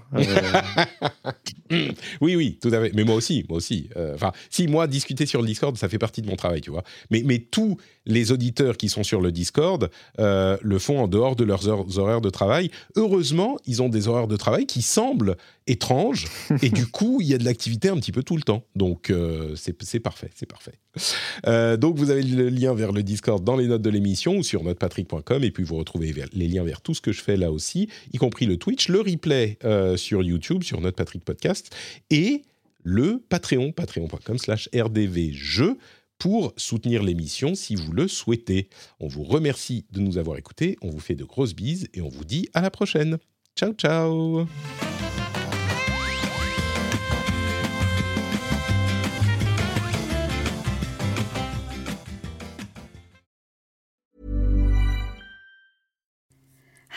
Euh, 1.71 1.91
oui, 2.21 2.35
oui, 2.35 2.57
tout 2.59 2.69
à 2.69 2.81
fait. 2.81 2.91
Mais 2.95 3.03
moi 3.03 3.13
aussi, 3.13 3.45
moi 3.47 3.57
aussi. 3.57 3.89
Euh, 3.97 4.15
enfin, 4.15 4.31
si 4.49 4.67
moi 4.67 4.87
discuter 4.87 5.27
sur 5.27 5.41
le 5.41 5.47
Discord, 5.47 5.77
ça 5.77 5.89
fait 5.89 5.99
partie 5.99 6.23
de 6.23 6.27
mon 6.27 6.35
travail, 6.35 6.61
tu 6.61 6.71
vois. 6.71 6.83
Mais 7.11 7.21
mais 7.23 7.37
tous 7.37 7.77
les 8.05 8.31
auditeurs 8.31 8.77
qui 8.77 8.89
sont 8.89 9.03
sur 9.03 9.21
le 9.21 9.31
Discord 9.31 9.89
le 10.17 10.79
font 10.79 10.99
en 10.99 11.07
dehors 11.07 11.35
de 11.35 11.43
leurs 11.43 11.67
heures, 11.67 11.85
horaires 11.97 12.21
de 12.21 12.29
travail. 12.29 12.71
Heureusement, 12.95 13.57
ils 13.65 13.81
ont 13.81 13.89
des 13.89 14.07
horaires 14.07 14.27
de 14.27 14.37
travail 14.37 14.65
qui 14.65 14.81
semblent 14.81 15.37
étranges 15.67 16.27
et 16.61 16.69
du 16.69 16.85
coup, 16.91 17.19
il 17.21 17.27
y 17.27 17.33
a 17.33 17.37
de 17.37 17.43
l'activité 17.43 17.89
un 17.89 17.97
petit 17.97 18.11
peu 18.11 18.23
tout 18.23 18.35
le 18.35 18.43
temps. 18.43 18.63
Donc 18.75 19.11
c'est 19.55 19.99
parfait, 19.99 20.29
c'est 20.35 20.45
parfait. 20.45 21.77
donc 21.77 21.97
vous 21.97 22.09
avez 22.09 22.23
le 22.23 22.49
lien 22.49 22.73
vers 22.73 22.91
le 22.91 23.03
Discord 23.03 23.43
dans 23.43 23.55
les 23.55 23.67
notes 23.67 23.81
de 23.81 23.89
l'émission 23.89 24.37
ou 24.37 24.43
sur 24.43 24.63
notre 24.63 24.79
patrick.com 24.79 25.43
et 25.43 25.51
puis 25.51 25.63
vous 25.63 25.75
retrouvez 25.75 26.13
les 26.33 26.47
liens 26.47 26.63
vers 26.63 26.81
tout 26.81 26.93
ce 26.93 27.01
que 27.01 27.11
je 27.11 27.21
fais 27.21 27.37
là 27.37 27.51
aussi, 27.51 27.89
y 28.13 28.17
compris 28.17 28.45
le 28.45 28.57
Twitch, 28.57 28.89
le 28.89 28.99
replay 28.99 29.57
euh, 29.63 29.97
sur 29.97 30.23
YouTube, 30.23 30.63
sur 30.63 30.81
notre 30.81 30.95
Patrick 30.95 31.23
Podcast 31.23 31.75
et 32.09 32.43
le 32.83 33.19
Patreon, 33.29 33.71
patreon.com 33.71 34.37
slash 34.37 34.69
rdvjeux 34.75 35.77
pour 36.17 36.53
soutenir 36.57 37.03
l'émission 37.03 37.55
si 37.55 37.75
vous 37.75 37.91
le 37.91 38.07
souhaitez. 38.07 38.69
On 38.99 39.07
vous 39.07 39.23
remercie 39.23 39.85
de 39.91 39.99
nous 39.99 40.17
avoir 40.17 40.37
écoutés, 40.37 40.77
on 40.81 40.89
vous 40.89 40.99
fait 40.99 41.15
de 41.15 41.23
grosses 41.23 41.55
bises 41.55 41.87
et 41.93 42.01
on 42.01 42.09
vous 42.09 42.25
dit 42.25 42.49
à 42.53 42.61
la 42.61 42.71
prochaine. 42.71 43.17
Ciao 43.55 43.73
ciao 43.73 44.47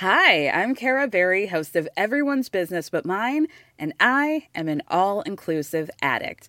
Hi, 0.00 0.48
I'm 0.48 0.76
Kara 0.76 1.08
Berry, 1.08 1.46
host 1.46 1.74
of 1.74 1.88
Everyone's 1.96 2.48
Business 2.48 2.88
But 2.88 3.04
Mine, 3.04 3.48
and 3.80 3.92
I 3.98 4.46
am 4.54 4.68
an 4.68 4.82
all 4.86 5.22
inclusive 5.22 5.90
addict. 6.00 6.48